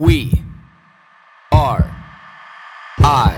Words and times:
We 0.00 0.44
are 1.50 1.90
I. 3.00 3.34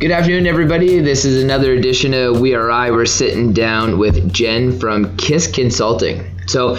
Good 0.00 0.12
afternoon, 0.12 0.46
everybody. 0.46 0.98
This 1.00 1.26
is 1.26 1.44
another 1.44 1.74
edition 1.74 2.14
of 2.14 2.40
We 2.40 2.54
Are 2.54 2.70
I. 2.70 2.90
We're 2.90 3.04
sitting 3.04 3.52
down 3.52 3.98
with 3.98 4.32
Jen 4.32 4.78
from 4.78 5.14
Kiss 5.18 5.46
Consulting. 5.46 6.24
So, 6.46 6.78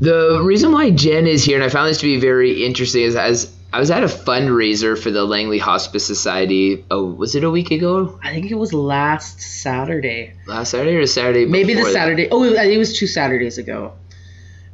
the 0.00 0.40
reason 0.42 0.72
why 0.72 0.92
Jen 0.92 1.26
is 1.26 1.44
here, 1.44 1.56
and 1.56 1.62
I 1.62 1.68
found 1.68 1.90
this 1.90 1.98
to 1.98 2.06
be 2.06 2.18
very 2.18 2.64
interesting, 2.64 3.02
is 3.02 3.16
as 3.16 3.54
I 3.70 3.80
was 3.80 3.90
at 3.90 4.02
a 4.02 4.06
fundraiser 4.06 4.98
for 4.98 5.10
the 5.10 5.26
Langley 5.26 5.58
Hospice 5.58 6.06
Society. 6.06 6.82
Oh, 6.90 7.04
was 7.04 7.34
it 7.34 7.44
a 7.44 7.50
week 7.50 7.70
ago? 7.70 8.18
I 8.22 8.32
think 8.32 8.50
it 8.50 8.54
was 8.54 8.72
last 8.72 9.42
Saturday. 9.42 10.32
Last 10.46 10.70
Saturday 10.70 10.96
or 10.96 11.06
Saturday? 11.06 11.44
Maybe 11.44 11.74
the 11.74 11.80
before 11.80 11.92
that? 11.92 11.98
Saturday. 11.98 12.28
Oh, 12.30 12.44
it 12.44 12.78
was 12.78 12.98
two 12.98 13.06
Saturdays 13.06 13.58
ago. 13.58 13.92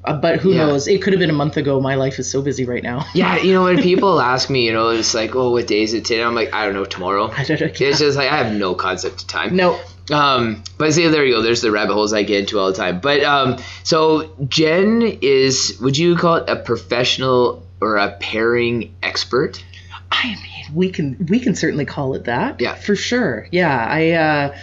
Uh, 0.05 0.15
but 0.15 0.39
who 0.39 0.53
Yeah. 0.53 0.67
knows? 0.67 0.87
It 0.89 1.03
could 1.03 1.13
have 1.13 1.21
been 1.21 1.31
a 1.31 1.35
month 1.35 1.57
ago. 1.57 1.81
My 1.81 1.97
life 1.97 2.19
is 2.19 2.31
so 2.31 2.41
busy 2.41 2.65
right 2.65 2.83
now. 2.83 3.05
Yeah, 3.15 3.39
you 3.39 3.53
know, 3.53 3.65
when 3.65 3.83
people 3.83 4.21
ask 4.21 4.49
me, 4.49 4.65
you 4.65 4.73
know, 4.73 4.89
it's 4.91 5.13
like, 5.15 5.35
oh, 5.35 5.51
what 5.51 5.67
day 5.67 5.83
is 5.83 5.93
it 5.95 6.05
today? 6.05 6.23
I'm 6.23 6.35
like, 6.35 6.53
I 6.55 6.65
don't 6.65 6.75
know, 6.75 6.85
tomorrow. 6.85 7.31
I 7.37 7.45
don't 7.45 7.61
know. 7.61 7.67
It's 7.67 7.99
just 7.99 8.17
like, 8.17 8.31
I 8.31 8.37
have 8.43 8.53
no 8.53 8.75
concept 8.75 9.23
of 9.23 9.27
time. 9.29 9.57
No, 9.57 9.79
Um, 10.11 10.63
but 10.79 10.93
see, 10.95 11.07
there 11.09 11.25
you 11.25 11.35
go. 11.35 11.43
There's 11.43 11.61
the 11.61 11.71
rabbit 11.71 11.93
holes 11.95 12.13
I 12.13 12.23
get 12.23 12.41
into 12.41 12.59
all 12.59 12.69
the 12.71 12.77
time. 12.77 13.01
But 13.01 13.23
um, 13.25 13.59
so 13.83 14.31
Jen 14.49 15.03
is, 15.21 15.79
would 15.83 15.99
you 15.99 16.17
call 16.17 16.37
it 16.37 16.49
a 16.49 16.57
professional 16.57 17.67
or 17.81 17.97
a 17.97 18.13
pairing 18.13 18.95
expert? 19.03 19.63
I 20.11 20.29
mean 20.29 20.75
we 20.75 20.91
can 20.91 21.27
we 21.29 21.39
can 21.39 21.55
certainly 21.55 21.85
call 21.85 22.15
it 22.15 22.25
that. 22.25 22.61
Yeah. 22.61 22.75
for 22.75 22.97
sure. 22.97 23.47
Yeah, 23.53 23.87
I 23.91 24.11
uh, 24.13 24.57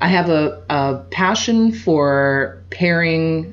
I 0.00 0.08
have 0.08 0.30
a, 0.30 0.62
a 0.70 1.04
passion 1.10 1.72
for 1.72 2.62
pairing, 2.70 3.52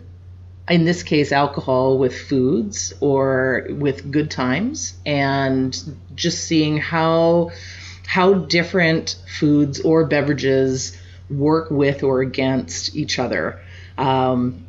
in 0.70 0.86
this 0.86 1.04
case, 1.04 1.32
alcohol 1.32 1.98
with 1.98 2.18
foods 2.18 2.94
or 3.00 3.68
with 3.70 4.12
good 4.12 4.32
times, 4.32 4.94
and 5.06 5.78
just 6.16 6.44
seeing 6.46 6.78
how 6.78 7.52
how 8.08 8.34
different 8.34 9.18
foods 9.40 9.80
or 9.82 10.06
beverages 10.06 10.98
work 11.30 11.70
with 11.72 12.04
or 12.04 12.22
against 12.22 12.96
each 12.96 13.20
other. 13.20 13.60
Um, 13.98 14.66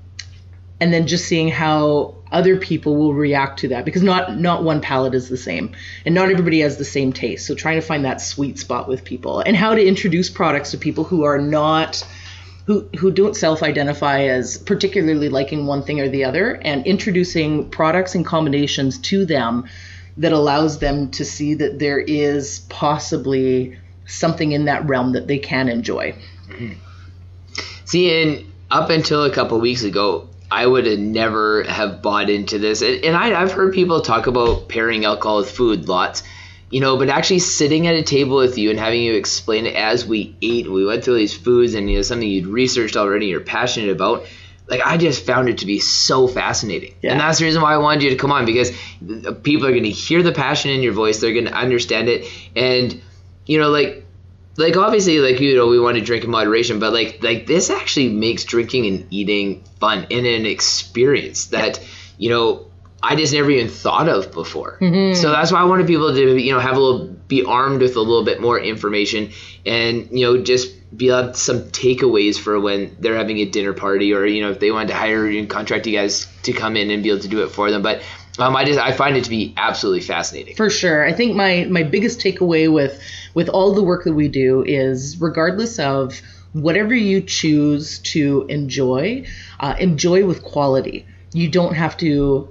and 0.80 0.92
then 0.92 1.06
just 1.06 1.26
seeing 1.26 1.48
how 1.48 2.14
other 2.30 2.56
people 2.56 2.96
will 2.96 3.14
react 3.14 3.60
to 3.60 3.68
that 3.68 3.84
because 3.84 4.02
not 4.02 4.36
not 4.38 4.64
one 4.64 4.80
palate 4.80 5.14
is 5.14 5.28
the 5.28 5.36
same 5.36 5.74
and 6.04 6.14
not 6.14 6.30
everybody 6.30 6.60
has 6.60 6.76
the 6.76 6.84
same 6.84 7.12
taste 7.12 7.46
so 7.46 7.54
trying 7.54 7.80
to 7.80 7.86
find 7.86 8.04
that 8.04 8.20
sweet 8.20 8.58
spot 8.58 8.88
with 8.88 9.04
people 9.04 9.40
and 9.40 9.56
how 9.56 9.74
to 9.74 9.84
introduce 9.84 10.28
products 10.28 10.72
to 10.72 10.78
people 10.78 11.04
who 11.04 11.22
are 11.22 11.38
not 11.38 12.04
who 12.66 12.88
who 12.98 13.10
don't 13.10 13.36
self-identify 13.36 14.24
as 14.24 14.58
particularly 14.58 15.28
liking 15.28 15.66
one 15.66 15.82
thing 15.82 16.00
or 16.00 16.08
the 16.08 16.24
other 16.24 16.54
and 16.62 16.86
introducing 16.86 17.70
products 17.70 18.14
and 18.14 18.26
combinations 18.26 18.98
to 18.98 19.24
them 19.24 19.64
that 20.16 20.32
allows 20.32 20.78
them 20.78 21.10
to 21.10 21.24
see 21.24 21.54
that 21.54 21.78
there 21.78 21.98
is 21.98 22.60
possibly 22.68 23.78
something 24.06 24.52
in 24.52 24.64
that 24.64 24.86
realm 24.86 25.12
that 25.12 25.26
they 25.26 25.38
can 25.38 25.68
enjoy. 25.68 26.12
Mm-hmm. 26.48 26.72
See, 27.84 28.22
and 28.22 28.52
up 28.70 28.90
until 28.90 29.24
a 29.24 29.30
couple 29.30 29.60
weeks 29.60 29.82
ago, 29.82 30.28
I 30.50 30.66
would 30.66 30.86
have 30.86 30.98
never 30.98 31.64
have 31.64 32.02
bought 32.02 32.30
into 32.30 32.58
this. 32.58 32.82
And, 32.82 33.04
and 33.04 33.16
I, 33.16 33.40
I've 33.40 33.52
heard 33.52 33.74
people 33.74 34.00
talk 34.00 34.26
about 34.26 34.68
pairing 34.68 35.04
alcohol 35.04 35.38
with 35.38 35.50
food 35.50 35.88
lots, 35.88 36.22
you 36.70 36.80
know, 36.80 36.96
but 36.96 37.08
actually 37.08 37.38
sitting 37.38 37.86
at 37.86 37.94
a 37.94 38.02
table 38.02 38.36
with 38.36 38.58
you 38.58 38.70
and 38.70 38.78
having 38.78 39.02
you 39.02 39.14
explain 39.14 39.66
it 39.66 39.74
as 39.76 40.04
we 40.04 40.36
ate, 40.42 40.70
we 40.70 40.84
went 40.84 41.04
through 41.04 41.16
these 41.16 41.34
foods 41.36 41.74
and 41.74 41.88
you 41.90 41.96
know 41.96 42.02
something 42.02 42.28
you'd 42.28 42.46
researched 42.46 42.96
already, 42.96 43.26
you're 43.26 43.40
passionate 43.40 43.90
about. 43.90 44.26
Like 44.68 44.80
I 44.84 44.96
just 44.96 45.24
found 45.24 45.48
it 45.48 45.58
to 45.58 45.66
be 45.66 45.78
so 45.78 46.26
fascinating, 46.26 46.94
Yeah. 47.00 47.12
and 47.12 47.20
that's 47.20 47.38
the 47.38 47.44
reason 47.44 47.62
why 47.62 47.72
I 47.72 47.76
wanted 47.78 48.02
you 48.02 48.10
to 48.10 48.16
come 48.16 48.32
on 48.32 48.46
because 48.46 48.72
people 49.44 49.64
are 49.66 49.70
going 49.70 49.84
to 49.84 49.90
hear 49.90 50.24
the 50.24 50.32
passion 50.32 50.72
in 50.72 50.82
your 50.82 50.92
voice, 50.92 51.20
they're 51.20 51.32
going 51.32 51.44
to 51.44 51.52
understand 51.54 52.08
it, 52.08 52.26
and 52.56 53.00
you 53.46 53.58
know, 53.60 53.68
like 53.68 54.04
like 54.56 54.76
obviously 54.76 55.18
like 55.20 55.38
you 55.38 55.54
know 55.54 55.68
we 55.68 55.78
want 55.78 55.96
to 55.98 56.02
drink 56.02 56.24
in 56.24 56.30
moderation 56.30 56.78
but 56.80 56.92
like 56.92 57.22
like 57.22 57.46
this 57.46 57.68
actually 57.68 58.08
makes 58.08 58.42
drinking 58.44 58.86
and 58.86 59.06
eating 59.10 59.62
fun 59.78 60.06
and 60.10 60.26
an 60.26 60.46
experience 60.46 61.46
that 61.48 61.78
you 62.16 62.30
know 62.30 62.66
i 63.02 63.14
just 63.14 63.32
never 63.32 63.50
even 63.50 63.68
thought 63.68 64.08
of 64.08 64.32
before 64.32 64.78
so 65.14 65.30
that's 65.30 65.52
why 65.52 65.60
i 65.60 65.64
wanted 65.64 65.86
people 65.86 66.12
to 66.12 66.40
you 66.40 66.52
know 66.52 66.60
have 66.60 66.76
a 66.76 66.80
little 66.80 67.06
be 67.28 67.44
armed 67.44 67.80
with 67.80 67.96
a 67.96 68.00
little 68.00 68.24
bit 68.24 68.40
more 68.40 68.58
information 68.58 69.30
and 69.64 70.08
you 70.10 70.24
know 70.24 70.42
just 70.42 70.72
be 70.96 71.08
able 71.08 71.32
to 71.32 71.34
some 71.34 71.62
takeaways 71.70 72.38
for 72.38 72.58
when 72.60 72.96
they're 73.00 73.16
having 73.16 73.38
a 73.38 73.44
dinner 73.44 73.72
party 73.72 74.12
or 74.12 74.24
you 74.24 74.42
know 74.42 74.50
if 74.50 74.60
they 74.60 74.70
wanted 74.70 74.88
to 74.88 74.94
hire 74.94 75.26
and 75.26 75.50
contract 75.50 75.86
you 75.86 75.96
guys 75.96 76.26
to 76.42 76.52
come 76.52 76.76
in 76.76 76.90
and 76.90 77.02
be 77.02 77.10
able 77.10 77.20
to 77.20 77.28
do 77.28 77.42
it 77.42 77.48
for 77.48 77.70
them 77.70 77.82
but 77.82 78.02
um, 78.38 78.54
I 78.54 78.64
just 78.64 78.78
I 78.78 78.92
find 78.92 79.16
it 79.16 79.24
to 79.24 79.30
be 79.30 79.54
absolutely 79.56 80.02
fascinating. 80.02 80.56
For 80.56 80.68
sure. 80.68 81.06
I 81.06 81.12
think 81.12 81.36
my 81.36 81.66
my 81.70 81.82
biggest 81.82 82.20
takeaway 82.20 82.72
with 82.72 83.00
with 83.34 83.48
all 83.48 83.74
the 83.74 83.82
work 83.82 84.04
that 84.04 84.12
we 84.12 84.28
do 84.28 84.62
is 84.64 85.20
regardless 85.20 85.78
of 85.78 86.20
whatever 86.52 86.94
you 86.94 87.20
choose 87.20 87.98
to 88.00 88.46
enjoy, 88.48 89.26
uh, 89.60 89.74
enjoy 89.78 90.26
with 90.26 90.42
quality. 90.42 91.06
You 91.32 91.48
don't 91.48 91.74
have 91.74 91.96
to 91.98 92.48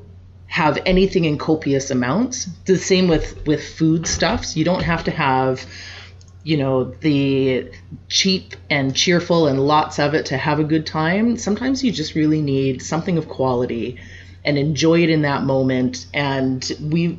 have 0.56 0.82
anything 0.86 1.26
in 1.26 1.38
copious 1.38 1.92
amounts. 1.92 2.46
The 2.64 2.78
same 2.78 3.10
with 3.10 3.46
with 3.46 3.62
food 3.62 4.08
stuffs. 4.08 4.56
You 4.56 4.64
don't 4.64 4.84
have 4.84 5.04
to 5.04 5.12
have 5.12 5.66
you 6.44 6.56
know 6.56 6.86
the 7.02 7.70
cheap 8.08 8.56
and 8.70 8.96
cheerful 8.96 9.48
and 9.48 9.60
lots 9.60 10.00
of 10.00 10.14
it 10.14 10.28
to 10.28 10.38
have 10.38 10.60
a 10.60 10.64
good 10.64 10.86
time 10.86 11.38
sometimes 11.38 11.84
you 11.84 11.92
just 11.92 12.14
really 12.14 12.40
need 12.40 12.84
something 12.84 13.18
of 13.18 13.28
quality 13.28 14.00
and 14.44 14.56
enjoy 14.56 15.02
it 15.02 15.10
in 15.10 15.24
that 15.24 15.42
moment 15.42 16.06
and 16.14 16.72
we 16.80 17.18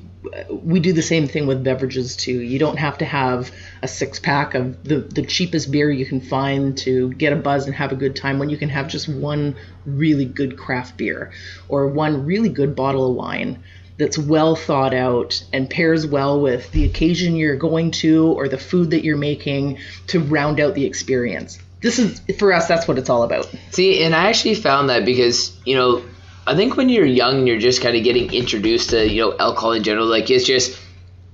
we 0.51 0.81
do 0.81 0.93
the 0.93 1.03
same 1.03 1.27
thing 1.27 1.47
with 1.47 1.63
beverages 1.63 2.17
too 2.17 2.41
you 2.41 2.59
don't 2.59 2.79
have 2.79 2.99
to 2.99 3.05
have 3.05 3.53
a 3.83 3.89
six 3.89 4.19
pack 4.19 4.55
of 4.55 4.83
the 4.85 4.99
the 4.99 5.23
cheapest 5.23 5.71
beer 5.71 5.91
you 5.91 6.07
can 6.07 6.21
find 6.21 6.77
to 6.77 7.13
get 7.15 7.33
a 7.33 7.37
buzz 7.37 7.67
and 7.67 7.75
have 7.75 7.93
a 7.93 7.97
good 7.97 8.17
time 8.17 8.39
when 8.39 8.49
you 8.49 8.57
can 8.57 8.69
have 8.69 8.89
just 8.89 9.09
one 9.09 9.57
really 9.85 10.25
good 10.25 10.57
craft 10.57 10.97
beer 10.97 11.31
or 11.69 11.87
one 11.89 12.25
really 12.25 12.49
good 12.49 12.75
bottle 12.75 13.11
of 13.11 13.17
wine 13.17 13.63
that's 13.99 14.19
well 14.19 14.57
thought 14.57 14.95
out 14.95 15.43
and 15.53 15.71
pairs 15.71 16.07
well 16.07 16.41
with 16.41 16.71
the 16.73 16.85
occasion 16.85 17.37
you're 17.37 17.57
going 17.57 17.91
to 17.91 18.27
or 18.33 18.49
the 18.49 18.59
food 18.59 18.91
that 18.91 19.05
you're 19.05 19.17
making 19.17 19.79
to 20.09 20.21
round 20.21 20.61
out 20.61 20.75
the 20.75 20.85
experience. 20.85 21.59
This 21.81 21.99
is 21.99 22.21
for 22.39 22.53
us 22.53 22.69
that's 22.69 22.89
what 22.89 22.99
it's 22.99 23.09
all 23.09 23.23
about. 23.23 23.51
See, 23.71 24.03
and 24.03 24.15
I 24.15 24.29
actually 24.29 24.55
found 24.55 24.91
that 24.91 25.05
because, 25.05 25.57
you 25.65 25.77
know, 25.77 26.03
I 26.47 26.55
think 26.55 26.77
when 26.77 26.89
you're 26.89 27.05
young 27.05 27.39
and 27.39 27.49
you're 27.49 27.59
just 27.59 27.83
kind 27.83 27.97
of 27.97 28.05
getting 28.05 28.33
introduced 28.33 28.91
to, 28.91 29.09
you 29.09 29.23
know, 29.23 29.37
alcohol 29.39 29.73
in 29.73 29.83
general, 29.83 30.07
like 30.07 30.31
it's 30.31 30.47
just 30.47 30.79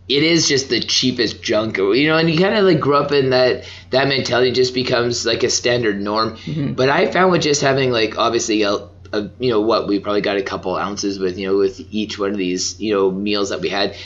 it 0.09 0.23
is 0.23 0.49
just 0.49 0.69
the 0.69 0.81
cheapest 0.81 1.43
junk, 1.43 1.77
you 1.79 2.09
know, 2.09 2.17
and 2.17 2.31
you 2.31 2.39
kind 2.39 2.55
of 2.55 2.65
like 2.65 2.81
grow 2.81 3.03
up 3.03 3.13
in 3.13 3.31
that 3.31 3.65
that 3.91 4.09
mentality 4.09 4.53
just 4.53 4.75
becomes 4.75 5.25
like 5.25 5.43
a 5.43 5.51
standard 5.51 6.01
norm. 6.01 6.37
Mm-hmm. 6.37 6.73
But 6.73 6.89
I 6.89 7.11
found 7.11 7.31
with 7.33 7.43
just 7.43 7.61
having 7.61 7.91
like 7.91 8.19
obviously 8.19 8.63
a, 8.63 8.89
a 9.13 9.31
you 9.39 9.51
know 9.51 9.61
what 9.61 9.87
we 9.87 10.01
probably 10.01 10.23
got 10.23 10.37
a 10.37 10.43
couple 10.43 10.77
ounces 10.77 11.19
with 11.19 11.39
you 11.39 11.47
know 11.47 11.57
with 11.57 11.81
each 11.91 12.19
one 12.19 12.31
of 12.31 12.37
these 12.37 12.81
you 12.81 12.95
know 12.95 13.11
meals 13.11 13.51
that 13.51 13.61
we 13.61 13.69
had 13.69 13.97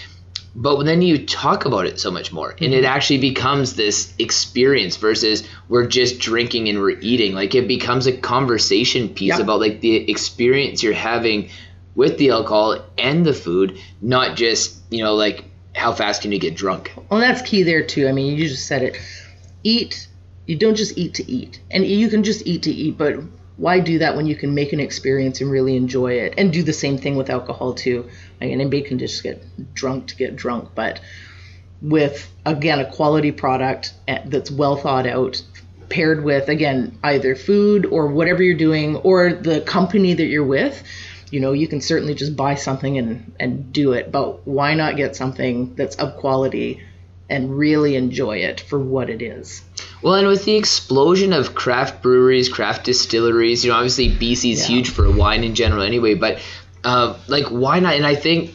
but 0.58 0.82
then 0.84 1.02
you 1.02 1.26
talk 1.26 1.66
about 1.66 1.84
it 1.84 2.00
so 2.00 2.10
much 2.10 2.32
more 2.32 2.50
and 2.50 2.72
it 2.72 2.78
mm-hmm. 2.78 2.86
actually 2.86 3.18
becomes 3.18 3.76
this 3.76 4.14
experience 4.18 4.96
versus 4.96 5.46
we're 5.68 5.86
just 5.86 6.18
drinking 6.18 6.68
and 6.68 6.78
we're 6.78 6.98
eating 7.00 7.34
like 7.34 7.54
it 7.54 7.68
becomes 7.68 8.06
a 8.06 8.16
conversation 8.16 9.10
piece 9.10 9.36
Yeah. 9.36 9.42
about 9.42 9.60
like 9.60 9.80
the 9.80 10.10
experience 10.10 10.82
you're 10.82 10.94
having 10.94 11.50
with 11.94 12.16
the 12.16 12.30
alcohol 12.30 12.78
and 12.96 13.24
the 13.24 13.34
food 13.34 13.78
not 14.00 14.36
just 14.36 14.76
you 14.90 15.04
know 15.04 15.14
like 15.14 15.44
how 15.74 15.92
fast 15.92 16.22
can 16.22 16.32
you 16.32 16.38
get 16.38 16.56
drunk 16.56 16.90
Well, 17.10 17.20
that's 17.20 17.42
key 17.42 17.62
there 17.62 17.84
too. 17.84 18.08
I 18.08 18.12
mean, 18.12 18.34
you 18.34 18.48
just 18.48 18.66
said 18.66 18.82
it. 18.82 18.98
Eat. 19.62 20.08
You 20.46 20.56
don't 20.56 20.74
just 20.74 20.96
eat 20.96 21.14
to 21.14 21.30
eat, 21.30 21.60
and 21.70 21.84
you 21.84 22.08
can 22.08 22.22
just 22.22 22.46
eat 22.46 22.62
to 22.62 22.70
eat, 22.70 22.96
but 22.96 23.16
why 23.56 23.80
do 23.80 23.98
that 23.98 24.16
when 24.16 24.26
you 24.26 24.36
can 24.36 24.54
make 24.54 24.72
an 24.72 24.80
experience 24.80 25.40
and 25.40 25.50
really 25.50 25.76
enjoy 25.76 26.12
it? 26.12 26.34
And 26.38 26.52
do 26.52 26.62
the 26.62 26.72
same 26.72 26.98
thing 26.98 27.16
with 27.16 27.30
alcohol 27.30 27.74
too. 27.74 28.08
Like, 28.40 28.50
anybody 28.50 28.82
can 28.82 28.98
just 28.98 29.22
get 29.22 29.42
drunk 29.74 30.08
to 30.08 30.16
get 30.16 30.36
drunk, 30.36 30.70
but 30.74 31.00
with 31.82 32.30
again 32.44 32.80
a 32.80 32.90
quality 32.90 33.32
product 33.32 33.92
that's 34.06 34.50
well 34.50 34.76
thought 34.76 35.06
out, 35.06 35.42
paired 35.88 36.24
with 36.24 36.48
again 36.48 36.98
either 37.04 37.34
food 37.34 37.86
or 37.86 38.08
whatever 38.08 38.42
you're 38.42 38.56
doing 38.56 38.96
or 38.96 39.32
the 39.32 39.60
company 39.60 40.14
that 40.14 40.26
you're 40.26 40.44
with 40.44 40.82
you 41.30 41.40
know 41.40 41.52
you 41.52 41.68
can 41.68 41.80
certainly 41.80 42.14
just 42.14 42.34
buy 42.36 42.54
something 42.54 42.98
and 42.98 43.32
and 43.38 43.72
do 43.72 43.92
it 43.92 44.10
but 44.10 44.46
why 44.46 44.74
not 44.74 44.96
get 44.96 45.14
something 45.14 45.74
that's 45.76 45.96
of 45.96 46.16
quality 46.16 46.80
and 47.28 47.56
really 47.56 47.96
enjoy 47.96 48.36
it 48.38 48.60
for 48.60 48.78
what 48.78 49.10
it 49.10 49.20
is. 49.20 49.62
Well, 50.00 50.14
and 50.14 50.28
with 50.28 50.44
the 50.44 50.54
explosion 50.54 51.32
of 51.32 51.56
craft 51.56 52.00
breweries, 52.00 52.48
craft 52.48 52.84
distilleries, 52.84 53.64
you 53.64 53.72
know, 53.72 53.76
obviously 53.78 54.10
BC 54.10 54.52
is 54.52 54.60
Yeah. 54.70 54.76
huge 54.76 54.90
for 54.90 55.10
wine 55.10 55.42
in 55.42 55.56
general 55.56 55.82
anyway, 55.82 56.14
but 56.14 56.38
uh, 56.86 57.18
like, 57.26 57.46
why 57.46 57.80
not? 57.80 57.94
And 57.94 58.06
I 58.06 58.14
think 58.14 58.54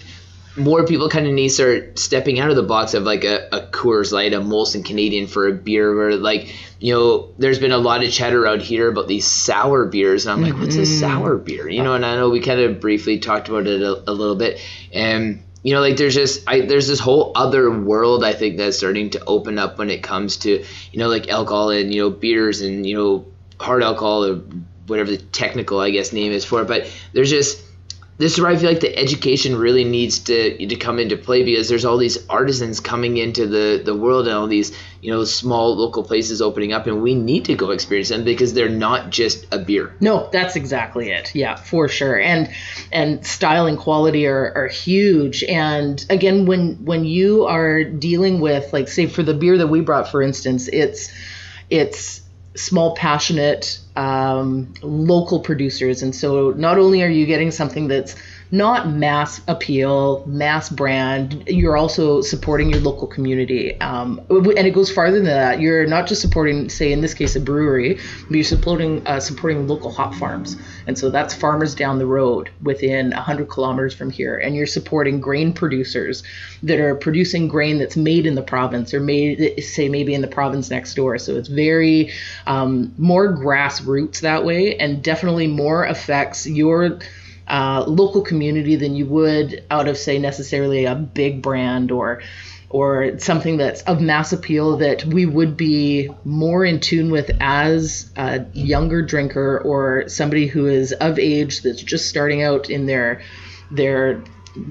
more 0.55 0.85
people 0.85 1.09
kind 1.09 1.27
of 1.27 1.33
need 1.33 1.49
to 1.49 1.53
start 1.53 1.99
stepping 1.99 2.39
out 2.39 2.49
of 2.49 2.55
the 2.55 2.63
box 2.63 2.93
of 2.93 3.03
like 3.03 3.25
a, 3.25 3.47
a 3.51 3.67
Coors 3.67 4.13
Light, 4.13 4.33
a 4.33 4.39
Molson 4.39 4.85
Canadian 4.85 5.27
for 5.27 5.47
a 5.47 5.53
beer, 5.53 5.93
where 5.93 6.15
like, 6.15 6.55
you 6.79 6.93
know, 6.93 7.33
there's 7.37 7.59
been 7.59 7.73
a 7.73 7.77
lot 7.77 8.03
of 8.03 8.11
chatter 8.11 8.47
out 8.47 8.61
here 8.61 8.89
about 8.89 9.09
these 9.09 9.27
sour 9.27 9.85
beers, 9.85 10.25
and 10.25 10.33
I'm 10.33 10.41
like, 10.41 10.59
what's 10.59 10.77
a 10.77 10.85
sour 10.85 11.37
beer? 11.37 11.67
You 11.67 11.83
know, 11.83 11.93
and 11.93 12.05
I 12.05 12.15
know 12.15 12.29
we 12.29 12.39
kind 12.39 12.61
of 12.61 12.79
briefly 12.79 13.19
talked 13.19 13.49
about 13.49 13.67
it 13.67 13.81
a, 13.81 14.09
a 14.09 14.13
little 14.13 14.35
bit, 14.35 14.61
and 14.93 15.43
you 15.61 15.73
know 15.73 15.81
like 15.81 15.97
there's 15.97 16.15
just 16.15 16.47
I 16.47 16.61
there's 16.61 16.87
this 16.87 16.99
whole 16.99 17.33
other 17.35 17.69
world 17.69 18.23
I 18.23 18.33
think 18.33 18.57
that's 18.57 18.77
starting 18.77 19.09
to 19.11 19.23
open 19.25 19.59
up 19.59 19.77
when 19.77 19.89
it 19.89 20.01
comes 20.01 20.37
to 20.37 20.63
you 20.91 20.99
know 20.99 21.07
like 21.07 21.29
alcohol 21.29 21.69
and 21.69 21.93
you 21.93 22.01
know 22.01 22.09
beers 22.09 22.61
and 22.61 22.85
you 22.85 22.95
know 22.95 23.25
hard 23.59 23.83
alcohol 23.83 24.25
or 24.25 24.41
whatever 24.87 25.11
the 25.11 25.17
technical 25.17 25.79
I 25.79 25.91
guess 25.91 26.13
name 26.13 26.31
is 26.31 26.43
for 26.45 26.63
it 26.63 26.67
but 26.67 26.91
there's 27.13 27.29
just 27.29 27.61
this 28.21 28.33
is 28.33 28.39
where 28.39 28.51
I 28.51 28.55
feel 28.55 28.69
like 28.69 28.81
the 28.81 28.95
education 28.95 29.55
really 29.55 29.83
needs 29.83 30.19
to 30.19 30.67
to 30.67 30.75
come 30.75 30.99
into 30.99 31.17
play 31.17 31.43
because 31.43 31.67
there's 31.67 31.85
all 31.85 31.97
these 31.97 32.27
artisans 32.29 32.79
coming 32.79 33.17
into 33.17 33.47
the 33.47 33.81
the 33.83 33.95
world 33.95 34.27
and 34.27 34.37
all 34.37 34.45
these 34.45 34.71
you 35.01 35.11
know 35.11 35.23
small 35.23 35.75
local 35.75 36.03
places 36.03 36.39
opening 36.39 36.71
up 36.71 36.85
and 36.85 37.01
we 37.01 37.15
need 37.15 37.45
to 37.45 37.55
go 37.55 37.71
experience 37.71 38.09
them 38.09 38.23
because 38.23 38.53
they're 38.53 38.69
not 38.69 39.09
just 39.09 39.47
a 39.51 39.57
beer 39.57 39.95
No, 39.99 40.29
that's 40.31 40.55
exactly 40.55 41.09
it. 41.09 41.33
Yeah, 41.33 41.55
for 41.55 41.87
sure. 41.87 42.19
And 42.19 42.51
and 42.91 43.25
style 43.25 43.65
and 43.65 43.77
quality 43.77 44.27
are, 44.27 44.53
are 44.55 44.67
huge. 44.67 45.43
And 45.43 46.05
again, 46.11 46.45
when 46.45 46.85
when 46.85 47.05
you 47.05 47.45
are 47.45 47.83
dealing 47.83 48.39
with 48.39 48.71
like 48.71 48.87
say 48.87 49.07
for 49.07 49.23
the 49.23 49.33
beer 49.33 49.57
that 49.57 49.67
we 49.67 49.81
brought, 49.81 50.11
for 50.11 50.21
instance, 50.21 50.67
it's 50.67 51.11
it's 51.71 52.20
small, 52.55 52.95
passionate, 52.95 53.79
um, 53.95 54.73
local 54.81 55.39
producers. 55.39 56.01
And 56.03 56.13
so 56.13 56.51
not 56.51 56.77
only 56.77 57.01
are 57.03 57.09
you 57.09 57.25
getting 57.25 57.51
something 57.51 57.87
that's 57.87 58.15
not 58.51 58.89
mass 58.89 59.41
appeal, 59.47 60.25
mass 60.27 60.69
brand, 60.69 61.43
you're 61.47 61.77
also 61.77 62.21
supporting 62.21 62.69
your 62.69 62.81
local 62.81 63.07
community. 63.07 63.79
Um, 63.79 64.19
and 64.29 64.67
it 64.67 64.73
goes 64.73 64.91
farther 64.91 65.15
than 65.15 65.25
that. 65.25 65.61
You're 65.61 65.85
not 65.87 66.05
just 66.05 66.21
supporting, 66.21 66.67
say, 66.67 66.91
in 66.91 66.99
this 66.99 67.13
case, 67.13 67.35
a 67.37 67.39
brewery, 67.39 67.97
but 68.27 68.35
you're 68.35 68.43
supporting 68.43 69.07
uh, 69.07 69.21
supporting 69.21 69.67
local 69.67 69.89
hop 69.89 70.13
farms. 70.15 70.57
And 70.85 70.97
so 70.97 71.09
that's 71.09 71.33
farmers 71.33 71.73
down 71.73 71.97
the 71.97 72.05
road 72.05 72.49
within 72.61 73.11
100 73.11 73.49
kilometers 73.49 73.93
from 73.93 74.09
here. 74.09 74.37
And 74.37 74.53
you're 74.53 74.67
supporting 74.67 75.21
grain 75.21 75.53
producers 75.53 76.21
that 76.63 76.79
are 76.79 76.95
producing 76.95 77.47
grain 77.47 77.79
that's 77.79 77.95
made 77.95 78.25
in 78.25 78.35
the 78.35 78.41
province 78.41 78.93
or 78.93 78.99
made, 78.99 79.63
say, 79.63 79.87
maybe 79.87 80.13
in 80.13 80.21
the 80.21 80.27
province 80.27 80.69
next 80.69 80.95
door. 80.95 81.17
So 81.17 81.35
it's 81.35 81.47
very 81.47 82.11
um, 82.47 82.93
more 82.97 83.33
grassroots 83.33 84.19
that 84.19 84.43
way 84.43 84.75
and 84.75 85.01
definitely 85.01 85.47
more 85.47 85.85
affects 85.85 86.45
your 86.45 86.99
uh, 87.51 87.83
local 87.87 88.21
community 88.21 88.75
than 88.77 88.95
you 88.95 89.05
would 89.05 89.63
out 89.69 89.87
of 89.87 89.97
say 89.97 90.17
necessarily 90.17 90.85
a 90.85 90.95
big 90.95 91.41
brand 91.41 91.91
or 91.91 92.21
or 92.69 93.19
something 93.19 93.57
that's 93.57 93.81
of 93.81 93.99
mass 93.99 94.31
appeal 94.31 94.77
that 94.77 95.03
we 95.03 95.25
would 95.25 95.57
be 95.57 96.09
more 96.23 96.63
in 96.63 96.79
tune 96.79 97.11
with 97.11 97.29
as 97.41 98.09
a 98.15 98.45
younger 98.53 99.01
drinker 99.01 99.59
or 99.59 100.07
somebody 100.07 100.47
who 100.47 100.67
is 100.67 100.93
of 100.93 101.19
age 101.19 101.61
that's 101.63 101.83
just 101.83 102.07
starting 102.07 102.41
out 102.41 102.69
in 102.69 102.85
their 102.85 103.21
their 103.69 104.23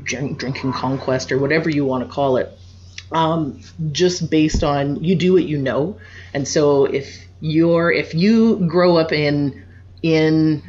drink, 0.03 0.38
drinking 0.38 0.73
conquest 0.73 1.31
or 1.31 1.38
whatever 1.38 1.69
you 1.69 1.85
want 1.85 2.03
to 2.03 2.11
call 2.11 2.38
it 2.38 2.59
um, 3.12 3.61
just 3.93 4.31
based 4.31 4.65
on 4.65 5.03
you 5.05 5.17
do 5.17 5.33
what 5.33 5.44
you 5.44 5.59
know. 5.59 5.99
And 6.33 6.47
so 6.47 6.85
if 6.85 7.26
you're 7.41 7.91
if 7.91 8.15
you 8.15 8.56
grow 8.67 8.97
up 8.97 9.12
in 9.12 9.65
in 10.03 10.62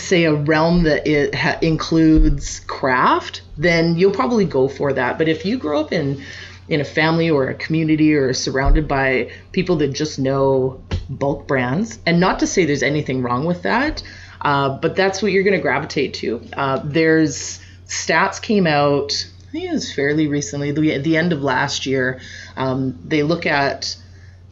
say 0.00 0.24
a 0.24 0.34
realm 0.34 0.84
that 0.84 1.06
it 1.06 1.34
ha- 1.34 1.58
includes 1.62 2.60
craft, 2.60 3.42
then 3.56 3.96
you'll 3.96 4.12
probably 4.12 4.44
go 4.44 4.68
for 4.68 4.92
that. 4.92 5.18
But 5.18 5.28
if 5.28 5.44
you 5.44 5.58
grow 5.58 5.80
up 5.80 5.92
in 5.92 6.22
in 6.68 6.80
a 6.80 6.84
family 6.84 7.28
or 7.28 7.48
a 7.48 7.54
community 7.54 8.14
or 8.14 8.32
surrounded 8.32 8.86
by 8.86 9.28
people 9.50 9.76
that 9.76 9.88
just 9.88 10.20
know 10.20 10.80
bulk 11.08 11.48
brands, 11.48 11.98
and 12.06 12.20
not 12.20 12.38
to 12.38 12.46
say 12.46 12.64
there's 12.64 12.84
anything 12.84 13.22
wrong 13.22 13.44
with 13.44 13.62
that, 13.62 14.02
uh, 14.40 14.68
but 14.78 14.94
that's 14.94 15.20
what 15.20 15.32
you're 15.32 15.42
going 15.42 15.56
to 15.56 15.60
gravitate 15.62 16.14
to. 16.14 16.40
Uh, 16.52 16.80
there's 16.84 17.60
stats 17.86 18.40
came 18.40 18.68
out. 18.68 19.26
I 19.48 19.50
think 19.50 19.64
it 19.64 19.72
was 19.72 19.92
fairly 19.92 20.28
recently, 20.28 20.70
the, 20.70 20.98
the 20.98 21.16
end 21.16 21.32
of 21.32 21.42
last 21.42 21.86
year. 21.86 22.20
Um, 22.56 22.96
they 23.04 23.24
look 23.24 23.46
at 23.46 23.96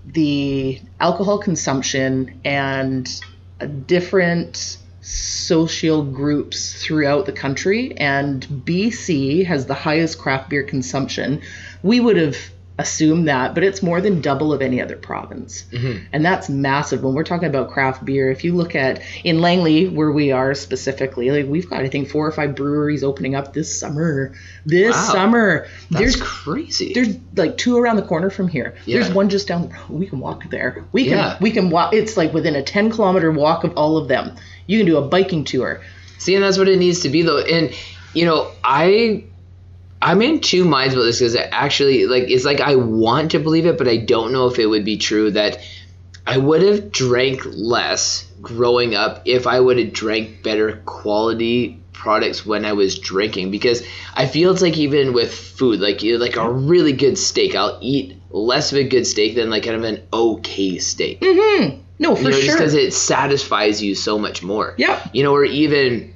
the 0.05 0.81
alcohol 0.99 1.39
consumption 1.39 2.41
and 2.44 3.09
different 3.87 4.79
social 5.08 6.02
groups 6.05 6.82
throughout 6.82 7.25
the 7.26 7.32
country, 7.32 7.96
and 7.96 8.46
BC 8.46 9.46
has 9.46 9.66
the 9.66 9.75
highest 9.75 10.19
craft 10.19 10.50
beer 10.50 10.62
consumption. 10.62 11.40
We 11.82 11.99
would 12.00 12.16
have 12.16 12.37
assumed 12.81 13.26
that, 13.26 13.55
but 13.55 13.64
it's 13.64 13.82
more 13.82 14.00
than 14.00 14.20
double 14.20 14.52
of 14.52 14.62
any 14.62 14.81
other 14.81 14.94
province. 14.94 15.64
Mm-hmm. 15.72 16.05
And 16.12 16.25
that's 16.25 16.49
massive 16.49 17.02
when 17.02 17.12
we're 17.14 17.25
talking 17.25 17.49
about 17.49 17.70
craft 17.70 18.05
beer. 18.05 18.31
If 18.31 18.44
you 18.44 18.55
look 18.55 18.76
at 18.76 19.02
in 19.25 19.40
Langley, 19.40 19.88
where 19.88 20.12
we 20.12 20.31
are 20.31 20.55
specifically, 20.55 21.31
like 21.32 21.50
we've 21.50 21.69
got, 21.69 21.81
I 21.81 21.88
think, 21.88 22.08
four 22.08 22.25
or 22.25 22.31
five 22.31 22.55
breweries 22.55 23.02
opening 23.02 23.34
up 23.34 23.52
this 23.52 23.81
summer. 23.81 24.32
This 24.64 24.94
Wow. 24.94 25.12
summer. 25.12 25.66
that's 25.90 26.00
There's 26.00 26.16
crazy 26.22 26.93
there's 26.93 27.16
like 27.34 27.56
two 27.56 27.76
around 27.78 27.96
the 27.96 28.02
corner 28.02 28.31
from 28.31 28.46
here. 28.46 28.76
There's 28.87 29.10
one 29.10 29.28
just 29.28 29.49
down 29.49 29.62
the 29.62 29.69
road. 29.69 29.88
We 29.88 30.06
can 30.06 30.20
walk 30.20 30.49
there. 30.50 30.84
We 30.93 31.05
can 31.05 31.12
Yeah. 31.14 31.37
we 31.40 31.50
can 31.50 31.70
walk. 31.70 31.94
It's 31.94 32.16
like 32.16 32.32
within 32.32 32.55
a 32.55 32.62
10 32.62 32.90
kilometer 32.93 33.32
walk 33.32 33.64
of 33.64 33.72
all 33.76 33.96
of 33.96 34.06
them. 34.06 34.37
You 34.69 34.79
can 34.79 34.87
do 34.87 34.99
a 34.99 35.03
biking 35.03 35.43
tour. 35.43 35.81
See, 36.19 36.37
and 36.37 36.44
that's 36.44 36.59
what 36.59 36.69
it 36.69 36.79
needs 36.79 37.00
to 37.00 37.09
be, 37.09 37.23
though. 37.23 37.41
And 37.41 37.75
you 38.15 38.25
know, 38.25 38.50
I, 38.62 39.25
I'm 40.00 40.23
in 40.23 40.41
two 40.41 40.65
minds 40.65 40.94
about 40.94 41.05
this 41.05 41.19
because 41.19 41.37
actually, 41.37 42.06
like, 42.06 42.25
it's 42.25 42.44
like 42.44 42.61
I 42.61 42.76
want 42.76 43.32
to 43.32 43.38
believe 43.38 43.67
it, 43.67 43.79
but 43.79 43.88
I 43.88 43.97
don't 43.97 44.32
know 44.32 44.47
if 44.47 44.59
it 44.59 44.67
would 44.67 44.85
be 44.85 44.97
true 44.97 45.31
that 45.32 45.59
I 46.26 46.37
would 46.37 46.62
have 46.62 46.93
drank 46.93 47.43
less 47.44 48.31
growing 48.41 48.94
up 48.94 49.23
if 49.25 49.47
I 49.47 49.59
would 49.59 49.79
have 49.79 49.93
drank 49.93 50.43
better 50.43 50.82
quality 50.85 51.81
products 51.93 52.47
when 52.47 52.65
I 52.65 52.75
was 52.75 52.99
drinking. 52.99 53.50
Because 53.50 53.82
I 54.15 54.26
feel 54.26 54.53
it's 54.53 54.62
like 54.62 54.76
even 54.76 55.12
with 55.12 55.35
food, 55.35 55.81
like 55.81 56.03
like 56.03 56.37
a 56.37 56.50
really 56.50 56.93
good 56.93 57.19
steak, 57.19 57.55
I'll 57.55 57.79
eat 57.81 58.20
less 58.31 58.73
of 58.73 58.79
a 58.79 58.85
good 58.85 59.06
steak 59.06 59.37
than 59.37 59.50
like 59.50 59.65
kind 59.65 59.76
of 59.76 59.85
an 59.85 60.03
okay 60.12 60.79
steak. 60.79 61.20
Mm-hmm. 61.20 61.81
No, 61.99 62.15
for 62.15 62.23
you 62.23 62.31
know, 62.31 62.41
just 62.41 62.56
because 62.56 62.75
it 62.75 62.93
satisfies 62.93 63.83
you 63.83 63.95
so 63.95 64.19
much 64.19 64.43
more. 64.43 64.75
Yep. 64.77 65.11
You 65.12 65.23
know, 65.25 65.35
or 65.35 65.45
even, 65.45 66.15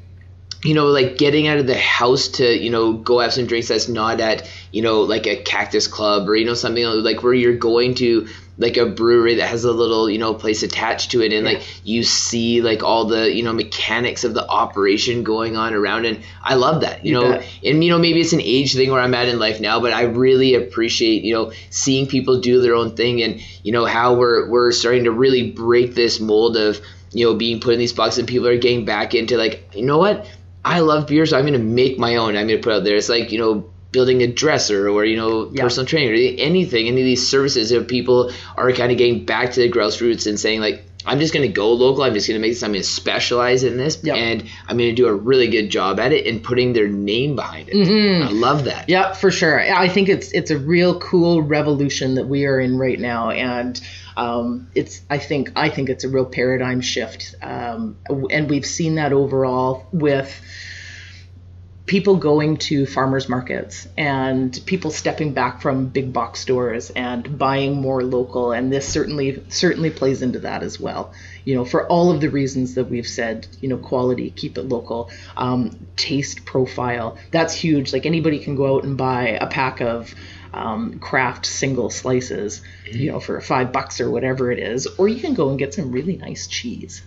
you 0.65 0.75
know, 0.75 0.87
like 0.87 1.19
getting 1.19 1.49
out 1.49 1.59
of 1.59 1.67
the 1.67 1.79
house 1.79 2.29
to, 2.29 2.57
you 2.57 2.71
know, 2.71 2.93
go 2.93 3.19
have 3.19 3.33
some 3.33 3.47
drinks 3.47 3.69
that's 3.69 3.89
not 3.89 4.21
at, 4.21 4.49
you 4.71 4.81
know, 4.81 5.01
like 5.01 5.27
a 5.27 5.43
cactus 5.43 5.89
club 5.89 6.29
or, 6.29 6.37
you 6.37 6.45
know, 6.45 6.55
something 6.55 6.85
like 6.85 7.23
where 7.23 7.35
you're 7.35 7.57
going 7.57 7.95
to 7.97 8.29
like 8.59 8.77
a 8.77 8.87
brewery 8.87 9.37
that 9.37 9.49
has 9.49 9.65
a 9.65 9.73
little, 9.73 10.09
you 10.09 10.19
know, 10.19 10.35
place 10.35 10.63
attached 10.63 11.11
to 11.13 11.23
it 11.23 11.33
and 11.33 11.45
like 11.45 11.63
you 11.85 12.05
see 12.05 12.63
like 12.63 12.85
all 12.85 13.07
the, 13.07 13.35
you 13.35 13.43
know, 13.43 13.53
mechanics 13.53 14.23
of 14.23 14.35
the 14.35 14.47
operation 14.47 15.25
going 15.25 15.57
on 15.57 15.75
around 15.75 16.05
and 16.05 16.23
I 16.43 16.55
love 16.55 16.83
that. 16.83 17.05
You, 17.05 17.13
You 17.13 17.21
know, 17.21 17.33
bet. 17.39 17.47
and 17.65 17.83
you 17.83 17.91
know, 17.91 17.99
maybe 17.99 18.21
it's 18.21 18.33
an 18.33 18.41
age 18.41 18.75
thing 18.75 18.93
where 18.93 19.01
I'm 19.01 19.15
at 19.15 19.29
in 19.29 19.41
life 19.41 19.61
now, 19.61 19.81
but 19.81 19.93
I 19.93 20.03
really 20.03 20.55
appreciate, 20.55 21.25
you 21.25 21.35
know, 21.35 21.53
seeing 21.71 22.07
people 22.07 22.41
do 22.41 22.61
their 22.61 22.77
own 22.77 22.95
thing 22.95 23.21
and, 23.23 23.41
you 23.65 23.73
know, 23.73 23.85
how 23.85 24.15
we're 24.15 24.49
we're 24.49 24.71
starting 24.71 25.05
to 25.05 25.11
really 25.11 25.51
break 25.51 25.95
this 25.95 26.21
mold 26.21 26.57
of, 26.57 26.81
you 27.11 27.27
know, 27.27 27.35
being 27.35 27.59
put 27.59 27.73
in 27.73 27.81
these 27.81 27.93
boxes 27.93 28.21
and 28.21 28.29
people 28.29 28.47
are 28.47 28.59
getting 28.59 28.85
back 28.85 29.15
into 29.15 29.37
like, 29.37 29.75
you 29.75 29.85
know 29.85 29.99
what? 29.99 30.25
I 30.65 30.81
love 30.81 31.07
beer, 31.07 31.27
so 31.27 31.39
I'm 31.39 31.45
gonna 31.45 31.59
make 31.59 31.99
my 31.99 32.17
own. 32.17 32.37
I'm 32.37 32.47
gonna 32.47 32.61
put 32.61 32.73
out 32.73 32.85
there. 32.85 32.97
It's 32.97 33.09
like, 33.09 33.33
you 33.33 33.39
know, 33.39 33.65
building 33.91 34.23
a 34.23 34.27
dresser 34.27 34.89
or, 34.89 35.05
you 35.05 35.17
know, 35.17 35.51
Yeah. 35.53 35.63
personal 35.65 35.87
training 35.87 36.11
or 36.11 36.41
anything, 36.43 36.87
any 36.89 37.01
of 37.01 37.05
these 37.05 37.27
services 37.27 37.71
that 37.71 37.89
people 37.89 38.31
are 38.57 38.73
kind 38.73 38.91
of 38.91 38.97
getting 38.99 39.25
back 39.27 39.53
to 39.53 39.61
the 39.61 39.71
grassroots 39.71 40.27
and 40.27 40.41
saying 40.41 40.61
like, 40.61 40.83
I'm 41.05 41.19
just 41.19 41.35
gonna 41.35 41.49
go 41.49 41.73
local. 41.73 42.05
I'm 42.05 42.15
just 42.15 42.29
gonna 42.29 42.39
make 42.39 42.53
this. 42.53 42.63
I'm 42.63 42.71
gonna 42.73 42.85
specialize 42.85 43.65
in 43.65 43.77
this, 43.77 43.99
Yep. 44.05 44.17
and 44.17 44.45
I'm 44.69 44.79
gonna 44.79 44.93
do 44.93 45.09
a 45.09 45.13
really 45.13 45.49
good 45.49 45.69
job 45.69 45.99
at 45.99 46.13
it 46.13 46.27
and 46.29 46.43
putting 46.43 46.73
their 46.75 46.87
name 46.87 47.35
behind 47.35 47.69
it. 47.71 47.75
Mm-hmm. 47.75 48.29
I 48.29 48.31
love 48.31 48.65
that. 48.67 48.89
Yeah, 48.89 49.13
for 49.13 49.33
sure. 49.33 49.61
I 49.61 49.89
think 49.89 50.09
it's 50.09 50.31
it's 50.31 50.53
a 50.53 50.59
real 50.59 50.99
cool 51.01 51.43
revolution 51.43 52.15
that 52.15 52.29
we 52.29 52.47
are 52.47 52.61
in 52.61 52.79
right 52.79 53.01
now, 53.01 53.31
and 53.31 53.81
um, 54.17 54.69
it's 54.75 55.01
I 55.09 55.19
think 55.19 55.53
I 55.57 55.69
think 55.69 55.89
it's 55.89 56.05
a 56.05 56.09
real 56.09 56.27
paradigm 56.27 56.81
shift, 56.81 57.35
um, 57.43 57.97
and 58.31 58.49
we've 58.49 58.67
seen 58.67 58.97
that 58.97 59.13
overall 59.13 59.87
with 59.93 60.41
people 61.87 62.17
going 62.17 62.57
to 62.57 62.87
farmers 62.87 63.29
markets 63.29 63.89
and 63.99 64.59
people 64.67 64.91
stepping 64.91 65.33
back 65.33 65.61
from 65.61 65.89
big 65.89 66.13
box 66.13 66.39
stores 66.41 66.91
and 66.91 67.37
buying 67.39 67.75
more 67.75 68.05
local. 68.05 68.53
And 68.53 68.73
this 68.73 68.89
certainly 68.89 69.43
certainly 69.49 69.91
plays 69.91 70.23
into 70.23 70.39
that 70.41 70.63
as 70.63 70.79
well. 70.79 71.13
You 71.45 71.57
know 71.57 71.65
for 71.65 71.87
all 71.89 72.11
of 72.11 72.21
the 72.21 72.31
reasons 72.31 72.75
that 72.77 72.85
we've 72.85 73.07
said 73.07 73.47
you 73.61 73.69
know 73.69 73.77
quality 73.77 74.31
keep 74.31 74.59
it 74.59 74.63
local 74.69 75.11
um, 75.37 75.87
taste 75.97 76.45
profile 76.45 77.19
that's 77.31 77.55
huge. 77.55 77.93
Like 77.93 78.07
anybody 78.07 78.39
can 78.39 78.57
go 78.57 78.77
out 78.77 78.85
and 78.85 78.97
buy 78.97 79.29
a 79.41 79.47
pack 79.47 79.81
of 79.81 80.15
um, 80.53 80.99
craft 80.99 81.47
single 81.47 81.91
slices, 81.91 82.63
you 82.91 83.11
know, 83.11 83.21
for 83.21 83.41
five 83.41 83.73
bucks 83.73 84.01
or 84.01 84.11
whatever 84.11 84.51
it 84.51 84.59
is, 84.59 84.87
or 84.99 85.09
you 85.09 85.21
can 85.21 85.35
go 85.35 85.51
and 85.51 85.59
get 85.59 85.75
some 85.75 85.93
really 85.93 86.17
nice 86.17 86.47
cheese 86.47 87.03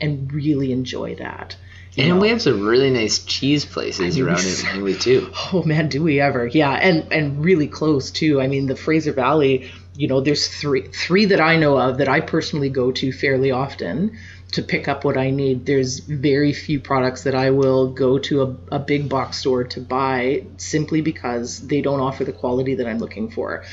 and 0.00 0.32
really 0.32 0.72
enjoy 0.72 1.14
that. 1.16 1.56
And 1.96 2.08
know. 2.08 2.18
we 2.18 2.28
have 2.28 2.40
some 2.40 2.66
really 2.66 2.90
nice 2.90 3.18
cheese 3.18 3.64
places 3.64 4.16
I 4.16 4.20
mean, 4.20 4.28
around 4.28 4.64
Langley 4.64 4.94
too. 4.94 5.32
Oh 5.52 5.62
man, 5.64 5.88
do 5.88 6.02
we 6.02 6.20
ever? 6.20 6.46
Yeah, 6.46 6.70
and 6.70 7.12
and 7.12 7.44
really 7.44 7.66
close 7.66 8.10
too. 8.10 8.40
I 8.40 8.46
mean, 8.46 8.66
the 8.66 8.76
Fraser 8.76 9.12
Valley. 9.12 9.70
You 9.96 10.06
know, 10.06 10.20
there's 10.20 10.46
three 10.46 10.86
three 10.88 11.26
that 11.26 11.40
I 11.40 11.56
know 11.56 11.76
of 11.76 11.98
that 11.98 12.08
I 12.08 12.20
personally 12.20 12.70
go 12.70 12.92
to 12.92 13.12
fairly 13.12 13.50
often 13.50 14.16
to 14.52 14.62
pick 14.62 14.88
up 14.88 15.04
what 15.04 15.16
I 15.16 15.30
need. 15.30 15.66
There's 15.66 16.00
very 16.00 16.52
few 16.52 16.80
products 16.80 17.22
that 17.24 17.34
I 17.34 17.50
will 17.50 17.88
go 17.88 18.18
to 18.18 18.42
a, 18.42 18.76
a 18.76 18.78
big 18.78 19.08
box 19.08 19.38
store 19.38 19.64
to 19.64 19.80
buy 19.80 20.44
simply 20.56 21.00
because 21.00 21.66
they 21.66 21.80
don't 21.80 22.00
offer 22.00 22.24
the 22.24 22.32
quality 22.32 22.74
that 22.76 22.86
I'm 22.86 22.98
looking 22.98 23.30
for. 23.30 23.64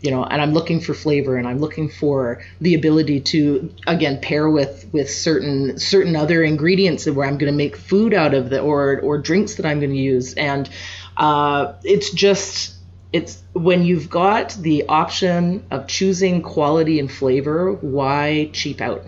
You 0.00 0.12
know, 0.12 0.22
and 0.22 0.40
I'm 0.40 0.52
looking 0.52 0.80
for 0.80 0.94
flavor, 0.94 1.36
and 1.36 1.48
I'm 1.48 1.58
looking 1.58 1.88
for 1.88 2.40
the 2.60 2.74
ability 2.74 3.20
to 3.32 3.74
again 3.84 4.20
pair 4.20 4.48
with 4.48 4.88
with 4.92 5.10
certain 5.10 5.76
certain 5.80 6.14
other 6.14 6.44
ingredients 6.44 7.06
where 7.06 7.26
I'm 7.26 7.36
going 7.36 7.50
to 7.52 7.56
make 7.56 7.76
food 7.76 8.14
out 8.14 8.32
of 8.32 8.48
the 8.48 8.60
or 8.60 9.00
or 9.00 9.18
drinks 9.18 9.56
that 9.56 9.66
I'm 9.66 9.80
going 9.80 9.90
to 9.90 9.96
use, 9.96 10.34
and 10.34 10.70
uh, 11.16 11.72
it's 11.82 12.10
just 12.10 12.76
it's 13.12 13.42
when 13.54 13.84
you've 13.84 14.08
got 14.08 14.50
the 14.60 14.86
option 14.86 15.64
of 15.72 15.88
choosing 15.88 16.42
quality 16.42 17.00
and 17.00 17.10
flavor, 17.10 17.72
why 17.72 18.50
cheap 18.52 18.80
out? 18.80 19.04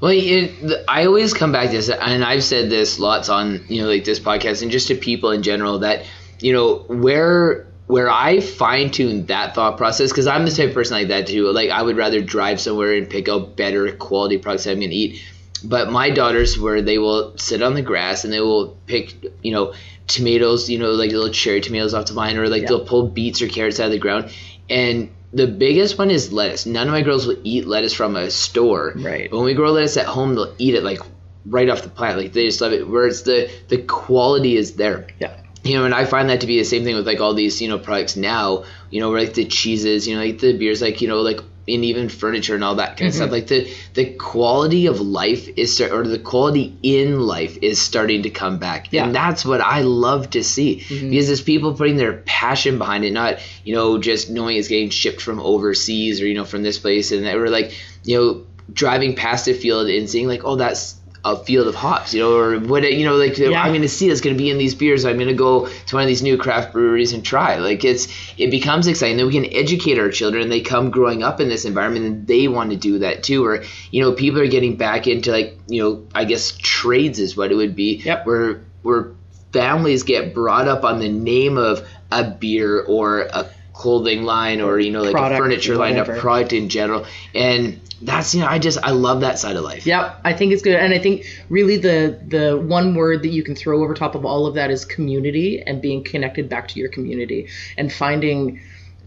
Well, 0.00 0.12
it, 0.14 0.84
I 0.88 1.06
always 1.06 1.32
come 1.32 1.52
back 1.52 1.70
to 1.70 1.76
this, 1.76 1.88
and 1.88 2.24
I've 2.24 2.44
said 2.44 2.70
this 2.70 2.98
lots 2.98 3.28
on 3.28 3.64
you 3.68 3.82
know 3.82 3.88
like 3.88 4.04
this 4.04 4.20
podcast 4.20 4.62
and 4.62 4.70
just 4.70 4.88
to 4.88 4.94
people 4.94 5.30
in 5.30 5.42
general 5.42 5.80
that 5.80 6.04
you 6.40 6.52
know 6.52 6.76
where 6.88 7.66
where 7.86 8.10
I 8.10 8.40
fine 8.40 8.90
tune 8.90 9.26
that 9.26 9.54
thought 9.54 9.76
process 9.76 10.10
because 10.10 10.26
I'm 10.26 10.44
the 10.44 10.50
type 10.50 10.68
of 10.68 10.74
person 10.74 10.96
like 10.96 11.08
that 11.08 11.28
too. 11.28 11.50
Like 11.52 11.70
I 11.70 11.82
would 11.82 11.96
rather 11.96 12.20
drive 12.20 12.60
somewhere 12.60 12.94
and 12.94 13.08
pick 13.08 13.28
out 13.28 13.56
better 13.56 13.92
quality 13.92 14.38
products 14.38 14.64
that 14.64 14.72
I'm 14.72 14.80
gonna 14.80 14.92
eat. 14.92 15.22
But 15.64 15.90
my 15.90 16.10
daughters, 16.10 16.58
where 16.58 16.82
they 16.82 16.98
will 16.98 17.38
sit 17.38 17.62
on 17.62 17.74
the 17.74 17.82
grass 17.82 18.24
and 18.24 18.32
they 18.32 18.40
will 18.40 18.76
pick, 18.86 19.14
you 19.42 19.52
know, 19.52 19.72
tomatoes, 20.06 20.68
you 20.68 20.78
know, 20.78 20.90
like 20.90 21.10
little 21.10 21.30
cherry 21.30 21.60
tomatoes 21.60 21.94
off 21.94 22.06
the 22.06 22.12
vine, 22.12 22.36
or 22.36 22.48
like 22.48 22.62
Yeah. 22.62 22.68
they'll 22.68 22.84
pull 22.84 23.08
beets 23.08 23.40
or 23.40 23.48
carrots 23.48 23.80
out 23.80 23.86
of 23.86 23.92
the 23.92 23.98
ground. 23.98 24.30
And 24.68 25.10
the 25.36 25.46
biggest 25.46 25.98
one 25.98 26.10
is 26.10 26.32
lettuce. 26.32 26.66
None 26.66 26.88
of 26.88 26.92
my 26.92 27.02
girls 27.02 27.26
will 27.26 27.36
eat 27.44 27.66
lettuce 27.66 27.92
from 27.92 28.16
a 28.16 28.30
store. 28.30 28.94
Right. 28.96 29.30
But 29.30 29.36
when 29.36 29.46
we 29.46 29.54
grow 29.54 29.72
lettuce 29.72 29.96
at 29.96 30.06
home, 30.06 30.34
they'll 30.34 30.54
eat 30.58 30.74
it 30.74 30.82
like 30.82 31.00
right 31.44 31.68
off 31.68 31.82
the 31.82 31.90
plant. 31.90 32.18
Like 32.18 32.32
they 32.32 32.46
just 32.46 32.60
love 32.60 32.72
it. 32.72 32.88
Whereas 32.88 33.22
the 33.22 33.50
the 33.68 33.78
quality 33.78 34.56
is 34.56 34.76
there. 34.76 35.06
Yeah. 35.18 35.36
You 35.62 35.74
know, 35.74 35.84
and 35.84 35.94
I 35.94 36.04
find 36.04 36.30
that 36.30 36.40
to 36.42 36.46
be 36.46 36.58
the 36.58 36.64
same 36.64 36.84
thing 36.84 36.94
with 36.94 37.06
like 37.06 37.20
all 37.20 37.34
these, 37.34 37.60
you 37.60 37.68
know, 37.68 37.78
products 37.78 38.16
now, 38.16 38.64
you 38.90 39.00
know, 39.00 39.10
where 39.10 39.20
like 39.20 39.34
the 39.34 39.44
cheeses, 39.44 40.06
you 40.06 40.14
know, 40.14 40.22
like 40.22 40.38
the 40.38 40.56
beers, 40.56 40.80
like, 40.80 41.00
you 41.00 41.08
know, 41.08 41.20
like 41.20 41.40
and 41.68 41.84
even 41.84 42.08
furniture 42.08 42.54
and 42.54 42.62
all 42.62 42.76
that 42.76 42.96
kind 42.96 43.08
of 43.08 43.14
stuff. 43.14 43.26
Mm-hmm. 43.26 43.32
Like 43.32 43.46
the 43.48 43.74
the 43.94 44.04
quality 44.14 44.86
of 44.86 45.00
life 45.00 45.48
is 45.56 45.80
or 45.80 46.06
the 46.06 46.18
quality 46.18 46.76
in 46.82 47.20
life 47.20 47.58
is 47.62 47.80
starting 47.80 48.22
to 48.22 48.30
come 48.30 48.58
back. 48.58 48.92
Yeah. 48.92 49.04
And 49.04 49.14
that's 49.14 49.44
what 49.44 49.60
I 49.60 49.82
love 49.82 50.30
to 50.30 50.44
see. 50.44 50.80
Mm-hmm. 50.80 51.10
Because 51.10 51.30
it's 51.30 51.40
people 51.40 51.74
putting 51.74 51.96
their 51.96 52.14
passion 52.14 52.78
behind 52.78 53.04
it, 53.04 53.12
not, 53.12 53.38
you 53.64 53.74
know, 53.74 53.98
just 53.98 54.30
knowing 54.30 54.56
it's 54.56 54.68
getting 54.68 54.90
shipped 54.90 55.20
from 55.20 55.40
overseas 55.40 56.20
or, 56.20 56.26
you 56.26 56.34
know, 56.34 56.44
from 56.44 56.62
this 56.62 56.78
place 56.78 57.12
and 57.12 57.26
that 57.26 57.36
we're 57.36 57.48
like, 57.48 57.72
you 58.04 58.16
know, 58.16 58.46
driving 58.72 59.14
past 59.14 59.48
a 59.48 59.54
field 59.54 59.88
and 59.88 60.10
seeing 60.10 60.26
like, 60.26 60.44
oh 60.44 60.56
that's 60.56 60.95
a 61.26 61.36
field 61.36 61.66
of 61.66 61.74
hops, 61.74 62.14
you 62.14 62.20
know, 62.20 62.36
or 62.36 62.58
what 62.60 62.84
you 62.92 63.04
know, 63.04 63.16
like 63.16 63.36
Yeah. 63.36 63.60
I'm 63.60 63.72
gonna 63.72 63.88
see 63.88 64.08
that's 64.08 64.20
gonna 64.20 64.36
be 64.36 64.48
in 64.48 64.58
these 64.58 64.76
beers. 64.76 65.04
I'm 65.04 65.18
gonna 65.18 65.34
go 65.34 65.66
to 65.66 65.94
one 65.96 66.02
of 66.04 66.06
these 66.06 66.22
new 66.22 66.36
craft 66.36 66.72
breweries 66.72 67.12
and 67.12 67.24
try. 67.24 67.56
Like 67.56 67.84
it's 67.84 68.06
it 68.38 68.52
becomes 68.52 68.86
exciting. 68.86 69.16
Then 69.16 69.26
we 69.26 69.32
can 69.32 69.52
educate 69.52 69.98
our 69.98 70.08
children. 70.08 70.44
and 70.44 70.52
They 70.52 70.60
come 70.60 70.90
growing 70.90 71.24
up 71.24 71.40
in 71.40 71.48
this 71.48 71.64
environment, 71.64 72.06
and 72.06 72.26
they 72.28 72.46
want 72.46 72.70
to 72.70 72.76
do 72.76 73.00
that 73.00 73.24
too. 73.24 73.44
Or 73.44 73.64
you 73.90 74.02
know, 74.02 74.12
people 74.12 74.40
are 74.40 74.46
getting 74.46 74.76
back 74.76 75.08
into 75.08 75.32
like 75.32 75.58
you 75.66 75.82
know, 75.82 76.06
I 76.14 76.24
guess 76.24 76.56
trades 76.56 77.18
is 77.18 77.36
what 77.36 77.50
it 77.50 77.56
would 77.56 77.74
be. 77.74 77.96
Yep. 77.96 78.24
Where 78.24 78.60
where 78.82 79.10
families 79.52 80.04
get 80.04 80.32
brought 80.32 80.68
up 80.68 80.84
on 80.84 81.00
the 81.00 81.08
name 81.08 81.56
of 81.56 81.86
a 82.12 82.22
beer 82.22 82.80
or 82.80 83.22
a 83.22 83.50
clothing 83.76 84.22
line 84.22 84.60
or 84.62 84.80
you 84.80 84.90
know 84.90 85.02
like 85.02 85.12
Product, 85.12 85.38
a 85.38 85.42
furniture 85.42 85.76
line, 85.76 85.98
a 85.98 86.04
product 86.04 86.52
in 86.54 86.68
general, 86.68 87.04
and 87.34 87.78
that's 88.00 88.34
you 88.34 88.40
know 88.40 88.46
I 88.46 88.58
just 88.58 88.78
I 88.82 88.90
love 88.90 89.20
that 89.20 89.38
side 89.38 89.54
of 89.56 89.64
life. 89.64 89.86
Yep, 89.86 90.20
I 90.24 90.32
think 90.32 90.52
it's 90.52 90.62
good, 90.62 90.76
and 90.76 90.94
I 90.94 90.98
think 90.98 91.26
really 91.50 91.76
the 91.76 92.18
the 92.26 92.56
one 92.58 92.94
word 92.94 93.22
that 93.22 93.28
you 93.28 93.42
can 93.42 93.54
throw 93.54 93.82
over 93.82 93.92
top 93.92 94.14
of 94.14 94.24
all 94.24 94.46
of 94.46 94.54
that 94.54 94.70
is 94.70 94.84
community 94.84 95.62
and 95.64 95.82
being 95.82 96.02
connected 96.02 96.48
back 96.48 96.68
to 96.68 96.80
your 96.80 96.88
community 96.88 97.48
and 97.76 97.92
finding 97.92 98.60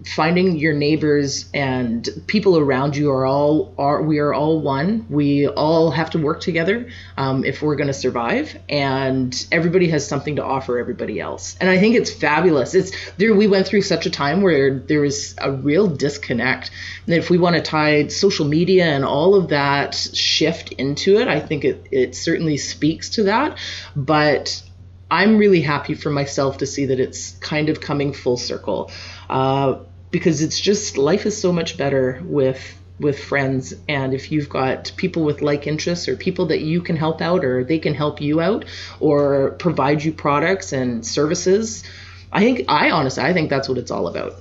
finding 0.06 0.58
your 0.58 0.74
neighbors 0.74 1.50
and 1.54 2.08
people 2.28 2.58
around 2.58 2.96
you 2.96 3.12
are 3.12 3.26
all 3.26 3.74
are 3.78 4.02
we 4.02 4.20
are 4.20 4.34
all 4.34 4.62
one. 4.62 5.06
We 5.10 5.48
all 5.48 5.92
have 5.92 6.12
to 6.12 6.20
work 6.20 6.42
together 6.42 6.90
um, 7.18 7.44
if 7.44 7.62
we're 7.62 7.76
going 7.76 7.88
to 7.88 7.94
survive 7.94 8.58
and 8.70 9.48
everybody 9.52 9.90
has 9.90 10.08
something 10.08 10.38
to 10.38 10.44
offer 10.44 10.80
everybody 10.80 11.20
else. 11.20 11.58
And 11.60 11.70
i 11.70 11.78
think 11.78 11.96
it's 11.96 12.12
fabulous. 12.12 12.76
It's 12.76 12.92
there 13.18 13.34
we 13.34 13.48
went 13.48 13.68
through 13.68 13.82
such 13.82 14.06
a 14.06 14.10
time 14.10 14.42
where 14.42 14.80
there 14.80 15.02
was 15.02 15.36
a 15.38 15.52
real 15.52 15.88
disconnect. 15.88 16.72
And 17.06 17.16
if 17.16 17.30
we 17.30 17.38
want 17.38 17.56
to 17.56 17.62
tie 17.62 18.08
social 18.08 18.46
media 18.46 18.86
and 18.86 19.04
all 19.04 19.36
of 19.36 19.50
that 19.50 19.96
shift 19.96 20.72
into 20.74 21.18
it 21.18 21.28
i 21.28 21.40
think 21.40 21.66
it, 21.66 21.88
it 21.92 22.16
certainly 22.16 22.58
speaks 22.58 23.10
to 23.12 23.24
that. 23.24 23.58
But 23.96 24.64
I'm 25.12 25.38
really 25.38 25.62
happy 25.62 25.96
for 25.96 26.10
myself 26.10 26.60
to 26.60 26.68
see 26.68 26.86
that 26.88 27.00
it's 27.00 27.32
kind 27.40 27.70
of 27.70 27.82
coming 27.82 28.14
full 28.14 28.38
circle, 28.38 28.92
uh, 29.30 29.80
because 30.12 30.42
it's 30.42 30.60
just 30.60 30.98
life 30.98 31.26
is 31.26 31.40
so 31.40 31.52
much 31.52 31.78
better 31.78 32.22
with 32.24 32.76
with 33.00 33.18
friends, 33.18 33.74
and 33.88 34.14
if 34.14 34.30
you've 34.30 34.50
got 34.50 34.92
people 34.98 35.24
with 35.24 35.42
like 35.42 35.68
interests 35.68 36.10
or 36.10 36.18
people 36.18 36.48
that 36.48 36.60
you 36.60 36.82
can 36.82 36.98
help 36.98 37.22
out 37.22 37.46
or 37.46 37.64
they 37.64 37.80
can 37.80 37.94
help 37.94 38.20
you 38.20 38.42
out 38.42 38.66
or 39.00 39.52
provide 39.52 40.04
you 40.04 40.12
products 40.12 40.74
and 40.74 41.06
services, 41.06 41.84
I 42.32 42.42
think 42.42 42.66
I 42.68 42.92
honestly 42.92 43.24
I 43.24 43.34
think 43.34 43.50
that's 43.50 43.70
what 43.70 43.78
it's 43.78 43.92
all 43.92 44.08
about. 44.08 44.36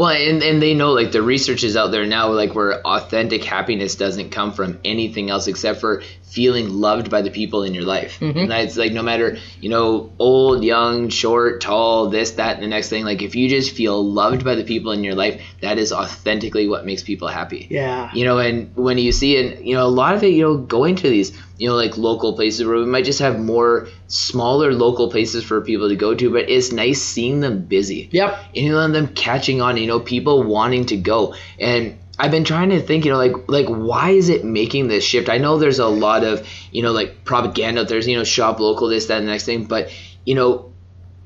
Well, 0.00 0.08
and, 0.08 0.42
and 0.42 0.62
they 0.62 0.72
know 0.72 0.92
like 0.92 1.12
the 1.12 1.20
research 1.20 1.62
is 1.62 1.76
out 1.76 1.88
there 1.88 2.06
now, 2.06 2.32
like 2.32 2.54
where 2.54 2.80
authentic 2.86 3.44
happiness 3.44 3.96
doesn't 3.96 4.30
come 4.30 4.54
from 4.54 4.80
anything 4.82 5.28
else 5.28 5.46
except 5.46 5.78
for 5.78 6.02
feeling 6.22 6.70
loved 6.70 7.10
by 7.10 7.20
the 7.20 7.30
people 7.30 7.64
in 7.64 7.74
your 7.74 7.84
life. 7.84 8.18
Mm-hmm. 8.18 8.38
And 8.38 8.50
that's 8.50 8.78
like 8.78 8.92
no 8.92 9.02
matter 9.02 9.36
you 9.60 9.68
know 9.68 10.10
old, 10.18 10.64
young, 10.64 11.10
short, 11.10 11.60
tall, 11.60 12.08
this, 12.08 12.30
that, 12.30 12.54
and 12.54 12.62
the 12.62 12.68
next 12.68 12.88
thing. 12.88 13.04
Like 13.04 13.20
if 13.20 13.34
you 13.36 13.50
just 13.50 13.76
feel 13.76 14.02
loved 14.02 14.42
by 14.42 14.54
the 14.54 14.64
people 14.64 14.92
in 14.92 15.04
your 15.04 15.14
life, 15.14 15.42
that 15.60 15.76
is 15.76 15.92
authentically 15.92 16.66
what 16.66 16.86
makes 16.86 17.02
people 17.02 17.28
happy. 17.28 17.66
Yeah. 17.68 18.10
You 18.14 18.24
know, 18.24 18.38
and 18.38 18.74
when 18.76 18.96
you 18.96 19.12
see 19.12 19.36
it, 19.36 19.60
you 19.60 19.74
know, 19.74 19.84
a 19.84 19.88
lot 19.88 20.14
of 20.14 20.24
it, 20.24 20.28
you 20.28 20.44
know, 20.44 20.56
going 20.56 20.96
to 20.96 21.10
these, 21.10 21.36
you 21.60 21.68
know, 21.68 21.74
like 21.74 21.98
local 21.98 22.32
places 22.32 22.66
where 22.66 22.78
we 22.78 22.86
might 22.86 23.04
just 23.04 23.18
have 23.18 23.38
more 23.38 23.86
smaller 24.08 24.72
local 24.72 25.10
places 25.10 25.44
for 25.44 25.60
people 25.60 25.90
to 25.90 25.94
go 25.94 26.14
to, 26.14 26.30
but 26.30 26.48
it's 26.48 26.72
nice 26.72 27.02
seeing 27.02 27.40
them 27.40 27.66
busy. 27.66 28.08
Yep. 28.12 28.38
and 28.56 28.64
you 28.64 28.72
know 28.72 28.88
them 28.88 29.08
catching 29.08 29.60
on 29.60 29.76
you 29.76 29.86
know 29.86 30.00
people 30.00 30.42
wanting 30.42 30.86
to 30.86 30.96
go. 30.96 31.34
And 31.58 31.98
i've 32.18 32.30
been 32.30 32.44
trying 32.44 32.68
to 32.68 32.80
think 32.80 33.04
you 33.04 33.10
know 33.10 33.18
like 33.18 33.48
like 33.48 33.66
why 33.66 34.10
is 34.10 34.30
it 34.30 34.42
making 34.42 34.88
this 34.88 35.04
shift? 35.04 35.28
I 35.28 35.36
know 35.36 35.58
there's 35.58 35.80
a 35.80 35.86
lot 35.86 36.24
of 36.24 36.48
you 36.72 36.82
know 36.82 36.92
like 36.92 37.24
propaganda 37.26 37.84
There's, 37.84 38.08
you 38.08 38.16
know 38.16 38.24
shop 38.24 38.58
local 38.58 38.88
this 38.88 39.06
that 39.06 39.18
and 39.18 39.28
the 39.28 39.32
next 39.32 39.44
thing 39.44 39.64
but 39.66 39.92
you 40.24 40.34
know 40.34 40.72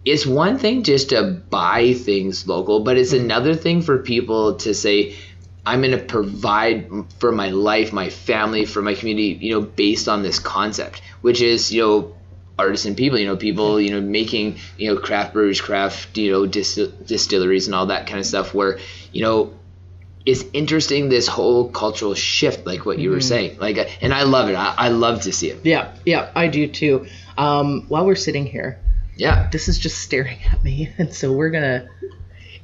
it's 0.04 0.26
one 0.26 0.58
thing 0.58 0.82
just 0.82 1.10
to 1.10 1.22
buy 1.48 1.94
things 1.94 2.48
local 2.48 2.80
but 2.80 2.98
it's 2.98 3.12
mm-hmm. 3.12 3.24
another 3.24 3.54
thing 3.54 3.82
for 3.82 3.98
people 3.98 4.56
to 4.56 4.74
say 4.74 5.14
i'm 5.66 5.80
going 5.80 5.90
to 5.92 5.98
provide 6.04 6.88
for 7.18 7.32
my 7.32 7.50
life 7.50 7.92
my 7.92 8.10
family 8.10 8.64
for 8.64 8.82
my 8.82 8.94
community 8.94 9.38
you 9.44 9.52
know 9.54 9.60
based 9.60 10.08
on 10.08 10.22
this 10.22 10.38
concept 10.38 11.00
which 11.22 11.40
is 11.40 11.72
you 11.72 11.82
know 11.82 12.14
artisan 12.56 12.94
people, 12.94 13.18
you 13.18 13.26
know, 13.26 13.36
people, 13.36 13.80
you 13.80 13.90
know, 13.90 14.00
making, 14.00 14.56
you 14.78 14.94
know, 14.94 15.00
craft 15.00 15.32
breweries, 15.32 15.60
craft, 15.60 16.16
you 16.16 16.30
know, 16.30 16.46
dis- 16.46 16.76
distilleries 17.04 17.66
and 17.66 17.74
all 17.74 17.86
that 17.86 18.06
kind 18.06 18.20
of 18.20 18.24
stuff 18.24 18.54
where, 18.54 18.78
you 19.12 19.22
know, 19.22 19.52
it's 20.24 20.44
interesting 20.52 21.08
this 21.08 21.26
whole 21.26 21.68
cultural 21.68 22.14
shift, 22.14 22.64
like 22.64 22.86
what 22.86 23.00
you 23.00 23.10
were 23.10 23.20
saying. 23.20 23.58
Like, 23.58 23.76
and 24.00 24.14
I 24.14 24.22
love 24.22 24.48
it. 24.48 24.54
I, 24.54 24.72
I 24.78 24.88
love 24.90 25.22
to 25.22 25.32
see 25.32 25.50
it. 25.50 25.66
Yeah. 25.66 25.96
Yeah. 26.06 26.30
I 26.36 26.46
do 26.46 26.68
too. 26.68 27.06
Um, 27.36 27.86
while 27.88 28.06
we're 28.06 28.14
sitting 28.14 28.46
here, 28.46 28.78
Yeah. 29.16 29.48
this 29.50 29.66
is 29.66 29.76
just 29.76 29.98
staring 29.98 30.38
at 30.48 30.62
me, 30.62 30.92
and 30.98 31.12
so 31.12 31.32
we're 31.32 31.50
gonna 31.50 31.88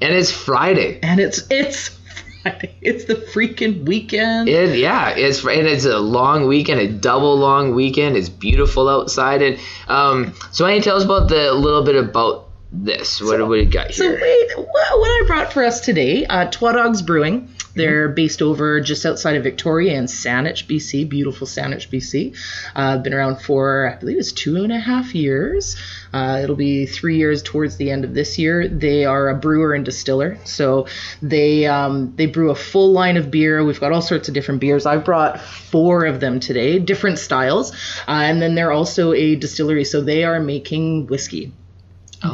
And 0.01 0.15
it's 0.15 0.31
Friday. 0.31 1.01
and 1.03 1.19
it's 1.19 1.51
it's. 1.51 1.99
It's 2.83 3.05
the 3.05 3.15
freaking 3.15 3.85
weekend. 3.87 4.49
It, 4.49 4.79
yeah, 4.79 5.11
it's 5.11 5.45
and 5.45 5.67
it's 5.67 5.85
a 5.85 5.99
long 5.99 6.47
weekend, 6.47 6.81
a 6.81 6.89
double 6.89 7.37
long 7.37 7.75
weekend. 7.75 8.17
It's 8.17 8.29
beautiful 8.31 8.89
outside, 8.89 9.43
and 9.43 9.59
um, 9.89 10.35
so 10.51 10.65
why 10.65 10.71
don't 10.71 10.77
you 10.79 10.83
tell 10.83 10.97
us 10.97 11.05
about 11.05 11.29
the 11.29 11.51
a 11.51 11.55
little 11.55 11.85
bit 11.85 11.97
about 11.97 12.49
this? 12.73 13.21
What, 13.21 13.41
what 13.47 13.57
do 13.57 13.61
you 13.63 13.67
got 13.67 13.93
So 13.93 14.05
here? 14.05 14.19
wait, 14.21 14.57
what, 14.57 14.67
what 15.01 15.09
I 15.09 15.25
brought 15.27 15.53
for 15.53 15.63
us 15.65 15.81
today, 15.81 16.25
uh, 16.25 16.51
Twa 16.51 16.73
Dogs 16.73 17.03
Brewing. 17.03 17.49
They're 17.77 18.09
based 18.09 18.43
over 18.43 18.81
just 18.81 19.07
outside 19.07 19.37
of 19.37 19.45
Victoria 19.45 19.95
in 19.97 20.07
Saanich, 20.07 20.67
BC. 20.67 21.09
Beautiful 21.09 21.47
Saanich, 21.47 21.89
BC. 21.89 22.37
Uh, 22.75 22.99
been 22.99 23.15
around 23.15 23.41
for 23.43 23.93
I 23.95 23.97
believe 23.97 24.19
it's 24.19 24.33
two 24.33 24.57
and 24.57 24.73
a 24.73 24.79
half 24.81 25.15
years. 25.15 25.77
Uh, 26.13 26.41
it'll 26.43 26.57
be 26.57 26.87
three 26.87 27.17
years 27.17 27.43
towards 27.43 27.77
the 27.77 27.91
end 27.91 28.05
of 28.05 28.15
this 28.15 28.39
year. 28.39 28.67
They 28.67 29.05
are 29.05 29.29
a 29.29 29.35
brewer 29.35 29.75
and 29.75 29.85
distiller, 29.85 30.39
so 30.45 30.87
they 31.23 31.67
um, 31.67 32.15
they 32.17 32.27
brew 32.27 32.51
a 32.51 32.55
full 32.55 32.93
line 32.93 33.17
of 33.17 33.31
beer. 33.31 33.65
We've 33.65 33.81
got 33.81 33.93
all 33.93 34.03
sorts 34.03 34.29
of 34.29 34.35
different 34.35 34.61
beers. 34.61 34.87
I've 34.87 35.05
brought 35.05 35.41
four 35.41 36.07
of 36.07 36.21
them 36.21 36.41
today, 36.41 36.79
different 36.79 37.19
styles, 37.19 37.73
uh, 38.09 38.23
and 38.23 38.43
then 38.43 38.55
they're 38.55 38.73
also 38.73 39.13
a 39.13 39.37
distillery, 39.37 39.85
so 39.85 40.01
they 40.01 40.25
are 40.25 40.41
making 40.41 41.07
whiskey. 41.07 41.53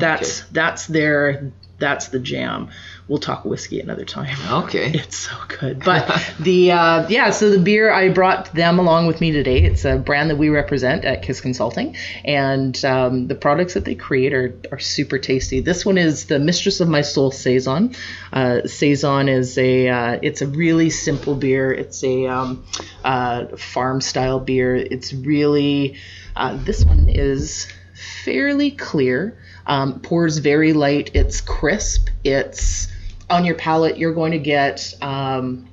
That's 0.00 0.40
that's 0.46 0.86
their 0.86 1.52
that's 1.78 2.08
the 2.08 2.18
jam. 2.18 2.70
We'll 3.08 3.18
talk 3.20 3.44
whiskey 3.44 3.78
another 3.78 4.04
time. 4.04 4.36
Okay. 4.64 4.92
It's 5.06 5.16
so 5.16 5.36
good. 5.46 5.84
But 5.84 6.34
the 6.40 6.72
uh, 6.72 7.08
yeah, 7.08 7.30
so 7.30 7.50
the 7.50 7.58
beer 7.60 7.92
I 7.92 8.08
brought 8.08 8.52
them 8.52 8.80
along 8.80 9.06
with 9.06 9.20
me 9.20 9.30
today. 9.30 9.62
It's 9.62 9.84
a 9.84 9.96
brand 9.96 10.30
that 10.30 10.36
we 10.36 10.48
represent 10.48 11.04
at 11.04 11.22
Kiss 11.22 11.40
Consulting, 11.40 11.96
and 12.24 12.84
um, 12.84 13.28
the 13.28 13.36
products 13.36 13.74
that 13.74 13.84
they 13.84 13.94
create 13.94 14.34
are, 14.34 14.58
are 14.72 14.80
super 14.80 15.18
tasty. 15.18 15.60
This 15.60 15.86
one 15.86 15.98
is 15.98 16.24
the 16.24 16.40
Mistress 16.40 16.80
of 16.80 16.88
My 16.88 17.02
Soul 17.02 17.30
saison. 17.30 17.94
Uh, 18.32 18.66
saison 18.66 19.28
is 19.28 19.56
a 19.56 19.88
uh, 19.88 20.18
it's 20.22 20.42
a 20.42 20.48
really 20.48 20.90
simple 20.90 21.36
beer. 21.36 21.72
It's 21.72 22.02
a 22.02 22.26
um, 22.26 22.64
uh, 23.04 23.56
farm 23.56 24.00
style 24.00 24.40
beer. 24.40 24.74
It's 24.74 25.12
really 25.12 25.96
uh, 26.34 26.56
this 26.64 26.84
one 26.84 27.08
is 27.08 27.68
fairly 28.24 28.72
clear. 28.72 29.38
Um, 29.66 30.00
pours 30.00 30.38
very 30.38 30.72
light. 30.72 31.12
It's 31.14 31.40
crisp. 31.40 32.08
It's 32.24 32.88
on 33.28 33.44
your 33.44 33.54
palate. 33.54 33.98
You're 33.98 34.14
going 34.14 34.32
to 34.32 34.38
get 34.38 34.94
um, 35.02 35.68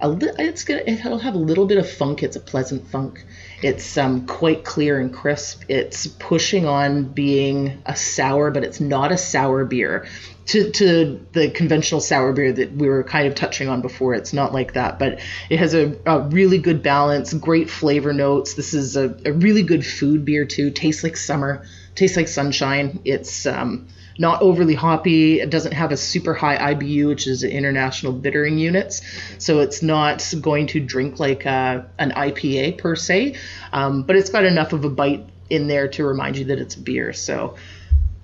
a 0.00 0.08
li- 0.08 0.32
it's 0.38 0.64
gonna 0.64 0.82
it'll 0.86 1.18
have 1.18 1.34
a 1.34 1.38
little 1.38 1.66
bit 1.66 1.78
of 1.78 1.88
funk. 1.88 2.22
It's 2.22 2.36
a 2.36 2.40
pleasant 2.40 2.86
funk. 2.88 3.24
It's 3.62 3.96
um, 3.96 4.26
quite 4.26 4.64
clear 4.64 5.00
and 5.00 5.12
crisp. 5.12 5.62
It's 5.68 6.06
pushing 6.06 6.66
on 6.66 7.04
being 7.04 7.82
a 7.86 7.96
sour, 7.96 8.50
but 8.50 8.64
it's 8.64 8.80
not 8.80 9.12
a 9.12 9.16
sour 9.18 9.64
beer. 9.64 10.06
To, 10.46 10.70
to 10.70 11.26
the 11.32 11.50
conventional 11.50 12.00
sour 12.00 12.32
beer 12.32 12.52
that 12.52 12.70
we 12.70 12.86
were 12.86 13.02
kind 13.02 13.26
of 13.26 13.34
touching 13.34 13.68
on 13.68 13.82
before, 13.82 14.14
it's 14.14 14.32
not 14.32 14.52
like 14.52 14.74
that, 14.74 14.96
but 14.96 15.18
it 15.50 15.58
has 15.58 15.74
a, 15.74 15.98
a 16.06 16.20
really 16.20 16.58
good 16.58 16.84
balance, 16.84 17.34
great 17.34 17.68
flavor 17.68 18.12
notes. 18.12 18.54
This 18.54 18.72
is 18.72 18.96
a, 18.96 19.18
a 19.24 19.32
really 19.32 19.64
good 19.64 19.84
food 19.84 20.24
beer 20.24 20.44
too. 20.44 20.70
Tastes 20.70 21.02
like 21.02 21.16
summer, 21.16 21.66
tastes 21.96 22.16
like 22.16 22.28
sunshine. 22.28 23.00
It's 23.04 23.44
um, 23.44 23.88
not 24.18 24.42
overly 24.42 24.74
hoppy. 24.74 25.40
It 25.40 25.50
doesn't 25.50 25.72
have 25.72 25.92
a 25.92 25.96
super 25.96 26.34
high 26.34 26.74
IBU, 26.74 27.08
which 27.08 27.26
is 27.26 27.44
international 27.44 28.12
bittering 28.12 28.58
units. 28.58 29.02
So 29.38 29.60
it's 29.60 29.82
not 29.82 30.34
going 30.40 30.68
to 30.68 30.80
drink 30.80 31.18
like 31.18 31.44
a, 31.44 31.88
an 31.98 32.12
IPA 32.12 32.78
per 32.78 32.96
se, 32.96 33.36
um, 33.72 34.02
but 34.02 34.16
it's 34.16 34.30
got 34.30 34.44
enough 34.44 34.72
of 34.72 34.84
a 34.84 34.90
bite 34.90 35.26
in 35.48 35.68
there 35.68 35.88
to 35.88 36.04
remind 36.04 36.36
you 36.38 36.46
that 36.46 36.58
it's 36.58 36.74
beer. 36.74 37.12
So 37.12 37.56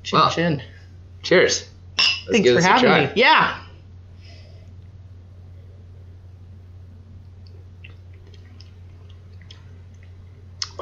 chin 0.02 0.20
chin. 0.30 0.62
Cheers. 1.22 1.68
Let's 1.98 2.30
Thanks 2.30 2.50
for 2.50 2.60
having 2.60 2.84
try. 2.84 3.06
me. 3.06 3.12
Yeah. 3.16 3.61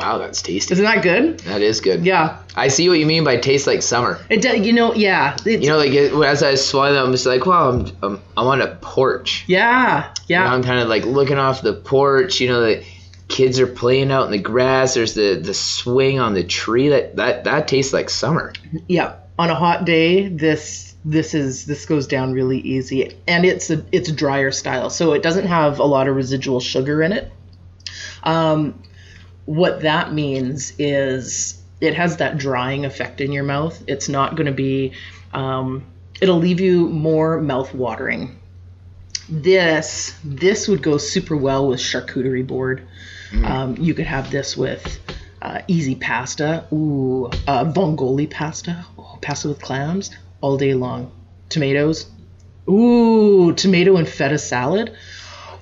Wow, 0.00 0.18
that's 0.18 0.42
tasty. 0.42 0.72
Isn't 0.72 0.84
that 0.84 1.02
good? 1.02 1.40
That 1.40 1.60
is 1.60 1.80
good. 1.80 2.04
Yeah. 2.04 2.38
I 2.56 2.68
see 2.68 2.88
what 2.88 2.98
you 2.98 3.06
mean 3.06 3.24
by 3.24 3.36
taste 3.36 3.66
like 3.66 3.82
summer. 3.82 4.18
It 4.28 4.42
does. 4.42 4.66
You 4.66 4.72
know. 4.72 4.94
Yeah. 4.94 5.36
You 5.44 5.68
know, 5.68 5.76
like 5.76 5.92
it, 5.92 6.12
as 6.12 6.42
I 6.42 6.52
was 6.52 6.66
swallowing 6.66 6.94
them, 6.94 7.06
I'm 7.06 7.12
just 7.12 7.26
like, 7.26 7.46
wow, 7.46 7.70
I'm, 7.70 7.96
I'm, 8.02 8.22
I'm 8.36 8.46
on 8.46 8.62
a 8.62 8.74
porch. 8.76 9.44
Yeah. 9.46 10.12
Yeah. 10.26 10.50
I'm 10.50 10.62
kind 10.62 10.80
of 10.80 10.88
like 10.88 11.04
looking 11.04 11.38
off 11.38 11.62
the 11.62 11.74
porch. 11.74 12.40
You 12.40 12.48
know, 12.48 12.60
the 12.60 12.84
kids 13.28 13.60
are 13.60 13.66
playing 13.66 14.10
out 14.10 14.24
in 14.24 14.32
the 14.32 14.38
grass. 14.38 14.94
There's 14.94 15.14
the, 15.14 15.34
the 15.36 15.54
swing 15.54 16.18
on 16.18 16.34
the 16.34 16.44
tree. 16.44 16.88
That, 16.88 17.16
that 17.16 17.44
that 17.44 17.68
tastes 17.68 17.92
like 17.92 18.10
summer. 18.10 18.52
Yeah, 18.88 19.16
on 19.38 19.50
a 19.50 19.54
hot 19.54 19.84
day, 19.84 20.28
this 20.28 20.94
this 21.04 21.34
is 21.34 21.64
this 21.64 21.86
goes 21.86 22.06
down 22.06 22.32
really 22.32 22.58
easy, 22.58 23.16
and 23.26 23.44
it's 23.44 23.70
a 23.70 23.84
it's 23.92 24.08
a 24.08 24.12
drier 24.12 24.50
style, 24.50 24.90
so 24.90 25.12
it 25.12 25.22
doesn't 25.22 25.46
have 25.46 25.78
a 25.78 25.84
lot 25.84 26.08
of 26.08 26.16
residual 26.16 26.60
sugar 26.60 27.02
in 27.02 27.12
it. 27.12 27.30
Um, 28.22 28.82
what 29.46 29.82
that 29.82 30.12
means 30.12 30.72
is 30.78 31.60
it 31.80 31.94
has 31.94 32.18
that 32.18 32.38
drying 32.38 32.84
effect 32.84 33.20
in 33.20 33.32
your 33.32 33.44
mouth. 33.44 33.82
It's 33.86 34.08
not 34.08 34.36
going 34.36 34.46
to 34.46 34.52
be. 34.52 34.92
Um, 35.32 35.86
it'll 36.20 36.38
leave 36.38 36.60
you 36.60 36.88
more 36.88 37.40
mouth 37.40 37.74
watering. 37.74 38.38
This 39.28 40.14
this 40.24 40.66
would 40.68 40.82
go 40.82 40.98
super 40.98 41.36
well 41.36 41.68
with 41.68 41.80
charcuterie 41.80 42.46
board. 42.46 42.86
Um, 43.44 43.76
you 43.78 43.94
could 43.94 44.06
have 44.06 44.30
this 44.30 44.56
with 44.56 44.98
uh, 45.40 45.62
easy 45.68 45.94
pasta, 45.94 46.66
ooh, 46.72 47.26
uh, 47.46 47.64
vongole 47.64 48.28
pasta, 48.28 48.84
oh, 48.98 49.18
pasta 49.22 49.48
with 49.48 49.62
clams, 49.62 50.10
all 50.40 50.56
day 50.56 50.74
long. 50.74 51.12
Tomatoes, 51.48 52.10
ooh, 52.68 53.52
tomato 53.54 53.96
and 53.96 54.08
feta 54.08 54.38
salad, 54.38 54.96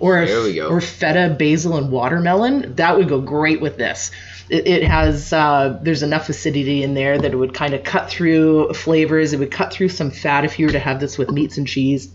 or 0.01 0.25
There 0.27 0.43
we 0.43 0.55
go. 0.55 0.69
or 0.69 0.81
feta, 0.81 1.35
basil, 1.39 1.77
and 1.77 1.91
watermelon. 1.91 2.75
That 2.77 2.97
would 2.97 3.09
go 3.09 3.21
great 3.21 3.61
with 3.61 3.77
this. 3.77 4.11
It, 4.49 4.67
it 4.67 4.85
has 4.85 5.33
uh, 5.33 5.79
there's 5.83 6.03
enough 6.03 6.29
acidity 6.29 6.83
in 6.83 6.95
there 6.95 7.19
that 7.19 7.33
it 7.33 7.37
would 7.37 7.53
kind 7.55 7.75
of 7.75 7.85
cut 7.85 8.09
through 8.09 8.73
flavors. 8.75 9.33
It 9.33 9.39
would 9.39 9.51
cut 9.51 9.73
through 9.73 9.91
some 9.91 10.11
fat 10.11 10.45
if 10.45 10.59
you 10.59 10.67
were 10.67 10.73
to 10.73 10.79
have 10.79 11.01
this 11.01 11.19
with 11.19 11.31
meats 11.31 11.59
and 11.59 11.67
cheese, 11.67 12.11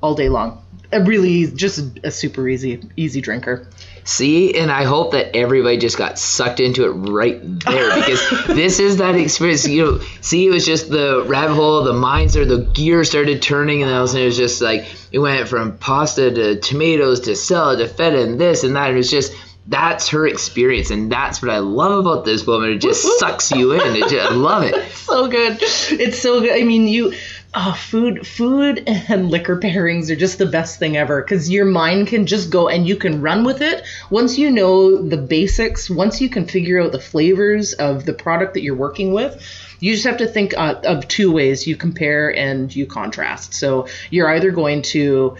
all 0.00 0.14
day 0.14 0.28
long. 0.28 0.62
A 0.92 1.02
really 1.02 1.46
just 1.48 1.98
a 2.04 2.10
super 2.10 2.48
easy 2.48 2.80
easy 2.96 3.20
drinker. 3.20 3.66
See, 4.04 4.54
and 4.54 4.70
I 4.70 4.84
hope 4.84 5.12
that 5.12 5.34
everybody 5.34 5.78
just 5.78 5.96
got 5.96 6.18
sucked 6.18 6.60
into 6.60 6.84
it 6.84 6.90
right 6.90 7.40
there 7.60 7.94
because 7.96 8.46
this 8.46 8.78
is 8.78 8.98
that 8.98 9.14
experience. 9.14 9.66
You 9.66 9.84
know, 9.84 10.00
see, 10.20 10.46
it 10.46 10.50
was 10.50 10.66
just 10.66 10.90
the 10.90 11.24
rabbit 11.26 11.54
hole, 11.54 11.82
the 11.84 11.94
minds 11.94 12.36
or 12.36 12.44
the 12.44 12.58
gear 12.74 13.02
started 13.04 13.40
turning, 13.40 13.80
and 13.82 13.88
then 13.88 13.96
all 13.96 14.04
of 14.04 14.10
a 14.10 14.12
sudden 14.12 14.24
it 14.24 14.26
was 14.26 14.36
just 14.36 14.60
like 14.60 14.86
it 15.10 15.18
went 15.18 15.48
from 15.48 15.78
pasta 15.78 16.30
to 16.30 16.60
tomatoes 16.60 17.20
to 17.20 17.34
salad 17.34 17.78
to 17.78 17.88
feta 17.88 18.22
and 18.22 18.38
this 18.38 18.62
and 18.62 18.76
that. 18.76 18.88
And 18.88 18.94
it 18.94 18.98
was 18.98 19.10
just 19.10 19.32
that's 19.66 20.08
her 20.10 20.26
experience, 20.26 20.90
and 20.90 21.10
that's 21.10 21.40
what 21.40 21.50
I 21.50 21.58
love 21.58 22.04
about 22.04 22.26
this 22.26 22.46
woman. 22.46 22.70
It 22.70 22.78
just 22.78 23.02
sucks 23.18 23.50
you 23.50 23.72
in. 23.72 23.96
It 23.96 24.10
just, 24.10 24.30
I 24.30 24.34
love 24.34 24.64
it. 24.64 24.92
so 24.92 25.28
good. 25.28 25.58
It's 25.62 26.18
so 26.18 26.40
good. 26.40 26.52
I 26.52 26.64
mean, 26.64 26.86
you, 26.86 27.14
oh, 27.54 27.72
food, 27.72 28.26
food 28.26 28.82
and 28.86 29.30
liquor 29.30 29.58
pairings 29.58 30.10
are 30.10 30.16
just 30.16 30.38
the 30.38 30.46
best 30.46 30.78
thing 30.78 30.96
ever 30.96 31.22
because 31.22 31.48
your 31.48 31.64
mind 31.64 32.08
can 32.08 32.26
just 32.26 32.50
go 32.50 32.68
and 32.68 32.86
you 32.86 32.96
can 32.96 33.20
run 33.20 33.44
with 33.44 33.60
it. 33.62 33.84
Once 34.10 34.38
you 34.38 34.50
know 34.50 35.00
the 35.00 35.16
basics, 35.16 35.88
once 35.88 36.20
you 36.20 36.28
can 36.28 36.46
figure 36.46 36.80
out 36.80 36.92
the 36.92 37.00
flavors 37.00 37.72
of 37.74 38.04
the 38.04 38.12
product 38.12 38.54
that 38.54 38.62
you're 38.62 38.74
working 38.74 39.12
with, 39.12 39.40
you 39.78 39.92
just 39.92 40.06
have 40.06 40.16
to 40.16 40.26
think 40.26 40.56
uh, 40.56 40.80
of 40.84 41.06
two 41.06 41.30
ways 41.30 41.66
you 41.66 41.76
compare 41.76 42.34
and 42.34 42.74
you 42.74 42.86
contrast. 42.86 43.54
So 43.54 43.86
you're 44.10 44.28
either 44.28 44.50
going 44.50 44.82
to 44.82 45.36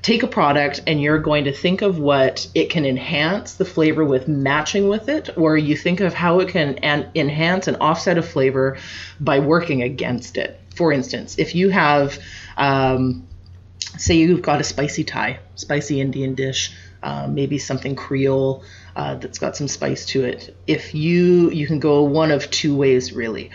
take 0.00 0.22
a 0.22 0.28
product 0.28 0.80
and 0.86 1.02
you're 1.02 1.18
going 1.18 1.44
to 1.44 1.52
think 1.52 1.82
of 1.82 1.98
what 1.98 2.48
it 2.54 2.70
can 2.70 2.86
enhance 2.86 3.54
the 3.54 3.64
flavor 3.64 4.04
with 4.04 4.28
matching 4.28 4.88
with 4.88 5.08
it, 5.08 5.36
or 5.36 5.58
you 5.58 5.76
think 5.76 6.00
of 6.00 6.14
how 6.14 6.40
it 6.40 6.48
can 6.48 6.76
an- 6.78 7.10
enhance 7.14 7.66
and 7.68 7.76
offset 7.80 8.16
a 8.16 8.22
flavor 8.22 8.78
by 9.20 9.40
working 9.40 9.82
against 9.82 10.38
it. 10.38 10.58
For 10.78 10.92
instance, 10.92 11.38
if 11.38 11.56
you 11.56 11.70
have, 11.70 12.20
um, 12.56 13.26
say, 13.96 14.14
you've 14.14 14.42
got 14.42 14.60
a 14.60 14.64
spicy 14.64 15.02
Thai, 15.02 15.40
spicy 15.56 16.00
Indian 16.00 16.36
dish, 16.36 16.72
uh, 17.02 17.26
maybe 17.28 17.58
something 17.58 17.96
Creole 17.96 18.62
uh, 18.94 19.16
that's 19.16 19.40
got 19.40 19.56
some 19.56 19.66
spice 19.66 20.06
to 20.06 20.24
it. 20.24 20.56
If 20.68 20.94
you 20.94 21.50
you 21.50 21.66
can 21.66 21.80
go 21.80 22.04
one 22.04 22.30
of 22.30 22.48
two 22.50 22.76
ways 22.76 23.12
really. 23.12 23.50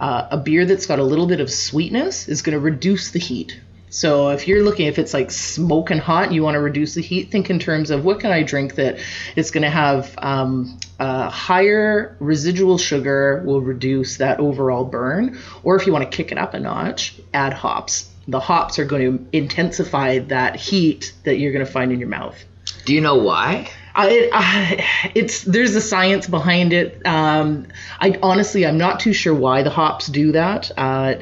Uh, 0.00 0.26
a 0.30 0.38
beer 0.38 0.64
that's 0.64 0.86
got 0.86 0.98
a 0.98 1.04
little 1.04 1.26
bit 1.26 1.40
of 1.40 1.50
sweetness 1.50 2.28
is 2.28 2.40
going 2.40 2.54
to 2.54 2.60
reduce 2.60 3.10
the 3.10 3.18
heat. 3.18 3.60
So 3.90 4.30
if 4.30 4.48
you're 4.48 4.64
looking, 4.64 4.86
if 4.86 4.98
it's 4.98 5.14
like 5.14 5.30
smoking 5.30 5.98
hot, 5.98 6.32
you 6.32 6.42
want 6.42 6.54
to 6.54 6.60
reduce 6.60 6.94
the 6.94 7.02
heat. 7.02 7.30
Think 7.30 7.50
in 7.50 7.58
terms 7.58 7.90
of 7.90 8.04
what 8.06 8.20
can 8.20 8.32
I 8.32 8.42
drink 8.42 8.74
that 8.76 8.98
it's 9.36 9.50
going 9.50 9.62
to 9.62 9.70
have 9.70 10.14
um, 10.18 10.78
uh, 10.98 11.28
higher 11.28 12.16
residual 12.20 12.78
sugar 12.78 13.42
will 13.44 13.60
reduce 13.60 14.18
that 14.18 14.40
overall 14.40 14.84
burn. 14.84 15.38
Or 15.62 15.76
if 15.76 15.86
you 15.86 15.92
want 15.92 16.10
to 16.10 16.16
kick 16.16 16.32
it 16.32 16.38
up 16.38 16.54
a 16.54 16.60
notch, 16.60 17.18
add 17.32 17.52
hops. 17.52 18.10
The 18.28 18.40
hops 18.40 18.78
are 18.78 18.84
going 18.84 19.18
to 19.18 19.36
intensify 19.36 20.20
that 20.20 20.56
heat 20.56 21.12
that 21.24 21.36
you're 21.38 21.52
going 21.52 21.64
to 21.66 21.70
find 21.70 21.92
in 21.92 21.98
your 21.98 22.08
mouth. 22.08 22.42
Do 22.84 22.94
you 22.94 23.00
know 23.00 23.16
why? 23.16 23.70
I, 23.94 24.30
I, 24.32 25.10
it's 25.14 25.42
there's 25.42 25.74
a 25.74 25.80
science 25.80 26.26
behind 26.26 26.72
it. 26.72 27.06
Um, 27.06 27.68
I 28.00 28.18
honestly 28.22 28.66
I'm 28.66 28.78
not 28.78 29.00
too 29.00 29.12
sure 29.12 29.34
why 29.34 29.62
the 29.62 29.70
hops 29.70 30.08
do 30.08 30.32
that. 30.32 30.70
Uh, 30.76 31.14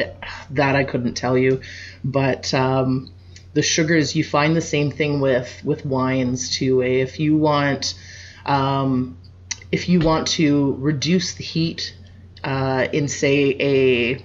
that 0.50 0.76
I 0.76 0.84
couldn't 0.84 1.14
tell 1.14 1.36
you, 1.36 1.60
but 2.02 2.52
um, 2.54 3.10
the 3.52 3.62
sugars 3.62 4.16
you 4.16 4.24
find 4.24 4.56
the 4.56 4.62
same 4.62 4.90
thing 4.90 5.20
with 5.20 5.62
with 5.64 5.84
wines 5.84 6.50
too. 6.50 6.82
eh? 6.82 7.02
If 7.02 7.20
you 7.20 7.36
want 7.36 7.94
um, 8.46 9.18
if 9.72 9.88
you 9.88 9.98
want 9.98 10.28
to 10.28 10.76
reduce 10.78 11.34
the 11.34 11.42
heat 11.42 11.96
uh, 12.44 12.86
in 12.92 13.08
say 13.08 13.56
a 13.58 14.24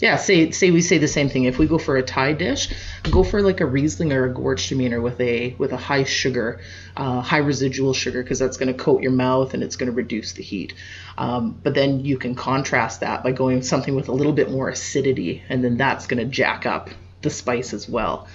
Yeah, 0.00 0.16
say 0.16 0.50
say 0.50 0.70
we 0.70 0.80
say 0.80 0.98
the 0.98 1.08
same 1.08 1.28
thing. 1.28 1.44
If 1.44 1.58
we 1.58 1.66
go 1.66 1.76
for 1.78 1.96
a 1.96 2.02
Thai 2.02 2.32
dish, 2.32 2.72
go 3.10 3.22
for 3.22 3.42
like 3.42 3.60
a 3.60 3.66
Riesling 3.66 4.12
or 4.12 4.24
a 4.24 4.34
Gewürztraminer 4.34 5.02
with 5.02 5.20
a 5.20 5.54
with 5.58 5.72
a 5.72 5.76
high 5.76 6.04
sugar, 6.04 6.60
uh, 6.96 7.20
high 7.20 7.44
residual 7.44 7.92
sugar, 7.92 8.22
because 8.22 8.38
that's 8.38 8.56
going 8.56 8.72
to 8.74 8.84
coat 8.84 9.02
your 9.02 9.12
mouth 9.12 9.52
and 9.52 9.62
it's 9.62 9.76
going 9.76 9.90
to 9.90 9.96
reduce 9.96 10.32
the 10.32 10.42
heat. 10.42 10.72
Um, 11.18 11.60
but 11.62 11.74
then 11.74 12.00
you 12.00 12.16
can 12.16 12.34
contrast 12.34 13.00
that 13.00 13.22
by 13.22 13.32
going 13.32 13.62
something 13.62 13.94
with 13.94 14.08
a 14.08 14.12
little 14.12 14.32
bit 14.32 14.50
more 14.50 14.70
acidity, 14.70 15.42
and 15.50 15.62
then 15.62 15.76
that's 15.76 16.06
going 16.06 16.22
to 16.24 16.30
jack 16.30 16.64
up 16.64 16.88
the 17.20 17.30
spice 17.30 17.74
as 17.74 17.86
well. 17.86 18.26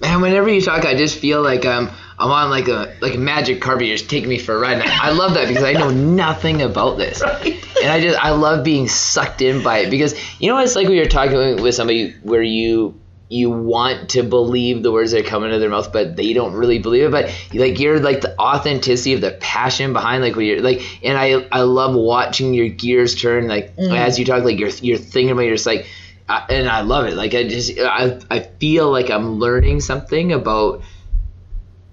Man, 0.00 0.20
whenever 0.20 0.48
you 0.48 0.60
talk, 0.60 0.84
I 0.84 0.94
just 0.94 1.18
feel 1.18 1.42
like 1.42 1.64
um, 1.64 1.90
I'm 2.18 2.30
on 2.30 2.50
like 2.50 2.68
a 2.68 2.94
like 3.00 3.14
a 3.14 3.18
magic 3.18 3.60
carpet. 3.60 3.86
You're 3.86 3.96
just 3.96 4.10
taking 4.10 4.28
me 4.28 4.38
for 4.38 4.54
a 4.54 4.58
ride. 4.58 4.74
And 4.74 4.82
I, 4.82 5.08
I 5.08 5.10
love 5.10 5.34
that 5.34 5.48
because 5.48 5.64
I 5.64 5.72
know 5.72 5.90
nothing 5.90 6.62
about 6.62 6.98
this, 6.98 7.22
and 7.22 7.90
I 7.90 8.00
just 8.00 8.18
I 8.18 8.30
love 8.30 8.64
being 8.64 8.88
sucked 8.88 9.40
in 9.40 9.62
by 9.62 9.78
it 9.78 9.90
because 9.90 10.14
you 10.40 10.50
know 10.50 10.58
it's 10.58 10.76
like 10.76 10.86
when 10.86 10.96
you're 10.96 11.06
talking 11.06 11.62
with 11.62 11.74
somebody 11.74 12.14
where 12.22 12.42
you 12.42 13.00
you 13.28 13.50
want 13.50 14.10
to 14.10 14.22
believe 14.22 14.82
the 14.82 14.92
words 14.92 15.10
that 15.10 15.26
are 15.26 15.28
coming 15.28 15.52
of 15.52 15.60
their 15.60 15.70
mouth, 15.70 15.92
but 15.92 16.14
they 16.14 16.32
don't 16.32 16.52
really 16.52 16.78
believe 16.78 17.04
it. 17.04 17.10
But 17.10 17.58
like 17.58 17.80
you're 17.80 17.98
like 17.98 18.20
the 18.20 18.38
authenticity 18.38 19.14
of 19.14 19.20
the 19.20 19.32
passion 19.32 19.92
behind 19.92 20.22
like 20.22 20.36
when 20.36 20.46
you're 20.46 20.60
like, 20.60 20.82
and 21.02 21.18
I 21.18 21.46
I 21.50 21.62
love 21.62 21.94
watching 21.94 22.54
your 22.54 22.68
gears 22.68 23.14
turn 23.14 23.48
like 23.48 23.72
as 23.78 24.18
you 24.18 24.24
talk 24.24 24.44
like 24.44 24.58
you're 24.58 24.68
you're 24.68 24.98
thinking 24.98 25.30
about 25.30 25.42
it, 25.42 25.46
you're 25.46 25.56
just 25.56 25.66
like, 25.66 25.86
And 26.28 26.68
I 26.68 26.80
love 26.80 27.06
it. 27.06 27.14
Like 27.14 27.34
I 27.34 27.44
just 27.48 27.78
I 27.78 28.20
I 28.30 28.40
feel 28.40 28.90
like 28.90 29.10
I'm 29.10 29.38
learning 29.38 29.80
something 29.80 30.32
about. 30.32 30.82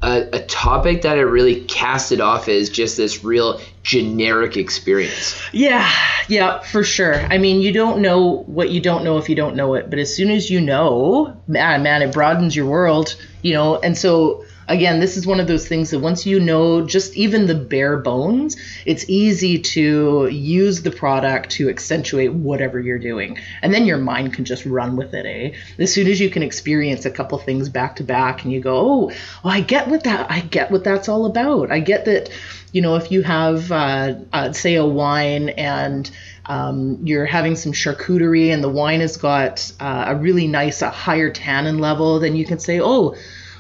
A, 0.06 0.28
a 0.34 0.46
topic 0.48 1.04
that 1.04 1.18
it 1.18 1.24
really 1.24 1.62
casted 1.64 2.20
off 2.20 2.50
as 2.50 2.70
just 2.70 2.98
this 2.98 3.24
real 3.24 3.62
generic 3.84 4.58
experience. 4.58 5.42
Yeah, 5.54 5.90
yeah, 6.28 6.60
for 6.60 6.84
sure. 6.84 7.22
I 7.22 7.38
mean, 7.38 7.62
you 7.62 7.72
don't 7.72 8.02
know 8.02 8.44
what 8.48 8.70
you 8.70 8.82
don't 8.82 9.06
know 9.06 9.18
if 9.18 9.30
you 9.30 9.36
don't 9.36 9.56
know 9.56 9.76
it, 9.76 9.90
but 9.90 10.00
as 10.00 10.14
soon 10.14 10.30
as 10.30 10.50
you 10.50 10.60
know, 10.60 11.42
man, 11.48 11.84
man, 11.84 12.02
it 12.02 12.12
broadens 12.12 12.54
your 12.54 12.66
world, 12.66 13.16
you 13.44 13.54
know. 13.54 13.80
And 13.80 13.98
so, 13.98 14.43
again, 14.68 15.00
this 15.00 15.18
is 15.18 15.26
one 15.26 15.40
of 15.40 15.48
those 15.48 15.68
things 15.68 15.92
that 15.92 16.00
once 16.00 16.26
you 16.26 16.40
know 16.40 16.86
just 16.86 17.16
even 17.16 17.48
the 17.48 17.56
bare 17.56 17.98
bones, 17.98 18.56
it's 18.86 19.06
easy 19.10 19.60
to 19.60 20.28
use 20.28 20.82
the 20.82 20.92
product 20.92 21.52
to 21.52 21.70
accentuate 21.70 22.34
whatever 22.34 22.80
you're 22.80 23.00
doing. 23.00 23.38
And 23.62 23.74
then 23.74 23.86
your 23.86 23.98
mind 23.98 24.34
can 24.34 24.46
just 24.46 24.66
run 24.66 24.96
with 24.96 25.14
it, 25.14 25.26
eh? 25.26 25.58
As 25.82 25.94
soon 25.94 26.08
as 26.08 26.20
you 26.20 26.30
can 26.30 26.44
experience 26.44 27.06
a 27.06 27.12
couple 27.12 27.38
things 27.38 27.70
back 27.70 27.98
to 27.98 28.04
back 28.04 28.44
and 28.44 28.52
you 28.52 28.62
go, 28.62 28.76
"Oh, 28.76 29.08
well, 29.44 29.54
I 29.54 29.62
get 29.62 29.88
what 29.88 30.04
that 30.04 30.32
I 30.32 30.42
get 30.42 30.72
what 30.72 30.84
that's 30.84 31.10
all 31.10 31.26
about. 31.26 31.72
I 31.72 31.80
get 31.80 32.06
that 32.06 32.30
you 32.74 32.82
know, 32.82 32.96
if 32.96 33.12
you 33.12 33.22
have, 33.22 33.72
uh, 33.72 34.16
uh, 34.34 34.52
say, 34.52 34.76
a 34.76 34.86
wine 34.86 35.50
and 35.50 36.10
um, 36.48 37.00
you're 37.06 37.26
having 37.26 37.56
some 37.56 37.72
charcuterie 37.72 38.52
and 38.52 38.64
the 38.64 38.70
wine 38.70 39.00
has 39.00 39.16
got 39.16 39.72
uh, 39.80 40.06
a 40.08 40.16
really 40.16 40.48
nice, 40.48 40.82
a 40.82 40.90
higher 40.90 41.32
tannin 41.32 41.78
level, 41.78 42.20
then 42.20 42.36
you 42.36 42.46
can 42.46 42.58
say, 42.58 42.82
oh, 42.82 43.16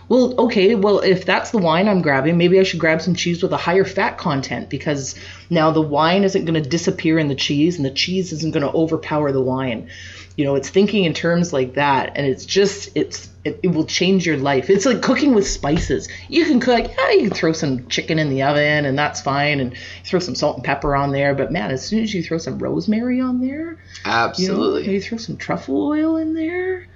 well, 0.09 0.33
okay, 0.45 0.75
well, 0.75 0.99
if 0.99 1.25
that's 1.25 1.51
the 1.51 1.57
wine 1.57 1.87
I'm 1.87 2.01
grabbing, 2.01 2.37
maybe 2.37 2.59
I 2.59 2.63
should 2.63 2.79
grab 2.79 3.01
some 3.01 3.15
cheese 3.15 3.41
with 3.41 3.53
a 3.53 3.57
higher 3.57 3.85
fat 3.85 4.17
content 4.17 4.69
because 4.69 5.15
now 5.49 5.71
the 5.71 5.81
wine 5.81 6.23
isn't 6.23 6.45
going 6.45 6.61
to 6.61 6.69
disappear 6.69 7.17
in 7.17 7.27
the 7.27 7.35
cheese 7.35 7.77
and 7.77 7.85
the 7.85 7.91
cheese 7.91 8.33
isn't 8.33 8.53
going 8.53 8.65
to 8.65 8.71
overpower 8.71 9.31
the 9.31 9.41
wine. 9.41 9.89
You 10.35 10.45
know, 10.45 10.55
it's 10.55 10.69
thinking 10.69 11.03
in 11.03 11.13
terms 11.13 11.53
like 11.53 11.75
that, 11.75 12.13
and 12.15 12.25
it's 12.25 12.45
just 12.45 12.89
it's 12.95 13.29
it, 13.43 13.59
it 13.61 13.67
will 13.67 13.85
change 13.85 14.25
your 14.25 14.37
life. 14.37 14.69
It's 14.69 14.85
like 14.85 15.01
cooking 15.01 15.35
with 15.35 15.47
spices. 15.47 16.09
You 16.27 16.45
can 16.45 16.59
cook, 16.59 16.89
yeah, 16.97 17.11
you 17.11 17.27
can 17.27 17.37
throw 17.37 17.53
some 17.53 17.87
chicken 17.87 18.17
in 18.17 18.29
the 18.29 18.41
oven, 18.41 18.85
and 18.85 18.97
that's 18.97 19.21
fine, 19.21 19.59
and 19.59 19.77
throw 20.03 20.19
some 20.19 20.33
salt 20.33 20.57
and 20.57 20.65
pepper 20.65 20.95
on 20.95 21.11
there. 21.11 21.35
But 21.35 21.51
man, 21.51 21.69
as 21.69 21.85
soon 21.85 22.01
as 22.01 22.13
you 22.13 22.23
throw 22.23 22.39
some 22.39 22.57
rosemary 22.57 23.21
on 23.21 23.41
there, 23.41 23.77
Absolutely. 24.05 24.81
you 24.81 24.87
know, 24.87 24.93
you 24.93 25.01
throw 25.01 25.19
some 25.19 25.37
truffle 25.37 25.87
oil 25.87 26.17
in 26.17 26.33
there, 26.33 26.87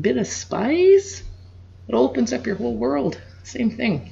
bit 0.00 0.16
of 0.16 0.26
spice, 0.26 1.22
it 1.88 1.94
opens 1.94 2.32
up 2.32 2.46
your 2.46 2.56
whole 2.56 2.76
world. 2.76 3.20
Same 3.42 3.70
thing. 3.70 4.10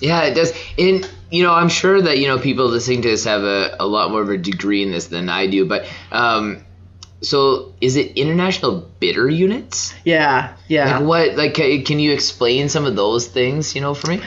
Yeah, 0.00 0.22
it 0.24 0.34
does. 0.34 0.52
And 0.78 1.08
you 1.30 1.42
know, 1.42 1.52
I'm 1.52 1.68
sure 1.68 2.00
that 2.00 2.18
you 2.18 2.28
know 2.28 2.38
people 2.38 2.66
listening 2.66 3.02
to 3.02 3.08
this 3.08 3.24
have 3.24 3.42
a, 3.42 3.76
a 3.78 3.86
lot 3.86 4.10
more 4.10 4.22
of 4.22 4.28
a 4.28 4.38
degree 4.38 4.82
in 4.82 4.90
this 4.90 5.06
than 5.08 5.28
I 5.28 5.46
do. 5.46 5.66
But 5.66 5.86
um, 6.10 6.64
so 7.20 7.74
is 7.80 7.96
it 7.96 8.16
international 8.16 8.88
bitter 8.98 9.28
units? 9.28 9.94
Yeah, 10.04 10.56
yeah. 10.68 10.98
Like 10.98 11.06
what? 11.06 11.36
Like, 11.36 11.54
can 11.54 11.98
you 11.98 12.12
explain 12.12 12.68
some 12.68 12.86
of 12.86 12.96
those 12.96 13.26
things? 13.26 13.74
You 13.74 13.80
know, 13.80 13.94
for 13.94 14.08
me. 14.08 14.22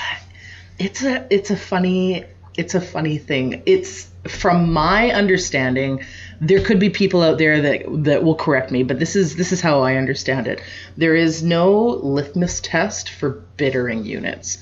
it's 0.78 1.02
a 1.02 1.26
it's 1.30 1.50
a 1.50 1.56
funny 1.56 2.24
it's 2.56 2.74
a 2.74 2.80
funny 2.80 3.18
thing. 3.18 3.62
It's 3.66 4.08
from 4.26 4.72
my 4.72 5.10
understanding, 5.10 6.04
there 6.42 6.60
could 6.60 6.80
be 6.80 6.90
people 6.90 7.22
out 7.22 7.38
there 7.38 7.62
that 7.62 7.84
that 8.04 8.24
will 8.24 8.34
correct 8.34 8.72
me, 8.72 8.82
but 8.82 8.98
this 8.98 9.14
is 9.14 9.36
this 9.36 9.52
is 9.52 9.60
how 9.60 9.80
I 9.82 9.94
understand 9.94 10.48
it. 10.48 10.60
There 10.96 11.14
is 11.14 11.42
no 11.42 11.80
litmus 12.02 12.60
test 12.60 13.10
for 13.10 13.30
bittering 13.56 14.04
units. 14.04 14.58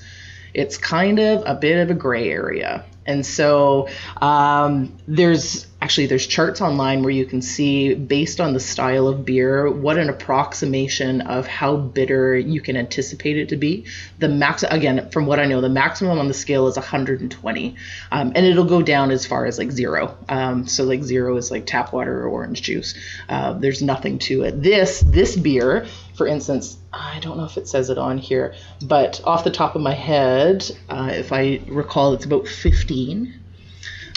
It's 0.53 0.77
kind 0.77 1.19
of 1.19 1.43
a 1.47 1.55
bit 1.55 1.79
of 1.79 1.91
a 1.91 1.95
gray 1.95 2.31
area. 2.31 2.85
And 3.07 3.25
so 3.25 3.89
um, 4.21 4.95
there's 5.09 5.67
actually 5.81 6.07
there's 6.07 6.27
charts 6.27 6.61
online 6.61 7.03
where 7.03 7.11
you 7.11 7.25
can 7.25 7.41
see 7.41 7.95
based 7.95 8.41
on 8.41 8.53
the 8.53 8.61
style 8.61 9.09
of 9.09 9.25
beer 9.25 9.71
what 9.71 9.99
an 9.99 10.09
approximation 10.09 11.23
of 11.23 11.47
how 11.47 11.77
bitter 11.77 12.37
you 12.37 12.61
can 12.61 12.77
anticipate 12.77 13.37
it 13.37 13.49
to 13.49 13.57
be. 13.57 13.87
The 14.19 14.29
max 14.29 14.63
again 14.63 15.11
from 15.11 15.27
what 15.27 15.41
I 15.41 15.47
know 15.47 15.61
the 15.61 15.69
maximum 15.69 16.19
on 16.19 16.29
the 16.29 16.35
scale 16.35 16.67
is 16.69 16.77
120, 16.77 17.77
um, 18.13 18.33
and 18.35 18.47
it'll 18.47 18.65
go 18.65 18.83
down 18.83 19.11
as 19.11 19.27
far 19.27 19.47
as 19.47 19.59
like 19.59 19.71
zero. 19.71 20.17
Um, 20.29 20.67
so 20.67 20.85
like 20.85 21.03
zero 21.03 21.37
is 21.37 21.51
like 21.51 21.67
tap 21.67 21.93
water 21.93 22.25
or 22.25 22.29
orange 22.29 22.63
juice. 22.63 22.95
Uh, 23.29 23.55
there's 23.55 23.83
nothing 23.83 24.19
to 24.21 24.43
it. 24.43 24.63
This 24.63 25.01
this 25.01 25.37
beer 25.37 25.87
for 26.21 26.27
instance, 26.27 26.77
I 26.93 27.19
don't 27.21 27.39
know 27.39 27.47
if 27.47 27.57
it 27.57 27.67
says 27.67 27.89
it 27.89 27.97
on 27.97 28.19
here, 28.19 28.55
but 28.83 29.23
off 29.25 29.43
the 29.43 29.51
top 29.51 29.75
of 29.75 29.81
my 29.81 29.95
head, 29.95 30.71
uh, 30.91 31.09
if 31.15 31.33
I 31.33 31.63
recall, 31.67 32.13
it's 32.13 32.27
about 32.27 32.47
15. 32.47 33.40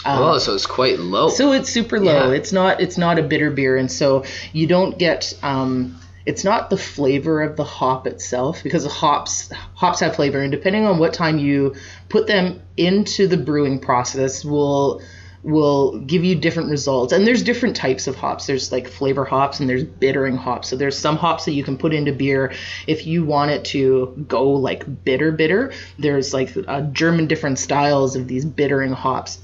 Um, 0.04 0.22
oh, 0.22 0.38
so 0.38 0.54
it's 0.54 0.66
quite 0.66 0.98
low. 0.98 1.28
so 1.30 1.52
it's 1.52 1.70
super 1.70 1.98
low. 1.98 2.30
Yeah. 2.30 2.36
It's 2.36 2.52
not 2.52 2.80
it's 2.80 2.98
not 2.98 3.18
a 3.18 3.22
bitter 3.22 3.50
beer, 3.50 3.76
and 3.76 3.90
so 3.90 4.24
you 4.52 4.66
don't 4.66 4.98
get 4.98 5.32
um, 5.42 5.98
it's 6.26 6.44
not 6.44 6.70
the 6.70 6.76
flavor 6.76 7.42
of 7.42 7.56
the 7.56 7.64
hop 7.64 8.06
itself 8.06 8.62
because 8.62 8.84
the 8.84 8.90
hops 8.90 9.50
hops 9.74 10.00
have 10.00 10.16
flavor, 10.16 10.40
and 10.40 10.50
depending 10.50 10.86
on 10.86 10.98
what 10.98 11.14
time 11.14 11.38
you 11.38 11.74
put 12.08 12.26
them 12.26 12.60
into 12.76 13.26
the 13.26 13.36
brewing 13.36 13.78
process, 13.78 14.44
will 14.44 15.00
will 15.44 15.98
give 16.00 16.24
you 16.24 16.34
different 16.34 16.70
results. 16.70 17.12
And 17.12 17.26
there's 17.26 17.42
different 17.42 17.76
types 17.76 18.06
of 18.06 18.16
hops. 18.16 18.46
There's 18.46 18.72
like 18.72 18.88
flavor 18.88 19.26
hops 19.26 19.60
and 19.60 19.68
there's 19.68 19.84
bittering 19.84 20.36
hops. 20.36 20.68
So 20.68 20.76
there's 20.76 20.98
some 20.98 21.18
hops 21.18 21.44
that 21.44 21.52
you 21.52 21.62
can 21.62 21.76
put 21.76 21.92
into 21.92 22.12
beer 22.12 22.54
if 22.86 23.06
you 23.06 23.24
want 23.24 23.50
it 23.50 23.64
to 23.66 24.24
go 24.26 24.50
like 24.52 25.04
bitter 25.04 25.30
bitter. 25.30 25.72
There's 25.98 26.32
like 26.32 26.56
uh, 26.66 26.80
German 26.92 27.26
different 27.26 27.58
styles 27.58 28.16
of 28.16 28.26
these 28.26 28.44
bittering 28.46 28.92
hops 28.92 29.38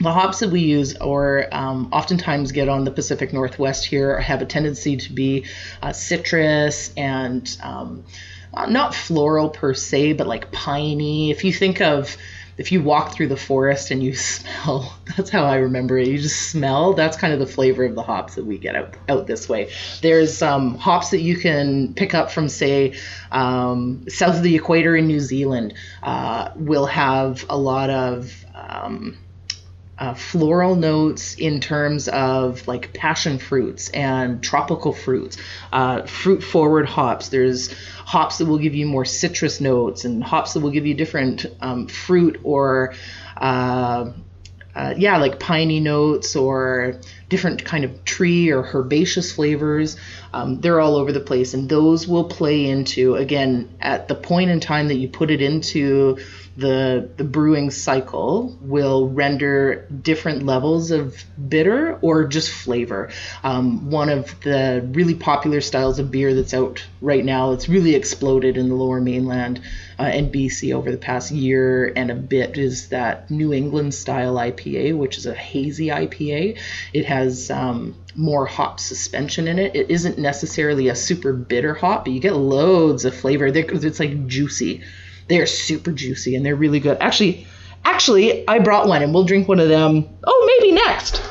the 0.00 0.12
hops 0.12 0.40
that 0.40 0.50
we 0.50 0.60
use 0.60 0.96
or 0.96 1.46
um, 1.52 1.88
oftentimes 1.92 2.52
get 2.52 2.68
on 2.68 2.84
the 2.84 2.90
Pacific 2.90 3.32
Northwest 3.32 3.86
here 3.86 4.18
have 4.18 4.42
a 4.42 4.46
tendency 4.46 4.96
to 4.96 5.12
be 5.12 5.46
uh, 5.82 5.92
citrus 5.92 6.92
and 6.96 7.56
um, 7.62 8.04
uh, 8.52 8.66
not 8.66 8.94
floral 8.94 9.50
per 9.50 9.74
se, 9.74 10.14
but 10.14 10.26
like 10.26 10.50
piney. 10.50 11.30
If 11.30 11.44
you 11.44 11.52
think 11.52 11.80
of 11.80 12.16
if 12.56 12.70
you 12.70 12.82
walk 12.82 13.12
through 13.12 13.28
the 13.28 13.36
forest 13.36 13.90
and 13.90 14.02
you 14.02 14.14
smell, 14.14 14.96
that's 15.16 15.30
how 15.30 15.44
I 15.44 15.56
remember 15.56 15.98
it. 15.98 16.08
You 16.08 16.18
just 16.18 16.50
smell. 16.50 16.94
That's 16.94 17.16
kind 17.16 17.32
of 17.32 17.38
the 17.38 17.46
flavor 17.46 17.84
of 17.84 17.94
the 17.94 18.02
hops 18.02 18.36
that 18.36 18.44
we 18.44 18.58
get 18.58 18.76
out 18.76 18.94
out 19.08 19.26
this 19.26 19.48
way. 19.48 19.70
There's 20.02 20.42
um, 20.42 20.76
hops 20.76 21.10
that 21.10 21.20
you 21.20 21.36
can 21.36 21.94
pick 21.94 22.14
up 22.14 22.30
from, 22.30 22.48
say, 22.48 22.94
um, 23.32 24.04
south 24.08 24.36
of 24.36 24.42
the 24.42 24.54
equator 24.54 24.96
in 24.96 25.06
New 25.06 25.20
Zealand. 25.20 25.74
Uh, 26.02 26.50
will 26.56 26.86
have 26.86 27.44
a 27.48 27.56
lot 27.56 27.90
of 27.90 28.44
um, 28.54 29.18
uh, 29.98 30.14
floral 30.14 30.74
notes 30.74 31.34
in 31.34 31.60
terms 31.60 32.08
of 32.08 32.66
like 32.66 32.92
passion 32.92 33.38
fruits 33.38 33.88
and 33.90 34.42
tropical 34.42 34.92
fruits, 34.92 35.36
uh, 35.72 36.02
fruit 36.02 36.42
forward 36.42 36.86
hops. 36.86 37.28
There's 37.28 37.72
hops 38.04 38.38
that 38.38 38.46
will 38.46 38.58
give 38.58 38.74
you 38.74 38.86
more 38.86 39.04
citrus 39.04 39.60
notes 39.60 40.04
and 40.04 40.22
hops 40.22 40.54
that 40.54 40.60
will 40.60 40.70
give 40.70 40.86
you 40.86 40.94
different 40.94 41.46
um, 41.60 41.86
fruit 41.86 42.40
or 42.42 42.94
uh, 43.36 44.12
uh, 44.74 44.94
yeah, 44.96 45.18
like 45.18 45.38
piney 45.38 45.78
notes 45.78 46.34
or 46.34 47.00
different 47.34 47.64
kind 47.64 47.84
of 47.84 48.04
tree 48.04 48.52
or 48.52 48.62
herbaceous 48.62 49.32
flavors. 49.32 49.96
Um, 50.32 50.60
they're 50.60 50.80
all 50.80 50.94
over 50.94 51.10
the 51.10 51.18
place, 51.18 51.52
and 51.52 51.68
those 51.68 52.06
will 52.06 52.26
play 52.26 52.66
into 52.66 53.16
again 53.16 53.74
at 53.80 54.06
the 54.06 54.14
point 54.14 54.50
in 54.50 54.60
time 54.60 54.86
that 54.86 54.94
you 54.94 55.08
put 55.08 55.32
it 55.32 55.42
into 55.42 56.18
the 56.56 57.10
the 57.16 57.24
brewing 57.24 57.70
cycle 57.70 58.56
will 58.60 59.08
render 59.08 59.88
different 59.88 60.44
levels 60.44 60.92
of 60.92 61.24
bitter 61.48 61.98
or 62.00 62.24
just 62.24 62.50
flavor. 62.50 63.10
Um, 63.42 63.90
one 63.90 64.08
of 64.08 64.40
the 64.40 64.88
really 64.92 65.14
popular 65.14 65.60
styles 65.60 65.98
of 65.98 66.10
beer 66.10 66.34
that's 66.34 66.54
out 66.54 66.84
right 67.00 67.24
now, 67.24 67.52
it's 67.52 67.68
really 67.68 67.96
exploded 67.96 68.56
in 68.56 68.68
the 68.68 68.74
Lower 68.74 69.00
Mainland 69.00 69.60
uh, 69.98 70.02
and 70.02 70.32
BC 70.32 70.72
over 70.72 70.90
the 70.90 70.96
past 70.96 71.32
year 71.32 71.92
and 71.96 72.10
a 72.10 72.14
bit, 72.14 72.56
is 72.56 72.90
that 72.90 73.30
New 73.30 73.52
England 73.52 73.92
style 73.92 74.34
IPA, 74.34 74.96
which 74.96 75.18
is 75.18 75.26
a 75.26 75.34
hazy 75.34 75.88
IPA. 75.88 76.58
It 76.92 77.04
has 77.06 77.23
um, 77.50 77.94
more 78.14 78.46
hop 78.46 78.80
suspension 78.80 79.48
in 79.48 79.58
it. 79.58 79.74
It 79.74 79.90
isn't 79.90 80.18
necessarily 80.18 80.88
a 80.88 80.94
super 80.94 81.32
bitter 81.32 81.74
hop, 81.74 82.04
but 82.04 82.12
you 82.12 82.20
get 82.20 82.34
loads 82.34 83.04
of 83.04 83.14
flavor. 83.14 83.50
They're, 83.50 83.70
it's 83.70 84.00
like 84.00 84.26
juicy. 84.26 84.82
They're 85.28 85.46
super 85.46 85.92
juicy 85.92 86.36
and 86.36 86.44
they're 86.44 86.56
really 86.56 86.80
good. 86.80 86.98
Actually, 87.00 87.46
actually, 87.84 88.46
I 88.48 88.58
brought 88.58 88.88
one 88.88 89.02
and 89.02 89.12
we'll 89.14 89.24
drink 89.24 89.48
one 89.48 89.60
of 89.60 89.68
them. 89.68 90.08
Oh, 90.24 90.58
maybe 90.58 90.72
next. 90.72 91.22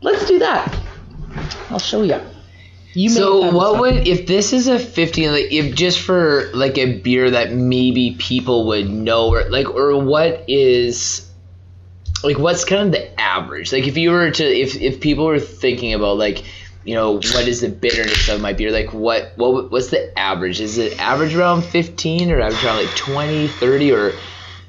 Let's 0.00 0.26
do 0.26 0.38
that. 0.40 0.76
I'll 1.70 1.78
show 1.78 2.02
you. 2.02 2.20
You 2.94 3.08
So 3.08 3.50
what 3.50 3.80
would 3.80 4.06
if 4.06 4.28
this 4.28 4.52
is 4.52 4.68
a 4.68 4.78
15 4.78 5.32
like 5.32 5.50
if 5.50 5.74
just 5.74 5.98
for 5.98 6.50
like 6.54 6.78
a 6.78 7.00
beer 7.00 7.32
that 7.32 7.52
maybe 7.52 8.14
people 8.18 8.68
would 8.68 8.88
know 8.88 9.30
or 9.30 9.50
like 9.50 9.68
or 9.68 9.98
what 9.98 10.44
is 10.46 11.28
like 12.24 12.38
what's 12.38 12.64
kind 12.64 12.82
of 12.86 12.92
the 12.92 13.20
average 13.20 13.72
like 13.72 13.86
if 13.86 13.96
you 13.96 14.10
were 14.10 14.30
to 14.30 14.44
if 14.44 14.80
if 14.80 15.00
people 15.00 15.26
were 15.26 15.38
thinking 15.38 15.92
about 15.94 16.16
like 16.16 16.42
you 16.84 16.94
know 16.94 17.12
what 17.14 17.46
is 17.48 17.60
the 17.60 17.68
bitterness 17.68 18.28
of 18.28 18.40
my 18.40 18.52
beer 18.52 18.70
like 18.70 18.92
what 18.92 19.32
what 19.36 19.70
what's 19.70 19.88
the 19.88 20.18
average 20.18 20.60
is 20.60 20.78
it 20.78 20.98
average 20.98 21.34
around 21.34 21.62
15 21.62 22.30
or 22.30 22.40
average 22.40 22.64
around 22.64 22.76
like 22.84 22.94
20 22.96 23.48
30 23.48 23.92
or 23.92 24.12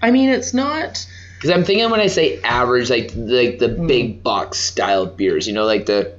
I 0.02 0.12
mean, 0.12 0.30
it's 0.30 0.54
not. 0.54 1.04
because 1.36 1.50
I'm 1.50 1.64
thinking 1.64 1.90
when 1.90 2.00
I 2.00 2.08
say 2.08 2.40
average, 2.44 2.92
like 2.92 3.12
like 3.16 3.58
the 3.58 3.70
Hmm. 3.70 3.88
big 3.88 4.22
box 4.22 4.60
style 4.60 5.08
beers, 5.08 5.48
you 5.48 5.54
know, 5.54 5.66
like 5.66 5.88
the, 5.88 6.14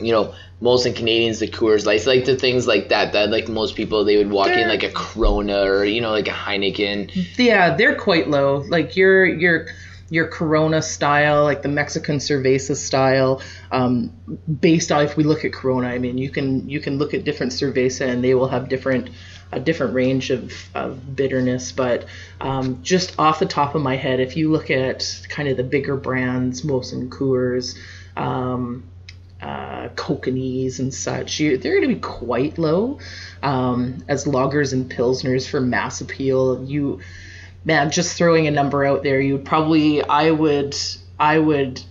you 0.00 0.10
know, 0.10 0.34
Molson 0.60 0.96
Canadians, 0.96 1.38
the 1.38 1.46
Coors 1.46 1.86
Lights, 1.86 2.06
like 2.06 2.24
the 2.24 2.34
things 2.34 2.66
like 2.66 2.88
that. 2.88 3.12
That 3.12 3.30
like 3.30 3.46
most 3.48 3.76
people 3.76 4.04
they 4.04 4.16
would 4.16 4.30
walk 4.30 4.48
in 4.48 4.54
They're- 4.54 4.68
like 4.68 4.82
a 4.82 4.90
Corona 4.90 5.62
or 5.62 5.84
you 5.84 6.00
know 6.00 6.10
like 6.10 6.26
a 6.26 6.32
Heineken. 6.32 7.10
Yeah, 7.38 7.76
they're 7.76 7.94
quite 7.94 8.28
low. 8.28 8.64
Like 8.68 8.96
your 8.96 9.24
your 9.26 9.66
your 10.10 10.26
Corona 10.26 10.82
style, 10.82 11.44
like 11.44 11.62
the 11.62 11.68
Mexican 11.68 12.16
Cerveza 12.16 12.76
style, 12.76 13.40
um, 13.70 14.12
based 14.60 14.92
on 14.92 15.04
if 15.04 15.16
we 15.16 15.24
look 15.24 15.44
at 15.44 15.52
Corona, 15.52 15.88
I 15.88 15.98
mean, 15.98 16.18
you 16.18 16.30
can 16.30 16.68
you 16.68 16.80
can 16.80 16.98
look 16.98 17.14
at 17.14 17.24
different 17.24 17.52
Cerveza 17.52 18.06
and 18.06 18.22
they 18.22 18.34
will 18.34 18.48
have 18.48 18.68
different 18.68 19.10
a 19.52 19.58
different 19.58 19.94
range 19.94 20.30
of, 20.30 20.52
of 20.74 21.16
bitterness. 21.16 21.72
But 21.72 22.06
um, 22.40 22.82
just 22.82 23.18
off 23.18 23.38
the 23.38 23.46
top 23.46 23.74
of 23.74 23.82
my 23.82 23.96
head, 23.96 24.20
if 24.20 24.36
you 24.36 24.50
look 24.50 24.70
at 24.70 25.26
kind 25.28 25.48
of 25.48 25.56
the 25.56 25.64
bigger 25.64 25.96
brands, 25.96 26.62
Molson 26.62 27.08
Coors. 27.08 27.76
Um, 28.16 28.84
uh, 29.42 29.88
and 29.98 30.92
such, 30.92 31.40
you, 31.40 31.56
they're 31.56 31.80
going 31.80 31.88
to 31.88 31.94
be 31.94 32.00
quite 32.00 32.58
low. 32.58 32.98
Um, 33.42 34.04
as 34.06 34.26
lagers 34.26 34.74
and 34.74 34.90
pilsners 34.90 35.48
for 35.48 35.62
mass 35.62 36.02
appeal, 36.02 36.62
you 36.64 37.00
man, 37.64 37.90
just 37.90 38.16
throwing 38.16 38.46
a 38.46 38.50
number 38.50 38.84
out 38.84 39.02
there, 39.02 39.20
you 39.20 39.34
would 39.34 39.44
probably, 39.44 40.02
I 40.02 40.30
would, 40.30 40.76
I 41.18 41.38
would 41.38 41.82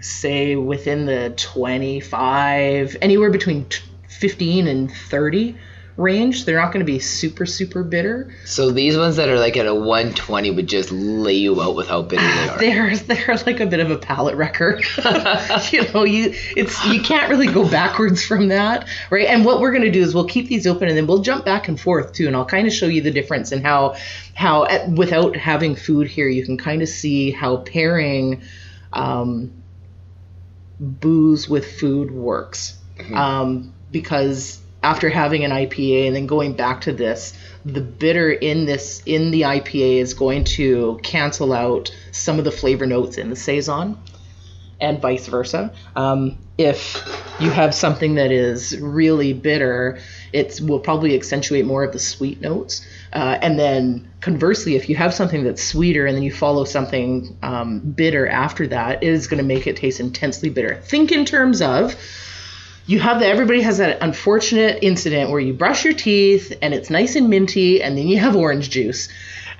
say 0.00 0.56
within 0.56 1.06
the 1.06 1.30
25, 1.36 2.96
anywhere 3.02 3.30
between 3.30 3.66
t- 3.66 3.82
15 4.08 4.66
and 4.66 4.90
30 4.90 5.56
range. 6.00 6.44
They're 6.44 6.58
not 6.58 6.72
going 6.72 6.84
to 6.84 6.90
be 6.90 6.98
super, 6.98 7.46
super 7.46 7.82
bitter. 7.82 8.32
So 8.44 8.70
these 8.70 8.96
ones 8.96 9.16
that 9.16 9.28
are 9.28 9.38
like 9.38 9.56
at 9.56 9.66
a 9.66 9.74
120 9.74 10.50
would 10.52 10.66
just 10.66 10.90
lay 10.90 11.34
you 11.34 11.60
out 11.60 11.76
with 11.76 11.88
how 11.88 12.02
bitter 12.02 12.22
they 12.22 12.72
are. 12.78 12.96
They're 12.96 12.96
they're 12.96 13.36
like 13.46 13.60
a 13.60 13.66
bit 13.66 13.80
of 13.80 13.90
a 13.90 13.98
palate 13.98 14.36
wrecker. 14.36 14.80
you 15.70 15.92
know, 15.92 16.04
you 16.04 16.34
it's 16.56 16.84
you 16.86 17.02
can't 17.02 17.30
really 17.30 17.46
go 17.46 17.68
backwards 17.68 18.24
from 18.24 18.48
that, 18.48 18.88
right? 19.10 19.26
And 19.26 19.44
what 19.44 19.60
we're 19.60 19.72
gonna 19.72 19.90
do 19.90 20.02
is 20.02 20.14
we'll 20.14 20.26
keep 20.26 20.48
these 20.48 20.66
open 20.66 20.88
and 20.88 20.96
then 20.96 21.06
we'll 21.06 21.22
jump 21.22 21.44
back 21.44 21.68
and 21.68 21.80
forth 21.80 22.12
too, 22.12 22.26
and 22.26 22.34
I'll 22.34 22.46
kind 22.46 22.66
of 22.66 22.72
show 22.72 22.86
you 22.86 23.02
the 23.02 23.10
difference 23.10 23.52
and 23.52 23.62
how 23.62 23.96
how 24.34 24.64
at, 24.64 24.88
without 24.90 25.36
having 25.36 25.76
food 25.76 26.08
here, 26.08 26.28
you 26.28 26.44
can 26.44 26.56
kind 26.56 26.82
of 26.82 26.88
see 26.88 27.30
how 27.30 27.58
pairing 27.58 28.42
um, 28.92 29.52
booze 30.78 31.48
with 31.48 31.78
food 31.78 32.10
works. 32.10 32.76
Um, 33.14 33.72
because 33.90 34.59
after 34.82 35.08
having 35.08 35.44
an 35.44 35.50
IPA 35.50 36.06
and 36.06 36.16
then 36.16 36.26
going 36.26 36.54
back 36.54 36.82
to 36.82 36.92
this, 36.92 37.36
the 37.64 37.80
bitter 37.80 38.30
in 38.30 38.64
this 38.64 39.02
in 39.04 39.30
the 39.30 39.42
IPA 39.42 39.98
is 39.98 40.14
going 40.14 40.44
to 40.44 40.98
cancel 41.02 41.52
out 41.52 41.94
some 42.12 42.38
of 42.38 42.44
the 42.44 42.52
flavor 42.52 42.86
notes 42.86 43.18
in 43.18 43.30
the 43.30 43.36
saison, 43.36 43.98
and 44.80 45.00
vice 45.00 45.26
versa. 45.26 45.72
Um, 45.94 46.38
if 46.56 47.02
you 47.38 47.50
have 47.50 47.74
something 47.74 48.14
that 48.14 48.32
is 48.32 48.78
really 48.78 49.32
bitter, 49.32 49.98
it 50.32 50.60
will 50.62 50.80
probably 50.80 51.14
accentuate 51.14 51.66
more 51.66 51.84
of 51.84 51.92
the 51.92 51.98
sweet 51.98 52.40
notes. 52.40 52.86
Uh, 53.12 53.38
and 53.42 53.58
then 53.58 54.10
conversely, 54.20 54.76
if 54.76 54.88
you 54.88 54.96
have 54.96 55.12
something 55.12 55.44
that's 55.44 55.62
sweeter 55.62 56.06
and 56.06 56.16
then 56.16 56.22
you 56.22 56.32
follow 56.32 56.64
something 56.64 57.36
um, 57.42 57.80
bitter 57.80 58.26
after 58.26 58.66
that, 58.68 59.02
it 59.02 59.08
is 59.08 59.26
going 59.26 59.38
to 59.38 59.46
make 59.46 59.66
it 59.66 59.76
taste 59.76 60.00
intensely 60.00 60.48
bitter. 60.48 60.76
Think 60.76 61.12
in 61.12 61.24
terms 61.24 61.60
of 61.60 61.94
you 62.86 62.98
have 62.98 63.20
that 63.20 63.28
everybody 63.28 63.62
has 63.62 63.78
that 63.78 63.98
unfortunate 64.00 64.82
incident 64.82 65.30
where 65.30 65.40
you 65.40 65.52
brush 65.52 65.84
your 65.84 65.94
teeth 65.94 66.56
and 66.62 66.74
it's 66.74 66.90
nice 66.90 67.16
and 67.16 67.28
minty 67.28 67.82
and 67.82 67.96
then 67.96 68.08
you 68.08 68.18
have 68.18 68.36
orange 68.36 68.70
juice. 68.70 69.08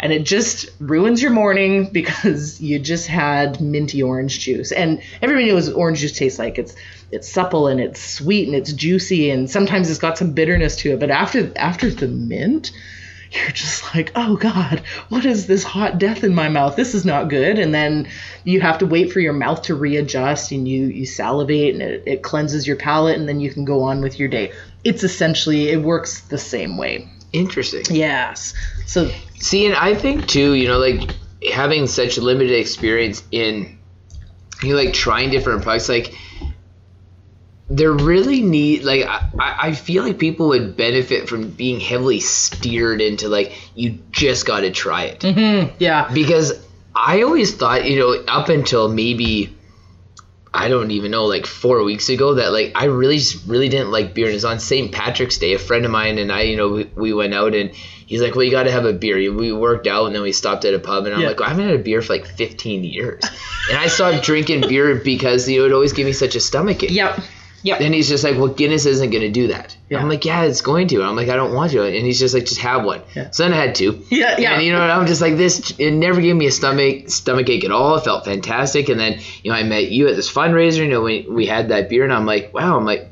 And 0.02 0.14
it 0.14 0.24
just 0.24 0.70
ruins 0.80 1.20
your 1.20 1.30
morning 1.30 1.88
because 1.92 2.60
you 2.60 2.78
just 2.78 3.06
had 3.06 3.60
minty 3.60 4.02
orange 4.02 4.40
juice. 4.40 4.72
And 4.72 5.02
everybody 5.20 5.48
knows 5.48 5.68
what 5.68 5.76
orange 5.76 6.00
juice 6.00 6.16
tastes 6.16 6.38
like. 6.38 6.58
It's 6.58 6.74
it's 7.12 7.28
supple 7.28 7.66
and 7.66 7.80
it's 7.80 8.00
sweet 8.00 8.46
and 8.46 8.56
it's 8.56 8.72
juicy 8.72 9.30
and 9.30 9.50
sometimes 9.50 9.90
it's 9.90 9.98
got 9.98 10.16
some 10.16 10.32
bitterness 10.32 10.76
to 10.76 10.92
it. 10.92 11.00
But 11.00 11.10
after 11.10 11.52
after 11.56 11.90
the 11.90 12.08
mint 12.08 12.72
you're 13.30 13.50
just 13.50 13.94
like, 13.94 14.10
oh 14.14 14.36
God, 14.36 14.82
what 15.08 15.24
is 15.24 15.46
this 15.46 15.62
hot 15.62 15.98
death 15.98 16.24
in 16.24 16.34
my 16.34 16.48
mouth? 16.48 16.76
This 16.76 16.94
is 16.94 17.04
not 17.04 17.28
good. 17.28 17.58
And 17.58 17.72
then 17.72 18.08
you 18.44 18.60
have 18.60 18.78
to 18.78 18.86
wait 18.86 19.12
for 19.12 19.20
your 19.20 19.32
mouth 19.32 19.62
to 19.62 19.74
readjust 19.74 20.50
and 20.52 20.66
you, 20.66 20.86
you 20.86 21.06
salivate 21.06 21.74
and 21.74 21.82
it, 21.82 22.02
it 22.06 22.22
cleanses 22.22 22.66
your 22.66 22.76
palate 22.76 23.18
and 23.18 23.28
then 23.28 23.40
you 23.40 23.50
can 23.50 23.64
go 23.64 23.82
on 23.82 24.00
with 24.00 24.18
your 24.18 24.28
day. 24.28 24.52
It's 24.82 25.04
essentially, 25.04 25.68
it 25.68 25.82
works 25.82 26.22
the 26.22 26.38
same 26.38 26.76
way. 26.76 27.08
Interesting. 27.32 27.84
Yes. 27.94 28.54
So, 28.86 29.10
See, 29.36 29.64
and 29.66 29.74
I 29.74 29.94
think 29.94 30.26
too, 30.26 30.54
you 30.54 30.68
know, 30.68 30.78
like 30.78 31.14
having 31.52 31.86
such 31.86 32.18
limited 32.18 32.58
experience 32.58 33.22
in 33.30 33.78
you 34.62 34.70
know, 34.70 34.76
like 34.76 34.92
trying 34.92 35.30
different 35.30 35.62
products, 35.62 35.88
like 35.88 36.14
there 37.72 37.92
really 37.92 38.42
need 38.42 38.82
like 38.82 39.06
I, 39.06 39.28
I 39.38 39.72
feel 39.72 40.02
like 40.02 40.18
people 40.18 40.48
would 40.48 40.76
benefit 40.76 41.28
from 41.28 41.50
being 41.50 41.78
heavily 41.78 42.18
steered 42.18 43.00
into 43.00 43.28
like 43.28 43.52
you 43.76 43.98
just 44.10 44.44
got 44.44 44.60
to 44.60 44.72
try 44.72 45.04
it 45.04 45.20
mm-hmm, 45.20 45.74
yeah. 45.78 46.10
because 46.12 46.52
I 46.94 47.22
always 47.22 47.54
thought 47.54 47.84
you 47.88 47.98
know 48.00 48.12
up 48.26 48.48
until 48.48 48.88
maybe 48.88 49.56
I 50.52 50.66
don't 50.66 50.90
even 50.90 51.12
know 51.12 51.26
like 51.26 51.46
four 51.46 51.84
weeks 51.84 52.08
ago 52.08 52.34
that 52.34 52.52
like 52.52 52.72
I 52.74 52.86
really 52.86 53.18
just 53.18 53.46
really 53.46 53.68
didn't 53.68 53.92
like 53.92 54.14
beer 54.14 54.26
and 54.26 54.34
it's 54.34 54.42
on 54.42 54.58
St. 54.58 54.90
Patrick's 54.90 55.38
Day 55.38 55.54
a 55.54 55.58
friend 55.60 55.84
of 55.84 55.92
mine 55.92 56.18
and 56.18 56.32
I 56.32 56.42
you 56.42 56.56
know 56.56 56.70
we, 56.70 56.84
we 56.96 57.12
went 57.14 57.34
out 57.34 57.54
and 57.54 57.70
he's 57.72 58.20
like 58.20 58.34
well 58.34 58.42
you 58.42 58.50
got 58.50 58.64
to 58.64 58.72
have 58.72 58.84
a 58.84 58.92
beer 58.92 59.14
we 59.32 59.52
worked 59.52 59.86
out 59.86 60.06
and 60.06 60.14
then 60.14 60.22
we 60.22 60.32
stopped 60.32 60.64
at 60.64 60.74
a 60.74 60.80
pub 60.80 61.06
and 61.06 61.14
I'm 61.14 61.20
Yeah. 61.20 61.28
like 61.28 61.38
well, 61.38 61.46
I 61.46 61.50
haven't 61.50 61.66
had 61.66 61.76
a 61.78 61.82
beer 61.84 62.02
for 62.02 62.14
like 62.14 62.26
15 62.26 62.82
years 62.82 63.22
and 63.68 63.78
I 63.78 63.86
stopped 63.86 64.24
drinking 64.24 64.62
beer 64.62 64.96
because 64.96 65.48
you 65.48 65.58
know, 65.58 65.62
it 65.62 65.68
would 65.68 65.74
always 65.74 65.92
give 65.92 66.04
me 66.06 66.12
such 66.12 66.34
a 66.34 66.40
stomach 66.40 66.82
ache 66.82 66.90
Yep. 66.90 67.20
Yep. 67.62 67.80
and 67.80 67.94
he's 67.94 68.08
just 68.08 68.24
like, 68.24 68.36
well, 68.36 68.48
Guinness 68.48 68.86
isn't 68.86 69.10
going 69.10 69.22
to 69.22 69.30
do 69.30 69.48
that. 69.48 69.76
Yeah. 69.88 69.98
I'm 70.00 70.08
like, 70.08 70.24
yeah, 70.24 70.44
it's 70.44 70.62
going 70.62 70.88
to. 70.88 70.96
And 70.96 71.04
I'm 71.04 71.16
like, 71.16 71.28
I 71.28 71.36
don't 71.36 71.52
want 71.52 71.72
to. 71.72 71.84
And 71.84 72.06
he's 72.06 72.18
just 72.18 72.32
like, 72.34 72.46
just 72.46 72.60
have 72.60 72.84
one. 72.84 73.02
Yeah. 73.14 73.30
So 73.30 73.42
then 73.42 73.52
I 73.52 73.56
had 73.56 73.74
two. 73.74 74.04
Yeah, 74.10 74.38
yeah. 74.38 74.54
And 74.54 74.62
you 74.64 74.72
know, 74.72 74.80
what? 74.80 74.90
I'm 74.90 75.06
just 75.06 75.20
like, 75.20 75.36
this, 75.36 75.74
it 75.78 75.90
never 75.90 76.20
gave 76.20 76.34
me 76.36 76.46
a 76.46 76.50
stomach 76.52 77.10
stomach 77.10 77.48
ache 77.50 77.64
at 77.64 77.70
all. 77.70 77.96
It 77.96 78.04
felt 78.04 78.24
fantastic. 78.24 78.88
And 78.88 78.98
then, 78.98 79.20
you 79.42 79.50
know, 79.50 79.56
I 79.56 79.62
met 79.62 79.90
you 79.90 80.08
at 80.08 80.16
this 80.16 80.32
fundraiser. 80.32 80.78
You 80.78 80.88
know, 80.88 81.02
we, 81.02 81.26
we 81.28 81.46
had 81.46 81.68
that 81.68 81.88
beer, 81.88 82.04
and 82.04 82.12
I'm 82.12 82.26
like, 82.26 82.54
wow, 82.54 82.76
I'm 82.78 82.84
like, 82.84 83.08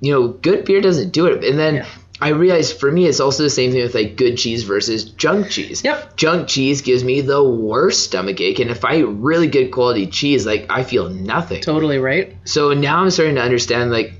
you 0.00 0.12
know, 0.12 0.28
good 0.28 0.64
beer 0.64 0.80
doesn't 0.80 1.10
do 1.10 1.26
it. 1.26 1.44
And 1.44 1.58
then 1.58 1.76
Yeah. 1.76 1.86
I 2.20 2.28
realize 2.30 2.72
for 2.72 2.90
me, 2.90 3.06
it's 3.06 3.20
also 3.20 3.42
the 3.42 3.50
same 3.50 3.72
thing 3.72 3.82
with 3.82 3.94
like 3.94 4.16
good 4.16 4.36
cheese 4.38 4.62
versus 4.62 5.04
junk 5.04 5.50
cheese. 5.50 5.84
Yep. 5.84 6.16
Junk 6.16 6.48
cheese 6.48 6.80
gives 6.82 7.04
me 7.04 7.20
the 7.20 7.42
worst 7.42 8.04
stomach 8.04 8.40
ache. 8.40 8.58
And 8.58 8.70
if 8.70 8.84
I 8.84 8.96
eat 8.96 9.02
really 9.04 9.48
good 9.48 9.70
quality 9.70 10.06
cheese, 10.06 10.46
like, 10.46 10.66
I 10.70 10.82
feel 10.82 11.10
nothing 11.10 11.60
Totally 11.62 11.98
right. 11.98 12.34
so 12.44 12.72
now 12.72 13.02
i'm 13.02 13.10
starting 13.10 13.34
to 13.34 13.42
understand 13.42 13.90
like 13.90 14.14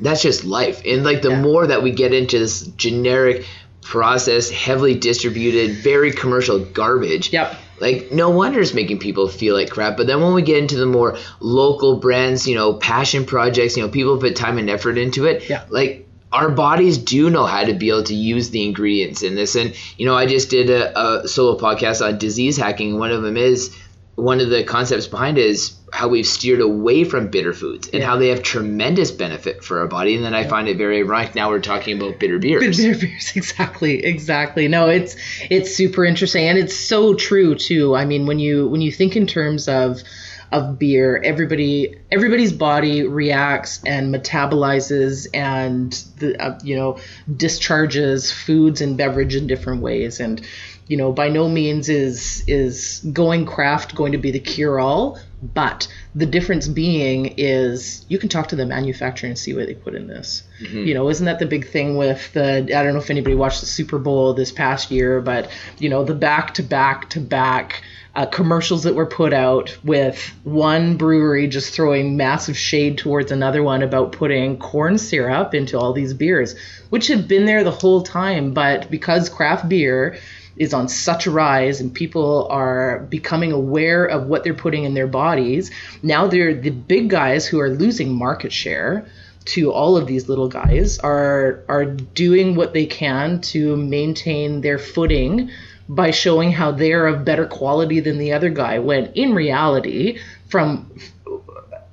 that's 0.00 0.22
just 0.22 0.44
life 0.44 0.82
and 0.84 1.04
like 1.04 1.22
the 1.22 1.30
Yeah. 1.30 1.40
more 1.40 1.66
that 1.66 1.82
we 1.82 1.92
get 1.92 2.12
into 2.12 2.38
this 2.38 2.62
generic 2.66 3.46
processed 3.80 4.50
heavily 4.52 4.94
distributed 4.98 5.76
very 5.76 6.10
commercial 6.10 6.58
garbage 6.58 7.32
Yep. 7.32 7.54
like 7.80 8.10
no 8.12 8.30
wonder 8.30 8.60
it's 8.60 8.74
making 8.74 8.98
people 8.98 9.28
feel 9.28 9.54
like 9.54 9.70
crap 9.70 9.96
but 9.96 10.06
then 10.06 10.20
when 10.22 10.34
we 10.34 10.42
get 10.42 10.56
into 10.58 10.76
the 10.76 10.86
more 10.86 11.16
local 11.40 11.96
brands 11.96 12.46
you 12.48 12.54
know 12.56 12.74
passion 12.74 13.24
projects 13.26 13.76
you 13.76 13.82
know 13.82 13.88
people 13.88 14.16
put 14.18 14.36
time 14.36 14.58
and 14.58 14.68
effort 14.70 14.96
into 14.98 15.26
it 15.26 15.48
Yeah. 15.48 15.64
like 15.68 16.03
our 16.34 16.50
bodies 16.50 16.98
do 16.98 17.30
know 17.30 17.46
how 17.46 17.62
to 17.62 17.74
be 17.74 17.90
able 17.90 18.02
to 18.02 18.14
use 18.14 18.50
the 18.50 18.64
ingredients 18.64 19.22
in 19.22 19.36
this. 19.36 19.54
And, 19.54 19.72
you 19.96 20.04
know, 20.04 20.16
I 20.16 20.26
just 20.26 20.50
did 20.50 20.68
a, 20.68 21.22
a 21.22 21.28
solo 21.28 21.56
podcast 21.56 22.04
on 22.04 22.18
disease 22.18 22.56
hacking. 22.56 22.98
One 22.98 23.12
of 23.12 23.22
them 23.22 23.36
is 23.36 23.74
one 24.16 24.40
of 24.40 24.50
the 24.50 24.64
concepts 24.64 25.06
behind 25.06 25.38
it 25.38 25.46
is 25.46 25.76
how 25.92 26.08
we've 26.08 26.26
steered 26.26 26.60
away 26.60 27.04
from 27.04 27.28
bitter 27.28 27.52
foods 27.52 27.88
and 27.92 28.02
how 28.02 28.16
they 28.16 28.28
have 28.30 28.42
tremendous 28.42 29.12
benefit 29.12 29.62
for 29.62 29.78
our 29.78 29.86
body. 29.86 30.16
And 30.16 30.24
then 30.24 30.34
I 30.34 30.44
find 30.44 30.66
it 30.66 30.76
very 30.76 30.98
ironic 30.98 31.36
now 31.36 31.50
we're 31.50 31.60
talking 31.60 31.96
about 32.00 32.18
bitter 32.18 32.40
beers. 32.40 32.78
Bitter 32.78 32.98
beers, 32.98 33.32
exactly, 33.36 34.04
exactly. 34.04 34.66
No, 34.66 34.88
it's 34.88 35.14
it's 35.50 35.76
super 35.76 36.04
interesting, 36.04 36.48
and 36.48 36.58
it's 36.58 36.76
so 36.76 37.14
true 37.14 37.54
too. 37.54 37.94
I 37.94 38.04
mean, 38.06 38.26
when 38.26 38.40
you 38.40 38.66
when 38.66 38.80
you 38.80 38.90
think 38.90 39.14
in 39.14 39.28
terms 39.28 39.68
of 39.68 40.02
of 40.52 40.78
beer, 40.78 41.20
everybody 41.24 41.96
everybody's 42.10 42.52
body 42.52 43.06
reacts 43.06 43.82
and 43.84 44.14
metabolizes 44.14 45.26
and 45.34 45.92
the 46.18 46.40
uh, 46.40 46.58
you 46.62 46.76
know 46.76 46.98
discharges 47.36 48.30
foods 48.30 48.80
and 48.80 48.96
beverage 48.96 49.34
in 49.34 49.46
different 49.46 49.82
ways, 49.82 50.20
and 50.20 50.40
you 50.86 50.96
know 50.96 51.12
by 51.12 51.28
no 51.28 51.48
means 51.48 51.88
is 51.88 52.44
is 52.46 53.04
going 53.12 53.46
craft 53.46 53.94
going 53.94 54.12
to 54.12 54.18
be 54.18 54.30
the 54.30 54.40
cure 54.40 54.78
all, 54.78 55.18
but 55.42 55.88
the 56.14 56.26
difference 56.26 56.68
being 56.68 57.34
is 57.36 58.04
you 58.08 58.18
can 58.18 58.28
talk 58.28 58.48
to 58.48 58.56
the 58.56 58.66
manufacturer 58.66 59.28
and 59.28 59.38
see 59.38 59.54
what 59.54 59.66
they 59.66 59.74
put 59.74 59.94
in 59.94 60.06
this. 60.06 60.42
You 60.86 60.94
know, 60.94 61.08
isn't 61.10 61.26
that 61.26 61.38
the 61.38 61.46
big 61.46 61.68
thing 61.68 61.96
with 61.96 62.32
the 62.32 62.58
I 62.58 62.82
don't 62.82 62.92
know 62.92 63.00
if 63.00 63.10
anybody 63.10 63.34
watched 63.34 63.60
the 63.60 63.66
Super 63.66 63.98
Bowl 63.98 64.34
this 64.34 64.52
past 64.52 64.90
year, 64.90 65.20
but 65.20 65.50
you 65.78 65.88
know, 65.88 66.04
the 66.04 66.14
back 66.14 66.54
to 66.54 66.62
back 66.62 67.10
to 67.10 67.20
back 67.20 67.82
uh, 68.16 68.26
commercials 68.26 68.84
that 68.84 68.94
were 68.94 69.06
put 69.06 69.32
out 69.32 69.76
with 69.82 70.32
one 70.44 70.96
brewery 70.96 71.48
just 71.48 71.74
throwing 71.74 72.16
massive 72.16 72.56
shade 72.56 72.96
towards 72.98 73.32
another 73.32 73.62
one 73.62 73.82
about 73.82 74.12
putting 74.12 74.56
corn 74.58 74.98
syrup 74.98 75.54
into 75.54 75.78
all 75.78 75.92
these 75.92 76.14
beers, 76.14 76.54
which 76.90 77.08
had 77.08 77.26
been 77.26 77.44
there 77.44 77.64
the 77.64 77.70
whole 77.70 78.02
time, 78.02 78.52
but 78.52 78.90
because 78.90 79.28
craft 79.28 79.68
beer 79.68 80.16
is 80.56 80.72
on 80.72 80.88
such 80.88 81.26
a 81.26 81.30
rise 81.30 81.80
and 81.80 81.92
people 81.92 82.46
are 82.48 83.00
becoming 83.10 83.50
aware 83.50 84.04
of 84.04 84.28
what 84.28 84.44
they're 84.44 84.54
putting 84.54 84.84
in 84.84 84.94
their 84.94 85.08
bodies, 85.08 85.72
now 86.02 86.28
they're 86.28 86.54
the 86.54 86.70
big 86.70 87.10
guys 87.10 87.46
who 87.46 87.58
are 87.58 87.70
losing 87.70 88.14
market 88.16 88.52
share 88.52 89.06
to 89.44 89.72
all 89.72 89.96
of 89.96 90.06
these 90.06 90.28
little 90.28 90.48
guys 90.48 90.98
are 91.00 91.64
are 91.68 91.84
doing 91.84 92.54
what 92.54 92.72
they 92.72 92.86
can 92.86 93.40
to 93.40 93.76
maintain 93.76 94.60
their 94.62 94.78
footing 94.78 95.50
by 95.88 96.10
showing 96.10 96.52
how 96.52 96.70
they're 96.70 97.06
of 97.06 97.24
better 97.24 97.46
quality 97.46 98.00
than 98.00 98.18
the 98.18 98.32
other 98.32 98.50
guy 98.50 98.78
when 98.78 99.06
in 99.14 99.34
reality 99.34 100.18
from 100.48 100.98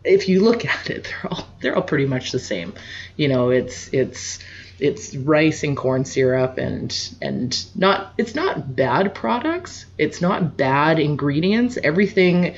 if 0.03 0.29
you 0.29 0.41
look 0.41 0.65
at 0.65 0.89
it 0.89 1.03
they're 1.21 1.31
all 1.31 1.47
they're 1.61 1.75
all 1.75 1.81
pretty 1.83 2.05
much 2.05 2.31
the 2.31 2.39
same. 2.39 2.73
You 3.15 3.27
know 3.27 3.49
it's 3.49 3.93
it's 3.93 4.39
it's 4.79 5.15
rice 5.15 5.63
and 5.63 5.77
corn 5.77 6.05
syrup 6.05 6.57
and 6.57 7.15
and 7.21 7.65
not 7.75 8.13
it's 8.17 8.35
not 8.35 8.75
bad 8.75 9.13
products. 9.13 9.85
It's 9.97 10.21
not 10.21 10.57
bad 10.57 10.99
ingredients. 10.99 11.77
Everything 11.83 12.55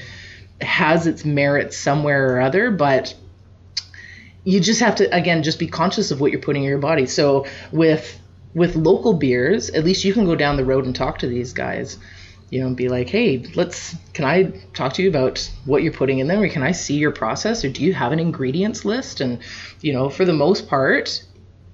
has 0.62 1.08
its 1.08 1.26
merits 1.26 1.76
somewhere 1.76 2.36
or 2.36 2.40
other 2.40 2.72
but 2.72 3.14
you 4.46 4.60
just 4.60 4.80
have 4.82 4.96
to 4.96 5.14
again 5.14 5.44
just 5.44 5.60
be 5.60 5.68
conscious 5.68 6.12
of 6.12 6.22
what 6.22 6.32
you're 6.32 6.42
putting 6.42 6.64
in 6.64 6.70
your 6.70 6.78
body. 6.78 7.06
So 7.06 7.46
with 7.72 8.20
with 8.54 8.76
local 8.76 9.14
beers 9.14 9.70
at 9.72 9.84
least 9.84 10.04
you 10.04 10.14
can 10.14 10.26
go 10.26 10.36
down 10.36 10.58
the 10.58 10.66
road 10.66 10.86
and 10.86 10.96
talk 10.96 11.20
to 11.20 11.28
these 11.28 11.54
guys 11.54 11.98
you 12.54 12.60
know 12.60 12.68
and 12.68 12.78
be 12.78 12.88
like 12.88 13.10
hey 13.10 13.44
let's 13.56 13.96
can 14.14 14.26
i 14.26 14.44
talk 14.74 14.94
to 14.94 15.02
you 15.02 15.10
about 15.10 15.50
what 15.66 15.82
you're 15.82 15.92
putting 15.92 16.20
in 16.20 16.28
there? 16.28 16.42
Or 16.44 16.48
can 16.50 16.62
i 16.62 16.72
see 16.72 16.96
your 16.98 17.12
process? 17.12 17.66
Or 17.66 17.70
do 17.70 17.84
you 17.84 17.94
have 17.94 18.12
an 18.12 18.20
ingredients 18.20 18.86
list? 18.86 19.22
And 19.22 19.40
you 19.82 19.92
know 19.92 20.10
for 20.10 20.24
the 20.24 20.34
most 20.34 20.68
part 20.68 21.26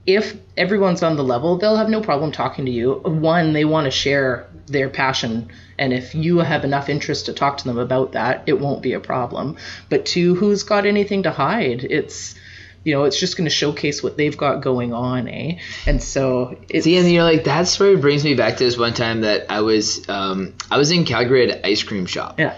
if 0.05 0.37
everyone's 0.55 1.03
on 1.03 1.17
the 1.17 1.23
level 1.23 1.57
they'll 1.57 1.75
have 1.75 1.89
no 1.89 1.99
problem 2.01 2.31
talking 2.31 2.65
to 2.65 2.71
you. 2.71 2.93
One 2.93 3.51
they 3.51 3.65
want 3.65 3.85
to 3.85 3.91
share 3.91 4.47
their 4.67 4.89
passion. 4.89 5.49
And 5.77 5.91
if 5.91 6.15
you 6.15 6.37
have 6.37 6.63
enough 6.63 6.87
interest 6.87 7.25
to 7.25 7.33
talk 7.33 7.57
to 7.57 7.65
them 7.65 7.77
about 7.77 8.13
that 8.13 8.43
it 8.45 8.57
won't 8.57 8.81
be 8.81 8.93
a 8.93 9.01
problem. 9.01 9.57
But 9.89 10.05
two 10.05 10.35
who's 10.35 10.63
got 10.63 10.85
anything 10.85 11.23
to 11.23 11.31
hide? 11.31 11.83
It's 11.83 12.35
you 12.83 12.93
know, 12.95 13.03
it's 13.03 13.19
just 13.19 13.35
going 13.37 13.45
to 13.45 13.53
showcase 13.55 14.01
what 14.01 14.15
they've 14.17 14.35
got 14.37 14.61
going 14.61 14.93
on, 14.93 15.27
eh? 15.27 15.59
And 15.85 16.01
so 16.01 16.57
it's 16.69 16.85
See, 16.85 16.97
and 16.97 17.09
you 17.09 17.19
know, 17.19 17.25
like 17.25 17.43
that's 17.43 17.79
where 17.79 17.91
it 17.93 18.01
brings 18.01 18.23
me 18.23 18.35
back 18.35 18.57
to 18.57 18.63
this 18.63 18.77
one 18.77 18.93
time 18.93 19.21
that 19.21 19.47
I 19.51 19.61
was, 19.61 20.07
um, 20.09 20.53
I 20.71 20.77
was 20.77 20.91
in 20.91 21.05
Calgary 21.05 21.49
at 21.49 21.57
an 21.57 21.65
ice 21.65 21.83
cream 21.83 22.05
shop, 22.05 22.39
yeah, 22.39 22.57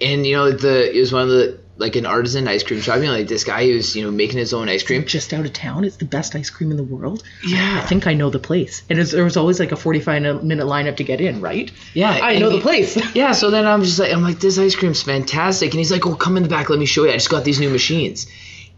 and 0.00 0.26
you 0.26 0.36
know, 0.36 0.52
the 0.52 0.94
it 0.96 1.00
was 1.00 1.12
one 1.12 1.22
of 1.22 1.28
the 1.28 1.60
like 1.76 1.96
an 1.96 2.06
artisan 2.06 2.46
ice 2.46 2.62
cream 2.62 2.80
shop. 2.80 2.98
You 2.98 3.06
know, 3.06 3.12
like 3.12 3.26
this 3.26 3.42
guy 3.42 3.64
who's 3.66 3.96
you 3.96 4.04
know 4.04 4.10
making 4.12 4.38
his 4.38 4.52
own 4.54 4.68
ice 4.68 4.84
cream. 4.84 5.04
just 5.06 5.32
out 5.32 5.44
of 5.44 5.52
town. 5.52 5.82
It's 5.84 5.96
the 5.96 6.04
best 6.04 6.36
ice 6.36 6.48
cream 6.50 6.70
in 6.70 6.76
the 6.76 6.84
world. 6.84 7.24
Yeah. 7.44 7.80
I 7.82 7.86
think 7.86 8.06
I 8.06 8.14
know 8.14 8.30
the 8.30 8.38
place. 8.38 8.82
And 8.88 8.98
it's, 8.98 9.10
there 9.10 9.24
was 9.24 9.36
always 9.36 9.58
like 9.58 9.72
a 9.72 9.76
45 9.76 10.44
minute 10.44 10.66
lineup 10.66 10.98
to 10.98 11.04
get 11.04 11.20
in, 11.20 11.40
right? 11.40 11.72
Yeah, 11.92 12.10
I 12.22 12.38
know 12.38 12.50
he- 12.50 12.56
the 12.58 12.62
place. 12.62 12.96
Yeah, 13.14 13.32
so 13.32 13.50
then 13.50 13.66
I'm 13.66 13.82
just 13.82 13.98
like, 13.98 14.12
I'm 14.12 14.22
like, 14.22 14.38
this 14.38 14.56
ice 14.56 14.76
cream's 14.76 15.02
fantastic, 15.02 15.72
and 15.72 15.78
he's 15.78 15.90
like, 15.90 16.06
oh, 16.06 16.14
come 16.14 16.36
in 16.36 16.44
the 16.44 16.48
back, 16.48 16.70
let 16.70 16.78
me 16.78 16.86
show 16.86 17.04
you. 17.04 17.10
I 17.10 17.14
just 17.14 17.30
got 17.30 17.42
these 17.44 17.58
new 17.58 17.70
machines, 17.70 18.28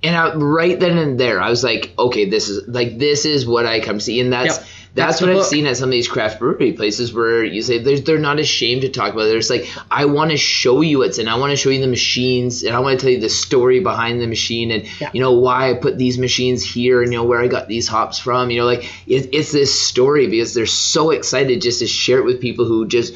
and 0.02 0.14
I, 0.16 0.34
right 0.34 0.78
then 0.78 0.98
and 0.98 1.18
there, 1.18 1.40
I 1.40 1.50
was 1.50 1.64
like, 1.64 1.92
okay, 1.98 2.28
this 2.28 2.48
is 2.48 2.66
like 2.68 2.98
this 2.98 3.24
is 3.24 3.46
what 3.46 3.66
I 3.66 3.80
come 3.80 4.00
see, 4.00 4.20
and 4.20 4.32
that's. 4.32 4.58
Yep. 4.58 4.66
That's, 4.96 5.20
That's 5.20 5.20
what 5.20 5.30
I've 5.30 5.36
book. 5.40 5.46
seen 5.50 5.66
at 5.66 5.76
some 5.76 5.90
of 5.90 5.92
these 5.92 6.08
craft 6.08 6.38
brewery 6.38 6.72
places 6.72 7.12
where 7.12 7.44
you 7.44 7.60
say 7.60 7.82
they're, 7.82 8.00
they're 8.00 8.18
not 8.18 8.38
ashamed 8.38 8.80
to 8.80 8.88
talk 8.88 9.12
about 9.12 9.24
it. 9.24 9.28
There's 9.28 9.50
like, 9.50 9.68
I 9.90 10.06
want 10.06 10.30
to 10.30 10.38
show 10.38 10.80
you 10.80 11.00
what's 11.00 11.18
in. 11.18 11.28
I 11.28 11.36
want 11.36 11.50
to 11.50 11.56
show 11.58 11.68
you 11.68 11.82
the 11.82 11.86
machines 11.86 12.62
and 12.62 12.74
I 12.74 12.78
want 12.78 12.98
to 12.98 13.04
tell 13.04 13.12
you 13.12 13.20
the 13.20 13.28
story 13.28 13.80
behind 13.80 14.22
the 14.22 14.26
machine 14.26 14.70
and, 14.70 14.84
Yeah. 14.98 15.10
you 15.12 15.20
know, 15.20 15.32
why 15.32 15.68
I 15.70 15.74
put 15.74 15.98
these 15.98 16.16
machines 16.16 16.64
here 16.64 17.02
and, 17.02 17.12
you 17.12 17.18
know, 17.18 17.24
where 17.24 17.42
I 17.42 17.46
got 17.46 17.68
these 17.68 17.86
hops 17.86 18.18
from. 18.18 18.48
You 18.48 18.60
know, 18.60 18.64
like 18.64 18.84
it, 19.06 19.34
it's 19.34 19.52
this 19.52 19.78
story 19.78 20.28
because 20.28 20.54
they're 20.54 20.64
so 20.64 21.10
excited 21.10 21.60
just 21.60 21.80
to 21.80 21.86
share 21.86 22.20
it 22.20 22.24
with 22.24 22.40
people 22.40 22.64
who 22.64 22.86
just 22.88 23.12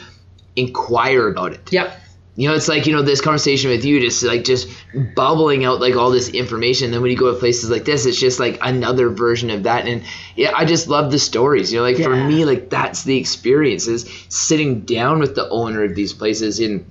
inquire 0.56 1.28
about 1.28 1.54
it. 1.54 1.72
Yep. 1.72 1.98
You 2.36 2.48
know, 2.48 2.54
it's 2.54 2.68
like, 2.68 2.86
you 2.86 2.94
know, 2.94 3.02
this 3.02 3.20
conversation 3.20 3.70
with 3.70 3.84
you 3.84 4.00
just 4.00 4.22
like 4.22 4.44
just 4.44 4.68
bubbling 5.14 5.64
out 5.64 5.80
like 5.80 5.96
all 5.96 6.10
this 6.10 6.28
information. 6.28 6.90
Then 6.90 7.02
when 7.02 7.10
you 7.10 7.16
go 7.16 7.32
to 7.32 7.38
places 7.38 7.70
like 7.70 7.84
this, 7.84 8.06
it's 8.06 8.18
just 8.18 8.38
like 8.40 8.58
another 8.62 9.10
version 9.10 9.50
of 9.50 9.64
that. 9.64 9.86
And 9.86 10.04
yeah, 10.36 10.52
I 10.56 10.64
just 10.64 10.88
love 10.88 11.10
the 11.10 11.18
stories. 11.18 11.72
You 11.72 11.80
know, 11.80 11.84
like 11.84 11.98
for 11.98 12.14
me, 12.14 12.44
like 12.44 12.70
that's 12.70 13.04
the 13.04 13.18
experience 13.18 13.88
is 13.88 14.08
sitting 14.28 14.82
down 14.82 15.18
with 15.18 15.34
the 15.34 15.48
owner 15.50 15.84
of 15.84 15.94
these 15.94 16.12
places 16.12 16.60
and 16.60 16.90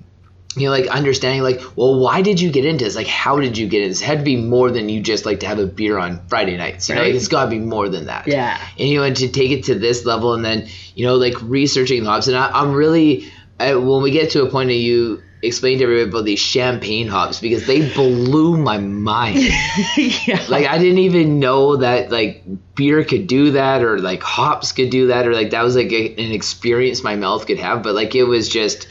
you 0.56 0.64
know, 0.66 0.72
like 0.72 0.88
understanding 0.88 1.42
like, 1.42 1.60
well, 1.76 1.98
why 2.00 2.22
did 2.22 2.40
you 2.40 2.50
get 2.50 2.64
into 2.64 2.84
this? 2.84 2.96
Like, 2.96 3.06
how 3.06 3.38
did 3.38 3.56
you 3.56 3.68
get 3.68 3.82
into 3.82 3.90
this? 3.90 4.02
It 4.02 4.06
had 4.06 4.18
to 4.18 4.24
be 4.24 4.36
more 4.36 4.70
than 4.70 4.88
you 4.88 5.00
just 5.00 5.24
like 5.24 5.40
to 5.40 5.46
have 5.46 5.60
a 5.60 5.66
beer 5.66 5.96
on 5.96 6.26
Friday 6.26 6.56
nights. 6.56 6.88
You 6.88 6.96
know, 6.96 7.02
like 7.02 7.14
it's 7.14 7.28
got 7.28 7.44
to 7.44 7.50
be 7.50 7.60
more 7.60 7.88
than 7.88 8.06
that 8.06 8.26
Yeah. 8.26 8.60
and 8.78 8.88
you 8.88 8.98
know 8.98 9.04
and 9.04 9.16
to 9.16 9.28
take 9.28 9.52
it 9.52 9.64
to 9.66 9.76
this 9.76 10.04
level 10.04 10.34
and 10.34 10.44
then 10.44 10.68
you 10.96 11.06
know 11.06 11.14
like 11.16 11.34
researching 11.42 12.02
the 12.02 12.10
hops 12.10 12.26
and 12.26 12.36
I, 12.36 12.50
i'm 12.50 12.72
really 12.72 13.30
I, 13.60 13.76
when 13.76 14.02
we 14.02 14.10
get 14.10 14.30
to 14.30 14.42
a 14.42 14.50
point 14.50 14.70
of 14.70 14.76
you 14.76 15.22
explain 15.42 15.78
to 15.78 15.84
everybody 15.84 16.08
about 16.08 16.24
these 16.24 16.38
champagne 16.38 17.08
hops 17.08 17.40
because 17.40 17.66
they 17.66 17.92
blew 17.94 18.56
my 18.56 18.78
mind 18.78 19.38
yeah. 19.96 20.44
like 20.48 20.66
i 20.66 20.76
didn't 20.76 20.98
even 20.98 21.38
know 21.38 21.76
that 21.76 22.10
like 22.10 22.42
beer 22.74 23.02
could 23.04 23.26
do 23.26 23.52
that 23.52 23.82
or 23.82 23.98
like 23.98 24.22
hops 24.22 24.72
could 24.72 24.90
do 24.90 25.06
that 25.08 25.26
or 25.26 25.34
like 25.34 25.50
that 25.50 25.62
was 25.62 25.76
like 25.76 25.92
a, 25.92 26.12
an 26.12 26.32
experience 26.32 27.02
my 27.02 27.16
mouth 27.16 27.46
could 27.46 27.58
have 27.58 27.82
but 27.82 27.94
like 27.94 28.14
it 28.14 28.24
was 28.24 28.48
just 28.48 28.86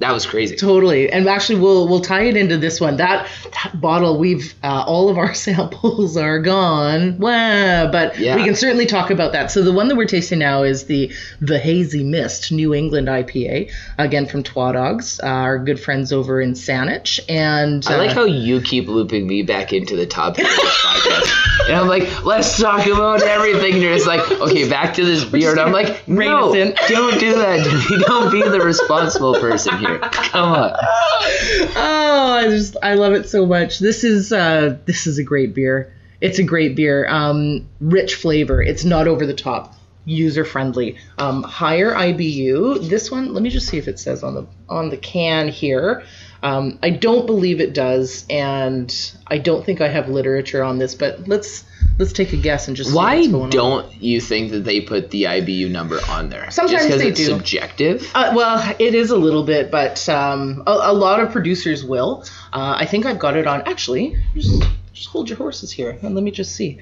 that 0.00 0.12
was 0.12 0.26
crazy 0.26 0.56
Totally, 0.56 1.10
and 1.10 1.28
actually, 1.28 1.60
we'll 1.60 1.88
we'll 1.88 2.00
tie 2.00 2.24
it 2.24 2.36
into 2.36 2.56
this 2.58 2.80
one. 2.80 2.96
That 2.96 3.28
that 3.52 3.80
bottle, 3.80 4.18
we've 4.18 4.54
uh, 4.62 4.84
all 4.86 5.08
of 5.08 5.16
our 5.18 5.32
samples 5.46 6.16
are 6.16 6.40
gone. 6.40 7.18
Wow, 7.18 7.90
but 7.92 8.18
Yeah. 8.18 8.36
we 8.36 8.44
can 8.44 8.54
certainly 8.56 8.86
talk 8.86 9.10
about 9.10 9.32
that. 9.32 9.50
So 9.50 9.62
the 9.62 9.72
one 9.72 9.88
that 9.88 9.96
we're 9.96 10.06
tasting 10.06 10.38
now 10.40 10.62
is 10.64 10.84
the 10.86 11.12
the 11.40 11.58
Hazy 11.58 12.02
Mist 12.02 12.50
New 12.52 12.74
England 12.74 13.08
IPA, 13.08 13.70
again 13.98 14.26
from 14.26 14.42
Twa 14.42 14.72
Dogs, 14.72 15.20
uh, 15.22 15.26
our 15.26 15.58
good 15.58 15.78
friends 15.78 16.12
over 16.12 16.40
in 16.40 16.52
Saanich. 16.54 17.20
And 17.28 17.84
I 17.86 17.96
like 17.96 18.10
uh, 18.10 18.14
how 18.14 18.24
you 18.24 18.60
keep 18.60 18.88
looping 18.88 19.26
me 19.26 19.42
back 19.42 19.72
into 19.72 19.96
the 19.96 20.06
of 20.40 20.46
this 20.48 20.74
podcast. 20.84 21.59
And 21.70 21.78
I'm 21.78 21.86
like, 21.86 22.24
let's 22.24 22.58
talk 22.58 22.84
about 22.86 23.22
everything. 23.22 23.74
And 23.74 23.82
you're 23.82 23.94
just 23.94 24.08
like, 24.08 24.28
okay, 24.28 24.68
back 24.68 24.94
to 24.94 25.04
this 25.04 25.24
beer. 25.24 25.56
I'm 25.56 25.70
like, 25.70 26.08
no, 26.08 26.52
don't 26.52 27.20
do 27.20 27.34
that. 27.34 28.04
Don't 28.06 28.32
be 28.32 28.42
the 28.42 28.60
responsible 28.60 29.34
person 29.38 29.78
here. 29.78 30.00
Come 30.00 30.52
on. 30.52 30.72
oh, 30.74 32.32
I 32.38 32.48
just 32.48 32.76
I 32.82 32.94
love 32.94 33.12
it 33.12 33.28
so 33.28 33.46
much. 33.46 33.78
This 33.78 34.02
is 34.02 34.32
uh 34.32 34.78
this 34.84 35.06
is 35.06 35.18
a 35.18 35.22
great 35.22 35.54
beer. 35.54 35.94
It's 36.20 36.40
a 36.40 36.42
great 36.42 36.74
beer. 36.74 37.06
Um, 37.08 37.68
rich 37.80 38.16
flavor. 38.16 38.60
It's 38.60 38.84
not 38.84 39.06
over 39.06 39.24
the 39.24 39.34
top. 39.34 39.74
User 40.06 40.44
friendly. 40.44 40.96
Um, 41.18 41.44
higher 41.44 41.92
IBU. 41.92 42.88
This 42.88 43.12
one. 43.12 43.32
Let 43.32 43.44
me 43.44 43.50
just 43.50 43.68
see 43.68 43.78
if 43.78 43.86
it 43.86 44.00
says 44.00 44.24
on 44.24 44.34
the 44.34 44.46
on 44.68 44.90
the 44.90 44.96
can 44.96 45.46
here. 45.46 46.02
Um, 46.42 46.78
I 46.82 46.90
don't 46.90 47.26
believe 47.26 47.60
it 47.60 47.74
does, 47.74 48.24
and 48.30 48.90
I 49.26 49.38
don't 49.38 49.64
think 49.64 49.80
I 49.80 49.88
have 49.88 50.08
literature 50.08 50.62
on 50.62 50.78
this. 50.78 50.94
But 50.94 51.28
let's 51.28 51.64
let's 51.98 52.12
take 52.12 52.32
a 52.32 52.36
guess 52.36 52.66
and 52.68 52.76
just 52.76 52.90
see 52.90 52.96
Why 52.96 53.26
going 53.26 53.44
on. 53.44 53.50
don't 53.50 54.02
you 54.02 54.20
think 54.20 54.52
that 54.52 54.64
they 54.64 54.80
put 54.80 55.10
the 55.10 55.24
IBU 55.24 55.70
number 55.70 55.98
on 56.08 56.30
there? 56.30 56.50
Sometimes 56.50 56.72
Just 56.72 56.86
because 56.88 57.02
they 57.02 57.08
it's 57.08 57.20
do. 57.20 57.26
subjective? 57.26 58.10
Uh, 58.14 58.32
well, 58.34 58.74
it 58.78 58.94
is 58.94 59.10
a 59.10 59.16
little 59.16 59.42
bit, 59.44 59.70
but 59.70 60.08
um, 60.08 60.62
a, 60.66 60.70
a 60.70 60.92
lot 60.94 61.20
of 61.20 61.30
producers 61.30 61.84
will. 61.84 62.24
Uh, 62.52 62.74
I 62.78 62.86
think 62.86 63.04
I've 63.06 63.18
got 63.18 63.36
it 63.36 63.46
on. 63.46 63.62
Actually, 63.68 64.16
just, 64.34 64.62
just 64.94 65.08
hold 65.08 65.28
your 65.28 65.36
horses 65.38 65.70
here 65.70 65.90
and 66.02 66.14
let 66.14 66.24
me 66.24 66.30
just 66.30 66.54
see. 66.56 66.78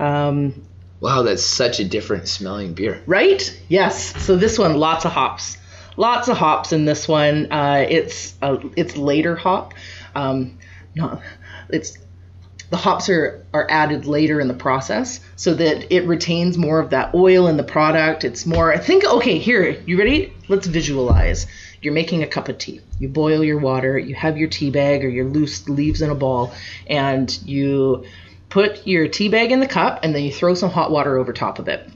Um, 0.00 0.62
Wow, 1.00 1.22
that's 1.22 1.44
such 1.44 1.78
a 1.78 1.84
different 1.84 2.26
smelling 2.26 2.72
beer. 2.74 3.00
Right? 3.06 3.56
Yes. 3.68 4.20
So 4.24 4.36
this 4.36 4.58
one, 4.58 4.78
lots 4.78 5.04
of 5.04 5.12
hops, 5.12 5.56
lots 5.98 6.28
of 6.28 6.38
hops 6.38 6.72
in 6.72 6.86
this 6.86 7.06
one. 7.06 7.52
Uh, 7.52 7.84
it's 7.86 8.34
uh, 8.40 8.56
it's 8.76 8.96
later 8.96 9.36
hop. 9.36 9.74
Um, 10.14 10.58
not 10.94 11.20
it's 11.68 11.98
the 12.70 12.76
hops 12.76 13.08
are 13.08 13.44
are 13.52 13.66
added 13.68 14.06
later 14.06 14.40
in 14.40 14.48
the 14.48 14.54
process 14.54 15.20
so 15.36 15.54
that 15.54 15.92
it 15.92 16.06
retains 16.06 16.56
more 16.56 16.78
of 16.78 16.90
that 16.90 17.14
oil 17.14 17.48
in 17.48 17.56
the 17.58 17.64
product. 17.64 18.24
It's 18.24 18.46
more. 18.46 18.72
I 18.72 18.78
think. 18.78 19.04
Okay, 19.04 19.38
here 19.38 19.70
you 19.86 19.98
ready? 19.98 20.32
Let's 20.48 20.66
visualize. 20.66 21.46
You're 21.82 21.94
making 21.94 22.22
a 22.22 22.26
cup 22.26 22.48
of 22.48 22.58
tea. 22.58 22.80
You 22.98 23.08
boil 23.08 23.44
your 23.44 23.58
water. 23.58 23.98
You 23.98 24.14
have 24.14 24.36
your 24.36 24.48
tea 24.48 24.70
bag 24.70 25.04
or 25.04 25.08
your 25.08 25.26
loose 25.26 25.68
leaves 25.68 26.02
in 26.02 26.10
a 26.10 26.14
ball, 26.14 26.52
and 26.86 27.30
you 27.44 28.04
put 28.48 28.86
your 28.86 29.08
tea 29.08 29.28
bag 29.28 29.52
in 29.52 29.60
the 29.60 29.66
cup, 29.66 30.00
and 30.02 30.14
then 30.14 30.22
you 30.22 30.32
throw 30.32 30.54
some 30.54 30.70
hot 30.70 30.90
water 30.90 31.18
over 31.18 31.32
top 31.32 31.58
of 31.58 31.68
it 31.68 31.88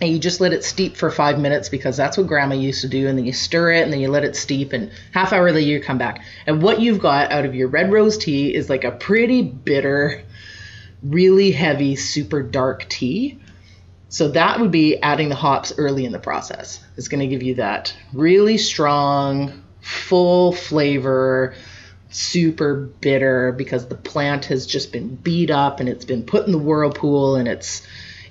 and 0.00 0.10
you 0.10 0.18
just 0.18 0.40
let 0.40 0.52
it 0.52 0.64
steep 0.64 0.96
for 0.96 1.10
five 1.10 1.38
minutes 1.38 1.68
because 1.68 1.96
that's 1.96 2.16
what 2.16 2.26
grandma 2.26 2.54
used 2.54 2.80
to 2.80 2.88
do 2.88 3.06
and 3.06 3.16
then 3.16 3.24
you 3.24 3.32
stir 3.32 3.72
it 3.72 3.82
and 3.84 3.92
then 3.92 4.00
you 4.00 4.10
let 4.10 4.24
it 4.24 4.34
steep 4.34 4.72
and 4.72 4.90
half 5.12 5.32
hour 5.32 5.52
later 5.52 5.60
you 5.60 5.80
come 5.80 5.98
back. 5.98 6.22
And 6.46 6.62
what 6.62 6.80
you've 6.80 6.98
got 6.98 7.30
out 7.30 7.44
of 7.44 7.54
your 7.54 7.68
red 7.68 7.92
rose 7.92 8.18
tea 8.18 8.54
is 8.54 8.68
like 8.68 8.84
a 8.84 8.90
pretty 8.90 9.42
bitter 9.42 10.24
really 11.02 11.52
heavy 11.52 11.96
super 11.96 12.42
dark 12.42 12.88
tea. 12.88 13.38
So 14.08 14.28
that 14.30 14.60
would 14.60 14.70
be 14.70 14.96
adding 15.00 15.28
the 15.28 15.34
hops 15.34 15.72
early 15.76 16.04
in 16.04 16.12
the 16.12 16.18
process. 16.18 16.82
It's 16.96 17.08
going 17.08 17.20
to 17.20 17.26
give 17.26 17.42
you 17.42 17.56
that 17.56 17.94
really 18.12 18.58
strong 18.58 19.62
full 19.80 20.52
flavor 20.52 21.54
super 22.10 22.76
bitter 22.76 23.52
because 23.52 23.88
the 23.88 23.96
plant 23.96 24.46
has 24.46 24.66
just 24.66 24.92
been 24.92 25.16
beat 25.16 25.50
up 25.50 25.80
and 25.80 25.88
it's 25.88 26.04
been 26.04 26.22
put 26.22 26.46
in 26.46 26.52
the 26.52 26.58
whirlpool 26.58 27.34
and 27.34 27.48
it's 27.48 27.82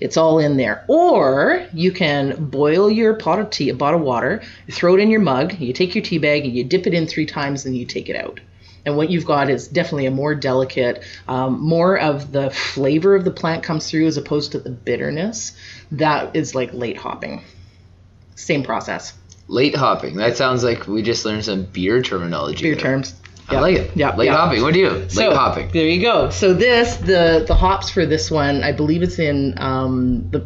it's 0.03 0.17
all 0.17 0.37
in 0.37 0.57
there. 0.57 0.83
Or 0.89 1.65
you 1.73 1.93
can 1.93 2.47
boil 2.47 2.91
your 2.91 3.13
pot 3.13 3.39
of 3.39 3.49
tea, 3.49 3.69
a 3.69 3.75
pot 3.75 3.93
of 3.93 4.01
water, 4.01 4.43
throw 4.69 4.95
it 4.95 4.99
in 4.99 5.09
your 5.09 5.21
mug, 5.21 5.57
you 5.59 5.71
take 5.71 5.95
your 5.95 6.03
tea 6.03 6.17
bag 6.17 6.43
and 6.43 6.53
you 6.53 6.65
dip 6.65 6.85
it 6.87 6.93
in 6.93 7.07
three 7.07 7.25
times, 7.25 7.65
and 7.65 7.75
you 7.75 7.85
take 7.85 8.09
it 8.09 8.17
out. 8.17 8.41
And 8.85 8.97
what 8.97 9.09
you've 9.09 9.25
got 9.25 9.49
is 9.49 9.69
definitely 9.69 10.07
a 10.07 10.11
more 10.11 10.35
delicate, 10.35 11.05
um, 11.29 11.61
more 11.61 11.97
of 11.97 12.33
the 12.33 12.49
flavor 12.49 13.15
of 13.15 13.23
the 13.23 13.31
plant 13.31 13.63
comes 13.63 13.89
through 13.89 14.07
as 14.07 14.17
opposed 14.17 14.51
to 14.51 14.59
the 14.59 14.71
bitterness. 14.71 15.57
That 15.93 16.35
is 16.35 16.53
like 16.53 16.73
late 16.73 16.97
hopping. 16.97 17.41
Same 18.35 18.63
process. 18.63 19.13
Late 19.47 19.75
hopping. 19.75 20.17
That 20.17 20.35
sounds 20.35 20.65
like 20.65 20.85
we 20.85 21.01
just 21.01 21.23
learned 21.23 21.45
some 21.45 21.63
beer 21.63 22.01
terminology. 22.01 22.61
Beer 22.61 22.75
there. 22.75 22.83
terms. 22.83 23.15
I 23.57 23.61
like 23.61 23.77
it. 23.77 23.91
Yeah. 23.95 24.15
Late 24.15 24.27
yeah. 24.27 24.35
hopping. 24.35 24.61
What 24.61 24.73
do 24.73 24.79
you? 24.79 24.89
Late 24.89 25.11
so, 25.11 25.33
hopping. 25.33 25.69
There 25.69 25.87
you 25.87 26.01
go. 26.01 26.29
So 26.29 26.53
this 26.53 26.97
the 26.97 27.45
the 27.47 27.55
hops 27.55 27.89
for 27.89 28.05
this 28.05 28.29
one, 28.29 28.63
I 28.63 28.71
believe 28.71 29.03
it's 29.03 29.19
in 29.19 29.55
um 29.57 30.29
the 30.31 30.45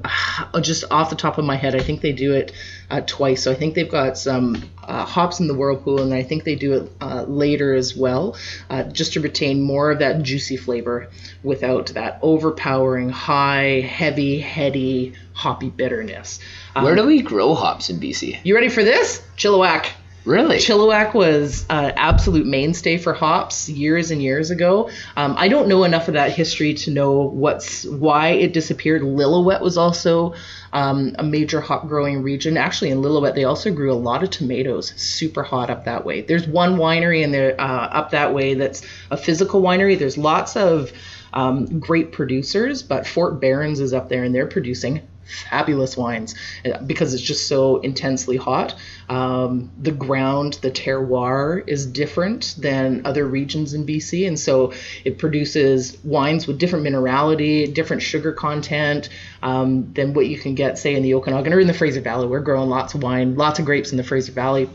just 0.62 0.86
off 0.91 1.10
the 1.10 1.16
top 1.16 1.38
of 1.38 1.45
my 1.45 1.55
head, 1.55 1.76
I 1.76 1.80
think 1.80 2.01
they 2.01 2.14
do 2.14 2.34
it 2.34 2.51
uh, 2.89 3.01
twice. 3.05 3.43
So 3.43 3.51
I 3.51 3.55
think 3.55 3.76
they've 3.76 3.89
got 3.89 4.18
some 4.18 4.64
uh, 4.84 5.05
hops 5.05 5.39
in 5.39 5.47
the 5.47 5.53
whirlpool, 5.53 6.01
and 6.01 6.14
I 6.14 6.24
think 6.24 6.43
they 6.43 6.55
do 6.55 6.74
it 6.74 6.91
uh, 7.01 7.24
later 7.24 7.74
as 7.74 7.95
well, 7.95 8.38
uh, 8.70 8.84
just 8.84 9.14
to 9.14 9.22
retain 9.22 9.62
more 9.62 9.91
of 9.91 9.99
that 9.99 10.24
juicy 10.24 10.58
flavor 10.58 11.10
without 11.43 11.88
that 11.88 12.20
overpowering, 12.22 13.10
high, 13.10 13.82
heavy, 13.82 14.39
heady, 14.39 15.14
hoppy 15.34 15.70
bitterness. 15.70 16.39
Um, 16.76 16.84
Where 16.86 16.95
do 16.95 17.05
we 17.05 17.22
grow 17.22 17.53
hops 17.53 17.89
in 17.89 17.99
BC? 17.99 18.39
you 18.43 18.55
ready 18.55 18.70
for 18.70 18.84
this? 18.84 19.22
Chilliwack. 19.38 19.89
Really? 20.28 20.57
Chilliwack 20.57 21.13
was 21.13 21.65
an 21.69 21.93
absolute 21.95 22.45
mainstay 22.45 22.97
for 22.97 23.13
hops 23.13 23.69
years 23.69 24.11
and 24.11 24.21
years 24.21 24.51
ago. 24.51 24.89
Um, 25.15 25.36
I 25.38 25.47
don't 25.47 25.69
know 25.69 25.86
enough 25.86 26.09
of 26.09 26.15
that 26.15 26.34
history 26.34 26.73
to 26.73 26.91
know 26.91 27.21
what's 27.21 27.86
why 27.86 28.32
it 28.32 28.51
disappeared. 28.51 29.03
Lillooet 29.03 29.61
was 29.61 29.78
also 29.78 30.34
um, 30.73 31.15
a 31.17 31.23
major 31.23 31.61
hop 31.61 31.88
growing 31.88 32.23
region. 32.23 32.57
Actually, 32.57 32.91
in 32.91 33.01
Lillooet, 33.01 33.36
they 33.36 33.45
also 33.45 33.71
grew 33.71 33.89
a 33.89 33.95
lot 33.95 34.21
of 34.21 34.30
tomatoes, 34.30 34.91
super 34.97 35.43
hot 35.43 35.69
up 35.69 35.86
that 35.86 36.03
way. 36.03 36.19
There's 36.19 36.45
one 36.45 36.75
winery 36.75 37.23
in 37.23 37.32
there 37.32 37.55
uh, 37.57 37.88
up 37.88 38.11
that 38.11 38.34
way 38.34 38.53
that's 38.53 38.86
a 39.09 39.15
physical 39.15 39.61
winery. 39.61 39.97
There's 39.97 40.17
lots 40.17 40.57
of 40.57 40.91
um, 41.32 41.80
great 41.80 42.11
producers, 42.11 42.84
but 42.84 43.07
Fort 43.07 43.39
Berens 43.39 43.80
is 43.80 43.93
up 43.93 44.09
there 44.09 44.25
and 44.25 44.36
they're 44.36 44.45
producing 44.45 45.07
fabulous 45.28 45.97
wines 45.97 46.36
uh, 46.65 46.82
because 46.84 47.13
it's 47.13 47.23
just 47.23 47.47
so 47.47 47.78
intensely 47.78 48.38
hot. 48.38 48.75
Um, 49.09 49.71
the 49.80 49.91
ground, 49.91 50.59
the 50.61 50.71
terroir 50.71 51.63
is 51.67 51.86
different 51.86 52.55
than 52.57 53.05
other 53.05 53.25
regions 53.25 53.73
in 53.73 53.86
BC, 53.86 54.28
and 54.28 54.39
so 54.39 54.73
it 55.05 55.17
produces 55.17 55.97
wines 56.03 56.47
with 56.47 56.57
different 56.57 56.86
minerality, 56.86 57.73
different 57.73 58.01
sugar 58.01 58.32
content 58.32 59.09
um, 59.41 59.93
than 59.93 60.13
what 60.13 60.28
you 60.28 60.38
can 60.38 60.55
get, 60.55 60.78
say, 60.78 60.95
in 60.95 61.03
the 61.03 61.13
Okanagan 61.13 61.53
or 61.53 61.59
in 61.59 61.67
the 61.67 61.73
Fraser 61.73 62.01
Valley. 62.01 62.28
We're 62.28 62.39
growing 62.39 62.69
lots 62.69 62.93
of 62.93 63.03
wine, 63.03 63.36
lots 63.36 63.59
of 63.59 63.65
grapes 63.65 63.91
in 63.91 63.97
the 63.97 64.03
Fraser 64.03 64.32
Valley. 64.32 64.69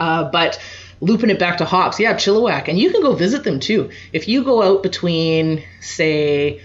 Uh, 0.00 0.30
but 0.30 0.58
looping 1.00 1.30
it 1.30 1.38
back 1.38 1.58
to 1.58 1.64
hops, 1.64 2.00
yeah, 2.00 2.14
Chilliwack, 2.14 2.68
and 2.68 2.78
you 2.78 2.90
can 2.90 3.02
go 3.02 3.14
visit 3.14 3.44
them 3.44 3.60
too. 3.60 3.90
If 4.12 4.28
you 4.28 4.42
go 4.44 4.62
out 4.62 4.82
between, 4.82 5.62
say, 5.80 6.60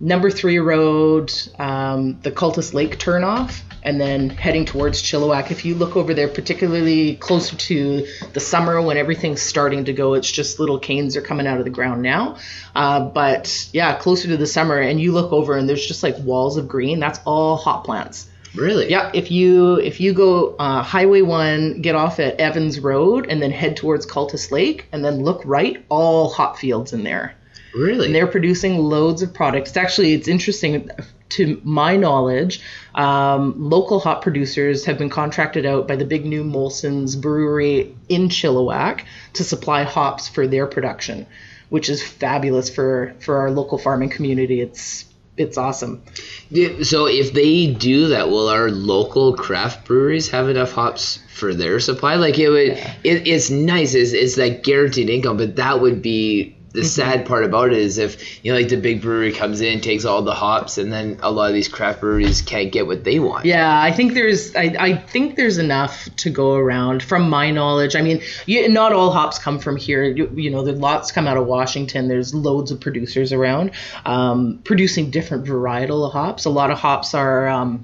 number 0.00 0.30
three 0.30 0.58
road, 0.58 1.32
um, 1.58 2.20
the 2.22 2.30
Cultus 2.30 2.72
Lake 2.72 2.98
turnoff, 2.98 3.60
and 3.82 4.00
then 4.00 4.30
heading 4.30 4.64
towards 4.64 5.02
Chilliwack. 5.02 5.50
If 5.50 5.64
you 5.64 5.74
look 5.74 5.96
over 5.96 6.14
there, 6.14 6.28
particularly 6.28 7.16
closer 7.16 7.56
to 7.56 8.06
the 8.32 8.40
summer 8.40 8.80
when 8.80 8.96
everything's 8.96 9.42
starting 9.42 9.84
to 9.86 9.92
go, 9.92 10.14
it's 10.14 10.30
just 10.30 10.60
little 10.60 10.78
canes 10.78 11.16
are 11.16 11.22
coming 11.22 11.46
out 11.46 11.58
of 11.58 11.64
the 11.64 11.70
ground 11.70 12.02
now. 12.02 12.36
Uh, 12.74 13.00
but 13.00 13.68
yeah, 13.72 13.96
closer 13.96 14.28
to 14.28 14.36
the 14.36 14.46
summer, 14.46 14.78
and 14.78 15.00
you 15.00 15.12
look 15.12 15.32
over 15.32 15.56
and 15.56 15.68
there's 15.68 15.86
just 15.86 16.02
like 16.02 16.16
walls 16.18 16.56
of 16.56 16.68
green. 16.68 17.00
That's 17.00 17.20
all 17.24 17.56
hot 17.56 17.84
plants. 17.84 18.28
Really? 18.54 18.90
Yeah, 18.90 19.10
if 19.12 19.30
you 19.30 19.76
if 19.76 20.00
you 20.00 20.14
go 20.14 20.56
uh, 20.56 20.82
Highway 20.82 21.20
One, 21.20 21.82
get 21.82 21.94
off 21.94 22.18
at 22.18 22.40
Evans 22.40 22.80
Road, 22.80 23.26
and 23.28 23.42
then 23.42 23.50
head 23.50 23.76
towards 23.76 24.06
Cultus 24.06 24.50
Lake, 24.50 24.88
and 24.90 25.04
then 25.04 25.22
look 25.22 25.42
right, 25.44 25.84
all 25.88 26.30
hop 26.30 26.56
fields 26.56 26.92
in 26.92 27.04
there 27.04 27.34
Really? 27.74 28.06
and 28.06 28.14
they're 28.14 28.26
producing 28.26 28.78
loads 28.78 29.22
of 29.22 29.32
products. 29.34 29.76
Actually 29.76 30.12
it's 30.12 30.28
interesting 30.28 30.90
to 31.30 31.60
my 31.62 31.96
knowledge. 31.96 32.60
Um, 32.94 33.54
local 33.56 34.00
hop 34.00 34.22
producers 34.22 34.84
have 34.86 34.98
been 34.98 35.10
contracted 35.10 35.66
out 35.66 35.86
by 35.86 35.96
the 35.96 36.04
Big 36.04 36.24
New 36.24 36.44
Molson's 36.44 37.16
brewery 37.16 37.94
in 38.08 38.28
Chilliwack 38.28 39.04
to 39.34 39.44
supply 39.44 39.82
hops 39.82 40.28
for 40.28 40.46
their 40.46 40.66
production, 40.66 41.26
which 41.68 41.88
is 41.88 42.02
fabulous 42.02 42.70
for 42.70 43.14
for 43.20 43.38
our 43.38 43.50
local 43.50 43.78
farming 43.78 44.10
community. 44.10 44.60
It's 44.60 45.04
it's 45.36 45.56
awesome. 45.56 46.02
Yeah, 46.50 46.82
So 46.82 47.06
if 47.06 47.32
they 47.32 47.72
do 47.72 48.08
that, 48.08 48.28
will 48.28 48.48
our 48.48 48.70
local 48.70 49.36
craft 49.36 49.86
breweries 49.86 50.28
have 50.30 50.48
enough 50.48 50.72
hops 50.72 51.20
for 51.32 51.54
their 51.54 51.78
supply? 51.78 52.16
Like 52.16 52.38
it 52.40 52.48
would, 52.48 52.70
it, 53.04 53.28
it's 53.28 53.48
nice. 53.48 53.94
It's, 53.94 54.12
it's 54.12 54.34
that 54.34 54.64
guaranteed 54.64 55.08
income, 55.08 55.36
but 55.36 55.54
that 55.54 55.80
would 55.80 56.02
be 56.02 56.57
the 56.72 56.84
sad 56.84 57.26
part 57.26 57.44
about 57.44 57.72
it 57.72 57.78
is 57.78 57.98
if 57.98 58.44
you 58.44 58.52
know 58.52 58.58
like 58.58 58.68
the 58.68 58.76
big 58.76 59.00
brewery 59.00 59.32
comes 59.32 59.60
in 59.60 59.80
takes 59.80 60.04
all 60.04 60.22
the 60.22 60.34
hops 60.34 60.76
and 60.76 60.92
then 60.92 61.18
a 61.22 61.30
lot 61.30 61.48
of 61.48 61.54
these 61.54 61.68
craft 61.68 62.00
breweries 62.00 62.42
can't 62.42 62.72
get 62.72 62.86
what 62.86 63.04
they 63.04 63.18
want 63.18 63.44
Yeah, 63.44 63.80
I 63.80 63.92
think 63.92 64.14
there's 64.14 64.54
I, 64.54 64.74
I 64.78 64.96
think 64.96 65.36
there's 65.36 65.58
enough 65.58 66.08
to 66.16 66.30
go 66.30 66.54
around 66.54 67.02
from 67.02 67.30
my 67.30 67.50
knowledge. 67.50 67.96
I 67.96 68.02
mean, 68.02 68.22
you, 68.46 68.68
not 68.68 68.92
all 68.92 69.10
hops 69.10 69.38
come 69.38 69.58
from 69.58 69.76
here. 69.76 70.04
You, 70.04 70.30
you 70.34 70.50
know, 70.50 70.62
there's 70.62 70.78
lots 70.78 71.12
come 71.12 71.26
out 71.26 71.36
of 71.36 71.46
Washington. 71.46 72.08
There's 72.08 72.34
loads 72.34 72.70
of 72.70 72.80
producers 72.80 73.32
around 73.32 73.70
um, 74.04 74.60
producing 74.64 75.10
different 75.10 75.46
varietal 75.46 76.06
of 76.06 76.12
hops. 76.12 76.44
A 76.44 76.50
lot 76.50 76.70
of 76.70 76.78
hops 76.78 77.14
are 77.14 77.48
um, 77.48 77.82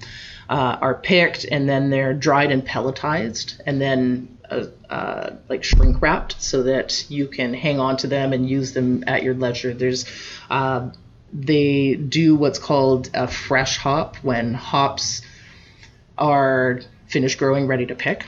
uh, 0.48 0.76
are 0.80 0.94
picked 0.94 1.44
and 1.44 1.68
then 1.68 1.90
they're 1.90 2.14
dried 2.14 2.50
and 2.50 2.66
pelletized 2.66 3.60
and 3.66 3.80
then 3.80 4.33
uh, 4.50 4.64
uh, 4.90 5.30
like 5.48 5.64
shrink 5.64 6.00
wrapped 6.00 6.40
so 6.40 6.64
that 6.64 7.10
you 7.10 7.26
can 7.26 7.54
hang 7.54 7.80
on 7.80 7.96
to 7.98 8.06
them 8.06 8.32
and 8.32 8.48
use 8.48 8.72
them 8.72 9.04
at 9.06 9.22
your 9.22 9.34
leisure. 9.34 9.74
There's 9.74 10.06
uh, 10.50 10.90
they 11.32 11.94
do 11.94 12.36
what's 12.36 12.58
called 12.58 13.10
a 13.14 13.26
fresh 13.26 13.78
hop 13.78 14.16
when 14.16 14.54
hops 14.54 15.22
are 16.16 16.80
finished 17.08 17.38
growing, 17.38 17.66
ready 17.66 17.86
to 17.86 17.94
pick. 17.94 18.26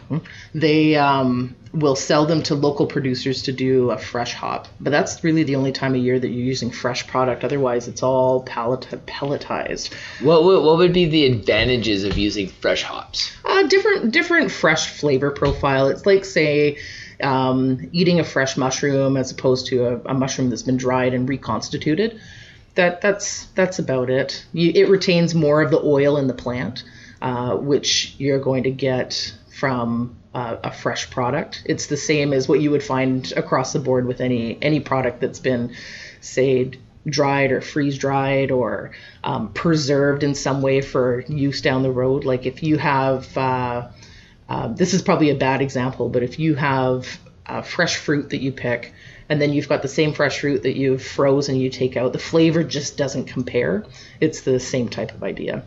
They 0.54 0.96
um, 0.96 1.54
will 1.76 1.96
sell 1.96 2.24
them 2.26 2.42
to 2.42 2.54
local 2.54 2.86
producers 2.86 3.42
to 3.42 3.52
do 3.52 3.90
a 3.90 3.98
fresh 3.98 4.32
hop. 4.32 4.66
But 4.80 4.90
that's 4.90 5.22
really 5.22 5.42
the 5.42 5.56
only 5.56 5.72
time 5.72 5.94
of 5.94 6.00
year 6.00 6.18
that 6.18 6.28
you're 6.28 6.44
using 6.44 6.70
fresh 6.70 7.06
product. 7.06 7.44
Otherwise, 7.44 7.86
it's 7.86 8.02
all 8.02 8.42
pallet- 8.42 8.88
pelletized. 9.06 9.92
what, 10.22 10.44
what, 10.44 10.62
what 10.62 10.78
would 10.78 10.92
be 10.94 11.06
the 11.06 11.26
advantages 11.26 12.04
of 12.04 12.16
using 12.16 12.48
fresh 12.48 12.82
hops 12.82 13.30
Uh, 13.44 13.62
different 13.64 14.12
different 14.12 14.50
fresh 14.50 14.88
flavor 14.98 15.30
profile. 15.30 15.88
It's 15.88 16.06
like 16.06 16.24
say 16.24 16.78
um, 17.22 17.88
eating 17.92 18.20
a 18.20 18.24
fresh 18.24 18.56
mushroom 18.56 19.16
as 19.16 19.30
opposed 19.30 19.66
to 19.68 19.86
a, 19.86 20.12
a 20.12 20.14
mushroom 20.14 20.50
that's 20.50 20.62
been 20.62 20.76
dried 20.76 21.14
and 21.14 21.28
reconstituted. 21.28 22.20
That 22.74 23.00
that's 23.00 23.46
that's 23.54 23.78
about 23.78 24.10
it. 24.10 24.44
You, 24.52 24.72
it 24.74 24.88
retains 24.88 25.34
more 25.34 25.62
of 25.62 25.70
the 25.70 25.80
oil 25.80 26.18
in 26.18 26.26
the 26.26 26.34
plant, 26.34 26.84
uh, 27.22 27.56
which 27.56 28.14
you're 28.18 28.40
going 28.40 28.64
to 28.64 28.70
get 28.70 29.34
from 29.58 30.16
uh, 30.36 30.58
a 30.64 30.70
fresh 30.70 31.08
product. 31.08 31.62
It's 31.64 31.86
the 31.86 31.96
same 31.96 32.34
as 32.34 32.46
what 32.46 32.60
you 32.60 32.70
would 32.70 32.82
find 32.82 33.32
across 33.38 33.72
the 33.72 33.78
board 33.78 34.06
with 34.06 34.20
any 34.20 34.58
any 34.60 34.80
product 34.80 35.22
that's 35.22 35.38
been, 35.38 35.74
say, 36.20 36.72
dried 37.06 37.52
or 37.52 37.62
freeze 37.62 37.96
dried 37.96 38.50
or 38.50 38.90
um, 39.24 39.50
preserved 39.54 40.22
in 40.22 40.34
some 40.34 40.60
way 40.60 40.82
for 40.82 41.20
use 41.20 41.62
down 41.62 41.82
the 41.82 41.90
road. 41.90 42.26
Like 42.26 42.44
if 42.44 42.62
you 42.62 42.76
have, 42.76 43.34
uh, 43.38 43.88
uh, 44.46 44.68
this 44.68 44.92
is 44.92 45.00
probably 45.00 45.30
a 45.30 45.34
bad 45.34 45.62
example, 45.62 46.10
but 46.10 46.22
if 46.22 46.38
you 46.38 46.54
have 46.54 47.18
fresh 47.64 47.96
fruit 47.96 48.28
that 48.30 48.42
you 48.42 48.52
pick 48.52 48.92
and 49.30 49.40
then 49.40 49.54
you've 49.54 49.70
got 49.70 49.80
the 49.80 49.88
same 49.88 50.12
fresh 50.12 50.40
fruit 50.40 50.64
that 50.64 50.76
you've 50.76 51.02
frozen 51.02 51.56
you 51.56 51.70
take 51.70 51.96
out, 51.96 52.12
the 52.12 52.18
flavor 52.18 52.62
just 52.62 52.98
doesn't 52.98 53.24
compare. 53.24 53.86
It's 54.20 54.42
the 54.42 54.60
same 54.60 54.90
type 54.90 55.14
of 55.14 55.22
idea. 55.22 55.64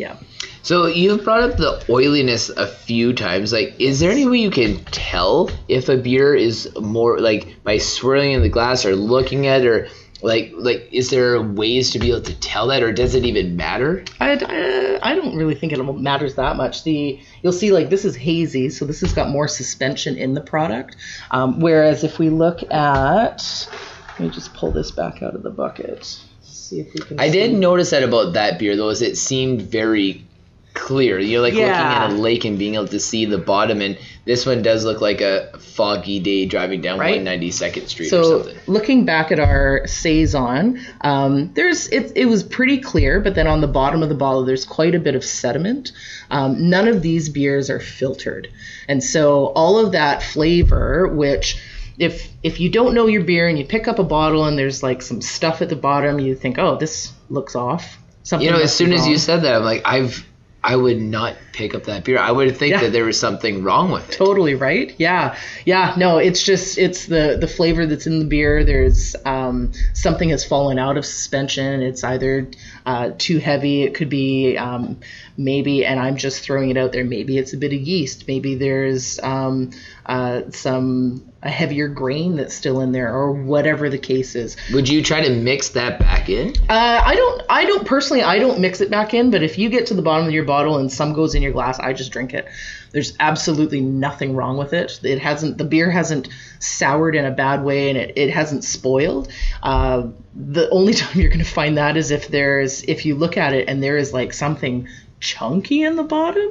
Yeah. 0.00 0.16
So 0.62 0.86
you've 0.86 1.24
brought 1.24 1.42
up 1.42 1.58
the 1.58 1.84
oiliness 1.90 2.48
a 2.48 2.66
few 2.66 3.12
times. 3.12 3.52
Like, 3.52 3.78
is 3.78 4.00
there 4.00 4.10
any 4.10 4.26
way 4.26 4.38
you 4.38 4.50
can 4.50 4.82
tell 4.86 5.50
if 5.68 5.90
a 5.90 5.98
beer 5.98 6.34
is 6.34 6.74
more 6.80 7.20
like 7.20 7.62
by 7.62 7.76
swirling 7.76 8.32
in 8.32 8.40
the 8.40 8.48
glass 8.48 8.86
or 8.86 8.96
looking 8.96 9.46
at 9.46 9.60
it, 9.60 9.66
or 9.66 9.88
like 10.22 10.52
like 10.56 10.88
is 10.90 11.10
there 11.10 11.42
ways 11.42 11.90
to 11.90 11.98
be 11.98 12.08
able 12.08 12.22
to 12.22 12.34
tell 12.40 12.68
that, 12.68 12.82
or 12.82 12.92
does 12.92 13.14
it 13.14 13.26
even 13.26 13.56
matter? 13.56 14.02
I, 14.20 14.38
I, 14.42 15.10
I 15.10 15.14
don't 15.14 15.36
really 15.36 15.54
think 15.54 15.74
it 15.74 15.82
matters 15.82 16.36
that 16.36 16.56
much. 16.56 16.82
The 16.82 17.20
you'll 17.42 17.52
see 17.52 17.70
like 17.70 17.90
this 17.90 18.06
is 18.06 18.16
hazy, 18.16 18.70
so 18.70 18.86
this 18.86 19.02
has 19.02 19.12
got 19.12 19.28
more 19.28 19.48
suspension 19.48 20.16
in 20.16 20.32
the 20.32 20.40
product. 20.40 20.96
Um, 21.30 21.60
whereas 21.60 22.04
if 22.04 22.18
we 22.18 22.30
look 22.30 22.62
at, 22.72 23.68
let 24.12 24.20
me 24.20 24.30
just 24.30 24.54
pull 24.54 24.70
this 24.70 24.92
back 24.92 25.22
out 25.22 25.34
of 25.34 25.42
the 25.42 25.50
bucket. 25.50 26.22
See 26.70 26.80
if 26.80 26.94
we 26.94 27.00
can. 27.00 27.18
I 27.18 27.28
did 27.30 27.50
see. 27.50 27.56
notice 27.56 27.90
that 27.90 28.02
about 28.04 28.34
that 28.34 28.58
beer 28.58 28.76
though, 28.76 28.90
is 28.90 29.02
it 29.02 29.16
seemed 29.16 29.62
very 29.62 30.24
clear. 30.72 31.18
You're 31.18 31.40
like 31.42 31.52
looking 31.54 31.68
at 31.68 32.10
a 32.10 32.14
lake 32.14 32.44
and 32.44 32.56
being 32.56 32.76
able 32.76 32.86
to 32.88 33.00
see 33.00 33.24
the 33.24 33.38
bottom, 33.38 33.80
and 33.80 33.98
this 34.24 34.46
one 34.46 34.62
does 34.62 34.84
look 34.84 35.00
like 35.00 35.20
a 35.20 35.50
foggy 35.58 36.20
day 36.20 36.46
driving 36.46 36.80
down 36.80 37.00
Right. 37.00 37.20
192nd 37.20 37.88
Street 37.88 38.06
or 38.06 38.10
So 38.22 38.42
something. 38.42 38.56
looking 38.68 39.04
back 39.04 39.32
at 39.32 39.40
our 39.40 39.84
saison, 39.88 40.80
um, 41.00 41.52
there's 41.54 41.88
it, 41.88 42.12
it 42.14 42.26
was 42.26 42.44
pretty 42.44 42.78
clear, 42.78 43.18
but 43.20 43.34
then 43.34 43.48
on 43.48 43.60
the 43.60 43.66
bottom 43.66 44.02
of 44.04 44.08
the 44.08 44.14
bottle 44.14 44.44
there's 44.44 44.64
quite 44.64 44.94
a 44.94 45.00
bit 45.00 45.16
of 45.16 45.24
sediment. 45.24 45.90
Um, 46.30 46.70
none 46.70 46.86
of 46.86 47.02
these 47.02 47.28
beers 47.28 47.68
are 47.68 47.80
filtered, 47.80 48.48
and 48.88 49.02
so 49.02 49.46
all 49.56 49.76
of 49.84 49.90
that 49.92 50.22
flavor, 50.22 51.08
which 51.08 51.60
if 52.00 52.28
if 52.42 52.58
you 52.58 52.70
don't 52.70 52.94
know 52.94 53.06
your 53.06 53.22
beer 53.22 53.46
and 53.46 53.58
you 53.58 53.64
pick 53.64 53.86
up 53.86 53.98
a 53.98 54.04
bottle 54.04 54.46
and 54.46 54.58
there's 54.58 54.82
like 54.82 55.02
some 55.02 55.20
stuff 55.20 55.60
at 55.62 55.68
the 55.68 55.76
bottom, 55.76 56.18
you 56.18 56.34
think, 56.34 56.58
oh, 56.58 56.76
this 56.76 57.12
looks 57.28 57.54
off. 57.54 57.98
Something 58.22 58.46
You 58.46 58.52
know, 58.52 58.60
as 58.60 58.74
soon 58.74 58.92
as 58.92 59.06
you 59.06 59.18
said 59.18 59.42
that, 59.42 59.54
I'm 59.56 59.64
like, 59.64 59.82
I've 59.84 60.26
I 60.62 60.76
would 60.76 61.00
not 61.00 61.36
pick 61.54 61.74
up 61.74 61.84
that 61.84 62.04
beer. 62.04 62.18
I 62.18 62.30
would 62.30 62.54
think 62.56 62.72
Yeah. 62.72 62.80
that 62.82 62.92
there 62.92 63.04
was 63.04 63.18
something 63.18 63.62
wrong 63.62 63.90
with 63.90 64.08
it. 64.10 64.12
totally 64.14 64.54
right 64.54 64.94
yeah 64.98 65.36
yeah 65.64 65.94
no 65.96 66.18
it's 66.18 66.42
just 66.42 66.76
it's 66.76 67.06
the 67.06 67.38
the 67.40 67.46
flavor 67.48 67.86
that's 67.86 68.06
in 68.06 68.18
the 68.18 68.26
beer 68.26 68.62
there's 68.64 69.16
um, 69.24 69.72
something 69.94 70.28
has 70.28 70.44
fallen 70.44 70.78
out 70.78 70.98
of 70.98 71.06
suspension 71.06 71.82
it's 71.82 72.04
either 72.04 72.50
uh, 72.84 73.10
too 73.16 73.38
heavy 73.38 73.82
it 73.84 73.94
could 73.94 74.10
be 74.10 74.56
um, 74.58 74.98
maybe 75.38 75.84
and 75.86 75.98
i'm 75.98 76.16
just 76.16 76.42
throwing 76.42 76.68
it 76.70 76.76
out 76.76 76.92
there 76.92 77.04
maybe 77.04 77.38
it's 77.38 77.54
a 77.54 77.56
bit 77.56 77.72
of 77.72 77.80
yeast 77.80 78.28
maybe 78.28 78.54
there's 78.56 79.18
um, 79.22 79.70
uh, 80.06 80.42
some 80.50 81.24
a 81.42 81.48
heavier 81.48 81.88
grain 81.88 82.36
that's 82.36 82.54
still 82.54 82.80
in 82.80 82.92
there 82.92 83.10
or 83.14 83.32
whatever 83.32 83.88
the 83.88 83.98
case 83.98 84.34
is 84.34 84.56
Would 84.74 84.90
you 84.90 85.02
try 85.02 85.22
to 85.26 85.30
mix 85.34 85.70
that 85.70 85.98
back 85.98 86.28
in? 86.28 86.50
uh, 86.68 87.02
I 87.04 87.14
don't. 87.14 87.42
I 87.48 87.64
don't 87.64 87.86
personally. 87.86 88.22
I 88.22 88.38
don't 88.38 88.60
mix 88.60 88.80
it 88.82 88.90
back 88.90 89.14
in. 89.14 89.30
But 89.30 89.42
if 89.42 89.56
you 89.56 89.70
get 89.70 89.86
to 89.86 89.94
the 89.94 90.02
bottom 90.02 90.26
of 90.26 90.32
your 90.32 90.44
bottle 90.44 90.76
and 90.76 90.92
some 90.92 91.14
goes 91.14 91.34
in 91.34 91.40
your 91.42 91.52
glass, 91.52 91.78
I 91.78 91.94
just 91.94 92.12
drink 92.12 92.34
it. 92.34 92.46
There's 92.92 93.16
absolutely 93.20 93.80
nothing 93.80 94.34
wrong 94.36 94.58
with 94.58 94.72
it. 94.74 95.00
It 95.02 95.18
hasn't. 95.18 95.56
The 95.56 95.64
beer 95.64 95.90
hasn't 95.90 96.28
soured 96.58 97.16
in 97.16 97.24
a 97.24 97.30
bad 97.30 97.64
way, 97.64 97.88
and 97.88 97.96
it, 97.96 98.18
it 98.18 98.30
hasn't 98.30 98.62
spoiled. 98.64 99.32
Uh, 99.62 100.08
the 100.34 100.68
only 100.70 100.92
time 101.00 101.18
you're 101.20 101.30
going 101.30 101.38
to 101.38 101.44
find 101.50 101.78
that 101.78 101.96
is 101.96 102.10
if 102.10 102.28
there's 102.28 102.82
if 102.82 103.06
you 103.06 103.14
look 103.14 103.38
at 103.38 103.54
it 103.54 103.66
and 103.68 103.82
there 103.82 103.96
is 103.96 104.12
like 104.12 104.34
something 104.34 104.88
chunky 105.20 105.82
in 105.84 105.96
the 105.96 106.02
bottom. 106.04 106.50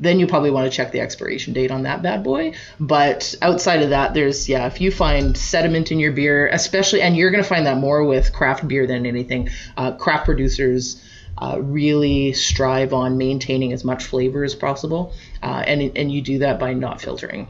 Then 0.00 0.18
you 0.18 0.26
probably 0.26 0.50
want 0.50 0.70
to 0.70 0.76
check 0.76 0.92
the 0.92 1.00
expiration 1.00 1.52
date 1.52 1.70
on 1.70 1.82
that 1.82 2.02
bad 2.02 2.24
boy. 2.24 2.54
But 2.80 3.34
outside 3.42 3.82
of 3.82 3.90
that, 3.90 4.14
there's 4.14 4.48
yeah, 4.48 4.66
if 4.66 4.80
you 4.80 4.90
find 4.90 5.36
sediment 5.36 5.92
in 5.92 5.98
your 5.98 6.12
beer, 6.12 6.48
especially, 6.48 7.02
and 7.02 7.16
you're 7.16 7.30
gonna 7.30 7.44
find 7.44 7.66
that 7.66 7.78
more 7.78 8.04
with 8.04 8.32
craft 8.32 8.66
beer 8.66 8.86
than 8.86 9.06
anything. 9.06 9.50
Uh, 9.76 9.92
craft 9.92 10.24
producers 10.24 11.02
uh, 11.38 11.58
really 11.60 12.32
strive 12.32 12.92
on 12.92 13.18
maintaining 13.18 13.72
as 13.72 13.84
much 13.84 14.04
flavor 14.04 14.44
as 14.44 14.54
possible, 14.54 15.12
uh, 15.42 15.62
and 15.66 15.96
and 15.96 16.12
you 16.12 16.22
do 16.22 16.38
that 16.38 16.58
by 16.58 16.72
not 16.72 17.00
filtering. 17.00 17.48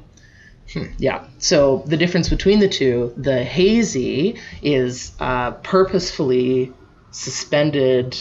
Yeah. 0.98 1.26
So 1.38 1.82
the 1.86 1.96
difference 1.96 2.28
between 2.28 2.58
the 2.58 2.68
two, 2.68 3.12
the 3.16 3.44
hazy 3.44 4.40
is 4.62 5.12
uh, 5.20 5.52
purposefully 5.52 6.72
suspended 7.10 8.16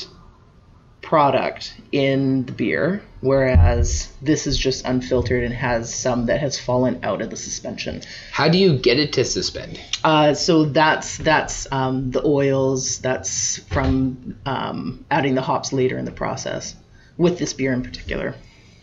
product 1.13 1.75
in 1.91 2.43
the 2.45 2.51
beer, 2.51 2.99
whereas 3.21 4.11
this 4.19 4.47
is 4.47 4.57
just 4.57 4.83
unfiltered 4.83 5.43
and 5.43 5.53
has 5.53 5.93
some 5.93 6.25
that 6.25 6.39
has 6.39 6.59
fallen 6.59 6.99
out 7.03 7.21
of 7.21 7.29
the 7.29 7.37
suspension. 7.37 8.01
How 8.31 8.49
do 8.49 8.57
you 8.57 8.79
get 8.79 8.97
it 8.97 9.13
to 9.13 9.23
suspend? 9.23 9.79
Uh, 10.03 10.33
so 10.33 10.65
that's 10.65 11.19
that's 11.19 11.71
um, 11.71 12.09
the 12.09 12.25
oils. 12.25 12.97
That's 12.97 13.59
from 13.71 14.39
um, 14.47 15.05
adding 15.11 15.35
the 15.35 15.43
hops 15.43 15.71
later 15.71 15.99
in 15.99 16.05
the 16.05 16.11
process 16.11 16.75
with 17.15 17.37
this 17.37 17.53
beer 17.53 17.73
in 17.73 17.83
particular. 17.83 18.33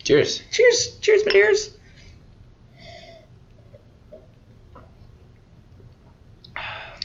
Cheers. 0.01 0.41
Cheers, 0.51 0.99
cheers, 1.01 1.25
my 1.25 1.33
dears. 1.33 1.77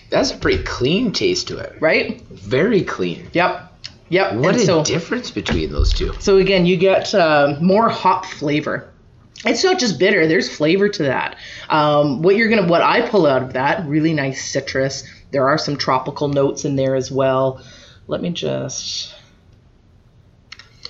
That's 0.08 0.30
a 0.30 0.36
pretty 0.36 0.62
clean 0.62 1.10
taste 1.10 1.48
to 1.48 1.58
it. 1.58 1.74
Right? 1.80 2.20
Very 2.20 2.84
clean. 2.84 3.28
Yep. 3.32 3.65
Yep. 4.08 4.34
What 4.36 4.54
and 4.54 4.62
a 4.62 4.66
so, 4.66 4.84
difference 4.84 5.30
between 5.30 5.70
those 5.70 5.92
two. 5.92 6.12
So 6.20 6.36
again, 6.36 6.66
you 6.66 6.76
get 6.76 7.14
uh, 7.14 7.56
more 7.60 7.88
hop 7.88 8.26
flavor. 8.26 8.92
It's 9.44 9.62
not 9.62 9.78
just 9.78 9.98
bitter. 9.98 10.26
There's 10.26 10.54
flavor 10.54 10.88
to 10.88 11.02
that. 11.04 11.36
Um, 11.68 12.22
what 12.22 12.36
you're 12.36 12.48
gonna, 12.48 12.66
what 12.66 12.82
I 12.82 13.08
pull 13.08 13.26
out 13.26 13.42
of 13.42 13.52
that, 13.52 13.86
really 13.86 14.14
nice 14.14 14.44
citrus. 14.44 15.04
There 15.30 15.48
are 15.48 15.58
some 15.58 15.76
tropical 15.76 16.28
notes 16.28 16.64
in 16.64 16.76
there 16.76 16.94
as 16.94 17.10
well. 17.10 17.62
Let 18.06 18.22
me 18.22 18.30
just. 18.30 19.14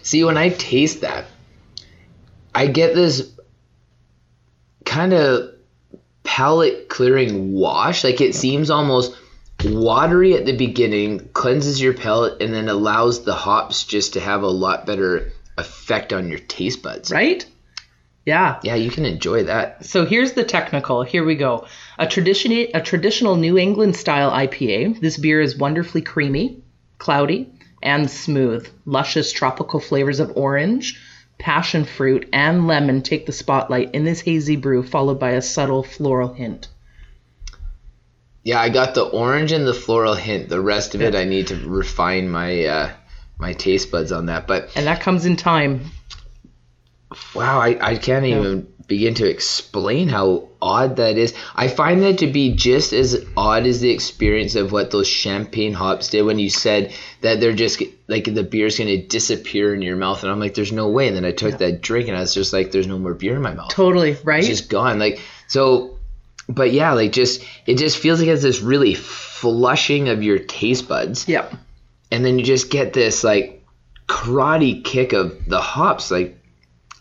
See, 0.03 0.23
when 0.23 0.37
I 0.37 0.51
taste 0.51 1.01
that, 1.01 1.25
I 2.55 2.69
get 2.69 2.95
this 2.95 3.33
kind 4.85 5.13
of 5.13 5.55
palate 6.23 6.89
clearing 6.89 7.53
wash. 7.53 8.05
Like 8.05 8.21
it 8.21 8.35
seems 8.35 8.71
almost 8.71 9.17
watery 9.75 10.35
at 10.35 10.47
the 10.47 10.57
beginning, 10.57 11.29
cleanses 11.33 11.81
your 11.81 11.95
palate, 11.95 12.43
and 12.43 12.53
then 12.53 12.69
allows 12.69 13.25
the 13.25 13.35
hops 13.35 13.85
just 13.85 14.13
to 14.15 14.21
have 14.21 14.43
a 14.43 14.49
lot 14.49 14.87
better 14.87 15.33
effect 15.59 16.13
on 16.13 16.29
your 16.29 16.39
taste 16.39 16.83
buds. 16.83 17.11
Right? 17.11 17.47
Yeah. 18.25 18.59
Yeah, 18.65 18.75
you 18.75 18.91
can 18.91 19.07
enjoy 19.07 19.45
that. 19.45 19.85
So 19.85 20.05
here's 20.05 20.33
the 20.33 20.43
technical. 20.43 21.05
Here 21.05 21.25
we 21.25 21.37
go. 21.37 21.67
A 21.97 22.09
tradition, 22.09 22.53
a 22.75 22.81
traditional 22.81 23.37
New 23.37 23.57
England 23.57 23.95
style 23.95 24.33
IPA. 24.33 25.01
This 25.01 25.17
beer 25.17 25.41
is 25.41 25.57
wonderfully 25.57 26.03
creamy, 26.03 26.63
cloudy, 26.99 27.53
and 27.83 28.11
smooth. 28.11 28.69
Luscious 28.85 29.31
tropical 29.31 29.79
flavors 29.79 30.19
of 30.19 30.37
orange, 30.37 31.01
passion 31.39 31.85
fruit, 31.85 32.29
and 32.33 32.67
lemon 32.67 33.03
take 33.03 33.27
the 33.27 33.33
spotlight 33.33 33.95
in 33.95 34.05
this 34.05 34.21
hazy 34.21 34.57
brew, 34.57 34.83
followed 34.83 35.21
by 35.21 35.31
a 35.31 35.43
subtle 35.43 35.85
floral 35.85 36.33
hint. 36.33 36.67
Yeah, 38.47 38.61
I 38.61 38.69
got 38.69 38.95
the 38.95 39.03
orange 39.03 39.51
and 39.51 39.67
the 39.67 39.75
floral 39.75 40.15
hint. 40.15 40.49
The 40.49 40.61
rest 40.61 40.95
of 40.95 41.03
it, 41.03 41.17
I 41.17 41.25
need 41.25 41.49
to 41.49 41.57
refine 41.57 42.29
my 42.29 42.65
uh, 42.65 42.93
my 43.39 43.55
taste 43.55 43.91
buds 43.91 44.13
on 44.13 44.27
that. 44.27 44.47
But 44.47 44.71
And 44.77 44.87
that 44.87 45.01
comes 45.01 45.27
in 45.27 45.35
time. 45.35 45.87
Wow, 47.35 47.59
I, 47.59 47.77
I 47.81 47.97
can't 47.97 48.25
even 48.25 48.73
begin 48.87 49.15
to 49.15 49.29
explain 49.29 50.09
how 50.09 50.51
odd 50.63 50.95
that 50.97 51.19
is. 51.19 51.35
I 51.57 51.67
find 51.67 52.03
that 52.03 52.19
to 52.19 52.29
be 52.29 52.55
just 52.55 52.93
as 52.93 53.27
odd 53.37 53.67
as 53.67 53.81
the 53.81 53.91
experience 53.91 54.55
of 54.55 54.71
what 54.71 54.93
those 54.93 55.09
champagne 55.09 55.73
hops 55.73 56.11
did 56.11 56.23
when 56.23 56.39
you 56.39 56.49
said 56.49 56.93
that 57.23 57.41
they're 57.41 57.53
just 57.53 57.83
like 58.07 58.33
the 58.33 58.45
beer's 58.45 58.79
going 58.79 58.89
to 58.89 59.05
disappear 59.09 59.75
in 59.75 59.83
your 59.83 59.97
mouth. 59.97 60.23
And 60.23 60.31
I'm 60.31 60.39
like, 60.39 60.55
there's 60.55 60.71
no 60.71 60.89
way. 60.89 61.09
And 61.09 61.17
then 61.17 61.25
I 61.25 61.33
took 61.33 61.59
that 61.59 61.81
drink 61.81 62.07
and 62.07 62.17
I 62.17 62.21
was 62.21 62.33
just 62.33 62.53
like, 62.53 62.71
there's 62.71 62.87
no 62.87 62.97
more 62.97 63.15
beer 63.15 63.35
in 63.35 63.43
my 63.43 63.55
mouth. 63.55 63.71
Totally, 63.71 64.17
right? 64.23 64.39
It's 64.39 64.47
just 64.47 64.71
gone. 64.71 65.01
Like, 65.01 65.21
so, 65.49 65.96
but 66.49 66.73
yeah, 66.73 66.93
like 66.93 67.13
just, 67.13 67.45
it 67.67 67.77
just 67.77 67.99
feels 67.99 68.21
like 68.21 68.29
it's 68.29 68.43
this 68.43 68.61
really 68.61 68.95
flushing 68.95 70.09
of 70.09 70.23
your 70.23 70.39
taste 70.39 70.89
buds 70.89 71.29
yep. 71.29 71.53
and 72.11 72.25
then 72.25 72.39
you 72.39 72.45
just 72.45 72.71
get 72.71 72.93
this 72.93 73.25
like 73.25 73.65
karate 74.07 74.83
kick 74.85 75.13
of 75.13 75.47
the 75.47 75.61
hops. 75.61 76.11
Like, 76.11 76.39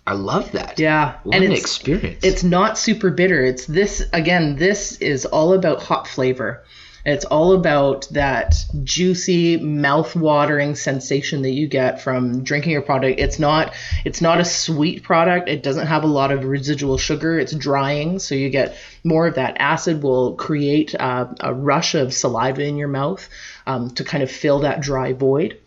I 0.08 0.14
love 0.14 0.52
that. 0.52 0.80
Yeah. 0.80 1.18
What 1.24 1.36
and 1.36 1.46
an 1.46 1.52
it's, 1.52 1.62
experience. 1.62 2.24
it's 2.24 2.43
not 2.43 2.78
super 2.78 3.10
bitter. 3.10 3.43
It's 3.43 3.66
this 3.66 4.04
again. 4.14 4.56
This 4.56 4.98
is 4.98 5.26
all 5.26 5.54
about 5.54 5.82
hop 5.82 6.08
flavor, 6.08 6.64
It's 7.06 7.26
all 7.26 7.53
about 7.53 8.08
that 8.12 8.56
juicy, 8.84 9.58
mouth-watering 9.58 10.76
sensation 10.76 11.43
that 11.43 11.51
you 11.51 11.68
get 11.68 12.01
from 12.01 12.43
drinking 12.43 12.72
your 12.72 12.82
product. 12.82 13.20
It's 13.20 13.38
not 13.38 13.74
it's 14.06 14.22
not 14.22 14.39
a 14.39 14.45
sweet 14.45 15.03
product. 15.03 15.47
It 15.47 15.62
doesn't 15.62 15.88
have 15.88 16.03
a 16.03 16.08
lot 16.08 16.32
of 16.32 16.43
residual 16.43 16.97
sugar. 16.97 17.38
It's 17.38 17.53
drying, 17.53 18.18
so 18.18 18.34
you 18.34 18.49
get 18.49 18.76
more 19.03 19.28
of 19.28 19.36
that 19.36 19.58
acid 19.60 20.01
will 20.01 20.34
create 20.36 20.95
uh, 20.95 21.28
a 21.39 21.53
rush 21.53 21.93
of 21.93 22.14
saliva 22.14 22.64
in 22.64 22.76
your 22.76 22.88
mouth 22.88 23.30
um, 23.68 23.91
to 23.91 24.03
kind 24.03 24.24
of 24.24 24.32
fill 24.32 24.62
that 24.62 24.82
dry 24.82 25.14
void 25.14 25.60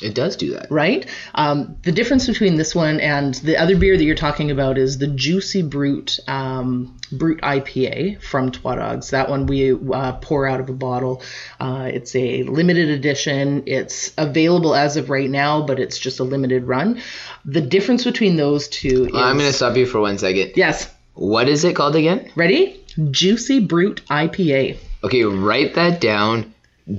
It 0.00 0.14
does 0.14 0.36
do 0.36 0.52
that. 0.52 0.70
right? 0.70 1.06
Um, 1.34 1.76
the 1.82 1.90
difference 1.92 2.26
between 2.26 2.56
this 2.56 2.74
one 2.74 3.00
and 3.00 3.34
the 3.34 3.56
other 3.56 3.76
beer 3.76 3.96
that 3.96 4.04
you're 4.04 4.14
talking 4.14 4.50
about 4.50 4.78
is 4.78 4.98
the 4.98 5.08
Juicy 5.08 5.62
Brute 5.62 6.20
um, 6.28 6.96
Brute 7.10 7.40
IPA 7.40 8.22
from 8.22 8.52
Twa 8.52 8.76
Dogs. 8.76 9.10
That 9.10 9.28
one 9.28 9.46
we 9.46 9.72
uh, 9.72 10.12
pour 10.12 10.46
out 10.46 10.60
of 10.60 10.68
a 10.68 10.72
bottle. 10.72 11.22
Uh, 11.58 11.90
it's 11.92 12.14
a 12.14 12.44
limited 12.44 12.90
edition. 12.90 13.64
It's 13.66 14.12
available 14.16 14.74
as 14.74 14.96
of 14.96 15.10
right 15.10 15.28
now, 15.28 15.66
but 15.66 15.80
it's 15.80 15.98
just 15.98 16.20
a 16.20 16.24
limited 16.24 16.64
run. 16.64 17.00
The 17.44 17.60
difference 17.60 18.04
between 18.04 18.36
those 18.36 18.68
two 18.68 19.06
is 19.06 19.14
I'm 19.14 19.38
gonna 19.38 19.52
stop 19.52 19.76
you 19.76 19.86
for 19.86 20.00
one 20.00 20.18
second. 20.18 20.52
yes. 20.54 20.92
What 21.14 21.48
is 21.48 21.64
it 21.64 21.74
called 21.74 21.96
again? 21.96 22.30
Ready? 22.36 22.80
Juicy 23.10 23.58
Brute 23.58 24.02
IPA. 24.08 24.76
Okay, 25.02 25.24
write 25.24 25.74
that 25.74 26.00
down. 26.00 26.54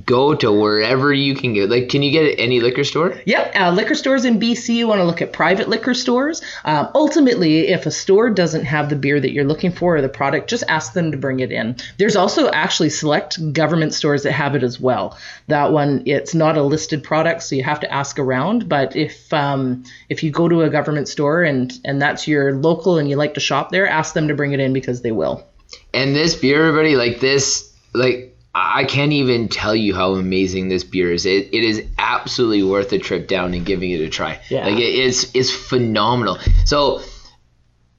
Go 0.05 0.35
to 0.35 0.51
wherever 0.51 1.11
you 1.11 1.33
can 1.33 1.53
get. 1.53 1.69
Like, 1.69 1.89
can 1.89 2.03
you 2.03 2.11
get 2.11 2.25
it 2.25 2.33
at 2.33 2.43
any 2.43 2.59
liquor 2.59 2.83
store? 2.83 3.19
Yep, 3.25 3.55
uh, 3.55 3.71
liquor 3.71 3.95
stores 3.95 4.23
in 4.23 4.39
BC. 4.39 4.75
You 4.75 4.87
want 4.87 4.99
to 4.99 5.03
look 5.03 5.21
at 5.21 5.33
private 5.33 5.67
liquor 5.67 5.95
stores. 5.95 6.43
Um, 6.63 6.89
ultimately, 6.93 7.69
if 7.69 7.87
a 7.87 7.91
store 7.91 8.29
doesn't 8.29 8.65
have 8.65 8.89
the 8.89 8.95
beer 8.95 9.19
that 9.19 9.31
you're 9.31 9.45
looking 9.45 9.71
for 9.71 9.95
or 9.95 10.01
the 10.01 10.09
product, 10.09 10.47
just 10.47 10.63
ask 10.67 10.93
them 10.93 11.11
to 11.11 11.17
bring 11.17 11.39
it 11.39 11.51
in. 11.51 11.75
There's 11.97 12.15
also 12.15 12.51
actually 12.51 12.91
select 12.91 13.51
government 13.51 13.95
stores 13.95 14.21
that 14.23 14.33
have 14.33 14.55
it 14.55 14.61
as 14.61 14.79
well. 14.79 15.17
That 15.47 15.71
one, 15.71 16.03
it's 16.05 16.35
not 16.35 16.55
a 16.55 16.61
listed 16.61 17.03
product, 17.03 17.41
so 17.41 17.55
you 17.55 17.63
have 17.63 17.79
to 17.79 17.91
ask 17.91 18.19
around. 18.19 18.69
But 18.69 18.95
if 18.95 19.33
um, 19.33 19.83
if 20.07 20.21
you 20.21 20.29
go 20.29 20.47
to 20.47 20.61
a 20.61 20.69
government 20.69 21.07
store 21.07 21.41
and 21.43 21.73
and 21.83 21.99
that's 21.99 22.27
your 22.27 22.53
local 22.53 22.99
and 22.99 23.09
you 23.09 23.15
like 23.15 23.33
to 23.33 23.39
shop 23.39 23.71
there, 23.71 23.87
ask 23.87 24.13
them 24.13 24.27
to 24.27 24.35
bring 24.35 24.51
it 24.51 24.59
in 24.59 24.71
because 24.71 25.01
they 25.01 25.11
will. 25.11 25.47
And 25.95 26.15
this 26.15 26.35
beer, 26.35 26.67
everybody, 26.67 26.95
like 26.95 27.19
this, 27.19 27.73
like 27.93 28.35
I 28.53 28.83
can't 28.83 29.13
even 29.13 29.47
tell 29.47 29.75
you 29.75 29.93
how 29.93 30.13
amazing 30.15 30.69
this 30.69 30.83
beer 30.83 31.11
is. 31.11 31.25
It, 31.25 31.53
it 31.53 31.63
is 31.63 31.83
absolutely 31.97 32.63
worth 32.63 32.91
a 32.93 32.97
trip 32.97 33.27
down 33.27 33.53
and 33.53 33.65
giving 33.65 33.91
it 33.91 34.01
a 34.01 34.09
try. 34.09 34.41
Yeah. 34.49 34.65
Like 34.65 34.77
it 34.77 34.95
is 34.95 35.31
it's 35.33 35.51
phenomenal. 35.51 36.39
So 36.65 37.01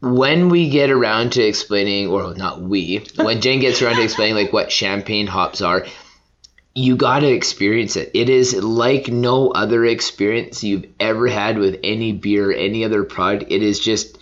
when 0.00 0.48
we 0.48 0.70
get 0.70 0.90
around 0.90 1.32
to 1.32 1.42
explaining, 1.42 2.08
or 2.08 2.34
not 2.34 2.60
we, 2.60 3.06
when 3.16 3.40
Jen 3.40 3.60
gets 3.60 3.80
around 3.80 3.96
to 3.96 4.02
explaining 4.02 4.34
like 4.34 4.52
what 4.52 4.72
champagne 4.72 5.28
hops 5.28 5.60
are, 5.60 5.86
you 6.74 6.96
got 6.96 7.20
to 7.20 7.28
experience 7.28 7.96
it. 7.96 8.10
It 8.14 8.28
is 8.28 8.54
like 8.54 9.08
no 9.08 9.50
other 9.50 9.84
experience 9.84 10.64
you've 10.64 10.86
ever 10.98 11.28
had 11.28 11.58
with 11.58 11.80
any 11.82 12.12
beer, 12.12 12.52
any 12.52 12.84
other 12.84 13.04
product. 13.04 13.50
It 13.50 13.62
is 13.62 13.78
just 13.78 14.18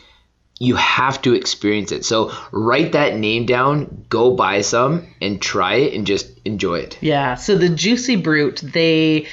you 0.59 0.77
have 0.77 1.23
to 1.23 1.35
experience 1.35 1.93
it. 1.93 2.05
So 2.05 2.33
write 2.51 2.93
that 2.93 3.17
name 3.17 3.47
down, 3.47 4.07
go 4.09 4.35
buy 4.35 4.61
some 4.63 5.07
and 5.21 5.41
try 5.41 5.77
it 5.77 5.95
and 5.95 6.07
just 6.07 6.29
enjoy 6.45 6.81
it. 6.81 6.99
Yeah. 7.01 7.37
So 7.37 7.57
the 7.57 7.69
Juicy 7.69 8.17
Brute, 8.17 8.61
they 8.63 9.29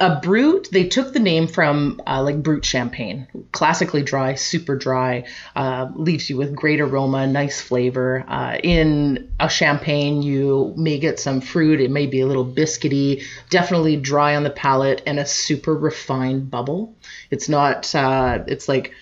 a 0.00 0.16
brute. 0.16 0.68
They 0.72 0.88
took 0.88 1.12
the 1.12 1.20
name 1.20 1.46
from 1.46 2.02
uh, 2.06 2.22
like 2.22 2.42
brut 2.42 2.64
champagne, 2.64 3.28
classically 3.52 4.02
dry, 4.02 4.34
super 4.34 4.74
dry, 4.74 5.26
uh, 5.54 5.88
leaves 5.94 6.28
you 6.28 6.36
with 6.36 6.56
great 6.56 6.80
aroma, 6.80 7.26
nice 7.26 7.60
flavor. 7.60 8.24
Uh, 8.26 8.58
in 8.62 9.32
a 9.38 9.48
champagne, 9.48 10.22
you 10.22 10.74
may 10.76 10.98
get 10.98 11.20
some 11.20 11.40
fruit. 11.40 11.80
It 11.80 11.90
may 11.90 12.06
be 12.06 12.20
a 12.20 12.26
little 12.26 12.44
biscuity, 12.44 13.22
definitely 13.48 13.96
dry 13.96 14.34
on 14.34 14.42
the 14.42 14.50
palate, 14.50 15.02
and 15.06 15.20
a 15.20 15.26
super 15.26 15.74
refined 15.74 16.50
bubble. 16.50 16.96
It's 17.30 17.48
not. 17.48 17.94
Uh, 17.94 18.42
it's 18.48 18.68
like 18.68 18.92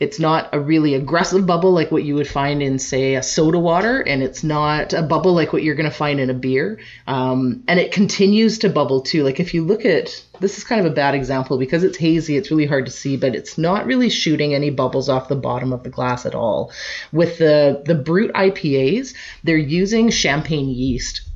it's 0.00 0.18
not 0.18 0.48
a 0.54 0.58
really 0.58 0.94
aggressive 0.94 1.46
bubble 1.46 1.72
like 1.72 1.92
what 1.92 2.04
you 2.04 2.14
would 2.14 2.26
find 2.26 2.62
in, 2.62 2.78
say, 2.78 3.16
a 3.16 3.22
soda 3.22 3.58
water, 3.58 4.00
and 4.00 4.22
it's 4.22 4.42
not 4.42 4.94
a 4.94 5.02
bubble 5.02 5.34
like 5.34 5.52
what 5.52 5.62
you're 5.62 5.74
going 5.74 5.90
to 5.90 5.94
find 5.94 6.18
in 6.18 6.30
a 6.30 6.34
beer. 6.34 6.80
Um, 7.06 7.62
and 7.68 7.78
it 7.78 7.92
continues 7.92 8.58
to 8.60 8.70
bubble 8.70 9.02
too. 9.02 9.22
Like 9.22 9.40
if 9.40 9.52
you 9.52 9.62
look 9.62 9.84
at 9.84 10.24
this 10.40 10.56
is 10.56 10.64
kind 10.64 10.84
of 10.84 10.90
a 10.90 10.94
bad 10.94 11.14
example 11.14 11.58
because 11.58 11.84
it's 11.84 11.98
hazy, 11.98 12.38
it's 12.38 12.50
really 12.50 12.64
hard 12.64 12.86
to 12.86 12.90
see, 12.90 13.18
but 13.18 13.34
it's 13.34 13.58
not 13.58 13.84
really 13.84 14.08
shooting 14.08 14.54
any 14.54 14.70
bubbles 14.70 15.10
off 15.10 15.28
the 15.28 15.36
bottom 15.36 15.70
of 15.70 15.82
the 15.82 15.90
glass 15.90 16.24
at 16.24 16.34
all. 16.34 16.72
With 17.12 17.36
the 17.36 17.82
the 17.84 17.94
brut 17.94 18.32
IPAs, 18.32 19.14
they're 19.44 19.58
using 19.58 20.08
champagne 20.08 20.70
yeast 20.70 21.28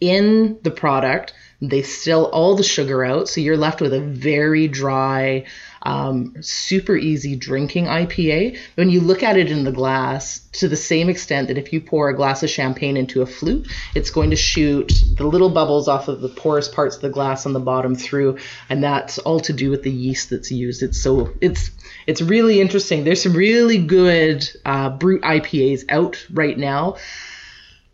in 0.00 0.58
the 0.62 0.70
product. 0.70 1.34
They 1.60 1.82
still 1.82 2.24
all 2.24 2.56
the 2.56 2.64
sugar 2.64 3.04
out, 3.04 3.28
so 3.28 3.40
you're 3.40 3.56
left 3.56 3.80
with 3.80 3.92
a 3.92 4.00
very 4.00 4.66
dry, 4.66 5.44
um, 5.84 6.34
super 6.40 6.96
easy 6.96 7.36
drinking 7.36 7.86
IPA. 7.86 8.58
When 8.74 8.90
you 8.90 9.00
look 9.00 9.22
at 9.22 9.36
it 9.36 9.50
in 9.50 9.64
the 9.64 9.72
glass, 9.72 10.40
to 10.52 10.68
the 10.68 10.76
same 10.76 11.08
extent 11.08 11.48
that 11.48 11.58
if 11.58 11.72
you 11.72 11.80
pour 11.80 12.08
a 12.08 12.16
glass 12.16 12.42
of 12.42 12.50
champagne 12.50 12.96
into 12.96 13.22
a 13.22 13.26
flute, 13.26 13.70
it's 13.94 14.10
going 14.10 14.30
to 14.30 14.36
shoot 14.36 14.92
the 15.16 15.26
little 15.26 15.50
bubbles 15.50 15.88
off 15.88 16.08
of 16.08 16.20
the 16.20 16.28
porous 16.28 16.68
parts 16.68 16.96
of 16.96 17.02
the 17.02 17.10
glass 17.10 17.46
on 17.46 17.52
the 17.52 17.60
bottom 17.60 17.94
through, 17.94 18.38
and 18.68 18.82
that's 18.82 19.18
all 19.18 19.40
to 19.40 19.52
do 19.52 19.70
with 19.70 19.82
the 19.82 19.90
yeast 19.90 20.30
that's 20.30 20.50
used. 20.50 20.82
It's 20.82 21.00
so 21.00 21.32
it's 21.40 21.70
it's 22.06 22.20
really 22.20 22.60
interesting. 22.60 23.04
There's 23.04 23.22
some 23.22 23.34
really 23.34 23.78
good 23.78 24.48
uh, 24.64 24.90
brut 24.90 25.22
IPAs 25.22 25.84
out 25.88 26.24
right 26.30 26.56
now 26.56 26.96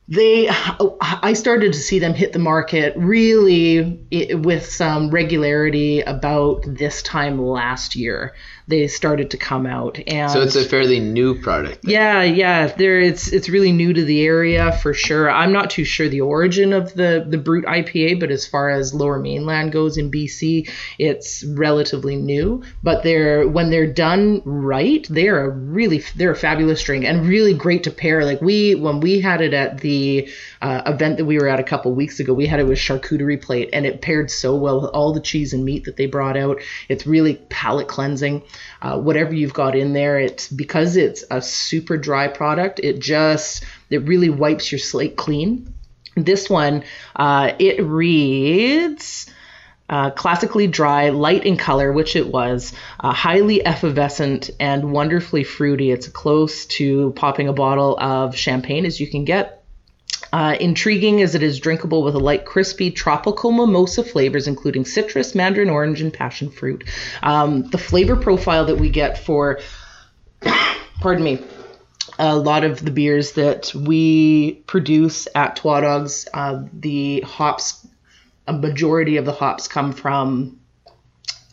they 0.08 0.48
i 1.02 1.34
started 1.34 1.74
to 1.74 1.78
see 1.78 1.98
them 1.98 2.14
hit 2.14 2.32
the 2.32 2.38
market 2.38 2.94
really 2.96 4.00
with 4.36 4.64
some 4.64 5.10
regularity 5.10 6.00
about 6.00 6.62
this 6.66 7.02
time 7.02 7.38
last 7.40 7.94
year 7.94 8.34
they 8.68 8.86
started 8.86 9.30
to 9.30 9.38
come 9.38 9.66
out 9.66 9.98
and 10.06 10.30
So 10.30 10.42
it's 10.42 10.54
a 10.54 10.64
fairly 10.64 11.00
new 11.00 11.40
product. 11.40 11.80
yeah, 11.84 12.22
yeah. 12.22 12.66
There, 12.66 13.00
it's 13.00 13.32
it's 13.32 13.48
really 13.48 13.72
new 13.72 13.92
to 13.94 14.04
the 14.04 14.22
area 14.22 14.72
for 14.82 14.92
sure. 14.92 15.30
I'm 15.30 15.52
not 15.52 15.70
too 15.70 15.84
sure 15.84 16.08
the 16.08 16.20
origin 16.20 16.72
of 16.74 16.92
the 16.94 17.24
the 17.26 17.38
brut 17.38 17.64
IPA, 17.64 18.20
but 18.20 18.30
as 18.30 18.46
far 18.46 18.68
as 18.68 18.92
Lower 18.92 19.18
Mainland 19.18 19.72
goes 19.72 19.96
in 19.96 20.10
BC, 20.10 20.70
it's 20.98 21.44
relatively 21.44 22.16
new. 22.16 22.62
But 22.82 23.02
they're 23.02 23.48
when 23.48 23.70
they're 23.70 23.92
done 23.92 24.42
right, 24.44 25.06
they're 25.08 25.46
a 25.46 25.48
really 25.48 26.04
they're 26.16 26.32
a 26.32 26.36
fabulous 26.36 26.82
drink 26.82 27.04
and 27.04 27.26
really 27.26 27.54
great 27.54 27.84
to 27.84 27.90
pair. 27.90 28.24
Like 28.24 28.42
we 28.42 28.74
when 28.74 29.00
we 29.00 29.20
had 29.20 29.40
it 29.40 29.54
at 29.54 29.80
the 29.80 30.28
uh, 30.60 30.82
event 30.84 31.16
that 31.16 31.24
we 31.24 31.38
were 31.38 31.48
at 31.48 31.58
a 31.58 31.64
couple 31.64 31.94
weeks 31.94 32.20
ago, 32.20 32.34
we 32.34 32.46
had 32.46 32.60
it 32.60 32.66
with 32.66 32.78
charcuterie 32.78 33.40
plate, 33.40 33.70
and 33.72 33.86
it 33.86 34.02
paired 34.02 34.30
so 34.30 34.56
well 34.56 34.82
with 34.82 34.90
all 34.90 35.14
the 35.14 35.20
cheese 35.20 35.54
and 35.54 35.64
meat 35.64 35.84
that 35.84 35.96
they 35.96 36.06
brought 36.06 36.36
out. 36.36 36.60
It's 36.90 37.06
really 37.06 37.36
palate 37.48 37.88
cleansing. 37.88 38.42
Uh, 38.80 38.98
whatever 38.98 39.34
you've 39.34 39.54
got 39.54 39.74
in 39.74 39.92
there, 39.92 40.18
it's 40.18 40.48
because 40.48 40.96
it's 40.96 41.24
a 41.30 41.40
super 41.42 41.96
dry 41.96 42.28
product. 42.28 42.80
It 42.82 43.00
just 43.00 43.64
it 43.90 44.02
really 44.02 44.30
wipes 44.30 44.70
your 44.70 44.78
slate 44.78 45.16
clean. 45.16 45.72
This 46.16 46.48
one, 46.50 46.84
uh, 47.16 47.52
it 47.58 47.82
reads. 47.82 49.30
Uh, 49.90 50.10
classically 50.10 50.66
dry, 50.66 51.08
light 51.08 51.46
in 51.46 51.56
color, 51.56 51.90
which 51.90 52.14
it 52.14 52.26
was, 52.26 52.74
uh, 53.00 53.10
highly 53.10 53.64
effervescent 53.64 54.50
and 54.60 54.92
wonderfully 54.92 55.44
fruity. 55.44 55.90
It's 55.90 56.06
close 56.08 56.66
to 56.66 57.14
popping 57.16 57.48
a 57.48 57.54
bottle 57.54 57.98
of 57.98 58.36
champagne 58.36 58.84
as 58.84 59.00
you 59.00 59.06
can 59.06 59.24
get. 59.24 59.57
Uh, 60.32 60.56
intriguing 60.60 61.22
as 61.22 61.34
it 61.34 61.42
is 61.42 61.58
drinkable 61.58 62.02
with 62.02 62.14
a 62.14 62.18
light, 62.18 62.44
crispy 62.44 62.90
tropical 62.90 63.50
mimosa 63.50 64.04
flavors, 64.04 64.46
including 64.46 64.84
citrus, 64.84 65.34
mandarin 65.34 65.70
orange, 65.70 66.02
and 66.02 66.12
passion 66.12 66.50
fruit. 66.50 66.84
Um, 67.22 67.62
the 67.70 67.78
flavor 67.78 68.14
profile 68.14 68.66
that 68.66 68.76
we 68.76 68.90
get 68.90 69.18
for, 69.24 69.60
pardon 71.00 71.24
me, 71.24 71.42
a 72.18 72.36
lot 72.36 72.64
of 72.64 72.84
the 72.84 72.90
beers 72.90 73.32
that 73.32 73.72
we 73.74 74.62
produce 74.66 75.28
at 75.34 75.56
Twa 75.56 75.80
Dogs, 75.80 76.26
uh, 76.34 76.64
the 76.72 77.20
hops, 77.20 77.86
a 78.46 78.52
majority 78.52 79.16
of 79.16 79.24
the 79.24 79.32
hops 79.32 79.68
come 79.68 79.92
from 79.92 80.58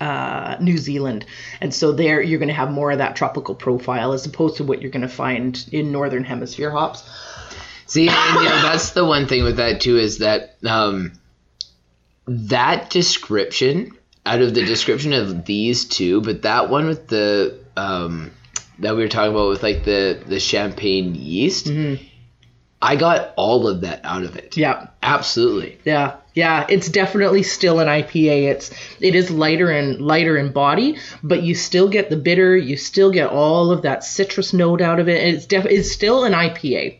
uh, 0.02 0.58
New 0.60 0.78
Zealand, 0.78 1.26
and 1.62 1.74
so 1.74 1.92
there 1.92 2.22
you're 2.22 2.40
going 2.40 2.50
to 2.50 2.54
have 2.54 2.72
more 2.72 2.92
of 2.92 2.98
that 2.98 3.16
tropical 3.16 3.56
profile 3.56 4.12
as 4.12 4.26
opposed 4.26 4.58
to 4.58 4.64
what 4.64 4.82
you're 4.82 4.92
going 4.92 5.02
to 5.02 5.08
find 5.08 5.66
in 5.72 5.92
Northern 5.92 6.24
Hemisphere 6.24 6.72
hops. 6.72 7.04
See, 7.88 8.08
and, 8.10 8.36
you 8.44 8.50
know, 8.50 8.62
that's 8.64 8.92
the 8.92 9.06
one 9.06 9.28
thing 9.28 9.44
with 9.44 9.58
that 9.58 9.82
too 9.82 9.98
is 9.98 10.20
that 10.20 10.56
um, 10.66 11.14
that 12.28 12.90
description 12.90 13.92
out 14.26 14.42
of 14.42 14.56
the 14.56 14.66
description 14.66 15.14
of 15.14 15.46
these 15.46 15.86
two, 15.86 16.22
but 16.22 16.42
that 16.44 16.70
one 16.70 16.88
with 16.88 17.08
the 17.08 17.60
um, 17.78 18.32
that 18.80 18.96
we 18.96 19.04
were 19.04 19.08
talking 19.08 19.32
about 19.34 19.50
with 19.50 19.64
like 19.64 19.84
the 19.84 20.20
the 20.26 20.40
champagne 20.40 21.14
yeast, 21.14 21.70
I 22.82 22.96
got 22.96 23.34
all 23.38 23.68
of 23.68 23.82
that 23.82 24.02
out 24.04 24.24
of 24.24 24.36
it. 24.36 24.58
Yeah, 24.58 24.88
Absolutely. 25.04 25.78
Yeah, 25.86 26.16
yeah, 26.34 26.66
it's 26.68 26.90
definitely 26.90 27.44
still 27.44 27.80
an 27.80 27.88
IPA. 27.88 28.50
It's 28.52 28.72
it 29.00 29.14
is 29.14 29.30
lighter 29.30 29.70
and 29.70 30.02
lighter 30.02 30.36
in 30.36 30.52
body, 30.52 30.98
but 31.22 31.44
you 31.44 31.54
still 31.54 31.88
get 31.88 32.10
the 32.10 32.18
bitter. 32.18 32.58
You 32.58 32.76
still 32.78 33.12
get 33.12 33.30
all 33.30 33.72
of 33.72 33.84
that 33.84 34.04
citrus 34.04 34.52
note 34.52 34.82
out 34.82 35.00
of 35.00 35.08
it. 35.08 35.22
and 35.24 35.36
It's 35.36 35.46
def- 35.46 35.68
it's 35.68 35.92
still 35.92 36.24
an 36.24 36.34
IPA. 36.34 36.98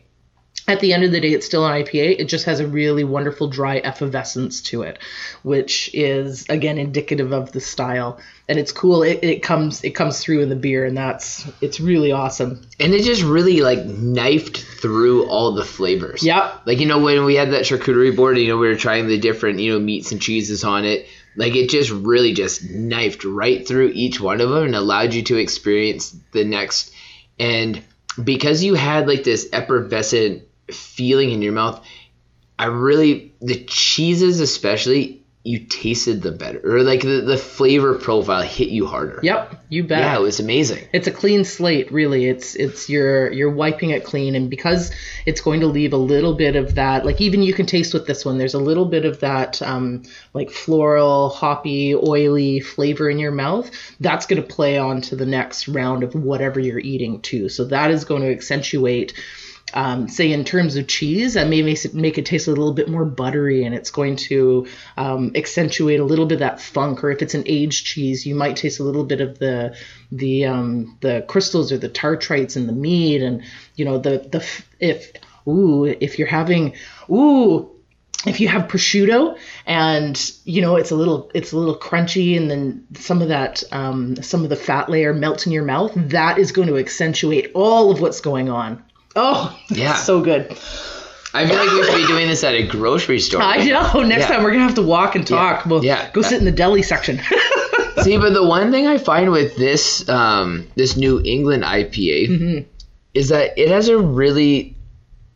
At 0.68 0.80
the 0.80 0.92
end 0.92 1.04
of 1.04 1.12
the 1.12 1.20
day, 1.20 1.32
it's 1.32 1.46
still 1.46 1.64
an 1.64 1.72
IPA. 1.72 2.18
It 2.18 2.24
just 2.24 2.44
has 2.46 2.58
a 2.58 2.66
really 2.66 3.04
wonderful 3.04 3.46
dry 3.46 3.78
effervescence 3.78 4.60
to 4.62 4.82
it, 4.82 4.98
which 5.42 5.90
is 5.94 6.44
again 6.48 6.78
indicative 6.78 7.32
of 7.32 7.52
the 7.52 7.60
style. 7.60 8.18
And 8.48 8.58
it's 8.58 8.72
cool. 8.72 9.02
It, 9.02 9.20
it 9.22 9.42
comes 9.42 9.84
it 9.84 9.90
comes 9.90 10.20
through 10.20 10.40
in 10.40 10.48
the 10.48 10.56
beer, 10.56 10.84
and 10.84 10.96
that's 10.96 11.46
it's 11.60 11.78
really 11.78 12.10
awesome. 12.10 12.66
And 12.80 12.94
it 12.94 13.04
just 13.04 13.22
really 13.22 13.60
like 13.60 13.84
knifed 13.84 14.58
through 14.58 15.26
all 15.26 15.52
the 15.52 15.64
flavors. 15.64 16.22
Yep. 16.22 16.62
Like 16.66 16.80
you 16.80 16.86
know 16.86 16.98
when 16.98 17.24
we 17.24 17.36
had 17.36 17.52
that 17.52 17.62
charcuterie 17.62 18.14
board, 18.14 18.38
you 18.38 18.48
know 18.48 18.56
we 18.56 18.68
were 18.68 18.76
trying 18.76 19.06
the 19.06 19.18
different 19.18 19.60
you 19.60 19.72
know 19.72 19.78
meats 19.78 20.10
and 20.12 20.20
cheeses 20.20 20.64
on 20.64 20.84
it. 20.84 21.06
Like 21.36 21.54
it 21.54 21.70
just 21.70 21.90
really 21.90 22.32
just 22.32 22.68
knifed 22.70 23.24
right 23.24 23.66
through 23.66 23.92
each 23.94 24.20
one 24.20 24.40
of 24.40 24.50
them 24.50 24.64
and 24.64 24.74
allowed 24.74 25.14
you 25.14 25.22
to 25.24 25.36
experience 25.36 26.16
the 26.32 26.44
next. 26.44 26.92
And 27.38 27.82
because 28.22 28.64
you 28.64 28.74
had 28.74 29.06
like 29.06 29.22
this 29.24 29.48
effervescent 29.52 30.45
feeling 30.70 31.30
in 31.30 31.42
your 31.42 31.52
mouth, 31.52 31.84
I 32.58 32.66
really 32.66 33.34
the 33.40 33.64
cheeses 33.64 34.40
especially 34.40 35.22
you 35.46 35.60
tasted 35.60 36.22
the 36.22 36.32
better 36.32 36.60
or 36.64 36.82
like 36.82 37.02
the, 37.02 37.20
the 37.20 37.38
flavor 37.38 37.94
profile 37.94 38.42
hit 38.42 38.68
you 38.68 38.84
harder. 38.84 39.20
Yep. 39.22 39.64
You 39.68 39.84
bet. 39.84 40.00
Yeah, 40.00 40.16
it 40.16 40.20
was 40.20 40.40
amazing. 40.40 40.88
it's 40.92 41.06
a 41.06 41.12
clean 41.12 41.44
slate 41.44 41.92
really 41.92 42.26
it's 42.26 42.56
it's 42.56 42.88
you're 42.88 43.30
you're 43.30 43.50
wiping 43.50 43.90
it 43.90 44.04
clean 44.04 44.34
and 44.34 44.50
because 44.50 44.90
it's 45.24 45.40
going 45.40 45.60
to 45.60 45.68
leave 45.68 45.92
a 45.92 45.96
little 45.98 46.34
bit 46.34 46.56
of 46.56 46.74
that 46.74 47.06
like 47.06 47.20
even 47.20 47.44
you 47.44 47.54
can 47.54 47.66
taste 47.66 47.94
with 47.94 48.08
this 48.08 48.24
one 48.24 48.38
there's 48.38 48.54
a 48.54 48.58
little 48.58 48.86
bit 48.86 49.04
of 49.04 49.20
that 49.20 49.62
um, 49.62 50.02
like 50.34 50.50
floral 50.50 51.28
hoppy 51.28 51.94
oily 51.94 52.58
flavor 52.58 53.08
in 53.08 53.18
your 53.18 53.32
mouth 53.32 53.70
that's 54.00 54.26
going 54.26 54.42
to 54.42 54.48
play 54.48 54.78
on 54.78 55.00
to 55.00 55.14
the 55.14 55.26
next 55.26 55.68
round 55.68 56.02
of 56.02 56.14
whatever 56.14 56.58
you're 56.58 56.80
eating 56.80 57.20
too 57.20 57.48
so 57.48 57.64
that 57.64 57.92
is 57.92 58.04
going 58.04 58.22
to 58.22 58.32
accentuate 58.32 59.12
um, 59.74 60.08
say 60.08 60.32
in 60.32 60.44
terms 60.44 60.76
of 60.76 60.86
cheese, 60.86 61.34
that 61.34 61.48
may 61.48 61.62
make 61.62 61.84
it, 61.84 61.94
make 61.94 62.18
it 62.18 62.26
taste 62.26 62.46
a 62.46 62.50
little 62.50 62.72
bit 62.72 62.88
more 62.88 63.04
buttery, 63.04 63.64
and 63.64 63.74
it's 63.74 63.90
going 63.90 64.16
to 64.16 64.66
um, 64.96 65.32
accentuate 65.34 66.00
a 66.00 66.04
little 66.04 66.26
bit 66.26 66.36
of 66.36 66.40
that 66.40 66.60
funk. 66.60 67.02
Or 67.02 67.10
if 67.10 67.20
it's 67.20 67.34
an 67.34 67.42
aged 67.46 67.84
cheese, 67.84 68.24
you 68.24 68.34
might 68.34 68.56
taste 68.56 68.80
a 68.80 68.84
little 68.84 69.04
bit 69.04 69.20
of 69.20 69.38
the 69.38 69.76
the 70.12 70.46
um, 70.46 70.96
the 71.00 71.24
crystals 71.28 71.72
or 71.72 71.78
the 71.78 71.88
tartrates 71.88 72.56
in 72.56 72.66
the 72.66 72.72
meat, 72.72 73.22
and 73.22 73.42
you 73.74 73.84
know 73.84 73.98
the 73.98 74.18
the 74.30 74.46
if 74.78 75.12
ooh 75.48 75.84
if 75.84 76.18
you're 76.18 76.28
having 76.28 76.74
ooh 77.10 77.70
if 78.26 78.40
you 78.40 78.48
have 78.48 78.68
prosciutto 78.68 79.38
and 79.66 80.32
you 80.44 80.60
know 80.60 80.76
it's 80.76 80.90
a 80.90 80.96
little 80.96 81.30
it's 81.34 81.52
a 81.52 81.56
little 81.56 81.78
crunchy 81.78 82.36
and 82.36 82.50
then 82.50 82.86
some 82.94 83.22
of 83.22 83.28
that 83.28 83.62
um, 83.72 84.16
some 84.22 84.42
of 84.42 84.48
the 84.48 84.56
fat 84.56 84.88
layer 84.88 85.12
melts 85.12 85.46
in 85.46 85.52
your 85.52 85.64
mouth 85.64 85.92
that 85.94 86.38
is 86.38 86.52
going 86.52 86.68
to 86.68 86.78
accentuate 86.78 87.52
all 87.54 87.90
of 87.90 88.00
what's 88.00 88.20
going 88.20 88.48
on 88.48 88.82
oh 89.16 89.58
Yeah. 89.68 89.94
so 89.94 90.20
good 90.20 90.56
I 91.34 91.46
feel 91.46 91.56
like 91.58 91.70
we 91.70 91.84
should 91.84 91.96
be 91.96 92.06
doing 92.06 92.28
this 92.28 92.42
at 92.44 92.54
a 92.54 92.66
grocery 92.66 93.20
store. 93.20 93.42
i 93.42 93.62
know 93.64 94.00
next 94.02 94.22
Yeah. 94.28 94.36
time 94.36 94.44
we're 94.44 94.52
gonna 94.52 94.64
have 94.64 94.74
to 94.76 94.82
walk 94.82 95.16
and 95.16 95.26
talk 95.26 95.66
we'll 95.66 95.84
Yeah. 95.84 96.10
go 96.12 96.22
sit 96.22 96.38
in 96.38 96.44
the 96.44 96.52
deli 96.52 96.82
section 96.82 97.20
See, 98.02 98.18
but 98.18 98.34
the 98.34 98.44
one 98.46 98.70
thing 98.70 98.86
I 98.86 98.98
find 98.98 99.32
with 99.32 99.56
this 99.56 100.06
um, 100.08 100.68
this 100.76 100.96
New 100.96 101.20
England 101.24 101.64
IPA 101.64 102.28
Mm-hmm. 102.28 102.68
is 103.14 103.30
that 103.30 103.58
it 103.58 103.68
has 103.70 103.88
a 103.88 103.98
really 103.98 104.76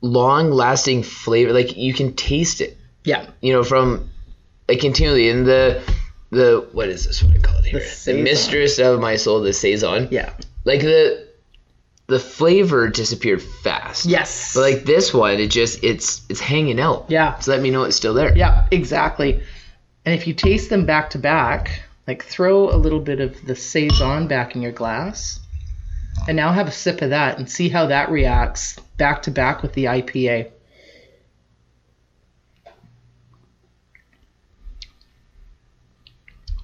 long 0.02 0.50
lasting 0.52 1.02
flavor. 1.02 1.52
Like 1.54 1.76
you 1.76 1.94
can 1.94 2.14
taste 2.14 2.60
it, 2.60 2.76
yeah 3.02 3.26
you 3.40 3.52
know, 3.54 3.64
from 3.64 4.10
like 4.68 4.78
continually 4.78 5.28
in 5.30 5.44
the 5.44 5.82
the 6.30 6.68
what 6.72 6.88
is 6.90 7.06
this? 7.06 7.22
What 7.22 7.34
I 7.34 7.38
call 7.38 7.56
it 7.58 7.64
here? 7.64 7.80
The, 7.80 7.86
Saison. 7.86 8.22
mistress 8.24 8.78
of 8.78 9.00
my 9.00 9.16
soul, 9.16 9.40
the 9.40 9.52
saison. 9.54 10.08
yeah 10.10 10.30
Like 10.64 10.82
the 10.82 11.26
the 12.10 12.18
flavor 12.18 12.88
disappeared 12.88 13.40
fast. 13.40 14.04
yes 14.04 14.54
But 14.54 14.60
like 14.60 14.84
this 14.84 15.14
one, 15.14 15.38
it 15.38 15.50
just 15.50 15.82
it's 15.84 16.22
it's 16.28 16.40
hanging 16.40 16.80
out. 16.80 17.06
Yeah. 17.08 17.38
So 17.38 17.52
let 17.52 17.62
me 17.62 17.70
know 17.70 17.84
it's 17.84 17.96
still 17.96 18.14
there. 18.14 18.36
Yeah, 18.36 18.66
exactly. 18.70 19.42
And 20.04 20.14
if 20.14 20.26
you 20.26 20.34
taste 20.34 20.70
them 20.70 20.86
back 20.86 21.10
to 21.10 21.18
back, 21.18 21.82
like 22.06 22.24
throw 22.24 22.68
a 22.70 22.76
little 22.76 23.00
bit 23.00 23.20
of 23.20 23.46
the 23.46 23.54
saison 23.54 24.26
back 24.26 24.56
in 24.56 24.62
your 24.62 24.72
glass, 24.72 25.40
and 26.26 26.36
now 26.36 26.52
have 26.52 26.66
a 26.66 26.72
sip 26.72 27.00
of 27.00 27.10
that 27.10 27.38
and 27.38 27.48
see 27.48 27.68
how 27.68 27.86
that 27.86 28.10
reacts 28.10 28.78
back 28.96 29.22
to 29.22 29.30
back 29.30 29.62
with 29.62 29.72
the 29.74 29.84
IPA. 29.84 30.50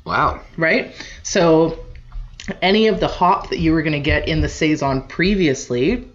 Wow. 0.04 0.40
Right? 0.56 0.94
So 1.22 1.85
any 2.62 2.86
of 2.88 3.00
the 3.00 3.08
hop 3.08 3.50
that 3.50 3.58
you 3.58 3.72
were 3.72 3.82
going 3.82 3.92
to 3.92 4.00
get 4.00 4.28
in 4.28 4.40
the 4.40 4.48
saison 4.48 5.02
previously 5.08 6.08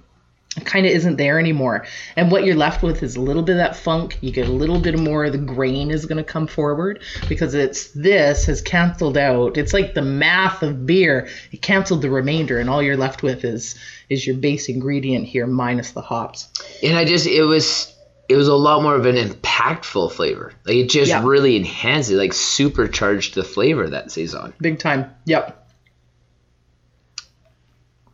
kind 0.66 0.86
of 0.86 0.92
isn't 0.92 1.16
there 1.16 1.40
anymore. 1.40 1.86
And 2.18 2.30
what 2.30 2.44
you're 2.44 2.58
left 2.58 2.84
with 2.84 3.04
is 3.04 3.16
a 3.16 3.22
little 3.22 3.42
bit 3.42 3.54
of 3.54 3.58
that 3.60 3.76
funk. 3.78 4.18
You 4.20 4.32
get 4.32 4.50
a 4.50 4.52
little 4.52 4.80
bit 4.82 5.00
more 5.00 5.24
of 5.24 5.32
the 5.32 5.38
grain 5.38 5.92
is 5.92 6.06
going 6.06 6.18
to 6.18 6.26
come 6.26 6.46
forward 6.46 7.02
because 7.30 7.54
it's 7.54 7.88
this 7.92 8.46
has 8.48 8.62
canceled 8.62 9.18
out. 9.18 9.58
It's 9.58 9.72
like 9.74 9.94
the 9.94 10.02
math 10.02 10.62
of 10.62 10.86
beer. 10.86 11.30
It 11.54 11.62
canceled 11.62 12.02
the 12.02 12.10
remainder 12.10 12.60
and 12.60 12.70
all 12.70 12.84
you're 12.84 12.98
left 12.98 13.24
with 13.24 13.46
is 13.46 13.76
is 14.10 14.28
your 14.28 14.36
base 14.36 14.68
ingredient 14.68 15.26
here 15.26 15.48
minus 15.48 15.92
the 15.92 16.02
hops. 16.02 16.50
and 16.84 16.98
I 16.98 17.06
just 17.06 17.28
it 17.28 17.44
was 17.44 17.96
it 18.28 18.36
was 18.36 18.50
a 18.50 18.56
lot 18.56 18.84
more 18.84 18.96
of 18.96 19.06
an 19.06 19.16
impactful 19.16 20.12
flavor. 20.12 20.52
Like 20.66 20.76
it 20.76 20.90
just 20.90 21.10
Yeah. 21.10 21.24
really 21.26 21.56
enhanced 21.56 22.12
it, 22.12 22.18
like 22.18 22.34
supercharged 22.34 23.36
the 23.36 23.44
flavor 23.46 23.90
that 23.90 24.12
saison. 24.12 24.54
Big 24.60 24.80
time. 24.80 25.12
Yep. 25.26 25.61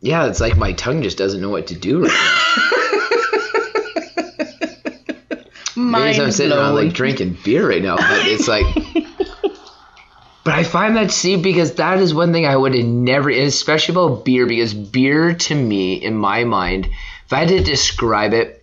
Yeah, 0.00 0.26
it's 0.26 0.40
like 0.40 0.56
my 0.56 0.72
tongue 0.72 1.02
just 1.02 1.18
doesn't 1.18 1.40
know 1.40 1.50
what 1.50 1.68
to 1.68 1.74
do 1.74 2.04
right 2.04 2.12
now. 2.12 3.02
Mind 5.76 6.04
Maybe 6.16 6.24
I'm 6.24 6.32
sitting 6.32 6.56
around 6.56 6.74
like 6.74 6.92
drinking 6.92 7.38
beer 7.44 7.68
right 7.68 7.82
now, 7.82 7.96
but 7.96 8.26
it's 8.26 8.48
like. 8.48 8.66
But 10.48 10.54
I 10.54 10.62
find 10.62 10.96
that 10.96 11.10
see 11.10 11.36
because 11.36 11.74
that 11.74 11.98
is 11.98 12.14
one 12.14 12.32
thing 12.32 12.46
I 12.46 12.56
would 12.56 12.74
have 12.74 12.86
never, 12.86 13.28
especially 13.28 13.92
about 13.92 14.24
beer, 14.24 14.46
because 14.46 14.72
beer 14.72 15.34
to 15.34 15.54
me, 15.54 16.02
in 16.02 16.14
my 16.14 16.44
mind, 16.44 16.86
if 16.86 17.32
I 17.34 17.40
had 17.40 17.48
to 17.48 17.62
describe 17.62 18.32
it, 18.32 18.57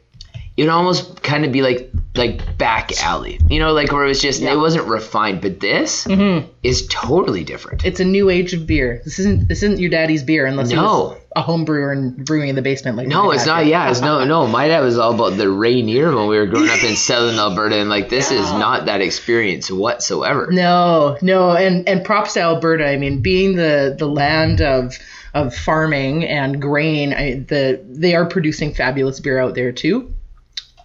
it 0.57 0.63
would 0.63 0.69
almost 0.69 1.21
kind 1.21 1.43
of 1.45 1.51
be 1.51 1.61
like 1.61 1.91
like 2.15 2.57
back 2.57 3.03
alley, 3.03 3.39
you 3.49 3.59
know, 3.59 3.73
like 3.73 3.91
where 3.91 4.05
it 4.05 4.07
was 4.07 4.21
just 4.21 4.41
Yeah. 4.41 4.53
it 4.53 4.57
wasn't 4.57 4.87
refined. 4.87 5.41
But 5.41 5.59
this 5.59 6.05
mm-hmm. 6.05 6.47
is 6.63 6.87
totally 6.87 7.43
different. 7.43 7.83
It's 7.83 7.99
a 7.99 8.05
new 8.05 8.29
age 8.29 8.53
of 8.53 8.65
beer. 8.65 9.01
This 9.03 9.19
isn't 9.19 9.49
this 9.49 9.63
isn't 9.63 9.79
your 9.79 9.89
daddy's 9.89 10.23
beer 10.23 10.45
unless 10.45 10.69
No. 10.71 10.83
was 10.83 11.17
a 11.35 11.41
home 11.41 11.65
brewer 11.65 11.91
and 11.91 12.25
brewing 12.25 12.47
in 12.47 12.55
the 12.55 12.61
basement 12.61 12.95
like 12.95 13.07
No, 13.07 13.31
it's 13.31 13.45
not. 13.45 13.63
did. 13.63 13.69
Yeah, 13.69 13.89
it's 13.91 13.99
no, 13.99 14.23
no. 14.23 14.47
My 14.47 14.69
dad 14.69 14.79
was 14.79 14.97
all 14.97 15.13
about 15.13 15.35
the 15.35 15.49
Rainier 15.49 16.15
when 16.15 16.27
we 16.27 16.37
were 16.37 16.45
growing 16.45 16.69
up 16.69 16.81
in 16.83 16.95
Southern 16.95 17.37
Alberta, 17.37 17.75
and 17.75 17.89
like 17.89 18.07
this 18.07 18.31
is 18.31 18.49
not 18.53 18.85
that 18.85 19.01
experience 19.01 19.69
whatsoever. 19.69 20.47
No, 20.51 21.17
no, 21.21 21.51
and 21.51 21.87
and 21.89 22.05
props 22.05 22.33
to 22.35 22.41
Alberta. 22.41 22.87
I 22.87 22.95
mean, 22.95 23.21
being 23.21 23.57
the 23.57 23.93
the 23.99 24.07
land 24.07 24.61
of 24.61 24.97
of 25.33 25.53
farming 25.53 26.23
and 26.23 26.61
grain, 26.61 27.13
I, 27.13 27.33
the 27.39 27.83
they 27.89 28.15
are 28.15 28.25
producing 28.25 28.73
fabulous 28.73 29.19
beer 29.19 29.37
out 29.37 29.53
there 29.55 29.73
too. 29.73 30.14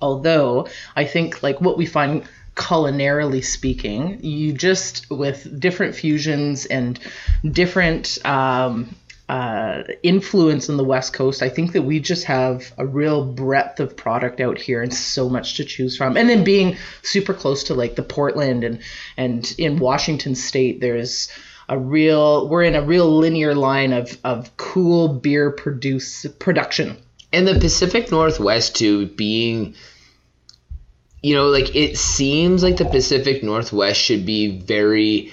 Although 0.01 0.69
I 0.97 1.05
think 1.05 1.43
like 1.43 1.61
what 1.61 1.77
we 1.77 1.87
find 1.87 2.25
culinarily 2.55 3.45
speaking, 3.45 4.23
you 4.23 4.53
just 4.53 5.11
with 5.11 5.59
different 5.59 5.95
fusions 5.95 6.67
and 6.67 6.99
different 7.51 8.19
um, 8.25 8.95
uh, 9.31 9.85
influence 10.03 10.69
in 10.69 10.77
the 10.77 10.85
West 10.85 11.13
Coast, 11.13 11.43
I 11.43 11.49
think 11.49 11.73
that 11.73 11.83
we 11.83 12.01
just 12.01 12.25
have 12.25 12.73
a 12.77 12.85
real 12.85 13.25
breadth 13.25 13.79
of 13.79 13.97
product 13.97 14.41
out 14.41 14.59
here 14.59 14.83
and 14.83 14.93
so 14.93 15.29
much 15.29 15.55
to 15.55 15.65
choose 15.65 15.97
from. 15.97 16.17
And 16.17 16.29
then 16.29 16.43
being 16.43 16.77
super 17.03 17.33
close 17.33 17.65
to 17.65 17.75
like 17.75 17.95
the 17.95 18.03
Portland 18.03 18.65
and 18.65 18.81
and 19.17 19.55
in 19.57 19.79
Washington 19.79 20.35
State, 20.35 20.81
there's 20.81 21.31
a 21.69 21.79
real 21.79 22.49
we're 22.49 22.65
in 22.65 22.75
a 22.75 22.83
real 22.83 23.19
linear 23.19 23.55
line 23.55 23.93
of 23.93 24.19
of 24.25 24.57
cool 24.57 25.09
beer 25.09 25.53
produce 25.53 26.27
production. 26.41 26.97
And 27.33 27.47
the 27.47 27.59
Pacific 27.59 28.11
Northwest 28.11 28.77
too 28.77 29.07
being 29.07 29.75
you 31.23 31.35
know 31.35 31.49
like 31.49 31.75
it 31.75 31.97
seems 31.97 32.63
like 32.63 32.77
the 32.77 32.85
Pacific 32.85 33.43
Northwest 33.43 34.01
should 34.01 34.27
be 34.27 34.59
very 34.61 35.33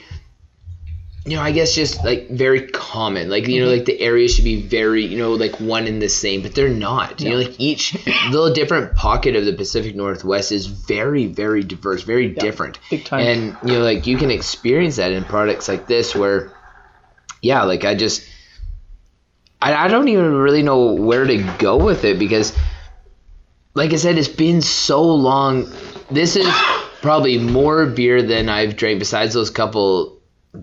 you 1.28 1.36
know 1.36 1.42
I 1.42 1.52
guess 1.52 1.76
just 1.76 2.04
like 2.06 2.30
very 2.30 2.68
common. 2.68 3.30
Like 3.30 3.48
you 3.48 3.60
know 3.60 3.68
mm-hmm. 3.68 3.78
like 3.78 3.86
the 3.86 4.00
area 4.00 4.30
should 4.30 4.46
be 4.46 4.62
very 4.62 5.06
you 5.06 5.18
know 5.18 5.34
like 5.34 5.60
one 5.60 5.86
and 5.86 6.02
the 6.02 6.10
same 6.10 6.42
but 6.42 6.56
they're 6.56 6.70
not. 6.70 7.20
You 7.20 7.32
know 7.32 7.38
like 7.38 7.60
each 7.60 7.96
little 8.30 8.54
different 8.54 8.96
pocket 8.96 9.36
of 9.36 9.46
the 9.46 9.54
Pacific 9.54 9.96
Northwest 9.96 10.52
is 10.52 10.68
very 10.68 11.28
very 11.28 11.64
diverse 11.64 12.04
very 12.04 12.30
different. 12.30 12.80
Big 12.90 13.06
time. 13.06 13.20
and 13.22 13.58
you 13.64 13.78
know 13.78 13.84
like 13.84 14.08
you 14.08 14.18
can 14.18 14.32
experience 14.32 14.96
that 14.96 15.12
in 15.12 15.26
products 15.26 15.68
like 15.68 15.86
this 15.86 16.16
where 16.16 16.54
yeah 17.42 17.64
like 17.64 17.84
I 17.84 17.94
just 17.94 18.26
I, 19.62 19.74
I 19.74 19.88
don't 19.88 20.08
even 20.08 20.34
really 20.36 20.62
know 20.64 20.94
where 20.94 21.26
to 21.26 21.56
go 21.58 21.78
with 21.78 22.04
it 22.04 22.20
because, 22.20 22.56
like 23.74 23.94
I 23.94 23.96
said, 23.96 24.18
it's 24.18 24.28
been 24.28 24.62
so 24.62 25.04
long. 25.04 25.72
This 26.12 26.36
is 26.36 26.48
probably 27.02 27.38
more 27.38 27.86
beer 27.86 28.22
than 28.22 28.50
I've 28.50 28.76
drank 28.76 29.00
besides 29.00 29.34
those 29.34 29.50
couple 29.50 30.18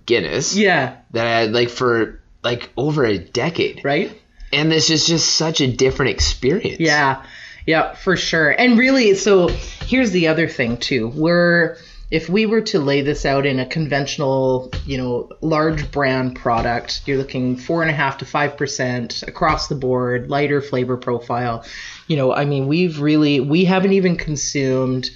Guinness 0.06 0.56
Yeah, 0.56 0.96
that 1.12 1.26
I 1.26 1.40
had 1.40 1.52
like 1.52 1.68
for 1.70 2.20
like 2.42 2.70
over 2.76 3.04
a 3.04 3.18
decade. 3.18 3.84
right? 3.84 4.20
And 4.52 4.70
this 4.70 4.90
is 4.90 5.06
just 5.06 5.34
such 5.34 5.60
a 5.60 5.66
different 5.70 6.10
experience. 6.12 6.80
Yeah. 6.80 7.24
Yeah, 7.66 7.94
for 7.94 8.16
sure. 8.16 8.50
And 8.50 8.78
really, 8.78 9.14
so 9.14 9.48
here's 9.48 10.10
the 10.10 10.28
other 10.28 10.48
thing 10.48 10.76
too. 10.76 11.08
We're 11.08 11.78
if 12.14 12.28
we 12.28 12.46
were 12.46 12.60
to 12.60 12.78
lay 12.78 13.00
this 13.00 13.26
out 13.26 13.44
in 13.44 13.58
a 13.58 13.66
conventional, 13.66 14.70
you 14.86 14.96
know, 14.96 15.28
large 15.40 15.90
brand 15.90 16.36
product, 16.36 17.02
you're 17.06 17.18
looking 17.18 17.56
four 17.56 17.82
and 17.82 17.90
a 17.90 17.94
half 17.94 18.18
to 18.18 18.24
five 18.24 18.56
percent 18.56 19.24
across 19.24 19.66
the 19.66 19.74
board, 19.74 20.30
lighter 20.30 20.62
flavor 20.62 20.96
profile. 20.96 21.64
You 22.06 22.16
know, 22.16 22.32
I 22.32 22.44
mean, 22.44 22.68
we've 22.68 23.00
really 23.00 23.40
we 23.40 23.64
haven't 23.64 23.94
even 23.94 24.16
consumed 24.16 25.10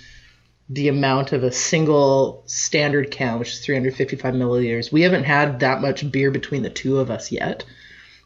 the 0.69 0.89
amount 0.89 1.31
of 1.31 1.45
a 1.45 1.53
single 1.53 2.43
standard 2.47 3.13
can, 3.13 3.39
which 3.39 3.53
is 3.53 3.65
355 3.65 4.35
milliliters. 4.35 4.91
We 4.91 5.03
haven't 5.03 5.23
had 5.23 5.61
that 5.61 5.81
much 5.81 6.11
beer 6.11 6.33
between 6.33 6.65
the 6.65 6.69
two 6.69 6.99
of 6.99 7.13
us 7.13 7.31
yet. 7.31 7.65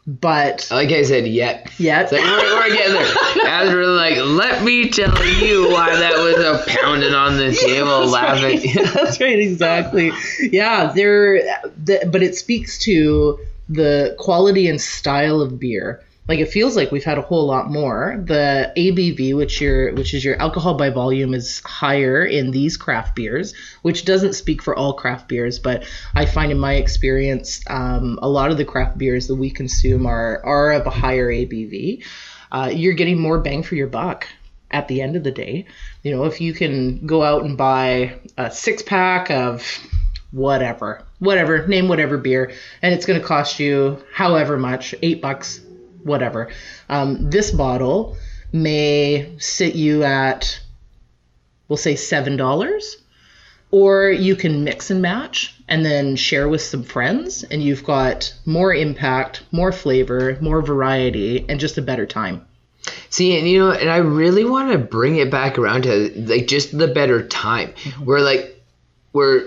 But 0.05 0.67
Like 0.69 0.89
I 0.91 1.03
said, 1.03 1.25
yet. 1.27 1.71
yet, 1.79 2.03
It's 2.03 2.11
like 2.11 2.21
we're, 2.21 2.55
we're 2.57 2.75
getting 2.75 2.93
there. 2.93 3.47
As 3.47 3.69
we're 3.73 3.85
like, 3.85 4.17
let 4.17 4.61
me 4.63 4.89
tell 4.89 5.15
you 5.25 5.69
why 5.71 5.95
that 5.95 6.17
was 6.17 6.35
a 6.43 6.61
pounding 6.67 7.13
on 7.13 7.37
the 7.37 7.53
table, 7.53 8.07
laughing. 8.07 8.59
That's 8.93 9.21
right, 9.21 9.39
exactly. 9.39 10.11
Yeah, 10.41 10.91
there. 10.93 11.41
The, 11.85 12.09
but 12.11 12.21
it 12.21 12.35
speaks 12.35 12.77
to 12.79 13.39
the 13.69 14.15
quality 14.19 14.67
and 14.67 14.81
style 14.81 15.39
of 15.39 15.57
beer. 15.57 16.03
Like 16.27 16.39
it 16.39 16.51
feels 16.51 16.75
like 16.75 16.91
we've 16.91 17.03
had 17.03 17.17
a 17.17 17.21
whole 17.21 17.45
lot 17.45 17.69
more. 17.69 18.21
The 18.25 18.71
ABV, 18.77 19.35
which 19.35 19.59
your 19.59 19.93
which 19.93 20.13
is 20.13 20.23
your 20.23 20.41
alcohol 20.41 20.75
by 20.75 20.89
volume, 20.89 21.33
is 21.33 21.61
higher 21.65 22.23
in 22.23 22.51
these 22.51 22.77
craft 22.77 23.15
beers, 23.15 23.53
which 23.81 24.05
doesn't 24.05 24.33
speak 24.33 24.61
for 24.61 24.75
all 24.75 24.93
craft 24.93 25.27
beers, 25.27 25.59
but 25.59 25.83
I 26.15 26.25
find 26.25 26.51
in 26.51 26.59
my 26.59 26.75
experience, 26.75 27.61
um, 27.67 28.19
a 28.21 28.29
lot 28.29 28.51
of 28.51 28.57
the 28.57 28.65
craft 28.65 28.97
beers 28.97 29.27
that 29.27 29.35
we 29.35 29.49
consume 29.49 30.05
are 30.05 30.41
are 30.45 30.71
of 30.71 30.87
a 30.87 30.91
higher 30.91 31.29
ABV. 31.29 32.05
Uh, 32.51 32.71
you're 32.73 32.93
getting 32.93 33.19
more 33.19 33.39
bang 33.39 33.63
for 33.63 33.75
your 33.75 33.87
buck 33.87 34.27
at 34.71 34.87
the 34.87 35.01
end 35.01 35.15
of 35.15 35.23
the 35.23 35.31
day. 35.31 35.65
You 36.03 36.15
know, 36.15 36.25
if 36.25 36.39
you 36.39 36.53
can 36.53 37.05
go 37.05 37.23
out 37.23 37.43
and 37.43 37.57
buy 37.57 38.19
a 38.37 38.49
six 38.49 38.81
pack 38.81 39.29
of 39.29 39.65
whatever, 40.31 41.03
whatever, 41.19 41.67
name 41.67 41.87
whatever 41.87 42.17
beer, 42.17 42.51
and 42.81 42.93
it's 42.93 43.05
going 43.05 43.19
to 43.19 43.25
cost 43.25 43.59
you 43.59 44.03
however 44.11 44.57
much, 44.57 44.95
eight 45.01 45.21
bucks, 45.21 45.61
whatever. 46.03 46.49
Um, 46.89 47.29
this 47.29 47.51
bottle 47.51 48.17
may 48.51 49.35
sit 49.39 49.75
you 49.75 50.03
at, 50.03 50.59
we'll 51.67 51.77
say 51.77 51.95
seven 51.95 52.37
dollars, 52.37 52.97
or 53.71 54.09
you 54.09 54.35
can 54.35 54.63
mix 54.63 54.91
and 54.91 55.01
match 55.01 55.55
and 55.67 55.83
then 55.85 56.15
share 56.15 56.47
with 56.47 56.61
some 56.61 56.83
friends, 56.83 57.43
and 57.43 57.63
you've 57.63 57.83
got 57.83 58.33
more 58.45 58.73
impact, 58.73 59.43
more 59.51 59.71
flavor, 59.71 60.37
more 60.41 60.61
variety, 60.61 61.45
and 61.49 61.59
just 61.59 61.77
a 61.77 61.81
better 61.81 62.05
time. 62.05 62.45
See, 63.09 63.37
and 63.39 63.47
you 63.47 63.59
know, 63.59 63.71
and 63.71 63.89
I 63.89 63.97
really 63.97 64.43
want 64.43 64.71
to 64.73 64.77
bring 64.77 65.15
it 65.15 65.31
back 65.31 65.57
around 65.57 65.83
to 65.83 66.11
like 66.27 66.47
just 66.47 66.77
the 66.77 66.87
better 66.87 67.25
time, 67.27 67.69
Mm-hmm. 67.69 68.05
where 68.05 68.21
like, 68.21 68.61
where 69.13 69.45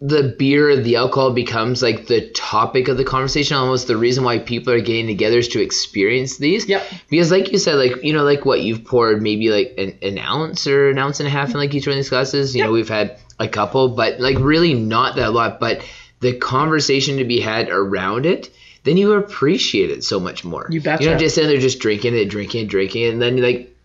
the 0.00 0.34
beer, 0.38 0.76
the 0.76 0.96
alcohol 0.96 1.32
becomes 1.32 1.82
like 1.82 2.06
the 2.06 2.30
topic 2.30 2.86
of 2.86 2.96
the 2.96 3.04
conversation. 3.04 3.56
Almost 3.56 3.88
the 3.88 3.96
reason 3.96 4.22
why 4.22 4.38
people 4.38 4.72
are 4.72 4.80
getting 4.80 5.08
together 5.08 5.38
is 5.38 5.48
to 5.48 5.60
experience 5.60 6.36
these. 6.36 6.68
Yeah. 6.68 6.84
Because, 7.10 7.32
like 7.32 7.50
you 7.50 7.58
said, 7.58 7.74
like 7.74 8.04
you 8.04 8.12
know, 8.12 8.22
like 8.22 8.44
what 8.44 8.60
you've 8.60 8.84
poured 8.84 9.22
maybe 9.22 9.50
like 9.50 9.74
an, 9.76 9.98
an 10.02 10.18
ounce 10.18 10.66
or 10.68 10.90
an 10.90 10.98
ounce 10.98 11.18
and 11.18 11.26
a 11.26 11.30
half 11.30 11.50
in 11.50 11.56
like 11.56 11.74
each 11.74 11.86
one 11.86 11.94
of 11.94 11.98
these 11.98 12.10
glasses. 12.10 12.54
You 12.54 12.62
know, 12.62 12.70
we've 12.70 12.88
had 12.88 13.18
a 13.40 13.48
couple, 13.48 13.90
but 13.90 14.20
like 14.20 14.38
really 14.38 14.74
not 14.74 15.16
that 15.16 15.28
a 15.28 15.30
lot. 15.30 15.58
But 15.58 15.84
the 16.20 16.38
conversation 16.38 17.16
to 17.18 17.24
be 17.24 17.40
had 17.40 17.68
around 17.68 18.26
it. 18.26 18.50
Then 18.84 18.96
you 18.96 19.12
appreciate 19.14 19.90
it 19.90 20.04
so 20.04 20.20
much 20.20 20.44
more. 20.44 20.66
You 20.70 20.80
betcha. 20.80 21.02
You're 21.02 21.12
not 21.12 21.20
just 21.20 21.34
sitting 21.34 21.50
there 21.50 21.60
just 21.60 21.80
drinking 21.80 22.14
it, 22.14 22.26
drinking 22.26 22.66
it, 22.66 22.68
drinking 22.68 23.02
it, 23.02 23.12
and 23.12 23.20
then 23.20 23.36
like 23.42 23.76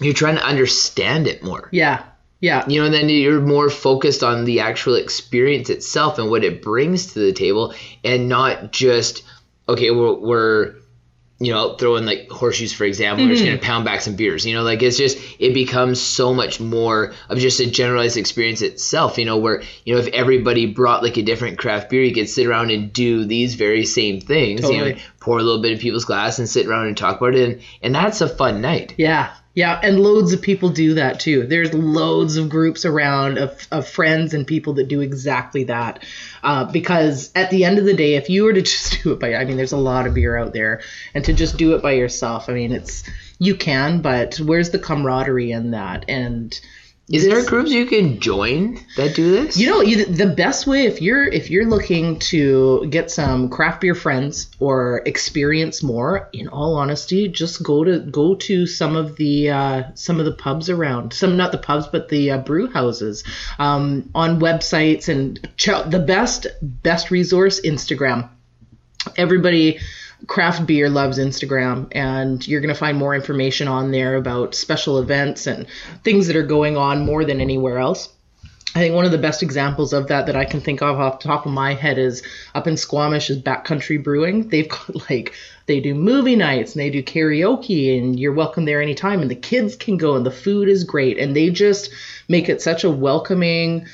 you're 0.00 0.14
trying 0.14 0.36
to 0.36 0.44
understand 0.44 1.26
it 1.26 1.42
more. 1.42 1.68
Yeah, 1.72 2.04
yeah, 2.40 2.64
You 2.68 2.80
know, 2.80 2.86
and 2.86 2.94
then 2.94 3.08
you're 3.08 3.40
more 3.40 3.70
focused 3.70 4.22
on 4.22 4.44
the 4.44 4.60
actual 4.60 4.94
experience 4.94 5.70
itself 5.70 6.18
and 6.18 6.30
what 6.30 6.44
it 6.44 6.62
brings 6.62 7.14
to 7.14 7.20
the 7.20 7.32
table, 7.32 7.74
and 8.04 8.28
not 8.28 8.72
just 8.72 9.22
okay, 9.68 9.90
we're, 9.90 10.14
we're 10.14 10.74
you 11.38 11.52
know 11.52 11.76
throwing 11.76 12.06
like 12.06 12.30
horseshoes 12.30 12.72
for 12.72 12.84
example. 12.84 13.24
We're 13.24 13.32
just 13.32 13.44
gonna 13.44 13.56
mm-hmm. 13.56 13.64
pound 13.64 13.84
back 13.84 14.00
some 14.00 14.16
beers. 14.16 14.44
You 14.44 14.54
know, 14.54 14.62
like 14.62 14.82
it's 14.82 14.98
just 14.98 15.18
it 15.38 15.54
becomes 15.54 16.00
so 16.00 16.34
much 16.34 16.60
more 16.60 17.14
of 17.28 17.38
just 17.38 17.60
a 17.60 17.70
generalized 17.70 18.18
experience 18.18 18.62
itself. 18.62 19.16
You 19.16 19.24
know, 19.24 19.38
where 19.38 19.62
you 19.84 19.94
know 19.94 20.00
if 20.00 20.08
everybody 20.08 20.66
brought 20.66 21.02
like 21.02 21.16
a 21.16 21.22
different 21.22 21.58
craft 21.58 21.88
beer, 21.88 22.02
you 22.02 22.14
could 22.14 22.28
sit 22.28 22.46
around 22.46 22.70
and 22.70 22.92
do 22.92 23.24
these 23.24 23.54
very 23.54 23.86
same 23.86 24.20
things. 24.20 24.60
You 24.60 24.68
Totally. 24.68 24.94
know, 24.94 25.00
pour 25.20 25.38
a 25.38 25.42
little 25.42 25.62
bit 25.62 25.72
in 25.72 25.78
people's 25.78 26.04
glass 26.04 26.38
and 26.38 26.48
sit 26.48 26.66
around 26.66 26.86
and 26.88 26.96
talk 26.96 27.18
about 27.18 27.34
it, 27.34 27.48
and, 27.48 27.62
and 27.82 27.94
that's 27.94 28.20
a 28.20 28.28
fun 28.28 28.60
night. 28.60 28.94
Yeah, 28.96 29.34
yeah, 29.56 29.80
and 29.82 29.98
loads 29.98 30.34
of 30.34 30.42
people 30.42 30.68
do 30.68 30.94
that 30.94 31.18
too. 31.18 31.46
There's 31.46 31.72
loads 31.72 32.36
of 32.36 32.50
groups 32.50 32.84
around 32.84 33.38
of, 33.38 33.66
of 33.72 33.88
friends 33.88 34.34
and 34.34 34.46
people 34.46 34.74
that 34.74 34.88
do 34.88 35.00
exactly 35.00 35.64
that. 35.64 36.04
Uh, 36.42 36.70
because 36.70 37.30
at 37.34 37.48
the 37.48 37.64
end 37.64 37.78
of 37.78 37.86
the 37.86 37.94
day, 37.94 38.16
if 38.16 38.28
you 38.28 38.44
were 38.44 38.52
to 38.52 38.60
just 38.74 39.02
do 39.02 39.12
it 39.12 39.18
by, 39.18 39.34
I 39.34 39.46
mean, 39.46 39.56
there's 39.56 39.72
a 39.72 39.78
lot 39.78 40.06
of 40.06 40.12
beer 40.12 40.36
out 40.36 40.52
there, 40.52 40.82
and 41.14 41.24
to 41.24 41.32
just 41.32 41.56
do 41.56 41.74
it 41.74 41.82
by 41.82 41.92
yourself, 41.92 42.50
I 42.50 42.52
mean, 42.52 42.70
it's 42.70 43.02
you 43.38 43.56
can, 43.56 44.02
but 44.02 44.36
where's 44.36 44.70
the 44.70 44.78
camaraderie 44.78 45.52
in 45.52 45.70
that? 45.70 46.04
And 46.06 46.60
Is 47.08 47.24
there 47.24 47.44
groups 47.44 47.70
you 47.70 47.86
can 47.86 48.18
join 48.18 48.80
that 48.96 49.14
do 49.14 49.30
this? 49.30 49.56
you 49.56 49.70
know, 49.70 49.80
you, 49.80 50.06
the 50.06 50.26
best 50.26 50.66
way 50.66 50.86
if 50.86 51.00
you're 51.00 51.24
if 51.24 51.50
you're 51.50 51.66
looking 51.66 52.18
to 52.18 52.84
get 52.90 53.12
some 53.12 53.48
craft 53.48 53.80
beer 53.80 53.94
friends 53.94 54.50
or 54.58 55.02
experience 55.06 55.84
more, 55.84 56.28
in 56.32 56.48
all 56.48 56.74
honesty, 56.74 57.28
just 57.28 57.62
go 57.62 57.84
to 57.84 58.00
go 58.00 58.34
to 58.34 58.66
some 58.66 58.96
of 58.96 59.14
the 59.16 59.50
uh, 59.50 59.82
some 59.94 60.18
of 60.18 60.26
the 60.26 60.32
pubs 60.32 60.68
around. 60.68 61.12
Some 61.12 61.36
not 61.36 61.52
the 61.52 61.58
pubs, 61.58 61.86
but 61.86 62.08
the 62.08 62.32
uh, 62.32 62.38
brew 62.38 62.68
houses 62.68 63.22
um, 63.60 64.10
on 64.12 64.40
websites 64.40 65.08
and 65.08 65.48
ch- 65.56 65.86
the 65.86 66.02
best 66.04 66.48
best 66.60 67.12
resource 67.12 67.60
Instagram. 67.60 68.30
Everybody 69.16 69.78
craft 70.26 70.66
beer 70.66 70.88
loves 70.88 71.18
Instagram, 71.18 71.88
and 71.92 72.46
you're 72.46 72.60
going 72.60 72.74
to 72.74 72.78
find 72.78 72.96
more 72.96 73.14
information 73.14 73.68
on 73.68 73.90
there 73.90 74.16
about 74.16 74.54
special 74.54 74.98
events 74.98 75.46
and 75.46 75.66
things 76.04 76.26
that 76.26 76.36
are 76.36 76.46
going 76.46 76.76
on 76.76 77.04
more 77.04 77.24
than 77.24 77.40
anywhere 77.40 77.78
else. 77.78 78.08
I 78.74 78.80
think 78.80 78.94
one 78.94 79.06
of 79.06 79.10
the 79.10 79.16
best 79.16 79.42
examples 79.42 79.94
of 79.94 80.08
that 80.08 80.26
that 80.26 80.36
I 80.36 80.44
can 80.44 80.60
think 80.60 80.82
of 80.82 81.00
off 81.00 81.20
the 81.20 81.28
top 81.28 81.46
of 81.46 81.52
my 81.52 81.72
head 81.72 81.96
is 81.96 82.22
up 82.54 82.66
in 82.66 82.76
Squamish 82.76 83.30
is 83.30 83.38
Backcountry 83.38 84.02
Brewing. 84.02 84.48
They've 84.48 84.68
got 84.68 85.08
like 85.08 85.32
they 85.64 85.80
do 85.80 85.94
movie 85.94 86.36
nights 86.36 86.74
and 86.74 86.82
they 86.82 86.90
do 86.90 87.02
karaoke 87.02 87.98
and 87.98 88.20
you're 88.20 88.34
welcome 88.34 88.66
there 88.66 88.82
anytime 88.82 89.22
and 89.22 89.30
the 89.30 89.34
kids 89.34 89.76
can 89.76 89.96
go 89.96 90.14
and 90.14 90.26
the 90.26 90.30
food 90.30 90.68
is 90.68 90.84
great 90.84 91.18
and 91.18 91.34
they 91.34 91.48
just 91.48 91.90
make 92.28 92.50
it 92.50 92.60
such 92.60 92.84
a 92.84 92.90
welcoming 92.90 93.86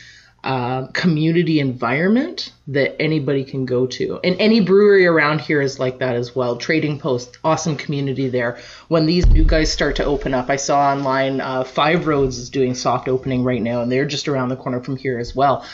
uh, 0.44 0.88
community 0.88 1.60
environment 1.60 2.52
that 2.66 3.00
anybody 3.00 3.44
can 3.44 3.64
go 3.64 3.86
to. 3.86 4.18
And 4.24 4.36
any 4.40 4.60
brewery 4.60 5.06
around 5.06 5.40
here 5.40 5.60
is 5.60 5.78
like 5.78 5.98
that 5.98 6.16
as 6.16 6.34
well. 6.34 6.56
Trading 6.56 6.98
Post, 6.98 7.38
awesome 7.44 7.76
community 7.76 8.28
there. 8.28 8.58
When 8.88 9.06
these 9.06 9.26
new 9.26 9.44
guys 9.44 9.72
start 9.72 9.96
to 9.96 10.04
open 10.04 10.34
up, 10.34 10.50
I 10.50 10.56
saw 10.56 10.92
online 10.92 11.40
uh, 11.40 11.62
Five 11.62 12.08
Roads 12.08 12.38
is 12.38 12.50
doing 12.50 12.74
soft 12.74 13.08
opening 13.08 13.44
right 13.44 13.62
now, 13.62 13.82
and 13.82 13.92
they're 13.92 14.06
just 14.06 14.26
around 14.26 14.48
the 14.48 14.56
corner 14.56 14.80
from 14.80 14.96
here 14.96 15.18
as 15.18 15.34
well. 15.34 15.64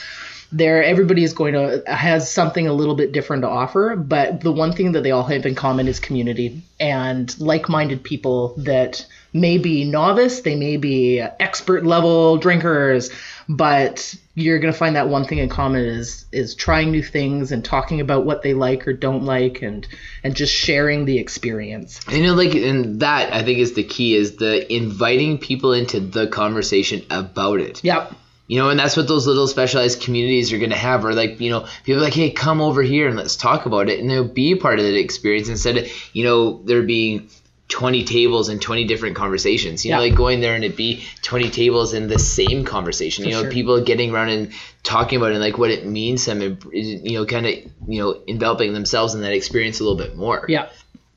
There, 0.50 0.82
everybody 0.82 1.24
is 1.24 1.34
going 1.34 1.52
to 1.52 1.82
has 1.86 2.30
something 2.30 2.66
a 2.66 2.72
little 2.72 2.94
bit 2.94 3.12
different 3.12 3.42
to 3.42 3.48
offer, 3.48 3.96
but 3.96 4.40
the 4.40 4.52
one 4.52 4.72
thing 4.72 4.92
that 4.92 5.02
they 5.02 5.10
all 5.10 5.24
have 5.24 5.44
in 5.44 5.54
common 5.54 5.88
is 5.88 6.00
community 6.00 6.62
and 6.80 7.38
like-minded 7.38 8.02
people 8.02 8.54
that 8.56 9.06
may 9.32 9.58
be 9.58 9.84
novice, 9.84 10.40
they 10.40 10.56
may 10.56 10.76
be 10.76 11.20
expert 11.20 11.84
level 11.84 12.38
drinkers, 12.38 13.10
but 13.48 14.14
you're 14.34 14.58
going 14.58 14.72
to 14.72 14.78
find 14.78 14.96
that 14.96 15.08
one 15.08 15.24
thing 15.24 15.38
in 15.38 15.48
common 15.48 15.84
is 15.84 16.26
is 16.32 16.54
trying 16.54 16.90
new 16.90 17.02
things 17.02 17.50
and 17.50 17.64
talking 17.64 18.00
about 18.00 18.24
what 18.24 18.42
they 18.42 18.54
like 18.54 18.86
or 18.86 18.92
don't 18.92 19.24
like 19.24 19.62
and 19.62 19.86
and 20.22 20.34
just 20.34 20.54
sharing 20.54 21.04
the 21.04 21.18
experience. 21.18 22.00
You 22.10 22.22
know, 22.22 22.34
like, 22.34 22.54
and 22.54 23.00
that 23.00 23.32
I 23.32 23.42
think 23.42 23.58
is 23.58 23.74
the 23.74 23.84
key 23.84 24.14
is 24.14 24.36
the 24.36 24.72
inviting 24.72 25.38
people 25.38 25.72
into 25.72 26.00
the 26.00 26.26
conversation 26.26 27.02
about 27.10 27.60
it. 27.60 27.82
Yep. 27.84 28.14
You 28.46 28.58
know, 28.58 28.70
and 28.70 28.80
that's 28.80 28.96
what 28.96 29.08
those 29.08 29.26
little 29.26 29.46
specialized 29.46 30.00
communities 30.00 30.54
are 30.54 30.58
going 30.58 30.70
to 30.70 30.76
have. 30.76 31.04
Or 31.04 31.12
like, 31.12 31.38
you 31.38 31.50
know, 31.50 31.66
people 31.84 32.00
are 32.00 32.04
like, 32.04 32.14
hey, 32.14 32.30
come 32.30 32.62
over 32.62 32.80
here 32.82 33.06
and 33.06 33.16
let's 33.16 33.36
talk 33.36 33.66
about 33.66 33.90
it, 33.90 34.00
and 34.00 34.10
they'll 34.10 34.24
be 34.26 34.54
part 34.54 34.78
of 34.78 34.86
that 34.86 34.98
experience 34.98 35.50
instead 35.50 35.76
of, 35.76 35.86
you 36.14 36.24
know, 36.24 36.62
there 36.64 36.82
being 36.82 37.28
20 37.68 38.04
tables 38.04 38.48
and 38.48 38.60
20 38.62 38.84
different 38.86 39.14
conversations. 39.16 39.84
You 39.84 39.92
know, 39.92 39.98
like 40.00 40.14
going 40.14 40.40
there 40.40 40.54
and 40.54 40.64
it'd 40.64 40.76
be 40.76 41.04
20 41.22 41.50
tables 41.50 41.92
in 41.92 42.08
the 42.08 42.18
same 42.18 42.64
conversation. 42.64 43.24
you 43.26 43.32
know, 43.32 43.42
sure. 43.42 43.50
people 43.50 43.82
getting 43.84 44.10
around 44.10 44.30
and 44.30 44.52
talking 44.82 45.18
about 45.18 45.32
it 45.32 45.34
and 45.34 45.42
like 45.42 45.58
what 45.58 45.70
it 45.70 45.84
means 45.86 46.24
to 46.24 46.34
them, 46.34 46.42
and 46.42 46.72
you 46.72 47.18
know, 47.18 47.26
kind 47.26 47.46
of, 47.46 47.54
you 47.86 48.00
know, 48.02 48.20
enveloping 48.26 48.72
themselves 48.72 49.14
in 49.14 49.20
that 49.20 49.32
experience 49.32 49.80
a 49.80 49.84
little 49.84 49.98
bit 49.98 50.16
more 50.16 50.46
Yeah. 50.48 50.68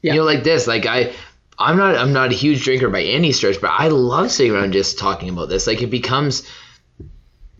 Yeah. 0.02 0.14
you 0.14 0.20
know 0.20 0.26
like 0.26 0.44
this 0.44 0.66
like 0.66 0.88
i 0.88 1.14
i'm 1.60 1.78
not 1.78 1.96
i'm 1.96 2.12
not 2.12 2.32
a 2.32 2.34
huge 2.34 2.64
drinker 2.64 2.90
by 2.90 3.04
any 3.04 3.32
stretch 3.32 3.62
but 3.62 3.70
i 3.70 3.88
love 3.90 4.32
sitting 4.32 4.52
around 4.52 4.74
just 4.74 4.98
talking 4.98 5.30
about 5.30 5.48
this 5.48 5.68
like 5.68 5.84
it 5.84 5.92
becomes 5.92 6.42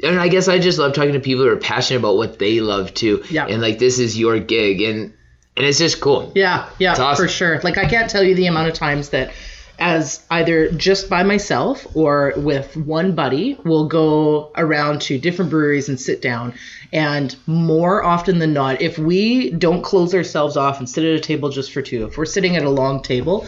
and 0.04 0.20
i 0.20 0.28
guess 0.28 0.48
i 0.48 0.58
just 0.58 0.80
love 0.80 0.94
talking 0.94 1.14
to 1.14 1.20
people 1.20 1.44
who 1.46 1.52
are 1.52 1.58
passionate 1.58 2.00
about 2.00 2.18
what 2.18 2.40
they 2.40 2.60
love 2.60 2.94
too 2.96 3.24
Yeah. 3.30 3.46
and 3.46 3.62
like 3.62 3.78
this 3.78 4.00
is 4.00 4.18
your 4.18 4.40
gig 4.40 4.82
and 4.82 5.14
and 5.58 5.66
it's 5.66 5.78
just 5.80 6.00
cool 6.00 6.32
Yeah, 6.36 6.70
yeah, 6.80 6.94
awesome. 6.94 7.26
for 7.26 7.28
sure. 7.32 7.60
Like 7.62 7.78
I 7.78 7.86
can't 7.86 8.10
tell 8.10 8.24
you 8.24 8.36
the 8.36 8.48
amount 8.48 8.70
of 8.70 8.74
times 8.74 9.10
that 9.10 9.32
as 9.80 10.24
either 10.30 10.72
just 10.72 11.10
by 11.10 11.24
myself 11.24 11.88
or 11.96 12.34
with 12.38 12.78
one 12.78 13.14
buddy. 13.16 13.58
We'll 13.66 13.88
go 13.88 14.52
around 14.56 15.02
to 15.04 15.18
different 15.18 15.50
breweries 15.50 15.90
and 15.90 16.00
sit 16.00 16.22
down. 16.22 16.54
And 16.94 17.36
more 17.48 18.04
often 18.04 18.38
than 18.38 18.54
not, 18.54 18.80
if 18.82 19.00
we 19.00 19.50
don't 19.50 19.82
close 19.82 20.14
ourselves 20.14 20.56
off 20.56 20.78
and 20.78 20.88
sit 20.88 21.04
at 21.04 21.16
a 21.16 21.20
table 21.20 21.50
just 21.50 21.72
for 21.72 21.82
two, 21.82 22.06
if 22.06 22.16
we're 22.16 22.26
sitting 22.26 22.56
at 22.58 22.64
a 22.64 22.70
long 22.70 23.02
table, 23.02 23.48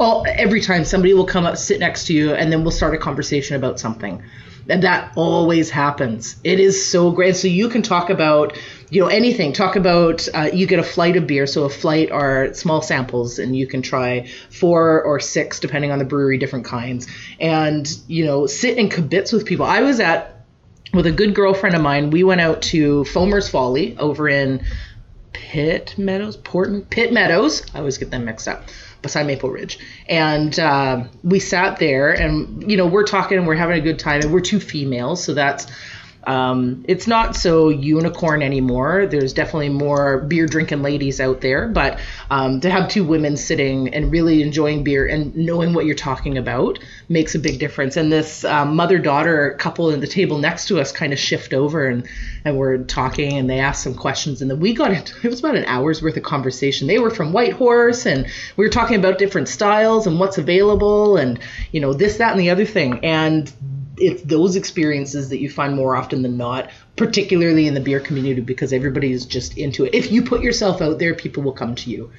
all, 0.00 0.26
every 0.28 0.60
time 0.60 0.84
somebody 0.84 1.14
will 1.14 1.26
come 1.26 1.46
up, 1.46 1.56
sit 1.56 1.78
next 1.78 2.06
to 2.06 2.12
you, 2.12 2.34
and 2.34 2.50
then 2.50 2.62
we'll 2.62 2.72
start 2.72 2.94
a 2.94 2.98
conversation 2.98 3.54
about 3.54 3.78
something. 3.78 4.20
And 4.68 4.82
that 4.82 5.12
always 5.16 5.70
happens. 5.70 6.36
It 6.42 6.58
is 6.58 6.84
so 6.84 7.12
great. 7.12 7.36
So 7.36 7.46
you 7.46 7.68
can 7.68 7.82
talk 7.82 8.10
about, 8.10 8.58
you 8.90 9.00
know, 9.00 9.08
anything. 9.08 9.52
Talk 9.52 9.76
about, 9.76 10.26
uh, 10.34 10.50
you 10.52 10.66
get 10.66 10.78
a 10.78 10.82
flight 10.82 11.16
of 11.16 11.26
beer. 11.26 11.46
So 11.46 11.64
a 11.64 11.68
flight 11.68 12.10
are 12.10 12.54
small 12.54 12.82
samples, 12.82 13.38
and 13.38 13.54
you 13.54 13.66
can 13.66 13.82
try 13.82 14.28
four 14.50 15.02
or 15.02 15.20
six, 15.20 15.60
depending 15.60 15.90
on 15.90 15.98
the 15.98 16.04
brewery, 16.04 16.38
different 16.38 16.64
kinds. 16.64 17.06
And, 17.38 17.86
you 18.06 18.24
know, 18.24 18.46
sit 18.46 18.78
in 18.78 18.88
kibitz 18.88 19.32
with 19.32 19.44
people. 19.44 19.66
I 19.66 19.82
was 19.82 20.00
at, 20.00 20.44
with 20.94 21.06
a 21.06 21.12
good 21.12 21.34
girlfriend 21.34 21.76
of 21.76 21.82
mine, 21.82 22.10
we 22.10 22.24
went 22.24 22.40
out 22.40 22.62
to 22.62 23.04
Foamer's 23.04 23.48
Folly 23.48 23.96
over 23.98 24.28
in 24.28 24.64
Pitt 25.32 25.94
Meadows, 25.98 26.36
Port 26.36 26.88
Pitt 26.90 27.12
Meadows. 27.12 27.66
I 27.74 27.78
always 27.78 27.98
get 27.98 28.10
them 28.10 28.24
mixed 28.24 28.48
up. 28.48 28.64
Beside 29.00 29.28
Maple 29.28 29.48
Ridge, 29.48 29.78
and 30.08 30.58
uh, 30.58 31.04
we 31.22 31.38
sat 31.38 31.78
there, 31.78 32.10
and 32.10 32.68
you 32.68 32.76
know 32.76 32.88
we're 32.88 33.04
talking, 33.04 33.38
and 33.38 33.46
we're 33.46 33.54
having 33.54 33.78
a 33.78 33.80
good 33.80 34.00
time, 34.00 34.22
and 34.22 34.32
we're 34.32 34.40
two 34.40 34.58
females, 34.58 35.22
so 35.22 35.34
that's 35.34 35.68
um, 36.24 36.84
it's 36.88 37.06
not 37.06 37.36
so 37.36 37.68
unicorn 37.68 38.42
anymore. 38.42 39.06
There's 39.06 39.32
definitely 39.32 39.70
more 39.70 40.18
beer 40.18 40.46
drinking 40.46 40.82
ladies 40.82 41.20
out 41.20 41.40
there, 41.40 41.68
but 41.68 42.00
um, 42.30 42.60
to 42.60 42.70
have 42.70 42.88
two 42.88 43.04
women 43.04 43.36
sitting 43.36 43.94
and 43.94 44.10
really 44.10 44.42
enjoying 44.42 44.84
beer 44.84 45.06
and 45.06 45.34
knowing 45.34 45.72
what 45.72 45.86
you're 45.86 45.94
talking 45.94 46.36
about 46.36 46.78
makes 47.08 47.34
a 47.34 47.38
big 47.38 47.58
difference. 47.58 47.96
And 47.96 48.12
this 48.12 48.44
um, 48.44 48.76
mother 48.76 48.98
daughter 48.98 49.56
couple 49.58 49.90
at 49.90 50.00
the 50.00 50.06
table 50.06 50.38
next 50.38 50.66
to 50.68 50.80
us 50.80 50.92
kind 50.92 51.12
of 51.12 51.18
shift 51.18 51.54
over 51.54 51.86
and, 51.86 52.06
and 52.44 52.58
we're 52.58 52.78
talking 52.78 53.38
and 53.38 53.48
they 53.48 53.60
asked 53.60 53.82
some 53.82 53.94
questions. 53.94 54.42
And 54.42 54.50
then 54.50 54.60
we 54.60 54.74
got 54.74 54.92
into 54.92 55.14
it 55.22 55.28
was 55.30 55.40
about 55.40 55.56
an 55.56 55.64
hour's 55.64 56.02
worth 56.02 56.16
of 56.16 56.24
conversation. 56.24 56.88
They 56.88 56.98
were 56.98 57.10
from 57.10 57.32
Whitehorse 57.32 58.06
and 58.06 58.26
we 58.56 58.64
were 58.64 58.70
talking 58.70 58.96
about 58.96 59.18
different 59.18 59.48
styles 59.48 60.06
and 60.06 60.18
what's 60.18 60.38
available 60.38 61.16
and, 61.16 61.38
you 61.72 61.80
know, 61.80 61.92
this, 61.92 62.18
that, 62.18 62.32
and 62.32 62.40
the 62.40 62.50
other 62.50 62.66
thing. 62.66 63.04
And 63.04 63.50
it's 64.00 64.22
those 64.22 64.56
experiences 64.56 65.28
that 65.30 65.38
you 65.38 65.50
find 65.50 65.74
more 65.74 65.96
often 65.96 66.22
than 66.22 66.36
not, 66.36 66.70
particularly 66.96 67.66
in 67.66 67.74
the 67.74 67.80
beer 67.80 68.00
community, 68.00 68.40
because 68.40 68.72
everybody 68.72 69.12
is 69.12 69.26
just 69.26 69.56
into 69.56 69.84
it. 69.84 69.94
If 69.94 70.10
you 70.10 70.22
put 70.22 70.42
yourself 70.42 70.80
out 70.80 70.98
there, 70.98 71.14
people 71.14 71.42
will 71.42 71.52
come 71.52 71.74
to 71.76 71.90
you. 71.90 72.10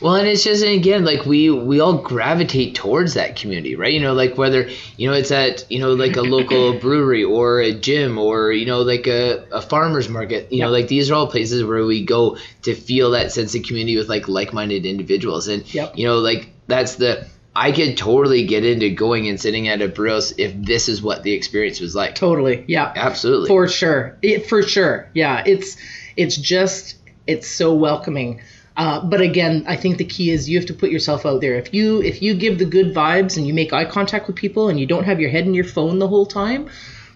Well, 0.00 0.16
and 0.16 0.26
it's 0.28 0.44
just 0.44 0.62
and 0.64 0.74
again 0.74 1.04
like 1.04 1.24
we 1.24 1.48
we 1.48 1.80
all 1.80 1.98
gravitate 1.98 2.74
towards 2.74 3.14
that 3.14 3.36
community, 3.36 3.76
right? 3.76 3.92
You 3.92 4.00
know, 4.00 4.12
like 4.14 4.36
whether 4.36 4.68
you 4.96 5.08
know 5.08 5.14
it's 5.14 5.30
at 5.30 5.70
you 5.70 5.78
know 5.78 5.94
like 5.94 6.16
a 6.16 6.22
local 6.22 6.78
brewery 6.80 7.24
or 7.24 7.60
a 7.60 7.72
gym 7.72 8.18
or 8.18 8.52
you 8.52 8.66
know 8.66 8.82
like 8.82 9.06
a, 9.06 9.46
a 9.52 9.62
farmers 9.62 10.08
market. 10.08 10.52
You 10.52 10.62
know, 10.62 10.70
like 10.70 10.88
these 10.88 11.10
are 11.10 11.14
all 11.14 11.30
places 11.30 11.64
where 11.64 11.84
we 11.84 12.04
go 12.04 12.36
to 12.62 12.74
feel 12.74 13.12
that 13.12 13.32
sense 13.32 13.54
of 13.54 13.62
community 13.62 13.96
with 13.96 14.08
like 14.08 14.28
like-minded 14.28 14.84
individuals, 14.84 15.48
and 15.48 15.72
Yep. 15.72 15.96
you 15.96 16.06
know 16.06 16.18
like 16.18 16.50
that's 16.66 16.96
the 16.96 17.26
I 17.56 17.72
could 17.72 17.96
totally 17.96 18.44
get 18.44 18.64
into 18.64 18.90
going 18.90 19.28
and 19.28 19.40
sitting 19.40 19.66
at 19.68 19.80
a 19.80 19.88
brew 19.88 20.20
if 20.36 20.54
this 20.54 20.88
is 20.90 21.02
what 21.02 21.22
the 21.22 21.32
experience 21.32 21.80
was 21.80 21.94
like. 21.94 22.14
Totally. 22.14 22.64
Yeah. 22.68 22.92
Absolutely. 22.94 23.48
For 23.48 23.66
sure. 23.66 24.18
It 24.20 24.46
for 24.46 24.62
sure. 24.62 25.08
Yeah. 25.14 25.42
It's 25.46 25.78
it's 26.16 26.36
just 26.36 26.96
it's 27.26 27.48
so 27.48 27.74
welcoming. 27.74 28.42
Uh, 28.76 29.00
but 29.00 29.22
again, 29.22 29.64
I 29.66 29.76
think 29.76 29.96
the 29.96 30.04
key 30.04 30.30
is 30.30 30.50
you 30.50 30.58
have 30.58 30.66
to 30.66 30.74
put 30.74 30.90
yourself 30.90 31.24
out 31.24 31.40
there. 31.40 31.54
If 31.54 31.72
you 31.72 32.02
if 32.02 32.20
you 32.20 32.34
give 32.34 32.58
the 32.58 32.66
good 32.66 32.94
vibes 32.94 33.38
and 33.38 33.46
you 33.46 33.54
make 33.54 33.72
eye 33.72 33.86
contact 33.86 34.26
with 34.26 34.36
people 34.36 34.68
and 34.68 34.78
you 34.78 34.86
don't 34.86 35.04
have 35.04 35.18
your 35.18 35.30
head 35.30 35.46
in 35.46 35.54
your 35.54 35.64
phone 35.64 35.98
the 35.98 36.08
whole 36.08 36.26
time, 36.26 36.68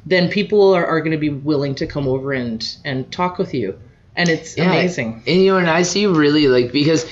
then 0.06 0.30
people 0.30 0.74
are, 0.74 0.86
are 0.86 1.00
going 1.00 1.12
to 1.12 1.18
be 1.18 1.28
willing 1.28 1.74
to 1.76 1.86
come 1.86 2.08
over 2.08 2.32
and 2.32 2.76
and 2.84 3.12
talk 3.12 3.36
with 3.36 3.52
you. 3.52 3.78
And 4.16 4.30
it's 4.30 4.56
Yeah, 4.56 4.72
amazing. 4.72 5.22
And 5.26 5.42
you 5.42 5.52
know, 5.52 5.58
and 5.58 5.68
I 5.68 5.82
see 5.82 6.06
really 6.06 6.48
like 6.48 6.72
because 6.72 7.06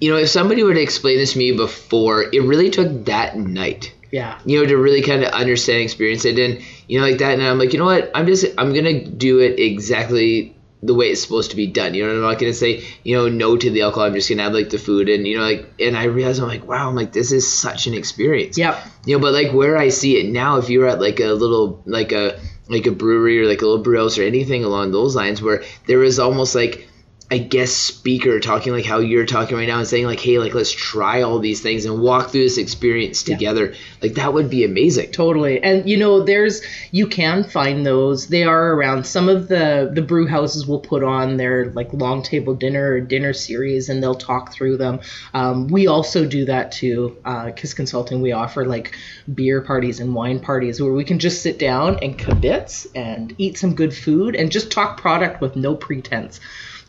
you 0.00 0.10
know, 0.10 0.16
if 0.16 0.28
somebody 0.28 0.62
were 0.62 0.74
to 0.74 0.80
explain 0.80 1.18
this 1.18 1.34
to 1.34 1.38
me 1.38 1.52
before, 1.52 2.22
it 2.22 2.42
really 2.42 2.70
took 2.70 3.04
that 3.04 3.36
night. 3.36 3.94
Yeah. 4.10 4.38
You 4.44 4.60
know, 4.60 4.66
to 4.66 4.76
really 4.76 5.02
kind 5.02 5.22
of 5.22 5.32
understand, 5.32 5.82
experience 5.82 6.24
it, 6.24 6.38
and 6.38 6.60
you 6.88 6.98
know, 6.98 7.06
like 7.06 7.18
that. 7.18 7.34
And 7.34 7.42
I'm 7.42 7.58
like, 7.58 7.72
you 7.72 7.78
know 7.78 7.84
what? 7.84 8.10
I'm 8.14 8.26
just, 8.26 8.46
I'm 8.58 8.74
gonna 8.74 9.04
do 9.04 9.38
it 9.38 9.60
exactly 9.60 10.56
the 10.82 10.94
way 10.94 11.10
it's 11.10 11.22
supposed 11.22 11.50
to 11.50 11.56
be 11.56 11.66
done. 11.66 11.92
You 11.94 12.06
know, 12.06 12.14
I'm 12.14 12.20
not 12.22 12.40
gonna 12.40 12.54
say, 12.54 12.82
you 13.04 13.14
know, 13.16 13.28
no 13.28 13.56
to 13.56 13.70
the 13.70 13.82
alcohol. 13.82 14.06
I'm 14.06 14.14
just 14.14 14.28
gonna 14.28 14.42
have 14.42 14.54
like 14.54 14.70
the 14.70 14.78
food, 14.78 15.08
and 15.08 15.26
you 15.26 15.36
know, 15.36 15.44
like, 15.44 15.72
and 15.78 15.96
I 15.96 16.04
realized 16.04 16.40
I'm 16.40 16.48
like, 16.48 16.66
wow, 16.66 16.88
I'm 16.88 16.96
like, 16.96 17.12
this 17.12 17.30
is 17.30 17.52
such 17.52 17.86
an 17.86 17.94
experience. 17.94 18.58
Yep. 18.58 18.78
You 19.04 19.16
know, 19.16 19.22
but 19.22 19.32
like 19.32 19.52
where 19.52 19.76
I 19.76 19.90
see 19.90 20.18
it 20.18 20.32
now, 20.32 20.56
if 20.56 20.70
you're 20.70 20.88
at 20.88 21.00
like 21.00 21.20
a 21.20 21.32
little, 21.32 21.82
like 21.86 22.12
a, 22.12 22.40
like 22.68 22.86
a 22.86 22.92
brewery 22.92 23.40
or 23.40 23.46
like 23.46 23.62
a 23.62 23.66
little 23.66 23.82
brew 23.82 23.98
house 23.98 24.18
or 24.18 24.22
anything 24.22 24.64
along 24.64 24.90
those 24.90 25.14
lines, 25.14 25.42
where 25.42 25.62
there 25.86 26.02
is 26.02 26.18
almost 26.18 26.54
like 26.54 26.88
a 27.30 27.38
guest 27.38 27.76
speaker 27.76 28.40
talking 28.40 28.72
like 28.72 28.84
how 28.84 28.98
you're 28.98 29.24
talking 29.24 29.56
right 29.56 29.68
now 29.68 29.78
and 29.78 29.86
saying 29.86 30.04
like, 30.04 30.18
hey, 30.18 30.38
like 30.38 30.52
let's 30.52 30.72
try 30.72 31.22
all 31.22 31.38
these 31.38 31.60
things 31.60 31.84
and 31.84 32.02
walk 32.02 32.30
through 32.30 32.42
this 32.42 32.58
experience 32.58 33.22
together. 33.22 33.74
Like 34.02 34.14
that 34.14 34.34
would 34.34 34.50
be 34.50 34.64
amazing. 34.64 35.12
Totally. 35.12 35.62
And 35.62 35.88
you 35.88 35.96
know, 35.96 36.24
there's 36.24 36.60
you 36.90 37.06
can 37.06 37.44
find 37.44 37.86
those. 37.86 38.26
They 38.26 38.42
are 38.42 38.74
around. 38.74 39.06
Some 39.06 39.28
of 39.28 39.46
the 39.46 39.90
the 39.92 40.02
brew 40.02 40.26
houses 40.26 40.66
will 40.66 40.80
put 40.80 41.04
on 41.04 41.36
their 41.36 41.66
like 41.66 41.92
long 41.92 42.22
table 42.24 42.54
dinner 42.54 42.94
or 42.94 43.00
dinner 43.00 43.32
series 43.32 43.88
and 43.88 44.02
they'll 44.02 44.16
talk 44.16 44.52
through 44.52 44.78
them. 44.78 45.00
Um, 45.32 45.68
we 45.68 45.86
also 45.86 46.26
do 46.26 46.46
that 46.46 46.72
too. 46.72 47.16
Uh, 47.24 47.52
Kiss 47.52 47.74
Consulting, 47.74 48.22
we 48.22 48.32
offer 48.32 48.66
like 48.66 48.96
beer 49.32 49.60
parties 49.60 50.00
and 50.00 50.16
wine 50.16 50.40
parties 50.40 50.82
where 50.82 50.92
we 50.92 51.04
can 51.04 51.20
just 51.20 51.42
sit 51.42 51.60
down 51.60 52.00
and 52.02 52.18
kibitz 52.18 52.88
and 52.96 53.36
eat 53.38 53.56
some 53.56 53.76
good 53.76 53.94
food 53.94 54.34
and 54.34 54.50
just 54.50 54.72
talk 54.72 55.00
product 55.00 55.40
with 55.40 55.54
no 55.54 55.76
pretense 55.76 56.40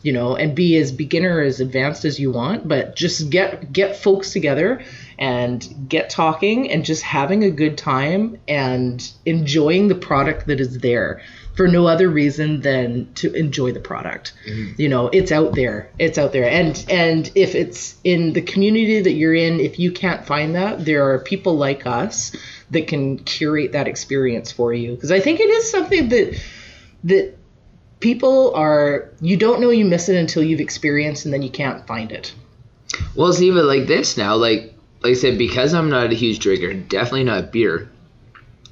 you 0.02 0.12
know, 0.12 0.36
and 0.36 0.54
be 0.54 0.76
as 0.76 0.92
beginner 0.92 1.40
as 1.40 1.60
advanced 1.60 2.04
as 2.04 2.18
you 2.18 2.30
want, 2.30 2.66
but 2.66 2.96
just 2.96 3.30
get 3.30 3.72
get 3.72 3.96
folks 3.96 4.32
together 4.32 4.82
and 5.18 5.86
get 5.88 6.10
talking 6.10 6.70
and 6.70 6.84
just 6.84 7.02
having 7.02 7.44
a 7.44 7.50
good 7.50 7.78
time 7.78 8.38
and 8.48 9.12
enjoying 9.24 9.88
the 9.88 9.94
product 9.94 10.46
that 10.46 10.60
is 10.60 10.78
there 10.78 11.22
for 11.54 11.68
no 11.68 11.86
other 11.86 12.08
reason 12.08 12.60
than 12.62 13.12
to 13.14 13.32
enjoy 13.34 13.72
the 13.72 13.80
product. 13.80 14.32
Mm-hmm. 14.48 14.80
You 14.80 14.88
know, 14.88 15.08
it's 15.08 15.30
out 15.30 15.54
there. 15.54 15.90
It's 15.98 16.18
out 16.18 16.32
there. 16.32 16.48
And 16.48 16.84
and 16.88 17.30
if 17.34 17.54
it's 17.54 17.96
in 18.04 18.32
the 18.32 18.42
community 18.42 19.02
that 19.02 19.12
you're 19.12 19.34
in, 19.34 19.60
if 19.60 19.78
you 19.78 19.92
can't 19.92 20.26
find 20.26 20.54
that, 20.54 20.84
there 20.84 21.10
are 21.10 21.18
people 21.18 21.56
like 21.56 21.86
us 21.86 22.34
that 22.70 22.88
can 22.88 23.18
curate 23.18 23.72
that 23.72 23.86
experience 23.86 24.50
for 24.50 24.72
you 24.72 24.94
because 24.94 25.12
I 25.12 25.20
think 25.20 25.40
it 25.40 25.50
is 25.50 25.70
something 25.70 26.08
that 26.08 26.40
that 27.04 27.36
people 28.02 28.52
are 28.54 29.08
you 29.22 29.36
don't 29.38 29.60
know 29.60 29.70
you 29.70 29.86
miss 29.86 30.10
it 30.10 30.16
until 30.16 30.42
you've 30.42 30.60
experienced 30.60 31.24
and 31.24 31.32
then 31.32 31.40
you 31.40 31.50
can't 31.50 31.86
find 31.86 32.12
it 32.12 32.34
Well, 33.14 33.28
it's 33.28 33.40
even 33.40 33.66
like 33.66 33.86
this 33.86 34.16
now. 34.16 34.34
Like, 34.36 34.74
like 35.02 35.12
I 35.12 35.14
said, 35.14 35.38
because 35.38 35.74
I'm 35.74 35.90
not 35.90 36.12
a 36.12 36.14
huge 36.14 36.38
drinker, 36.38 36.74
definitely 36.74 37.24
not 37.24 37.52
beer. 37.52 37.88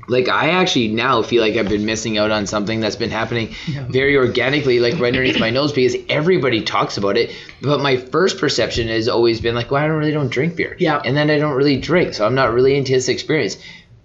Like 0.09 0.29
I 0.29 0.51
actually 0.51 0.89
now 0.89 1.23
feel 1.23 1.41
like 1.41 1.55
I've 1.55 1.69
been 1.69 1.85
missing 1.85 2.19
out 2.19 2.33
on 2.33 2.47
something 2.47 2.81
that's 2.81 2.97
been 2.97 3.11
happening 3.11 3.55
very 3.89 4.17
organically, 4.17 4.81
like 4.81 4.95
right 4.95 5.05
underneath 5.05 5.39
my 5.39 5.51
nose, 5.51 5.73
because 5.73 5.95
everybody 6.09 6.63
talks 6.63 6.97
about 6.97 7.17
it. 7.17 7.31
But 7.63 7.81
my 7.81 7.97
first 7.97 8.39
perception 8.39 8.89
has 8.89 9.09
always 9.09 9.41
been 9.41 9.55
like, 9.55 9.71
well, 9.71 9.83
I 9.83 9.87
don't 9.87 9.97
really 9.97 10.11
don't 10.11 10.31
drink 10.31 10.57
beer. 10.57 10.75
Yeah. 10.81 11.01
And 11.05 11.17
then 11.17 11.31
I 11.31 11.39
don't 11.39 11.55
really 11.55 11.79
drink, 11.79 12.15
so 12.15 12.27
I'm 12.27 12.35
not 12.35 12.53
really 12.53 12.77
into 12.77 12.93
this 12.93 13.09
experience. 13.09 13.57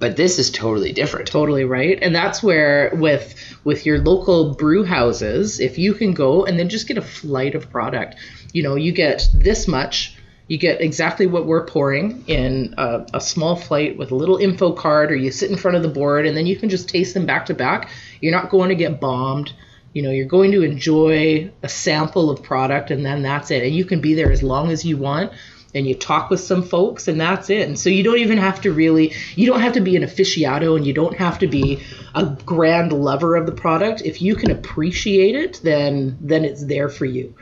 But 0.05 0.17
this 0.17 0.37
is 0.37 0.51
totally 0.51 0.91
different. 0.91 1.27
totally 1.27 1.63
right. 1.63 1.97
And 1.99 2.13
that's 2.13 2.43
where 2.43 2.91
with 2.93 3.33
with 3.63 3.87
your 3.87 3.97
local 3.97 4.53
brew 4.53 4.83
houses 4.83 5.59
if 5.59 5.79
you 5.79 5.95
can 5.95 6.13
go 6.13 6.45
and 6.45 6.59
then 6.59 6.69
just 6.69 6.87
get 6.87 6.99
a 6.99 7.01
flight 7.01 7.55
of 7.55 7.71
product 7.71 8.15
you 8.53 8.61
know 8.61 8.75
you 8.75 8.91
get 8.91 9.27
this 9.33 9.67
much 9.67 10.15
you 10.47 10.59
get 10.59 10.79
exactly 10.79 11.25
what 11.25 11.47
we're 11.47 11.65
pouring 11.65 12.23
in 12.27 12.75
a, 12.77 13.03
a 13.15 13.19
small 13.19 13.55
flight 13.55 13.97
with 13.97 14.11
a 14.11 14.15
little 14.15 14.37
info 14.37 14.73
card 14.73 15.11
or 15.11 15.15
you 15.15 15.31
sit 15.31 15.49
in 15.49 15.57
front 15.57 15.75
of 15.75 15.81
the 15.81 15.89
board 15.89 16.27
and 16.27 16.37
then 16.37 16.45
you 16.45 16.55
can 16.55 16.69
just 16.69 16.87
taste 16.87 17.15
them 17.15 17.25
back 17.25 17.47
to 17.47 17.55
back. 17.55 17.89
You're 18.21 18.31
not 18.39 18.51
going 18.51 18.69
to 18.69 18.75
get 18.75 19.01
bombed. 19.01 19.53
You 19.93 20.03
know 20.03 20.11
you're 20.11 20.27
going 20.27 20.51
to 20.51 20.61
enjoy 20.61 21.51
a 21.63 21.67
sample 21.67 22.29
of 22.29 22.43
product 22.43 22.91
and 22.91 23.03
then 23.03 23.23
that's 23.23 23.49
it. 23.49 23.63
And 23.63 23.73
you 23.73 23.85
can 23.85 24.01
be 24.01 24.13
there 24.13 24.31
as 24.31 24.43
long 24.43 24.69
as 24.69 24.85
you 24.85 24.97
want 24.97 25.31
and 25.75 25.85
you 25.85 25.93
talk 25.93 26.29
with 26.29 26.39
some 26.39 26.63
folks 26.63 27.07
and 27.07 27.21
that's 27.21 27.49
it 27.49 27.67
and 27.67 27.77
so 27.77 27.89
you 27.89 28.03
don't 28.03 28.17
even 28.17 28.37
have 28.37 28.59
to 28.61 28.71
really 28.71 29.13
you 29.35 29.45
don't 29.45 29.61
have 29.61 29.73
to 29.73 29.81
be 29.81 29.95
an 29.95 30.01
aficionado 30.01 30.75
and 30.75 30.87
you 30.87 30.93
don't 30.93 31.17
have 31.17 31.37
to 31.37 31.47
be 31.47 31.79
a 32.15 32.25
grand 32.45 32.91
lover 32.91 33.35
of 33.35 33.45
the 33.45 33.51
product 33.51 34.01
if 34.03 34.21
you 34.21 34.35
can 34.35 34.49
appreciate 34.49 35.35
it 35.35 35.59
then 35.63 36.17
then 36.21 36.43
it's 36.43 36.65
there 36.65 36.89
for 36.89 37.05
you 37.05 37.35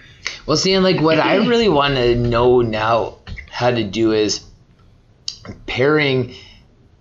Well, 0.46 0.58
see, 0.58 0.74
and 0.74 0.84
like 0.84 1.00
what 1.00 1.20
I 1.20 1.36
really 1.48 1.70
want 1.70 1.96
to 1.96 2.16
know 2.16 2.62
now 2.62 3.20
how 3.50 3.70
to 3.72 3.84
do 3.84 4.12
is 4.12 4.44
pairing 5.68 6.36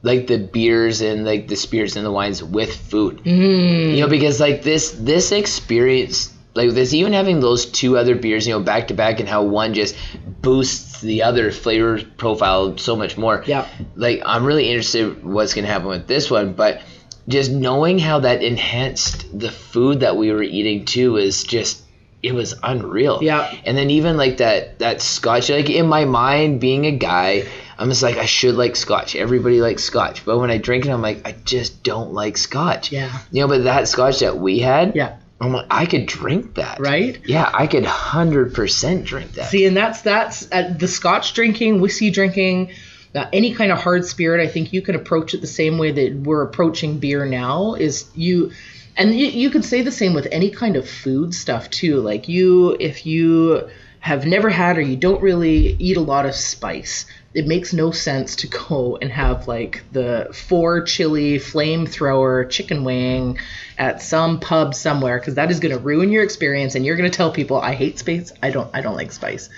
like 0.02 0.26
the 0.26 0.38
beers 0.38 1.00
and 1.00 1.24
like 1.24 1.48
the 1.48 1.56
spirits 1.56 1.96
and 1.96 2.04
the 2.04 2.10
wines 2.10 2.42
with 2.42 2.74
food. 2.74 3.18
Mm. 3.24 3.94
You 3.94 4.00
know, 4.02 4.08
because 4.08 4.40
like 4.40 4.62
this 4.62 4.90
this 4.92 5.32
experience 5.32 6.32
like 6.54 6.70
this, 6.70 6.92
even 6.92 7.12
having 7.12 7.40
those 7.40 7.66
two 7.66 7.96
other 7.96 8.14
beers, 8.14 8.46
you 8.46 8.52
know, 8.52 8.60
back 8.60 8.88
to 8.88 8.94
back, 8.94 9.20
and 9.20 9.28
how 9.28 9.42
one 9.42 9.74
just 9.74 9.96
boosts 10.40 11.00
the 11.00 11.22
other 11.22 11.50
flavor 11.50 12.00
profile 12.16 12.76
so 12.78 12.96
much 12.96 13.16
more. 13.16 13.42
Yeah. 13.46 13.68
Like 13.96 14.22
I'm 14.24 14.44
really 14.44 14.68
interested 14.68 15.24
what's 15.24 15.54
gonna 15.54 15.66
happen 15.66 15.88
with 15.88 16.06
this 16.06 16.30
one, 16.30 16.52
but 16.52 16.82
just 17.28 17.50
knowing 17.50 17.98
how 17.98 18.20
that 18.20 18.42
enhanced 18.42 19.38
the 19.38 19.50
food 19.50 20.00
that 20.00 20.16
we 20.16 20.32
were 20.32 20.42
eating 20.42 20.84
too 20.84 21.16
is 21.16 21.44
just 21.44 21.82
it 22.22 22.34
was 22.34 22.54
unreal. 22.62 23.18
Yeah. 23.20 23.52
And 23.64 23.76
then 23.76 23.90
even 23.90 24.16
like 24.16 24.36
that 24.38 24.78
that 24.78 25.02
scotch, 25.02 25.48
like 25.50 25.70
in 25.70 25.86
my 25.86 26.04
mind, 26.04 26.60
being 26.60 26.86
a 26.86 26.92
guy, 26.92 27.44
I'm 27.78 27.88
just 27.88 28.02
like 28.02 28.16
I 28.16 28.26
should 28.26 28.54
like 28.54 28.76
scotch. 28.76 29.16
Everybody 29.16 29.60
likes 29.60 29.82
scotch, 29.84 30.24
but 30.24 30.38
when 30.38 30.50
I 30.50 30.58
drink 30.58 30.86
it, 30.86 30.90
I'm 30.90 31.02
like 31.02 31.26
I 31.26 31.32
just 31.44 31.82
don't 31.82 32.12
like 32.12 32.36
scotch. 32.36 32.92
Yeah. 32.92 33.16
You 33.30 33.42
know, 33.42 33.48
but 33.48 33.64
that 33.64 33.88
scotch 33.88 34.20
that 34.20 34.38
we 34.38 34.58
had, 34.58 34.94
Yeah. 34.94 35.16
I'm 35.42 35.52
like 35.52 35.66
I 35.70 35.86
could 35.86 36.06
drink 36.06 36.54
that. 36.54 36.78
Right? 36.78 37.20
Yeah, 37.24 37.50
I 37.52 37.66
could 37.66 37.84
hundred 37.84 38.54
percent 38.54 39.04
drink 39.04 39.32
that. 39.32 39.50
See, 39.50 39.66
and 39.66 39.76
that's 39.76 40.02
that's 40.02 40.50
uh, 40.52 40.74
the 40.78 40.86
Scotch 40.86 41.34
drinking, 41.34 41.80
whiskey 41.80 42.10
drinking, 42.10 42.70
uh, 43.14 43.26
any 43.32 43.52
kind 43.52 43.72
of 43.72 43.78
hard 43.78 44.06
spirit. 44.06 44.40
I 44.40 44.50
think 44.50 44.72
you 44.72 44.82
can 44.82 44.94
approach 44.94 45.34
it 45.34 45.40
the 45.40 45.48
same 45.48 45.78
way 45.78 45.90
that 45.90 46.14
we're 46.14 46.42
approaching 46.42 46.98
beer 46.98 47.26
now. 47.26 47.74
Is 47.74 48.08
you, 48.14 48.52
and 48.96 49.18
you, 49.18 49.26
you 49.26 49.50
could 49.50 49.64
say 49.64 49.82
the 49.82 49.90
same 49.90 50.14
with 50.14 50.28
any 50.30 50.50
kind 50.50 50.76
of 50.76 50.88
food 50.88 51.34
stuff 51.34 51.68
too. 51.70 52.00
Like 52.00 52.28
you, 52.28 52.76
if 52.78 53.04
you 53.04 53.68
have 54.02 54.26
never 54.26 54.50
had 54.50 54.76
or 54.76 54.80
you 54.80 54.96
don't 54.96 55.22
really 55.22 55.76
eat 55.78 55.96
a 55.96 56.00
lot 56.00 56.26
of 56.26 56.34
spice. 56.34 57.06
It 57.34 57.46
makes 57.46 57.72
no 57.72 57.92
sense 57.92 58.34
to 58.36 58.48
go 58.48 58.98
and 59.00 59.12
have 59.12 59.46
like 59.46 59.84
the 59.92 60.28
four 60.34 60.82
chili 60.82 61.38
flamethrower 61.38 62.50
chicken 62.50 62.82
wing 62.82 63.38
at 63.78 64.02
some 64.02 64.40
pub 64.40 64.74
somewhere 64.74 65.20
because 65.20 65.36
that 65.36 65.52
is 65.52 65.60
going 65.60 65.72
to 65.72 65.80
ruin 65.80 66.10
your 66.10 66.24
experience 66.24 66.74
and 66.74 66.84
you're 66.84 66.96
going 66.96 67.10
to 67.10 67.16
tell 67.16 67.30
people 67.30 67.58
I 67.58 67.74
hate 67.74 68.00
spice. 68.00 68.32
I 68.42 68.50
don't 68.50 68.68
I 68.74 68.80
don't 68.80 68.96
like 68.96 69.12
spice. 69.12 69.48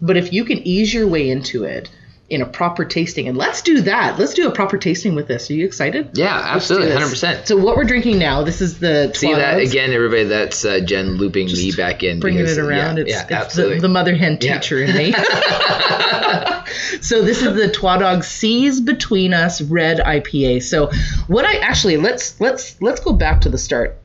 But 0.00 0.16
if 0.16 0.32
you 0.32 0.46
can 0.46 0.66
ease 0.66 0.92
your 0.92 1.06
way 1.06 1.28
into 1.28 1.64
it 1.64 1.90
in 2.28 2.40
a 2.40 2.46
proper 2.46 2.84
tasting, 2.84 3.28
and 3.28 3.36
let's 3.36 3.60
do 3.60 3.82
that. 3.82 4.18
Let's 4.18 4.32
do 4.32 4.48
a 4.48 4.52
proper 4.52 4.78
tasting 4.78 5.14
with 5.14 5.28
this. 5.28 5.50
Are 5.50 5.54
you 5.54 5.66
excited? 5.66 6.10
yeah, 6.14 6.34
absolutely, 6.34 6.92
hundred 6.92 7.10
percent. 7.10 7.46
So 7.46 7.56
what 7.56 7.76
we're 7.76 7.84
drinking 7.84 8.18
now, 8.18 8.42
this 8.42 8.60
is 8.62 8.78
the 8.78 9.12
See 9.14 9.34
that 9.34 9.58
again, 9.60 9.92
everybody. 9.92 10.24
That's 10.24 10.64
uh, 10.64 10.80
Jen 10.80 11.16
looping 11.18 11.46
me 11.48 11.72
back 11.72 12.02
in. 12.02 12.20
bringing 12.20 12.40
because- 12.42 12.56
it 12.58 12.62
around. 12.64 12.96
Yeah, 12.96 13.02
it's 13.02 13.10
yeah, 13.10 13.20
it's 13.20 13.28
the, 13.28 13.36
absolutely. 13.36 13.80
the 13.80 13.88
mother 13.88 14.14
hen 14.14 14.38
Yeah. 14.40 14.58
teacher 14.58 14.82
in 14.82 14.96
me. 14.96 15.12
so 17.00 17.22
this 17.22 17.42
is 17.42 17.54
the 17.54 17.70
Twa 17.72 17.98
Dogs 17.98 18.26
Seas 18.28 18.80
Between 18.80 19.34
Us 19.34 19.60
Red 19.60 19.98
IPA. 19.98 20.62
So 20.62 20.90
what 21.26 21.44
I 21.44 21.56
actually 21.58 21.96
let's 21.98 22.40
let's 22.40 22.80
let's 22.80 23.00
go 23.00 23.12
back 23.12 23.42
to 23.42 23.48
the 23.48 23.58
start. 23.58 23.98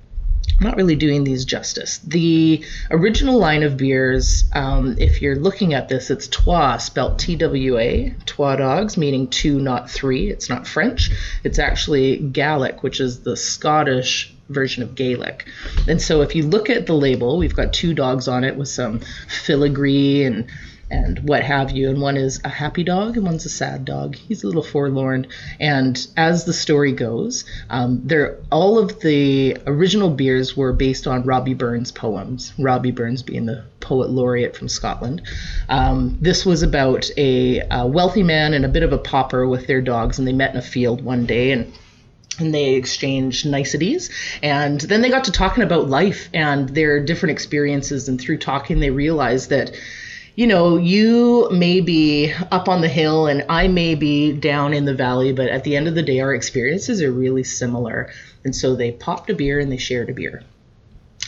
I'm 0.60 0.66
not 0.66 0.78
really 0.78 0.96
doing 0.96 1.24
these 1.24 1.46
justice. 1.46 2.00
The 2.00 2.64
original 2.90 3.38
line 3.38 3.64
of 3.64 3.78
beers, 3.78 4.46
um, 4.54 4.96
if 4.98 5.22
you're 5.22 5.36
looking 5.36 5.74
at 5.74 5.88
this, 5.88 6.10
it's 6.10 6.28
Twa, 6.28 6.80
spelled 6.80 7.20
T-W-A, 7.20 8.16
Twa 8.26 8.58
Dogs, 8.58 8.98
meaning 8.98 9.28
two, 9.28 9.60
not 9.60 9.90
three. 9.92 10.30
It's 10.30 10.50
not 10.50 10.68
French. 10.68 11.12
It's 11.44 11.60
actually 11.60 12.18
Gaelic, 12.18 12.82
which 12.82 13.00
is 13.00 13.22
the 13.22 13.38
Scottish 13.38 14.34
version 14.50 14.82
of 14.82 14.96
Gaelic. 14.96 15.48
And 15.88 16.02
so 16.02 16.22
if 16.22 16.36
you 16.36 16.44
look 16.44 16.70
at 16.70 16.88
the 16.88 16.94
label, 16.94 17.38
we've 17.38 17.56
got 17.56 17.74
two 17.74 17.94
dogs 17.94 18.28
on 18.28 18.44
it 18.44 18.56
with 18.56 18.70
some 18.70 19.02
filigree 19.28 20.24
and 20.24 20.48
and 20.90 21.28
what 21.28 21.44
have 21.44 21.72
you. 21.72 21.90
And 21.90 22.02
one 22.02 22.18
is 22.18 22.40
a 22.44 22.50
happy 22.50 22.84
dog 22.84 23.18
and 23.18 23.26
one's 23.26 23.46
a 23.46 23.50
sad 23.50 23.86
dog. 23.86 24.16
He's 24.16 24.44
a 24.44 24.48
little 24.48 24.64
forlorn. 24.64 25.28
And 25.60 26.08
as 26.16 26.46
the 26.46 26.54
story 26.54 26.94
goes, 26.94 27.46
um, 27.70 28.02
there 28.06 28.38
all 28.52 28.80
of 28.80 29.02
the 29.02 29.58
original 29.66 30.10
beers 30.10 30.56
were 30.56 30.74
based 30.74 31.08
on 31.08 31.24
Robbie 31.24 31.54
Burns' 31.54 31.92
poems. 31.92 32.54
Robbie 32.58 32.92
Burns 32.92 33.24
being 33.24 33.46
the 33.46 33.66
poet 33.80 34.10
laureate 34.10 34.56
from 34.56 34.70
Scotland. 34.70 35.22
Um, 35.70 36.18
this 36.22 36.46
was 36.46 36.64
about 36.64 37.10
a, 37.18 37.60
a 37.72 37.86
wealthy 37.86 38.24
man 38.24 38.54
and 38.54 38.66
a 38.66 38.70
bit 38.70 38.84
of 38.84 38.94
a 38.94 38.98
pauper 38.98 39.48
with 39.48 39.68
their 39.68 39.82
dogs, 39.82 40.20
and 40.20 40.28
they 40.28 40.34
met 40.34 40.52
in 40.52 40.58
a 40.58 40.62
field 40.62 41.04
one 41.04 41.26
day 41.26 41.52
and 41.52 41.74
and 42.40 42.54
they 42.54 42.76
exchanged 42.76 43.48
niceties 43.48 44.12
and 44.44 44.82
then 44.82 45.02
they 45.02 45.10
got 45.10 45.24
to 45.24 45.32
talking 45.32 45.64
about 45.64 45.90
life 45.90 46.30
and 46.36 46.70
their 46.70 47.04
different 47.04 47.32
experiences 47.32 48.08
and 48.08 48.22
through 48.22 48.38
talking 48.38 48.80
they 48.80 48.92
realized 48.92 49.50
that 49.50 49.72
you 50.38 50.46
know 50.46 50.78
you 50.78 51.50
may 51.52 51.82
be 51.82 52.32
up 52.52 52.70
on 52.70 52.80
the 52.80 52.88
hill 52.88 53.28
and 53.28 53.44
i 53.50 53.68
may 53.68 53.96
be 53.96 54.32
down 54.32 54.74
in 54.74 54.86
the 54.86 54.94
valley 54.94 55.34
but 55.34 55.50
at 55.50 55.66
the 55.66 55.76
end 55.76 55.88
of 55.88 55.96
the 55.96 56.04
day 56.04 56.22
our 56.22 56.34
experiences 56.34 57.02
are 57.02 57.12
really 57.12 57.44
similar 57.44 58.10
and 58.46 58.56
so 58.56 58.76
they 58.76 58.92
popped 58.92 59.30
a 59.30 59.34
beer 59.34 59.60
and 59.60 59.70
they 59.70 59.78
shared 59.78 60.10
a 60.10 60.14
beer 60.14 60.44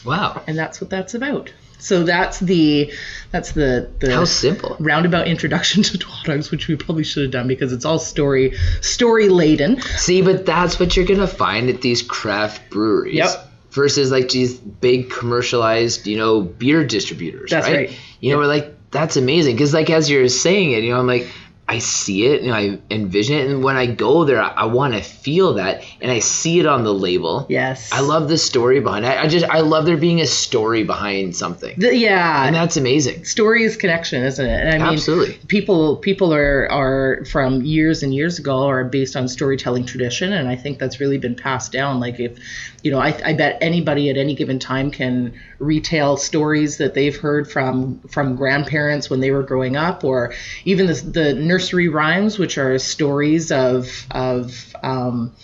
wow, 0.06 0.42
and 0.48 0.58
that's 0.58 0.80
what 0.80 0.90
that's 0.90 1.14
about 1.14 1.52
so 1.80 2.04
that's 2.04 2.40
the 2.40 2.94
that's 3.32 3.54
the 3.54 3.90
the 4.00 4.14
how 4.14 4.26
simple. 4.26 4.76
roundabout 4.80 5.28
introduction 5.28 5.82
to 5.84 5.98
Twa 5.98 6.14
Dogs, 6.26 6.52
which 6.52 6.68
we 6.68 6.76
probably 6.76 7.06
should 7.06 7.24
have 7.24 7.32
done 7.32 7.48
because 7.48 7.74
it's 7.74 7.86
all 7.86 8.00
story 8.00 8.58
story 8.82 9.30
laden 9.30 9.82
See, 9.82 10.22
but 10.22 10.46
that's 10.46 10.78
what 10.78 10.96
you're 10.96 11.06
gonna 11.06 11.26
find 11.26 11.70
at 11.70 11.82
these 11.82 12.02
craft 12.02 12.70
breweries. 12.70 13.16
Yep. 13.16 13.46
Versus 13.72 14.12
like 14.12 14.28
these 14.30 14.58
big 14.58 15.10
commercialized, 15.10 16.06
you 16.06 16.18
know, 16.18 16.42
beer 16.42 16.84
distributors. 16.84 17.52
That's 17.52 17.68
right. 17.68 17.90
right. 17.90 18.00
You 18.20 18.34
know, 18.34 18.40
we're 18.40 18.48
like 18.48 18.76
that's 18.92 19.18
amazing 19.18 19.56
because 19.56 19.74
like 19.74 19.90
as 19.90 20.10
you're 20.10 20.28
saying 20.28 20.72
it, 20.72 20.84
you 20.84 20.92
know, 20.92 21.00
I'm 21.00 21.08
like. 21.08 21.28
I 21.70 21.78
see 21.78 22.26
it 22.26 22.42
and 22.42 22.52
I 22.52 22.80
envision 22.90 23.38
it, 23.38 23.48
and 23.48 23.64
when 23.64 23.78
I 23.78 23.86
go 23.86 24.26
there, 24.26 24.42
I, 24.42 24.50
I 24.50 24.66
want 24.66 24.96
to 24.96 25.02
feel 25.02 25.54
that, 25.54 25.84
and 26.02 26.12
I 26.12 26.18
see 26.20 26.60
it 26.60 26.66
on 26.66 26.84
the 26.84 26.94
label. 26.94 27.46
yes 27.48 27.90
I 27.94 28.02
love 28.02 28.28
the 28.28 28.38
story 28.40 28.80
behind 28.80 29.06
it. 29.06 29.18
I 29.18 29.28
just 29.28 29.46
I 29.46 29.60
love 29.60 29.86
there 29.86 29.96
being 29.98 30.20
a 30.20 30.26
story 30.26 30.84
behind 30.84 31.36
something, 31.36 31.76
The- 31.78 31.96
yeah, 31.96 32.46
and 32.46 32.56
that's 32.56 32.76
amazing. 32.76 33.24
story 33.26 33.64
is 33.64 33.78
connection, 33.78 34.24
isn't 34.24 34.46
it? 34.46 34.60
And 34.62 34.70
I 34.84 34.86
mean, 34.86 34.94
Absolutely. 34.94 35.38
people 35.48 35.98
people 35.98 36.34
are 36.34 36.68
are 36.72 37.24
from 37.26 37.62
years 37.62 38.02
and 38.04 38.16
years 38.16 38.40
ago 38.40 38.66
are 38.68 38.84
based 38.84 39.16
on 39.16 39.28
storytelling 39.28 39.86
tradition, 39.86 40.34
and 40.34 40.50
I 40.50 40.56
think 40.56 40.80
that's 40.80 41.00
really 41.00 41.20
been 41.20 41.36
passed 41.36 41.72
down. 41.72 42.00
Like 42.00 42.20
if 42.20 42.40
you 42.82 42.92
know, 42.92 43.00
I, 43.00 43.10
I 43.26 43.34
bet 43.34 43.58
anybody 43.62 44.10
at 44.10 44.18
any 44.18 44.34
given 44.34 44.58
time 44.58 44.90
can 44.90 45.34
retell 45.60 46.16
stories 46.18 46.78
that 46.78 46.94
they've 46.94 47.16
heard 47.16 47.52
from 47.52 48.00
from 48.10 48.36
grandparents 48.38 49.10
when 49.10 49.20
they 49.20 49.32
were 49.32 49.44
growing 49.44 49.76
up, 49.76 50.04
or 50.04 50.34
even 50.66 50.88
the, 50.88 50.94
the 50.94 51.34
nursery 51.60 51.90
rhymes, 51.90 52.40
which 52.40 52.58
are 52.58 52.80
stories 52.80 53.52
of 53.52 54.08
of 54.12 54.74
um, 54.82 55.36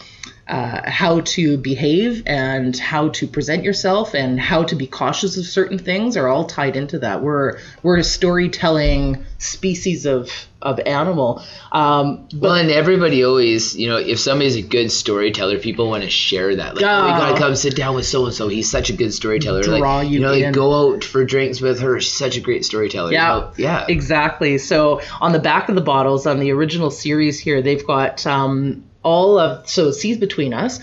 uh, 0.47 0.81
how 0.89 1.21
to 1.21 1.57
behave 1.57 2.21
and 2.27 2.77
how 2.77 3.09
to 3.09 3.25
present 3.27 3.63
yourself 3.63 4.13
and 4.13 4.39
how 4.39 4.63
to 4.63 4.75
be 4.75 4.85
cautious 4.85 5.37
of 5.37 5.45
certain 5.45 5.79
things 5.79 6.15
are 6.17 6.27
all 6.27 6.45
tied 6.45 6.75
into 6.75 6.99
that. 6.99 7.21
We're 7.23 7.57
we're 7.81 7.97
a 7.97 8.03
storytelling 8.03 9.25
species 9.39 10.05
of 10.05 10.29
of 10.61 10.79
animal. 10.85 11.41
Um, 11.71 12.27
but 12.31 12.41
Well, 12.41 12.55
and 12.55 12.71
everybody 12.71 13.23
always, 13.23 13.75
you 13.75 13.87
know, 13.87 13.97
if 13.97 14.19
somebody's 14.19 14.55
a 14.55 14.61
good 14.63 14.91
storyteller, 14.91 15.59
people 15.59 15.89
want 15.89 16.03
to 16.03 16.09
share 16.09 16.55
that. 16.55 16.75
Like, 16.75 16.83
oh, 16.85 17.05
we 17.05 17.11
Oh. 17.11 17.17
gotta 17.19 17.37
come 17.37 17.55
sit 17.55 17.75
down 17.75 17.95
with 17.95 18.05
so 18.07 18.25
and 18.25 18.33
so. 18.33 18.47
He's 18.47 18.69
such 18.69 18.89
a 18.89 18.93
good 18.93 19.13
storyteller. 19.13 19.61
Draw 19.63 19.97
like, 19.97 20.09
you 20.09 20.19
know, 20.19 20.33
in. 20.33 20.43
like 20.45 20.53
go 20.53 20.93
out 20.93 21.03
for 21.03 21.23
drinks 21.25 21.61
with 21.61 21.79
her. 21.81 21.99
She's 21.99 22.13
such 22.13 22.37
a 22.37 22.39
great 22.41 22.65
storyteller. 22.65 23.09
you 23.11 23.15
Yeah, 23.17 23.27
know? 23.27 23.51
yeah. 23.57 23.85
exactly. 23.87 24.57
So 24.57 25.01
on 25.21 25.33
the 25.33 25.39
back 25.39 25.69
of 25.69 25.75
the 25.75 25.81
bottles 25.81 26.25
on 26.25 26.39
the 26.39 26.51
original 26.51 26.89
series 26.89 27.39
here, 27.39 27.61
they've 27.61 27.85
got 27.85 28.25
um, 28.25 28.83
all 29.05 29.39
of 29.39 29.69
so 29.69 29.91
seas 29.91 30.17
between 30.17 30.53
us. 30.53 30.79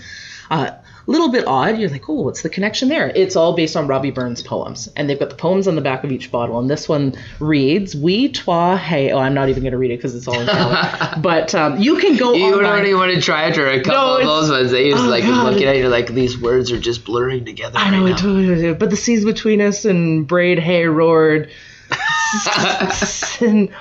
Uh, 0.49 0.71
a 1.05 1.11
little 1.11 1.29
bit 1.33 1.45
odd. 1.45 1.77
You're 1.79 1.89
like, 1.89 2.07
oh, 2.09 2.21
what's 2.21 2.43
the 2.43 2.49
connection 2.49 2.87
there? 2.87 3.09
It's 3.13 3.35
all 3.35 3.57
based 3.57 3.75
on 3.75 3.87
Robbie 3.87 4.11
Burns' 4.11 4.41
poems, 4.41 4.87
and 4.95 5.09
they've 5.09 5.19
got 5.19 5.29
the 5.29 5.35
poems 5.35 5.67
on 5.67 5.75
the 5.75 5.81
back 5.81 6.05
of 6.05 6.13
each 6.13 6.31
bottle. 6.31 6.57
And 6.59 6.69
this 6.69 6.87
one 6.87 7.15
reads, 7.41 7.93
"We 7.93 8.29
twa 8.31 8.77
hey." 8.77 9.11
Oh, 9.11 9.17
I'm 9.19 9.33
not 9.33 9.49
even 9.49 9.63
going 9.63 9.73
to 9.73 9.77
read 9.77 9.91
it 9.91 9.97
because 9.97 10.15
it's 10.15 10.29
all 10.29 10.39
in 10.39 10.45
Gaelic. 10.45 10.87
but 11.21 11.53
um, 11.55 11.77
you 11.81 11.97
can 11.97 12.15
go 12.15 12.31
You 12.33 12.55
online. 12.55 12.85
even 12.85 12.97
want 12.97 13.13
to 13.13 13.21
try 13.21 13.49
after 13.49 13.67
a 13.67 13.81
couple 13.83 13.91
No, 13.99 14.17
of 14.19 14.25
those 14.25 14.49
ones. 14.49 14.71
They 14.71 14.91
just 14.91 15.03
Oh, 15.03 15.09
like 15.09 15.23
God. 15.25 15.51
looking 15.51 15.67
at 15.67 15.75
you 15.75 15.89
like 15.89 16.07
these 16.07 16.39
words 16.39 16.71
are 16.71 16.79
just 16.79 17.03
blurring 17.03 17.43
together. 17.43 17.77
I 17.79 17.89
know 17.89 18.03
right 18.03 18.11
it 18.11 18.11
now. 18.11 18.17
totally. 18.21 18.73
But 18.73 18.89
the 18.89 18.95
seas 18.95 19.25
between 19.25 19.59
us 19.59 19.83
and 19.83 20.25
braid 20.25 20.57
hay 20.57 20.85
roared. 20.85 21.51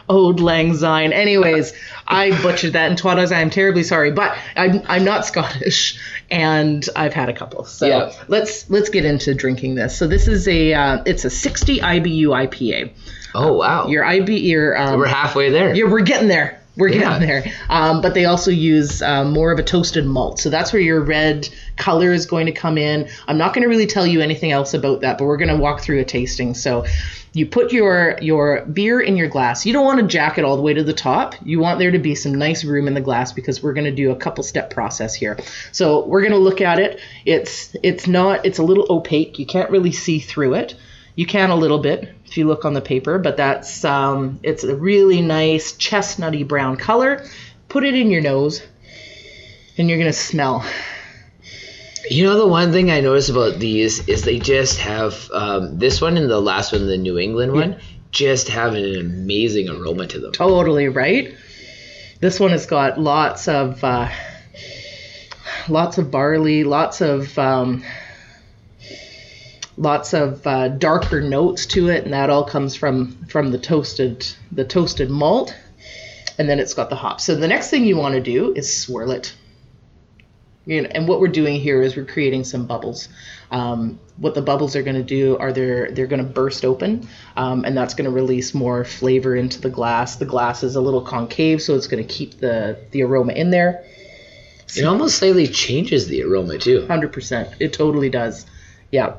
Auld 0.09 0.41
Lang 0.41 0.75
Syne. 0.75 1.13
Anyways, 1.13 1.73
I 2.07 2.31
butchered 2.43 2.75
that 2.75 2.91
in 2.91 2.97
Twadas. 2.97 3.33
I 3.35 3.41
am 3.41 3.51
terribly 3.51 3.83
sorry, 3.83 4.11
but 4.11 4.37
I'm, 4.57 4.83
I'm 4.87 5.05
not 5.05 5.25
Scottish, 5.27 5.99
and 6.31 6.87
I've 6.97 7.15
had 7.15 7.29
a 7.29 7.33
couple. 7.33 7.65
So 7.65 7.87
Yeah. 7.87 8.13
let's 8.29 8.69
let's 8.71 8.89
get 8.91 9.05
into 9.05 9.35
drinking 9.35 9.75
this. 9.77 9.97
So 9.97 10.07
this 10.07 10.29
is 10.29 10.47
a 10.49 10.75
uh, 10.75 11.03
it's 11.07 11.25
a 11.25 11.31
60 11.31 11.79
IBU 11.81 12.27
IPA. 12.27 12.93
Oh 13.35 13.55
wow. 13.55 13.87
Your 13.89 14.05
IB 14.05 14.37
your 14.41 14.77
um, 14.77 14.99
We're 15.01 15.07
halfway 15.07 15.51
there. 15.51 15.75
yeah, 15.75 15.85
we're 15.89 16.01
getting 16.03 16.29
there. 16.29 16.62
We're 16.77 16.89
getting 16.89 17.27
there. 17.27 17.45
Um, 17.69 18.01
but 18.01 18.15
they 18.15 18.25
also 18.25 18.51
use 18.51 19.03
um, 19.03 19.33
more 19.33 19.53
of 19.53 19.59
a 19.59 19.63
toasted 19.63 20.07
malt. 20.07 20.41
So 20.41 20.49
that's 20.49 20.73
where 20.73 20.81
your 20.81 21.03
red 21.03 21.49
color 21.77 22.13
is 22.13 22.25
going 22.25 22.47
to 22.47 22.53
come 22.53 22.79
in. 22.79 23.09
I'm 23.29 23.37
not 23.37 23.53
going 23.53 23.63
to 23.63 23.69
really 23.69 23.87
tell 23.87 24.07
you 24.07 24.21
anything 24.21 24.53
else 24.53 24.73
about 24.73 25.03
that, 25.03 25.19
but 25.19 25.27
we're 25.27 25.37
going 25.37 25.55
to 25.55 25.57
walk 25.57 25.83
through 25.83 26.01
a 26.01 26.05
tasting. 26.05 26.55
So 26.55 26.87
you 27.35 27.47
put 27.47 27.73
your 27.73 28.19
your 28.21 28.65
beer 28.67 29.01
in 29.01 29.17
your 29.17 29.29
glass. 29.29 29.65
You 29.65 29.73
don't 29.73 29.85
want 29.85 30.01
to 30.01 30.07
jack 30.07 30.39
it 30.39 30.45
all 30.45 30.57
the 30.57 30.63
way 30.63 30.75
to 30.75 30.85
the 30.85 30.93
top. 30.93 31.35
You 31.43 31.61
want 31.61 31.79
there 31.79 31.91
to 31.91 31.99
be 31.99 32.15
some 32.15 32.35
nice 32.35 32.65
room 32.65 32.87
in 32.87 32.95
the 32.95 33.01
glass 33.01 33.33
because 33.33 33.63
we're 33.63 33.73
going 33.73 33.87
to 33.87 33.95
do 33.95 34.11
a 34.11 34.17
couple 34.17 34.45
step 34.45 34.71
process 34.71 35.15
here. 35.15 35.39
So 35.73 36.07
we're 36.07 36.21
going 36.21 36.33
to 36.33 36.39
look 36.39 36.61
at 36.61 36.79
it. 36.79 37.01
It's 37.25 37.75
it's 37.83 38.07
not 38.07 38.45
it's 38.45 38.59
a 38.59 38.63
little 38.63 38.87
opaque. 38.91 39.39
You 39.39 39.47
can't 39.47 39.71
really 39.71 39.93
see 39.93 40.21
through 40.21 40.55
it. 40.55 40.75
You 41.15 41.27
can 41.27 41.51
a 41.51 41.57
little 41.57 41.79
bit 41.79 42.15
if 42.33 42.39
you 42.39 42.47
look 42.47 42.65
on 42.65 42.73
the 42.73 42.81
paper, 42.81 43.19
but 43.19 43.37
that's 43.37 43.85
um, 43.85 44.41
it's 44.43 44.65
a 44.65 44.75
really 44.75 45.21
nice 45.21 45.75
chestnutty 45.75 46.49
brown 46.49 46.79
color. 46.79 47.27
Put 47.69 47.85
it 47.85 47.95
in 47.95 48.11
your 48.11 48.23
nose, 48.23 48.63
and 49.77 49.87
you're 49.87 49.99
gonna 49.99 50.15
smell. 50.15 50.65
You 52.09 52.25
know 52.25 52.39
the 52.39 52.47
one 52.47 52.73
thing 52.73 52.91
I 52.91 53.01
notice 53.01 53.29
about 53.29 53.59
these 53.59 54.09
is 54.09 54.23
they 54.23 54.39
just 54.39 54.79
have 54.79 55.31
um, 55.31 55.79
this 55.79 56.01
one 56.01 56.17
and 56.17 56.31
the 56.31 56.41
last 56.41 56.73
one, 56.73 56.87
the 56.87 56.97
New 56.97 57.19
England 57.19 57.53
one, 57.53 57.81
just 58.11 58.49
have 58.49 58.73
an 58.73 58.97
amazing 58.99 59.69
aroma 59.69 60.07
to 60.07 60.19
them. 60.19 60.33
Totally 60.33 60.89
right. 60.89 61.35
This 62.21 62.41
one 62.41 62.53
has 62.53 62.65
got 62.65 62.99
lots 62.99 63.47
of 63.47 63.85
uh, 63.85 64.09
lots 65.69 65.99
of 65.99 66.11
barley, 66.11 66.65
lots 66.65 67.03
of 67.03 67.39
um, 67.39 67.85
lots 69.77 70.13
of 70.13 70.47
uh, 70.47 70.69
darker 70.69 71.21
notes 71.21 71.67
to 71.67 71.89
it, 71.89 72.05
and 72.05 72.13
that 72.13 72.31
all 72.31 72.45
comes 72.45 72.75
from 72.75 73.27
from 73.27 73.51
the 73.51 73.59
toasted 73.59 74.27
the 74.51 74.65
toasted 74.65 75.11
malt, 75.11 75.55
and 76.39 76.49
then 76.49 76.59
it's 76.59 76.75
got 76.75 76.91
the 76.91 76.97
hops. 76.97 77.25
So 77.25 77.35
the 77.35 77.49
next 77.49 77.71
thing 77.71 77.85
you 77.85 77.97
want 77.97 78.15
to 78.15 78.21
do 78.21 78.53
is 78.55 78.83
swirl 78.83 79.11
it. 79.13 79.35
You 80.65 80.83
know, 80.83 80.89
and 80.93 81.09
what 81.09 81.19
we're 81.19 81.27
doing 81.27 81.61
here 81.61 81.83
is 81.83 81.97
we're 81.97 82.05
creating 82.05 82.45
some 82.45 82.67
bubbles. 82.67 83.09
Um, 83.51 83.99
what 84.17 84.35
the 84.35 84.43
bubbles 84.43 84.77
are 84.77 84.83
going 84.83 84.97
to 84.97 85.03
do 85.03 85.37
are 85.39 85.53
they're 85.53 85.91
they're 85.91 86.07
going 86.07 86.25
to 86.25 86.29
burst 86.29 86.65
open, 86.65 87.09
um, 87.37 87.65
and 87.65 87.77
that's 87.77 87.95
going 87.95 88.05
to 88.05 88.15
release 88.15 88.55
more 88.55 88.85
flavor 88.85 89.35
into 89.35 89.61
the 89.61 89.71
glass. 89.71 90.17
The 90.17 90.25
glass 90.25 90.63
is 90.63 90.77
a 90.77 90.81
little 90.81 91.03
concave, 91.03 91.61
so 91.63 91.75
it's 91.75 91.89
going 91.89 92.07
to 92.07 92.15
keep 92.15 92.39
the 92.39 92.79
the 92.93 93.03
aroma 93.03 93.33
in 93.33 93.51
there. 93.51 93.85
It 94.75 94.85
almost 94.85 95.19
slightly 95.19 95.49
changes 95.49 96.07
the 96.07 96.23
aroma 96.23 96.59
too. 96.59 96.87
Hundred 96.87 97.13
percent, 97.13 97.51
it 97.59 97.73
totally 97.73 98.09
does. 98.09 98.47
Yeah, 98.93 99.17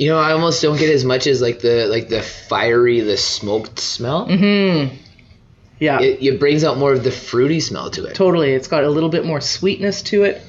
You 0.00 0.08
know, 0.08 0.18
I 0.18 0.32
almost 0.32 0.62
don't 0.62 0.78
get 0.78 0.88
as 0.88 1.04
much 1.04 1.26
as 1.26 1.42
like 1.42 1.60
the 1.60 1.86
like 1.86 2.08
the 2.08 2.22
fiery, 2.22 3.00
the 3.00 3.18
smoked 3.18 3.78
smell. 3.78 4.26
Mm-hmm. 4.26 4.96
yeah, 5.78 6.00
It, 6.00 6.22
it 6.22 6.40
brings 6.40 6.64
out 6.64 6.78
more 6.78 6.94
of 6.94 7.04
the 7.04 7.10
fruity 7.10 7.60
smell 7.60 7.90
to 7.90 8.06
it. 8.06 8.14
totally. 8.14 8.52
It's 8.52 8.66
got 8.66 8.82
a 8.84 8.88
little 8.88 9.10
bit 9.10 9.26
more 9.26 9.42
sweetness 9.42 10.00
to 10.04 10.22
it. 10.22 10.40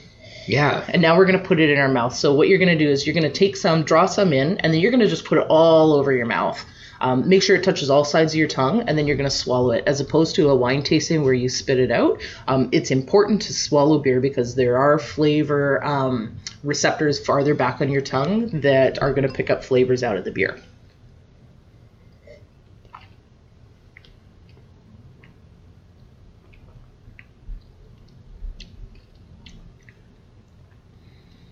Yeah. 0.47 0.85
And 0.87 1.01
now 1.01 1.17
we're 1.17 1.25
going 1.25 1.37
to 1.37 1.45
put 1.45 1.59
it 1.59 1.69
in 1.69 1.77
our 1.79 1.89
mouth. 1.89 2.15
So 2.15 2.33
what 2.33 2.47
you're 2.47 2.59
going 2.59 2.77
to 2.77 2.81
do 2.81 2.89
is 2.89 3.05
you're 3.05 3.13
going 3.13 3.29
to 3.29 3.39
take 3.39 3.57
some, 3.57 3.83
draw 3.83 4.05
some 4.05 4.31
in, 4.31 4.57
and 4.59 4.73
then 4.73 4.79
you're 4.79 4.89
going 4.89 5.01
to 5.01 5.09
just 5.09 5.25
put 5.25 5.37
it 5.37 5.45
all 5.49 5.91
over 5.95 6.13
your 6.13 6.27
mouth. 6.27 6.63
Um, 7.01 7.27
make 7.27 7.41
sure 7.41 7.55
it 7.55 7.63
touches 7.63 7.89
all 7.89 8.05
sides 8.05 8.33
of 8.33 8.37
your 8.37 8.47
tongue, 8.47 8.81
and 8.81 8.97
then 8.97 9.07
you're 9.07 9.17
going 9.17 9.29
to 9.29 9.35
swallow 9.35 9.71
it. 9.71 9.83
As 9.87 9.99
opposed 9.99 10.35
to 10.35 10.49
a 10.49 10.55
wine 10.55 10.83
tasting 10.83 11.23
where 11.23 11.33
you 11.33 11.49
spit 11.49 11.79
it 11.79 11.91
out, 11.91 12.21
um, 12.47 12.69
it's 12.71 12.91
important 12.91 13.41
to 13.43 13.53
swallow 13.53 13.97
beer 13.97 14.21
because 14.21 14.53
there 14.55 14.77
are 14.77 14.99
flavor 14.99 15.83
um, 15.83 16.37
receptors 16.63 17.23
farther 17.25 17.55
back 17.55 17.81
on 17.81 17.89
your 17.89 18.01
tongue 18.01 18.61
that 18.61 19.01
are 19.01 19.13
going 19.13 19.27
to 19.27 19.33
pick 19.33 19.49
up 19.49 19.63
flavors 19.63 20.03
out 20.03 20.15
of 20.15 20.23
the 20.23 20.31
beer. 20.31 20.61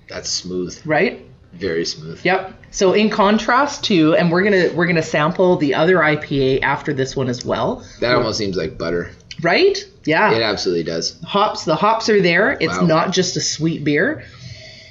That's 0.07 0.29
smooth. 0.29 0.79
Right? 0.85 1.28
Very 1.59 1.85
smooth. 1.85 2.23
Yep. 2.23 2.53
So 2.71 2.93
in 2.93 3.09
contrast 3.09 3.83
to, 3.85 4.15
and 4.15 4.31
we're 4.31 4.43
gonna 4.43 4.69
we're 4.73 4.87
gonna 4.87 5.01
sample 5.03 5.57
the 5.57 5.75
other 5.75 5.97
IPA 5.97 6.61
after 6.61 6.93
this 6.93 7.15
one 7.15 7.27
as 7.29 7.43
well. 7.45 7.83
That 7.99 8.15
almost 8.15 8.37
seems 8.37 8.55
like 8.57 8.77
butter. 8.77 9.11
Right? 9.41 9.77
Yeah. 10.05 10.31
It 10.33 10.41
absolutely 10.41 10.83
does. 10.83 11.19
hops 11.23 11.65
the 11.65 11.75
hops 11.75 12.09
are 12.09 12.21
there 12.21 12.51
it's 12.59 12.77
Wow. 12.79 12.85
not 12.85 13.11
just 13.11 13.37
a 13.37 13.41
sweet 13.41 13.83
beer 13.83 14.23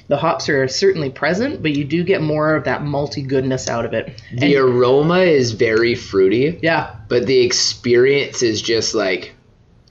the 0.07 0.17
hops 0.17 0.49
are 0.49 0.67
certainly 0.67 1.09
present 1.11 1.61
but 1.61 1.75
you 1.75 1.83
do 1.83 2.03
get 2.03 2.19
more 2.21 2.55
of 2.55 2.63
that 2.63 2.81
malty 2.81 3.27
goodness 3.27 3.67
out 3.69 3.85
of 3.85 3.93
it 3.93 4.19
The 4.33 4.57
aroma 4.57 5.19
is 5.19 5.51
very 5.51 5.93
fruity, 5.93 6.57
yeah 6.63 6.95
but 7.09 7.25
the 7.27 7.41
experience 7.41 8.41
is 8.41 8.61
just 8.61 8.95
like 8.95 9.35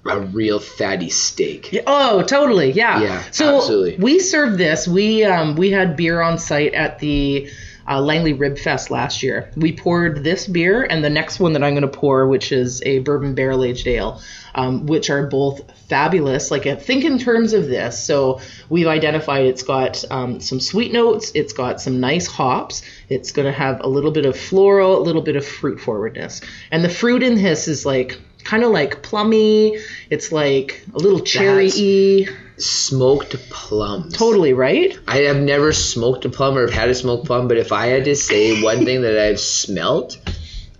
a 0.08 0.20
real 0.20 0.58
fatty 0.60 1.10
steak. 1.10 1.72
Yeah, 1.72 1.82
oh 1.86 2.22
totally 2.22 2.72
yeah 2.72 3.00
Yeah, 3.02 3.22
so 3.30 3.58
absolutely. 3.58 3.96
we 3.96 4.18
served 4.18 4.58
this 4.58 4.88
we 4.88 5.24
um 5.24 5.56
we 5.56 5.70
had 5.70 5.96
beer 5.96 6.20
on 6.20 6.38
site 6.38 6.74
at 6.74 6.98
the 6.98 7.50
uh, 7.88 8.00
Langley 8.00 8.34
Rib 8.34 8.58
Fest 8.58 8.90
last 8.90 9.22
year. 9.22 9.50
We 9.56 9.72
poured 9.72 10.22
this 10.22 10.46
beer 10.46 10.84
and 10.84 11.02
the 11.02 11.10
next 11.10 11.40
one 11.40 11.54
that 11.54 11.62
I'm 11.62 11.72
going 11.72 11.82
to 11.82 11.88
pour, 11.88 12.28
which 12.28 12.52
is 12.52 12.82
a 12.82 12.98
bourbon 12.98 13.34
barrel 13.34 13.64
aged 13.64 13.86
ale, 13.86 14.20
um, 14.54 14.86
which 14.86 15.08
are 15.08 15.26
both 15.26 15.62
fabulous. 15.88 16.50
Like, 16.50 16.66
uh, 16.66 16.76
think 16.76 17.04
in 17.04 17.18
terms 17.18 17.54
of 17.54 17.66
this. 17.66 17.98
So, 17.98 18.40
we've 18.68 18.86
identified 18.86 19.46
it's 19.46 19.62
got 19.62 20.04
um, 20.10 20.40
some 20.40 20.60
sweet 20.60 20.92
notes, 20.92 21.32
it's 21.34 21.54
got 21.54 21.80
some 21.80 22.00
nice 22.00 22.26
hops, 22.26 22.82
it's 23.08 23.32
going 23.32 23.46
to 23.46 23.58
have 23.58 23.80
a 23.80 23.88
little 23.88 24.10
bit 24.10 24.26
of 24.26 24.38
floral, 24.38 24.98
a 24.98 25.02
little 25.02 25.22
bit 25.22 25.36
of 25.36 25.46
fruit 25.46 25.80
forwardness. 25.80 26.42
And 26.70 26.84
the 26.84 26.90
fruit 26.90 27.22
in 27.22 27.36
this 27.36 27.68
is 27.68 27.86
like 27.86 28.20
kind 28.44 28.64
of 28.64 28.70
like 28.70 29.02
plummy, 29.02 29.78
it's 30.10 30.32
like 30.32 30.84
a 30.94 30.98
little 30.98 31.20
cherry 31.20 31.70
y. 31.74 32.26
Smoked 32.60 33.36
plums. 33.50 34.16
Totally, 34.16 34.52
right? 34.52 34.98
I 35.06 35.18
have 35.18 35.36
never 35.36 35.72
smoked 35.72 36.24
a 36.24 36.28
plum 36.28 36.58
or 36.58 36.62
have 36.62 36.70
had 36.74 36.88
a 36.88 36.94
smoked 36.94 37.26
plum, 37.26 37.46
but 37.46 37.56
if 37.56 37.70
I 37.70 37.86
had 37.86 38.04
to 38.06 38.16
say 38.16 38.60
one 38.62 38.84
thing 38.84 39.02
that 39.02 39.16
I've 39.16 39.38
smelt, 39.38 40.18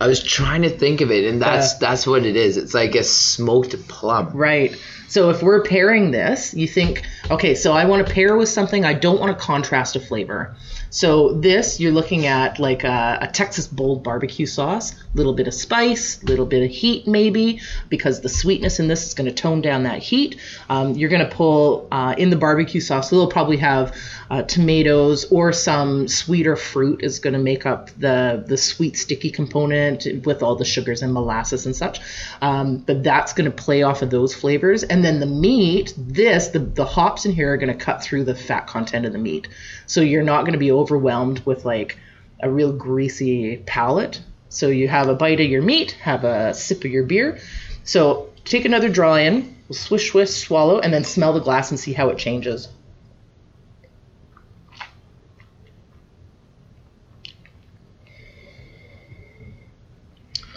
I 0.01 0.09
was 0.09 0.21
trying 0.23 0.63
to 0.63 0.71
think 0.71 1.01
of 1.01 1.13
it, 1.13 1.25
and 1.25 1.41
that's 1.41 1.75
Yeah. 1.75 1.79
that's 1.89 2.07
what 2.07 2.25
it 2.27 2.35
is. 2.37 2.57
It's 2.57 2.75
like 2.75 2.95
a 2.97 3.05
smoked 3.05 3.89
plum. 3.89 4.31
Right. 4.35 4.77
So 5.09 5.31
if 5.31 5.43
we're 5.43 5.63
pairing 5.63 6.11
this, 6.11 6.55
you 6.55 6.69
think, 6.69 7.03
okay, 7.31 7.55
so 7.55 7.73
I 7.73 7.87
want 7.87 8.07
to 8.07 8.13
pair 8.13 8.37
with 8.37 8.49
something. 8.49 8.85
I 8.85 8.93
don't 8.93 9.19
want 9.19 9.37
to 9.37 9.45
contrast 9.45 9.97
a 9.97 10.01
flavor. 10.01 10.55
So 10.91 11.33
this, 11.33 11.81
you're 11.81 11.93
looking 11.93 12.27
at 12.27 12.59
like 12.59 12.85
a, 12.85 13.19
a 13.23 13.29
Texas 13.29 13.67
bold 13.67 14.03
barbecue 14.03 14.47
sauce, 14.47 14.95
little 15.15 15.35
bit 15.35 15.47
of 15.47 15.55
spice, 15.55 16.23
little 16.23 16.47
bit 16.47 16.63
of 16.63 16.71
heat 16.71 17.07
maybe, 17.07 17.61
because 17.89 18.21
the 18.21 18.29
sweetness 18.29 18.81
in 18.81 18.89
this 18.89 19.07
is 19.07 19.15
going 19.15 19.29
to 19.29 19.35
tone 19.35 19.61
down 19.61 19.83
that 19.83 20.03
heat. 20.03 20.41
Um, 20.69 20.95
you're 20.95 21.11
going 21.11 21.27
to 21.27 21.35
pull 21.35 21.89
uh, 21.91 22.15
in 22.17 22.31
the 22.31 22.37
barbecue 22.37 22.81
sauce. 22.81 23.13
It'll 23.13 23.29
probably 23.29 23.59
have 23.59 23.95
uh, 24.31 24.43
tomatoes 24.43 25.31
or 25.31 25.53
some 25.53 26.09
sweeter 26.09 26.57
fruit 26.57 27.03
is 27.03 27.19
going 27.19 27.33
to 27.33 27.39
make 27.39 27.65
up 27.65 27.91
the 27.99 28.45
the 28.47 28.57
sweet 28.57 28.97
sticky 28.97 29.31
component 29.31 30.07
with 30.25 30.43
all 30.43 30.55
the 30.55 30.65
sugars 30.65 31.03
and 31.03 31.13
molasses 31.13 31.67
and 31.67 31.75
such. 31.75 32.01
Um, 32.43 32.79
but 32.79 33.03
that's 33.03 33.33
going 33.33 33.51
to 33.51 33.57
play 33.57 33.83
off 33.83 34.03
of 34.03 34.11
those 34.11 34.35
flavors. 34.35 34.83
And 34.83 34.98
then 35.05 35.20
the 35.20 35.27
meat, 35.27 35.95
this 35.97 36.49
the 36.49 36.59
the 36.59 36.85
hops 36.85 37.25
in 37.25 37.33
here 37.33 37.53
are 37.53 37.57
going 37.57 37.77
to 37.77 37.85
cut 37.85 38.03
through 38.03 38.25
the 38.25 38.35
fat 38.35 38.66
content 38.66 39.07
of 39.07 39.12
the 39.12 39.19
meat, 39.19 39.49
so 39.87 40.01
you're 40.01 40.23
not 40.23 40.43
going 40.43 40.53
to 40.53 40.59
be 40.59 40.73
overwhelmed 40.73 41.41
with 41.47 41.65
like 41.65 41.99
a 42.41 42.51
real 42.51 42.73
greasy 42.73 43.59
palate. 43.66 44.20
So 44.49 44.69
you 44.69 44.89
have 44.89 45.09
a 45.09 45.15
bite 45.15 45.41
of 45.41 45.51
your 45.51 45.62
meat, 45.62 45.93
have 46.03 46.25
a 46.25 46.55
sip 46.55 46.85
of 46.85 46.91
your 46.91 47.05
beer. 47.05 47.39
So 47.85 48.31
take 48.45 48.65
another 48.65 48.89
draw 48.89 49.16
in, 49.16 49.57
swish, 49.70 50.11
swish, 50.11 50.31
swallow, 50.31 50.79
and 50.79 50.93
then 50.93 51.05
smell 51.05 51.33
the 51.33 51.41
glass 51.41 51.70
and 51.70 51.79
see 51.79 51.93
how 51.93 52.09
it 52.09 52.19
changes. 52.19 52.69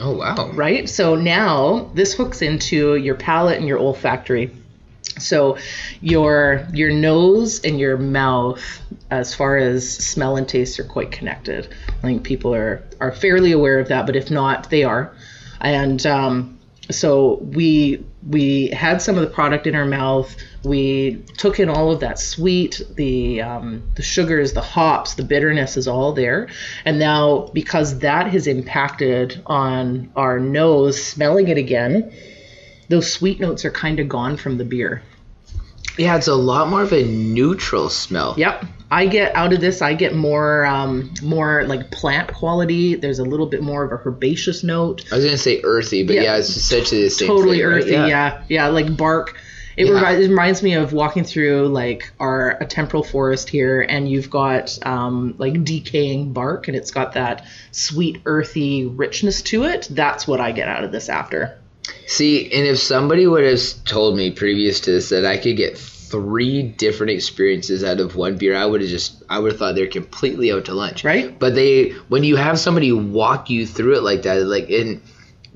Oh 0.01 0.13
wow. 0.13 0.49
right? 0.53 0.89
So 0.89 1.15
now 1.15 1.91
this 1.93 2.13
hooks 2.13 2.41
into 2.41 2.95
your 2.95 3.15
palate 3.15 3.59
and 3.59 3.67
your 3.67 3.77
olfactory. 3.77 4.51
So 5.19 5.57
your 6.01 6.67
your 6.73 6.91
nose 6.91 7.63
and 7.63 7.79
your 7.79 7.97
mouth, 7.97 8.63
as 9.11 9.35
far 9.35 9.57
as 9.57 9.87
smell 9.87 10.37
and 10.37 10.47
taste, 10.47 10.79
are 10.79 10.83
quite 10.83 11.11
connected. 11.11 11.67
I 11.99 12.01
think 12.01 12.23
people 12.23 12.55
are 12.55 12.81
are 12.99 13.11
fairly 13.11 13.51
aware 13.51 13.79
of 13.79 13.89
that, 13.89 14.05
but 14.05 14.15
if 14.15 14.31
not, 14.31 14.69
they 14.69 14.83
are. 14.83 15.13
And 15.59 16.03
um, 16.07 16.59
so 16.89 17.35
we 17.35 18.03
we 18.27 18.67
had 18.67 19.01
some 19.01 19.15
of 19.15 19.21
the 19.21 19.29
product 19.29 19.67
in 19.67 19.75
our 19.75 19.85
mouth. 19.85 20.35
We 20.63 21.23
took 21.37 21.59
in 21.59 21.69
all 21.69 21.91
of 21.91 22.01
that 22.01 22.19
sweet, 22.19 22.81
the 22.95 23.41
um, 23.41 23.83
the 23.95 24.03
sugars, 24.03 24.53
the 24.53 24.61
hops, 24.61 25.15
the 25.15 25.23
bitterness 25.23 25.75
is 25.75 25.87
all 25.87 26.13
there. 26.13 26.49
And 26.85 26.99
now 26.99 27.49
because 27.53 27.99
that 27.99 28.27
has 28.27 28.45
impacted 28.45 29.41
on 29.47 30.11
our 30.15 30.39
nose, 30.39 31.03
smelling 31.03 31.47
it 31.47 31.57
again, 31.57 32.13
those 32.89 33.11
sweet 33.11 33.39
notes 33.39 33.65
are 33.65 33.71
kind 33.71 33.99
of 33.99 34.07
gone 34.07 34.37
from 34.37 34.57
the 34.57 34.65
beer. 34.65 35.01
Yeah, 35.97 36.15
it's 36.15 36.27
a 36.27 36.35
lot 36.35 36.69
more 36.69 36.83
of 36.83 36.93
a 36.93 37.03
neutral 37.03 37.89
smell. 37.89 38.35
Yep. 38.37 38.65
I 38.91 39.07
get 39.07 39.35
out 39.35 39.53
of 39.53 39.61
this. 39.61 39.81
I 39.81 39.93
get 39.93 40.15
more, 40.15 40.65
um, 40.65 41.13
more 41.21 41.63
like 41.65 41.91
plant 41.91 42.33
quality. 42.33 42.95
There's 42.95 43.19
a 43.19 43.23
little 43.23 43.45
bit 43.45 43.61
more 43.61 43.83
of 43.83 43.91
a 43.91 44.07
herbaceous 44.07 44.63
note. 44.63 45.03
I 45.11 45.15
was 45.15 45.25
gonna 45.25 45.37
say 45.37 45.61
earthy, 45.63 46.03
but 46.03 46.15
Yeah. 46.15 46.23
yeah, 46.23 46.37
it's 46.37 46.55
essentially 46.55 47.03
the 47.03 47.09
same. 47.09 47.27
totally 47.27 47.61
earthy. 47.61 47.91
Yeah. 47.91 48.43
yeah, 48.47 48.67
like 48.67 48.95
bark. 48.95 49.37
It, 49.77 49.87
Yeah. 49.87 49.93
reminds, 49.93 50.25
it 50.25 50.29
reminds 50.29 50.63
me 50.63 50.73
of 50.73 50.93
walking 50.93 51.23
through 51.23 51.67
like 51.69 52.11
our 52.19 52.57
a 52.61 52.65
temporal 52.65 53.03
forest 53.03 53.49
here, 53.49 53.81
and 53.81 54.09
you've 54.09 54.29
got 54.29 54.77
um, 54.85 55.35
like 55.37 55.63
decaying 55.63 56.33
bark, 56.33 56.67
and 56.67 56.75
it's 56.75 56.91
got 56.91 57.13
that 57.13 57.45
sweet 57.71 58.21
earthy 58.25 58.85
richness 58.85 59.41
to 59.43 59.63
it. 59.63 59.87
That's 59.89 60.27
what 60.27 60.39
I 60.41 60.51
get 60.51 60.67
out 60.67 60.83
of 60.83 60.91
this 60.91 61.09
after. 61.09 61.57
See, 62.07 62.51
and 62.51 62.67
if 62.67 62.79
somebody 62.79 63.25
would 63.25 63.43
have 63.43 63.61
told 63.85 64.15
me 64.17 64.31
previous 64.31 64.81
to 64.81 64.91
this 64.91 65.09
that 65.09 65.25
I 65.25 65.37
could 65.37 65.57
get 65.57 65.77
three 65.77 66.61
different 66.61 67.11
experiences 67.11 67.85
out 67.85 68.01
of 68.01 68.17
one 68.17 68.35
beer, 68.37 68.55
I 68.55 68.65
would 68.65 68.81
have 68.81 68.89
just 68.89 69.23
I 69.29 69.39
would 69.39 69.53
have 69.53 69.59
thought 69.59 69.75
they're 69.75 69.87
completely 69.87 70.51
out 70.51 70.65
to 70.65 70.73
lunch. 70.73 71.05
Right. 71.05 71.37
But 71.39 71.55
they 71.55 71.91
when 72.09 72.23
you 72.25 72.35
have 72.35 72.59
somebody 72.59 72.91
walk 72.91 73.49
you 73.49 73.65
through 73.65 73.97
it 73.97 74.03
like 74.03 74.23
that, 74.23 74.43
like 74.43 74.69
in 74.69 75.01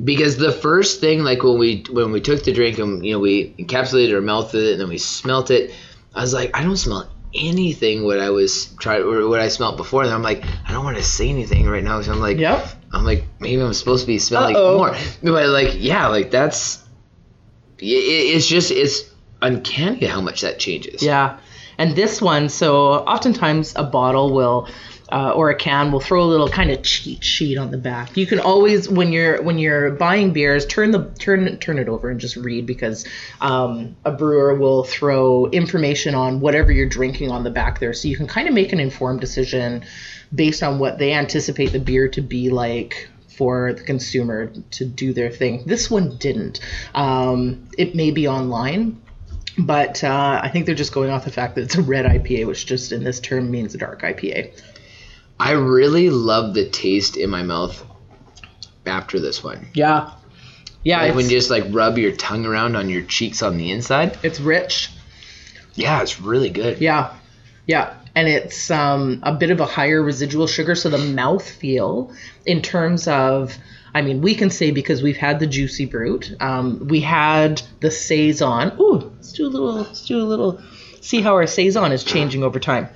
because 0.04 0.38
the 0.38 0.52
first 0.52 1.00
thing 1.00 1.24
like 1.24 1.44
when 1.44 1.58
we 1.58 1.84
when 1.90 2.12
we 2.12 2.22
took 2.22 2.44
the 2.44 2.52
drink 2.54 2.78
and 2.80 3.06
you 3.06 3.14
know 3.14 3.20
we 3.20 3.54
encapsulated 3.60 4.12
or 4.12 4.22
melted 4.22 4.64
it 4.64 4.72
and 4.74 4.82
then 4.82 4.90
we 4.90 4.98
smelt 4.98 5.52
it, 5.52 5.74
I 6.14 6.22
was 6.22 6.34
like 6.34 6.52
I 6.58 6.64
don't 6.64 6.78
smell 6.78 7.10
anything 7.34 8.06
what 8.06 8.20
I 8.20 8.30
was 8.30 8.68
trying 8.80 9.04
or 9.04 9.28
what 9.28 9.40
I 9.42 9.50
smelled 9.50 9.78
before 9.78 10.04
and 10.04 10.12
I'm 10.12 10.22
like 10.24 10.44
I 10.68 10.72
don't 10.72 10.86
want 10.86 10.98
to 10.98 11.04
say 11.04 11.30
anything 11.30 11.68
right 11.68 11.84
now 11.84 12.02
so 12.02 12.14
I'm 12.14 12.20
like 12.20 12.38
Yep. 12.38 12.66
I'm 12.94 13.04
like 13.04 13.26
maybe 13.40 13.62
I'm 13.62 13.74
supposed 13.74 14.04
to 14.04 14.08
be 14.08 14.20
smelling 14.20 14.56
Uh-oh. 14.56 14.78
more 14.78 14.96
but 15.22 15.50
like 15.50 15.74
yeah 15.76 16.08
like 16.08 16.32
that's 16.32 16.82
it, 17.80 17.86
it's 17.86 18.48
just 18.48 18.72
it's 18.72 19.04
uncanny 19.42 20.06
how 20.06 20.22
much 20.22 20.42
that 20.42 20.60
changes 20.60 21.04
Yeah. 21.04 21.38
And 21.78 21.94
this 21.94 22.22
one, 22.22 22.48
so 22.48 22.94
oftentimes 22.94 23.74
a 23.76 23.84
bottle 23.84 24.34
will 24.34 24.70
uh, 25.11 25.32
or 25.32 25.49
a 25.49 25.56
can 25.56 25.91
will 25.91 25.99
throw 25.99 26.23
a 26.23 26.26
little 26.26 26.49
kind 26.49 26.72
of 26.72 26.82
cheat 26.82 27.23
sheet 27.23 27.57
on 27.57 27.72
the 27.72 27.77
back. 27.77 28.18
You 28.18 28.26
can 28.26 28.40
always 28.40 28.90
when 28.90 29.11
you're 29.11 29.41
when 29.41 29.60
you're 29.60 29.91
buying 29.91 30.34
beers, 30.34 30.65
turn 30.65 30.91
the 30.91 31.06
turn 31.19 31.57
turn 31.60 31.77
it 31.77 31.88
over 31.88 32.10
and 32.10 32.19
just 32.19 32.36
read 32.36 32.65
because 32.65 33.07
um, 33.41 33.95
a 34.03 34.11
brewer 34.11 34.56
will 34.56 34.84
throw 34.84 35.48
information 35.48 36.15
on 36.15 36.40
whatever 36.40 36.72
you're 36.72 36.90
drinking 36.90 37.32
on 37.32 37.44
the 37.44 37.52
back 37.52 37.80
there, 37.80 37.94
so 37.94 38.07
you 38.07 38.18
can 38.18 38.27
kind 38.27 38.48
of 38.48 38.53
make 38.53 38.73
an 38.73 38.80
informed 38.80 39.22
decision 39.22 39.84
based 40.34 40.64
on 40.64 40.80
what 40.80 40.98
they 40.98 41.14
anticipate 41.14 41.72
the 41.72 41.80
beer 41.80 42.07
to 42.10 42.22
be 42.22 42.49
like 42.49 43.10
for 43.38 43.73
the 43.73 43.84
consumer 43.84 44.52
to 44.72 44.86
do 44.86 45.14
their 45.14 45.30
thing. 45.30 45.64
This 45.65 45.91
one 45.91 46.18
didn't. 46.18 46.61
Um, 46.95 47.68
it 47.77 47.94
may 47.94 48.11
be 48.11 48.27
online, 48.27 49.02
but 49.57 50.03
uh, 50.03 50.40
I 50.41 50.49
think 50.49 50.65
they're 50.65 50.73
just 50.73 50.94
going 50.94 51.10
off 51.10 51.26
the 51.26 51.32
fact 51.32 51.56
that 51.56 51.61
it's 51.61 51.76
a 51.76 51.82
red 51.82 52.06
IPA, 52.06 52.48
which 52.48 52.65
just 52.65 52.91
in 52.91 53.03
this 53.03 53.19
term 53.19 53.52
means 53.52 53.76
a 53.76 53.77
dark 53.77 54.02
IPA. 54.02 54.53
I 55.40 55.52
really 55.52 56.10
love 56.10 56.53
the 56.53 56.70
taste 56.70 57.18
in 57.18 57.30
my 57.30 57.44
mouth 57.44 57.84
after 58.86 59.20
this 59.20 59.44
one 59.44 59.68
Yeah, 59.74 60.12
yeah, 60.84 61.02
like 61.02 61.16
when 61.16 61.26
you 61.26 61.32
just 61.32 61.49
like 61.49 61.66
rub 61.70 61.98
your 61.98 62.12
tongue 62.12 62.45
around 62.45 62.76
on 62.76 62.90
your 62.90 63.02
cheeks 63.03 63.41
on 63.41 63.57
the 63.57 63.72
inside 63.72 64.18
it's 64.24 64.40
rich. 64.40 64.91
yeah 65.74 66.02
it's 66.02 66.22
really 66.22 66.49
good 66.49 66.80
Yeah, 66.80 67.14
yeah, 67.68 67.95
and 68.14 68.28
it's 68.28 68.70
um, 68.72 69.20
a 69.24 69.34
bit 69.34 69.49
of 69.49 69.60
a 69.60 69.66
higher 69.66 70.02
residual 70.02 70.48
sugar, 70.48 70.76
so 70.76 70.90
the 70.90 70.98
mouth 70.99 71.48
feel 71.49 72.12
in 72.45 72.62
terms 72.62 73.07
of. 73.07 73.57
I 73.94 74.02
mean, 74.02 74.22
we 74.22 74.36
can 74.36 74.49
say 74.49 74.72
because 74.72 75.02
we've 75.02 75.16
had 75.18 75.40
the 75.40 75.48
juicy 75.48 75.86
brut, 75.86 76.30
um, 76.41 76.86
we 76.90 76.99
had 76.99 77.62
the 77.80 77.90
saison. 77.90 78.74
Ooh, 78.78 79.12
let's 79.16 79.32
do 79.32 79.48
a 79.48 79.49
little. 79.49 79.74
Let's 79.74 80.06
do 80.06 80.22
a 80.22 80.24
little. 80.28 80.62
See 81.02 81.22
how 81.22 81.34
our 81.36 81.48
saison 81.48 81.91
is 81.94 82.03
changing 82.03 82.44
over 82.44 82.60
time, 82.60 82.90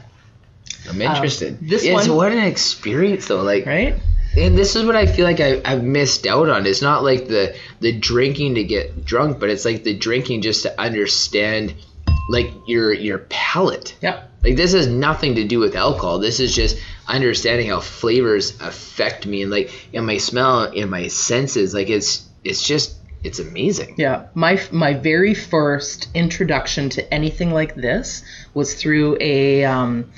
I'm 0.88 1.02
interested 1.02 1.54
Um, 1.54 1.68
this 1.68 1.84
it's 1.84 2.08
one- 2.08 2.16
what 2.16 2.32
an 2.32 2.38
experience 2.44 3.28
though 3.28 3.42
like 3.42 3.66
right? 3.66 3.96
and 4.38 4.58
this 4.58 4.76
is 4.76 4.86
what 4.86 4.96
I 4.96 5.06
feel 5.08 5.26
like 5.26 5.40
I, 5.40 5.60
I've 5.66 5.84
missed 5.84 6.28
out 6.28 6.50
on. 6.50 6.66
It's 6.68 6.82
not 6.84 7.04
like 7.04 7.28
the 7.28 7.56
the 7.80 7.92
drinking 7.92 8.56
to 8.56 8.64
get 8.64 9.04
drunk, 9.04 9.40
but 9.40 9.50
it's 9.50 9.66
like 9.66 9.84
the 9.84 9.96
drinking 9.98 10.44
just 10.44 10.64
to 10.64 10.80
understand 10.80 11.74
like 12.30 12.52
your 12.68 12.94
your 12.94 13.20
palate. 13.30 13.96
Yeah. 14.02 14.24
Like 14.44 14.56
this 14.56 14.74
has 14.74 14.88
nothing 14.88 15.36
to 15.36 15.44
do 15.46 15.60
with 15.60 15.76
alcohol. 15.76 16.20
This 16.20 16.40
is 16.40 16.56
just 16.56 16.78
understanding 17.08 17.70
how 17.70 17.80
flavors 17.80 18.54
affect 18.62 19.26
me 19.26 19.42
and 19.42 19.52
like 19.52 19.72
in 19.94 20.06
my 20.06 20.18
smell 20.18 20.66
in 20.66 20.90
my 20.90 21.08
senses. 21.08 21.74
Like 21.74 21.90
it's 21.90 22.26
it's 22.44 22.62
just 22.66 22.96
it's 23.24 23.40
amazing. 23.40 23.96
Yeah, 23.98 24.28
my 24.36 24.62
my 24.72 24.94
very 24.94 25.34
first 25.34 26.08
introduction 26.14 26.90
to 26.92 27.14
anything 27.14 27.52
like 27.52 27.74
this 27.76 28.24
was 28.54 28.76
through 28.76 29.18
a 29.20 29.66
um, 29.66 30.10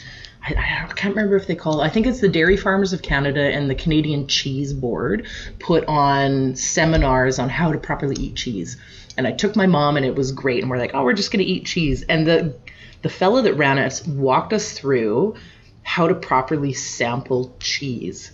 I, 0.44 0.86
I 0.90 0.94
can't 0.94 1.16
remember 1.16 1.36
if 1.36 1.48
they 1.48 1.56
call 1.56 1.82
it. 1.82 1.86
I 1.86 1.90
think 1.90 2.08
it's 2.08 2.20
the 2.20 2.30
Dairy 2.30 2.58
Farmers 2.58 2.94
of 2.94 3.02
Canada 3.02 3.42
and 3.42 3.70
the 3.70 3.76
Canadian 3.76 4.28
Cheese 4.28 4.74
Board 4.74 5.28
put 5.60 5.86
on 5.86 6.56
seminars 6.56 7.40
on 7.40 7.50
how 7.50 7.72
to 7.72 7.78
properly 7.78 8.16
eat 8.20 8.36
cheese. 8.36 8.78
And 9.18 9.28
I 9.28 9.32
took 9.32 9.56
my 9.56 9.68
mom, 9.68 9.98
and 9.98 10.06
it 10.06 10.16
was 10.16 10.32
great. 10.32 10.62
And 10.62 10.72
we're 10.72 10.78
like, 10.78 10.92
oh, 10.94 11.04
we're 11.04 11.14
just 11.14 11.32
gonna 11.32 11.44
eat 11.44 11.66
cheese. 11.66 12.04
And 12.04 12.26
the 12.26 12.56
the 13.02 13.10
fellow 13.10 13.42
that 13.42 13.56
ran 13.56 13.80
us 13.80 14.06
walked 14.06 14.54
us 14.54 14.72
through 14.74 15.36
how 15.84 16.08
to 16.08 16.16
properly 16.16 16.74
sample 16.74 17.56
cheese 17.60 18.32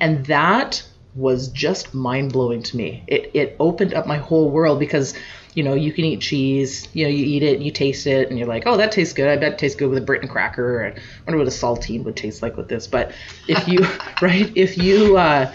and 0.00 0.24
that 0.26 0.82
was 1.14 1.48
just 1.48 1.92
mind 1.92 2.32
blowing 2.32 2.62
to 2.62 2.76
me. 2.76 3.04
It 3.06 3.30
it 3.34 3.56
opened 3.60 3.94
up 3.94 4.06
my 4.06 4.16
whole 4.16 4.50
world 4.50 4.78
because 4.80 5.14
you 5.54 5.62
know 5.62 5.74
you 5.74 5.92
can 5.92 6.04
eat 6.04 6.20
cheese, 6.20 6.88
you 6.92 7.04
know 7.04 7.10
you 7.10 7.24
eat 7.24 7.42
it, 7.42 7.56
and 7.56 7.64
you 7.64 7.70
taste 7.70 8.06
it, 8.06 8.28
and 8.30 8.38
you're 8.38 8.48
like, 8.48 8.64
oh 8.66 8.76
that 8.76 8.92
tastes 8.92 9.14
good. 9.14 9.28
I 9.28 9.36
bet 9.36 9.52
it 9.52 9.58
tastes 9.58 9.76
good 9.76 9.88
with 9.88 9.98
a 9.98 10.02
Breton 10.02 10.28
cracker. 10.28 10.86
I 10.86 11.00
wonder 11.26 11.38
what 11.38 11.46
a 11.46 11.56
saltine 11.56 12.04
would 12.04 12.16
taste 12.16 12.42
like 12.42 12.56
with 12.56 12.68
this. 12.68 12.86
But 12.86 13.12
if 13.48 13.66
you 13.68 13.78
right, 14.22 14.50
if 14.54 14.78
you 14.78 15.16
uh, 15.16 15.52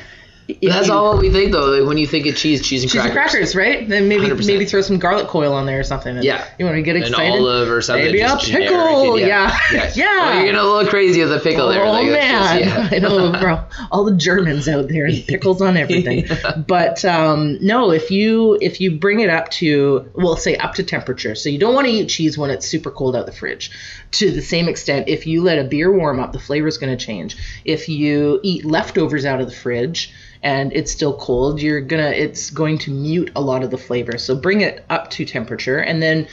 That's 0.62 0.88
you- 0.88 0.94
all 0.94 1.18
we 1.18 1.32
think 1.32 1.52
though. 1.52 1.66
Like 1.80 1.88
when 1.88 1.98
you 1.98 2.06
think 2.06 2.26
of 2.28 2.36
cheese, 2.36 2.62
cheese 2.66 2.84
and 2.84 2.92
Cheese 2.92 3.02
crackers. 3.02 3.16
and 3.16 3.30
crackers, 3.32 3.56
right? 3.56 3.90
Then 3.90 4.08
maybe 4.08 4.28
100%. 4.28 4.46
maybe 4.46 4.66
throw 4.66 4.82
some 4.82 5.00
garlic 5.00 5.28
coil 5.28 5.54
on 5.54 5.66
there 5.66 5.80
or 5.80 5.84
something. 5.84 6.16
and 6.16 6.24
Yeah. 6.24 6.46
You 6.60 6.66
want 6.66 6.78
to 6.78 6.82
get 6.84 6.96
An 6.96 7.02
excited? 7.04 7.32
olive 7.40 7.70
or 7.70 7.82
something. 7.82 8.06
Maybe 8.06 8.22
a 8.22 8.28
just 8.28 8.46
generic, 8.46 8.68
pickle. 8.70 9.20
Yeah. 9.20 9.58
yeah. 9.74 9.92
Yeah. 9.96 10.06
Well, 10.06 10.34
you're 10.36 10.44
getting 10.46 10.60
a 10.60 10.64
little 10.64 10.88
crazy 10.90 11.22
with 11.22 11.32
the 11.32 11.40
pickle 11.40 11.70
there. 11.70 11.84
Oh 11.84 11.92
Like, 11.92 12.06
man, 12.12 12.64
just- 12.64 12.76
yeah. 12.76 12.90
I 12.96 13.00
know, 13.00 13.32
bro. 13.40 13.64
All 13.92 14.04
the 14.06 14.16
Germans 14.16 14.68
out 14.68 14.88
there 14.88 15.06
and 15.06 15.26
pickles 15.26 15.62
on 15.62 15.78
everything. 15.78 16.28
But 16.68 17.04
um, 17.06 17.58
no, 17.62 17.92
if 17.92 18.12
you 18.12 18.58
if 18.62 18.80
you 18.82 18.98
bring 19.00 19.22
it 19.22 19.30
up 19.32 19.50
to 19.52 20.10
well, 20.14 20.38
say 20.38 20.56
up 20.58 20.76
to 20.76 20.84
temperature, 20.84 21.34
so 21.36 21.50
you 21.50 21.58
don't 21.58 21.74
want 21.74 21.88
to 21.88 21.94
eat 21.94 22.08
cheese 22.10 22.38
when 22.38 22.50
it's 22.52 22.68
super 22.68 22.92
cold 22.92 23.16
out 23.16 23.26
the 23.26 23.32
fridge. 23.32 23.72
To 24.12 24.32
the 24.32 24.42
same 24.42 24.70
extent, 24.70 25.10
if 25.10 25.26
you 25.28 25.42
let 25.42 25.58
a 25.60 25.64
beer 25.64 25.92
warm 25.92 26.20
up, 26.20 26.32
the 26.34 26.40
flavor 26.40 26.68
is 26.68 26.78
going 26.78 26.96
to 26.96 27.04
change. 27.06 27.36
If 27.66 27.90
you 27.90 28.40
eat 28.44 28.64
leftovers 28.64 29.26
out 29.26 29.42
of 29.42 29.48
the 29.50 29.56
fridge 29.56 30.14
and 30.42 30.74
it's 30.74 30.92
still 30.92 31.16
cold, 31.18 31.62
you're 31.62 31.82
gonna 31.82 32.10
it's 32.10 32.50
going 32.50 32.78
to 32.80 32.92
mute 32.92 33.32
a 33.36 33.42
lot 33.42 33.64
of 33.64 33.72
the 33.72 33.78
flavor. 33.78 34.18
So 34.18 34.36
bring 34.36 34.62
it 34.62 34.86
up 34.90 35.10
to 35.12 35.26
temperature, 35.26 35.78
and 35.78 36.02
then 36.02 36.28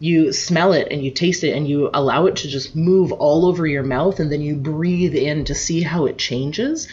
you 0.00 0.32
smell 0.32 0.72
it 0.72 0.88
and 0.90 1.04
you 1.04 1.10
taste 1.10 1.44
it 1.44 1.56
and 1.56 1.68
you 1.68 1.88
allow 1.94 2.26
it 2.26 2.36
to 2.36 2.48
just 2.48 2.74
move 2.74 3.12
all 3.12 3.46
over 3.46 3.66
your 3.66 3.84
mouth 3.84 4.18
and 4.18 4.30
then 4.30 4.42
you 4.42 4.56
breathe 4.56 5.14
in 5.14 5.44
to 5.44 5.54
see 5.54 5.82
how 5.82 6.04
it 6.04 6.18
changes 6.18 6.88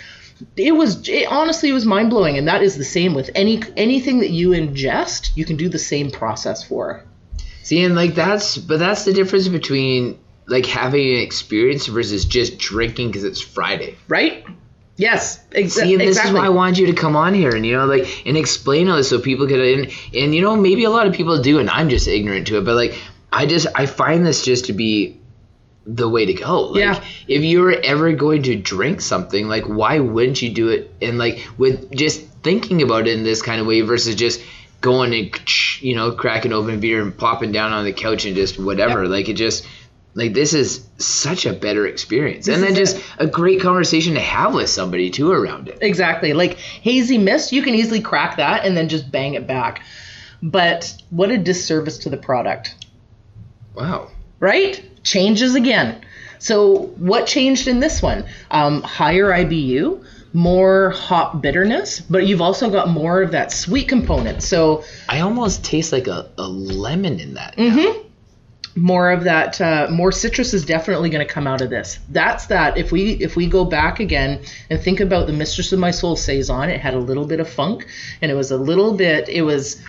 it 0.55 0.71
was 0.71 1.09
it 1.09 1.27
honestly 1.27 1.69
it 1.69 1.73
was 1.73 1.83
mind 1.85 2.11
blowing 2.11 2.37
and 2.37 2.47
that 2.47 2.61
is 2.61 2.77
the 2.77 2.85
same 2.85 3.15
with 3.15 3.29
any 3.33 3.61
anything 3.75 4.19
that 4.19 4.29
you 4.29 4.51
ingest 4.51 5.35
you 5.35 5.45
can 5.45 5.57
do 5.57 5.67
the 5.67 5.79
same 5.79 6.11
process 6.11 6.63
for 6.63 7.03
See, 7.63 7.83
and 7.83 7.95
like 7.95 8.15
that's, 8.15 8.57
but 8.57 8.79
that's 8.79 9.05
the 9.05 9.13
difference 9.13 9.47
between 9.47 10.19
like 10.47 10.65
having 10.65 11.09
an 11.09 11.21
experience 11.21 11.85
versus 11.85 12.25
just 12.25 12.57
drinking 12.57 13.07
because 13.07 13.23
it's 13.23 13.39
Friday. 13.39 13.95
right 14.07 14.45
yes 15.01 15.43
ex- 15.53 15.73
See, 15.73 15.93
and 15.93 16.01
this 16.01 16.09
exactly 16.09 16.31
is 16.31 16.39
why 16.39 16.45
I 16.45 16.49
wanted 16.49 16.77
you 16.77 16.87
to 16.87 16.93
come 16.93 17.15
on 17.15 17.33
here 17.33 17.53
and 17.55 17.65
you 17.65 17.75
know 17.75 17.85
like 17.85 18.05
and 18.25 18.37
explain 18.37 18.89
all 18.89 18.97
this 18.97 19.09
so 19.09 19.19
people 19.19 19.47
could 19.47 19.59
and 19.59 19.91
and 20.13 20.35
you 20.35 20.41
know 20.41 20.55
maybe 20.55 20.83
a 20.83 20.89
lot 20.97 21.07
of 21.07 21.13
people 21.13 21.41
do 21.41 21.59
and 21.59 21.69
I'm 21.69 21.89
just 21.89 22.07
ignorant 22.07 22.47
to 22.47 22.57
it, 22.59 22.65
but 22.65 22.75
like 22.75 22.93
I 23.33 23.45
just 23.45 23.67
I 23.75 23.85
find 23.85 24.25
this 24.25 24.43
just 24.43 24.65
to 24.65 24.73
be 24.73 25.17
the 25.87 26.07
way 26.07 26.25
to 26.27 26.33
go. 26.33 26.61
Like, 26.67 26.79
Yeah. 26.83 27.03
If 27.27 27.41
you're 27.43 27.73
ever 27.83 28.11
going 28.13 28.43
to 28.43 28.55
drink 28.55 29.01
something, 29.01 29.47
like 29.47 29.65
why 29.65 29.99
wouldn't 29.99 30.41
you 30.41 30.53
do 30.53 30.69
it 30.69 30.93
and 31.01 31.17
like 31.17 31.47
with 31.57 31.91
just 31.95 32.21
thinking 32.43 32.81
about 32.81 33.07
it 33.07 33.17
in 33.17 33.23
this 33.23 33.41
kind 33.41 33.59
of 33.61 33.67
way 33.67 33.81
versus 33.81 34.15
just 34.15 34.41
going 34.81 35.13
and 35.13 35.29
you 35.81 35.95
know 35.95 36.11
cracking 36.11 36.53
open 36.53 36.79
beer 36.79 37.01
and 37.01 37.15
plopping 37.17 37.51
down 37.51 37.71
on 37.71 37.85
the 37.85 37.93
couch 37.93 38.25
and 38.25 38.35
just 38.35 38.59
whatever. 38.59 39.07
Like 39.07 39.29
it 39.29 39.33
just 39.33 39.65
like 40.13 40.33
this 40.33 40.53
is 40.53 40.85
such 40.97 41.45
a 41.45 41.53
better 41.53 41.85
experience 41.87 42.47
and 42.47 42.61
then 42.61 42.75
just 42.75 43.01
a 43.17 43.25
great 43.27 43.61
conversation 43.61 44.13
to 44.15 44.19
have 44.19 44.53
with 44.53 44.69
somebody 44.69 45.09
too 45.09 45.31
around 45.31 45.67
it. 45.69 45.77
exactly 45.81 46.33
like 46.33 46.57
hazy 46.57 47.17
mist 47.17 47.51
you 47.51 47.61
can 47.61 47.73
easily 47.75 48.01
crack 48.01 48.37
that 48.37 48.65
and 48.65 48.75
then 48.75 48.89
just 48.89 49.09
bang 49.11 49.35
it 49.35 49.47
back 49.47 49.81
but 50.43 50.93
what 51.11 51.29
a 51.31 51.37
disservice 51.37 51.99
to 51.99 52.09
the 52.09 52.17
product 52.17 52.75
Wow. 53.73 54.09
right? 54.39 54.83
Changes 55.03 55.55
again. 55.55 56.01
So 56.39 56.87
what 56.97 57.25
changed 57.25 57.67
in 57.67 57.79
this 57.79 58.01
one? 58.01 58.25
Um, 58.49 58.81
higher 58.81 59.27
IBU, 59.29 60.03
more 60.33 60.89
hop 60.89 61.41
bitterness, 61.41 62.01
but 62.01 62.25
you've 62.27 62.41
also 62.41 62.69
got 62.69 62.89
more 62.89 63.21
of 63.21 63.31
that 63.31 63.51
sweet 63.53 63.87
component. 63.87 64.43
So 64.43 64.83
I 65.07 65.21
almost 65.21 65.63
taste 65.63 65.91
like 65.93 66.07
a, 66.07 66.29
a 66.37 66.47
lemon 66.47 67.19
in 67.19 67.35
that. 67.35 67.53
More 68.75 69.11
of 69.11 69.23
that, 69.25 69.59
uh, 69.59 69.87
more 69.91 70.11
citrus 70.11 70.53
is 70.53 70.65
definitely 70.65 71.09
going 71.09 71.25
to 71.25 71.31
come 71.31 71.47
out 71.47 71.61
of 71.61 71.69
this. 71.69 71.99
That's 72.09 72.45
that. 72.47 72.77
If 72.77 72.91
we 72.91 73.11
if 73.13 73.35
we 73.35 73.47
go 73.47 73.65
back 73.65 73.99
again 73.99 74.43
and 74.69 74.79
think 74.79 74.99
about 74.99 75.27
the 75.27 75.33
Mistress 75.33 75.71
of 75.71 75.79
My 75.79 75.91
Soul 75.91 76.15
saison, 76.15 76.69
it 76.69 76.79
had 76.79 76.93
a 76.93 76.99
little 76.99 77.25
bit 77.25 77.39
of 77.39 77.49
funk, 77.49 77.87
and 78.21 78.31
it 78.31 78.35
was 78.35 78.51
a 78.51 78.57
little 78.57 78.93
bit. 78.93 79.27
It 79.29 79.41
was 79.41 79.81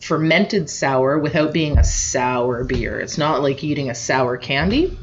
fermented 0.00 0.68
sour 0.68 1.18
without 1.18 1.52
being 1.52 1.78
a 1.78 1.84
sour 1.84 2.64
beer. 2.64 3.00
It's 3.00 3.18
not 3.18 3.42
like 3.42 3.64
eating 3.64 3.90
a 3.90 3.94
sour 3.94 4.36
candy. 4.36 4.98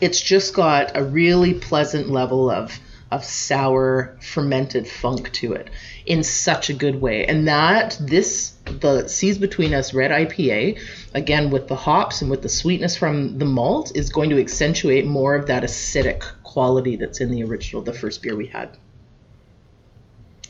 It's 0.00 0.20
just 0.20 0.54
got 0.54 0.96
a 0.96 1.02
really 1.02 1.54
pleasant 1.54 2.10
level 2.10 2.50
of 2.50 2.78
of 3.10 3.24
sour 3.24 4.16
fermented 4.20 4.86
funk 4.86 5.32
to 5.32 5.52
it 5.52 5.68
in 6.06 6.22
such 6.22 6.70
a 6.70 6.72
good 6.72 7.00
way. 7.00 7.26
And 7.26 7.48
that 7.48 7.98
this 8.00 8.52
the 8.70 9.08
Seas 9.08 9.38
Between 9.38 9.74
Us 9.74 9.92
Red 9.92 10.10
IPA, 10.10 10.80
again 11.14 11.50
with 11.50 11.68
the 11.68 11.76
hops 11.76 12.22
and 12.22 12.30
with 12.30 12.42
the 12.42 12.48
sweetness 12.48 12.96
from 12.96 13.38
the 13.38 13.44
malt, 13.44 13.92
is 13.96 14.10
going 14.10 14.30
to 14.30 14.40
accentuate 14.40 15.06
more 15.06 15.34
of 15.34 15.46
that 15.46 15.62
acidic 15.62 16.22
quality 16.42 16.96
that's 16.96 17.20
in 17.20 17.30
the 17.30 17.42
original, 17.44 17.82
the 17.82 17.92
first 17.92 18.22
beer 18.22 18.36
we 18.36 18.46
had. 18.46 18.76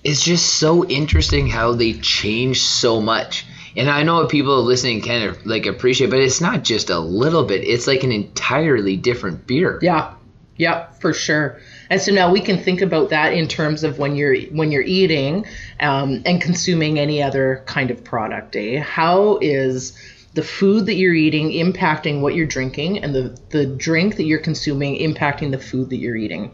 It's 0.02 0.22
just 0.22 0.54
so 0.54 0.86
interesting 0.86 1.46
how 1.46 1.72
they 1.74 1.92
change 1.92 2.62
so 2.62 3.00
much. 3.00 3.44
And 3.76 3.88
I 3.88 4.02
know 4.02 4.26
people 4.26 4.62
listening 4.62 5.02
kind 5.02 5.24
of 5.24 5.44
like 5.46 5.66
appreciate, 5.66 6.10
but 6.10 6.18
it's 6.18 6.40
not 6.40 6.64
just 6.64 6.90
a 6.90 6.98
little 6.98 7.44
bit. 7.44 7.62
It's 7.64 7.86
like 7.86 8.02
an 8.02 8.12
entirely 8.12 8.96
different 8.96 9.46
beer. 9.46 9.78
Yeah, 9.82 10.14
yeah, 10.56 10.90
for 10.92 11.12
sure. 11.12 11.60
And 11.90 12.00
so 12.00 12.12
now 12.12 12.30
we 12.30 12.40
can 12.40 12.56
think 12.56 12.80
about 12.80 13.10
that 13.10 13.34
in 13.34 13.48
terms 13.48 13.82
of 13.82 13.98
when 13.98 14.14
you're 14.14 14.36
when 14.52 14.70
you're 14.70 14.82
eating 14.82 15.44
um, 15.80 16.22
and 16.24 16.40
consuming 16.40 16.98
any 16.98 17.20
other 17.20 17.64
kind 17.66 17.90
of 17.90 18.04
product. 18.04 18.54
Eh? 18.54 18.78
How 18.78 19.38
is 19.42 19.98
the 20.32 20.42
food 20.42 20.86
that 20.86 20.94
you're 20.94 21.14
eating 21.14 21.50
impacting 21.50 22.20
what 22.20 22.36
you're 22.36 22.46
drinking, 22.46 23.02
and 23.02 23.12
the 23.12 23.36
the 23.50 23.66
drink 23.66 24.16
that 24.16 24.24
you're 24.24 24.38
consuming 24.38 24.96
impacting 24.96 25.50
the 25.50 25.58
food 25.58 25.90
that 25.90 25.96
you're 25.96 26.16
eating? 26.16 26.52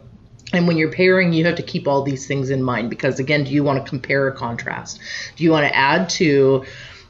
And 0.53 0.67
when 0.67 0.77
you're 0.77 0.91
pairing, 0.91 1.33
you 1.33 1.45
have 1.45 1.55
to 1.55 1.63
keep 1.63 1.87
all 1.87 2.03
these 2.03 2.25
things 2.25 2.49
in 2.49 2.63
mind 2.63 2.89
because, 2.89 3.19
again, 3.19 3.43
do 3.43 3.51
you 3.51 3.63
want 3.63 3.83
to 3.83 3.89
compare 3.89 4.25
or 4.25 4.31
contrast? 4.31 4.99
Do 5.35 5.43
you 5.43 5.51
want 5.51 5.67
to 5.67 5.75
add 5.75 6.09
to 6.11 6.65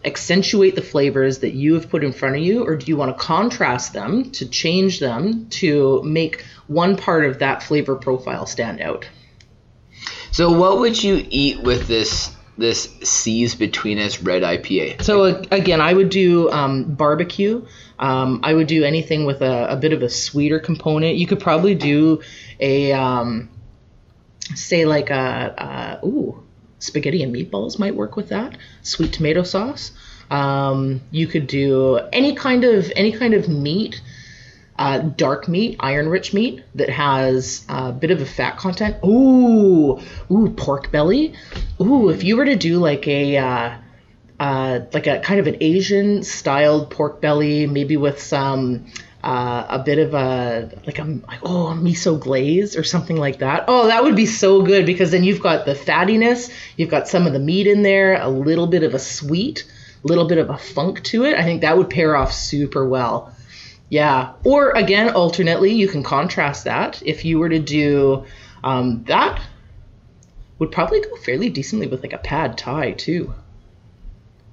accentuate 0.06 0.76
the 0.76 0.82
flavors 0.82 1.40
that 1.40 1.54
you 1.54 1.74
have 1.74 1.90
put 1.90 2.04
in 2.04 2.12
front 2.12 2.36
of 2.36 2.42
you, 2.42 2.66
or 2.66 2.76
do 2.76 2.86
you 2.88 2.98
want 2.98 3.16
to 3.16 3.24
contrast 3.24 3.94
them 3.94 4.32
to 4.32 4.48
change 4.48 5.00
them 5.00 5.48
to 5.50 6.02
make 6.04 6.46
one 6.68 6.98
part 6.98 7.26
of 7.26 7.40
that 7.40 7.64
flavor 7.64 7.96
profile 7.96 8.46
stand 8.46 8.82
out? 8.82 9.08
So, 10.32 10.52
what 10.52 10.80
would 10.80 11.02
you 11.02 11.26
eat 11.30 11.64
with 11.64 11.88
this 11.88 12.36
this 12.58 12.92
seas 13.04 13.56
between 13.56 14.00
us 14.00 14.22
red 14.22 14.42
IPA? 14.42 15.02
So 15.04 15.26
again, 15.52 15.80
I 15.80 15.94
would 15.94 16.10
do 16.10 16.50
um, 16.50 16.96
barbecue. 16.96 17.66
Um, 18.00 18.42
I 18.44 18.54
would 18.54 18.68
do 18.68 18.84
anything 18.84 19.26
with 19.26 19.42
a, 19.42 19.68
a, 19.70 19.76
bit 19.76 19.94
of 19.94 20.02
a 20.02 20.10
sweeter 20.10 20.60
component. 20.60 21.18
You 21.18 21.28
could 21.28 21.40
probably 21.40 21.76
do 21.76 22.22
a 22.60 22.94
um, 22.94 23.50
say 24.56 24.86
like 24.86 25.10
a, 25.10 26.00
a 26.02 26.06
ooh 26.06 26.47
spaghetti 26.80 27.24
and 27.24 27.34
meatballs 27.34 27.80
might 27.80 27.96
work 27.96 28.16
with 28.16 28.30
that. 28.30 28.58
Sweet 28.82 29.14
tomato 29.14 29.44
sauce. 29.44 29.92
Um, 30.30 31.02
you 31.12 31.28
could 31.28 31.48
do 31.48 31.98
any 32.12 32.36
kind 32.36 32.64
of 32.64 32.92
any 32.96 33.12
kind 33.12 33.34
of 33.34 33.48
meat 33.48 34.02
uh, 34.78 35.00
dark 35.00 35.48
meat, 35.48 35.76
iron 35.80 36.08
rich 36.08 36.34
meat 36.34 36.64
that 36.76 36.90
has 36.90 37.66
a 37.68 37.92
bit 37.92 38.12
of 38.12 38.22
a 38.22 38.26
fat 38.26 38.58
content. 38.58 38.98
Ooh, 39.04 40.00
ooh, 40.32 40.50
pork 40.56 40.92
belly. 40.92 41.34
Ooh, 41.82 42.10
if 42.10 42.24
you 42.24 42.38
were 42.38 42.46
to 42.46 42.56
do 42.56 42.78
like 42.78 43.08
a 43.08 43.38
uh, 43.38 43.78
uh, 44.40 44.80
like 44.94 45.08
a 45.08 45.20
kind 45.20 45.40
of 45.40 45.48
an 45.48 45.58
Asian 45.62 46.24
styled 46.24 46.92
pork 46.92 47.22
belly, 47.22 47.66
maybe 47.66 47.98
with 47.98 48.22
some 48.22 48.86
uh, 49.28 49.66
a 49.68 49.80
bit 49.80 50.00
of 50.00 50.14
a 50.14 50.72
like 50.86 51.00
a 51.00 51.20
oh 51.44 51.68
a 51.68 51.74
miso 51.74 52.18
glaze 52.18 52.78
or 52.78 52.84
something 52.86 53.18
like 53.18 53.40
that. 53.40 53.66
Oh, 53.68 53.88
that 53.88 54.02
would 54.06 54.16
be 54.16 54.26
so 54.26 54.62
good 54.62 54.86
because 54.86 55.12
then 55.12 55.26
you've 55.26 55.42
got 55.42 55.66
the 55.66 55.74
fattiness, 55.74 56.50
you've 56.78 56.90
got 56.90 57.10
some 57.10 57.28
of 57.28 57.34
the 57.34 57.40
meat 57.40 57.68
in 57.68 57.82
there, 57.82 58.22
a 58.22 58.30
little 58.30 58.68
bit 58.68 58.84
of 58.84 58.94
a 58.94 59.00
sweet, 59.00 59.70
a 60.06 60.08
little 60.08 60.30
bit 60.30 60.38
of 60.38 60.50
a 60.50 60.58
funk 60.58 61.04
to 61.04 61.26
it. 61.26 61.36
I 61.38 61.44
think 61.44 61.60
that 61.60 61.78
would 61.78 61.90
pair 61.90 62.16
off 62.16 62.32
super 62.32 62.88
well. 62.88 63.36
Yeah. 63.90 64.32
Or 64.46 64.72
again, 64.72 65.10
alternately, 65.10 65.74
you 65.74 65.90
can 65.90 66.04
contrast 66.04 66.64
that. 66.64 67.04
If 67.06 67.26
you 67.26 67.38
were 67.38 67.50
to 67.50 67.60
do 67.60 68.24
um, 68.64 69.04
that, 69.10 69.42
would 70.58 70.72
probably 70.72 71.02
go 71.02 71.18
fairly 71.18 71.50
decently 71.50 71.88
with 71.88 72.02
like 72.02 72.14
a 72.14 72.18
pad 72.18 72.58
thai 72.58 72.92
too. 72.94 73.34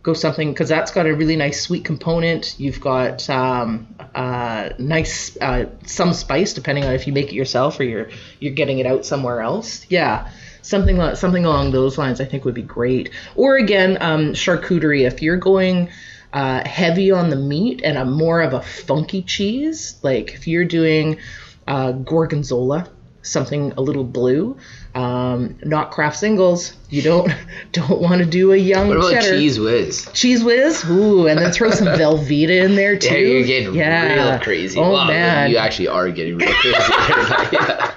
Go 0.04 0.14
something 0.14 0.52
because 0.52 0.68
that's 0.68 0.92
got 0.92 1.06
a 1.06 1.14
really 1.14 1.34
nice 1.34 1.60
sweet 1.60 1.84
component. 1.84 2.54
You've 2.60 2.80
got 2.80 3.28
um, 3.28 3.88
uh, 4.14 4.70
nice 4.78 5.36
uh, 5.40 5.64
some 5.86 6.12
spice 6.12 6.54
depending 6.54 6.84
on 6.84 6.94
if 6.94 7.08
you 7.08 7.12
make 7.12 7.28
it 7.28 7.34
yourself 7.34 7.80
or 7.80 7.84
you're 7.84 8.10
you're 8.38 8.54
getting 8.54 8.78
it 8.78 8.86
out 8.86 9.04
somewhere 9.04 9.40
else. 9.40 9.84
Yeah, 9.88 10.30
something 10.62 11.16
something 11.16 11.44
along 11.44 11.72
those 11.72 11.98
lines 11.98 12.20
I 12.20 12.26
think 12.26 12.44
would 12.44 12.54
be 12.54 12.62
great. 12.62 13.10
Or 13.34 13.56
again, 13.56 13.98
um, 14.00 14.34
charcuterie. 14.34 15.06
If 15.06 15.22
you're 15.22 15.38
going 15.38 15.90
uh, 16.34 16.68
heavy 16.68 17.12
on 17.12 17.30
the 17.30 17.36
meat 17.36 17.80
and 17.84 17.96
a 17.96 18.04
more 18.04 18.42
of 18.42 18.52
a 18.52 18.60
funky 18.60 19.22
cheese. 19.22 19.94
Like 20.02 20.34
if 20.34 20.48
you're 20.48 20.64
doing 20.64 21.18
uh, 21.66 21.92
gorgonzola, 21.92 22.88
something 23.22 23.72
a 23.76 23.80
little 23.80 24.04
blue, 24.04 24.58
um, 24.94 25.56
not 25.64 25.90
Kraft 25.90 26.16
Singles. 26.18 26.74
You 26.90 27.02
don't 27.02 27.32
don't 27.72 28.00
want 28.00 28.20
to 28.20 28.26
do 28.26 28.52
a 28.52 28.56
young 28.56 28.88
what 28.88 28.98
about 28.98 29.12
cheddar. 29.12 29.34
Cheez 29.36 29.62
Whiz? 29.62 30.06
Cheez 30.12 30.44
Whiz, 30.44 30.84
ooh, 30.88 31.26
and 31.26 31.38
then 31.38 31.50
throw 31.52 31.70
some 31.70 31.86
Velveeta 31.98 32.64
in 32.64 32.76
there 32.76 32.96
too. 32.96 33.14
Yeah, 33.14 33.20
you're 33.20 33.44
getting 33.44 33.74
Yeah. 33.74 34.30
real 34.30 34.38
crazy. 34.40 34.78
Oh 34.78 34.92
Wow, 34.92 35.06
man, 35.08 35.50
you 35.50 35.56
actually 35.56 35.88
are 35.88 36.08
getting 36.10 36.38
real 36.38 36.52
crazy. 36.52 36.76
yeah. 37.52 37.92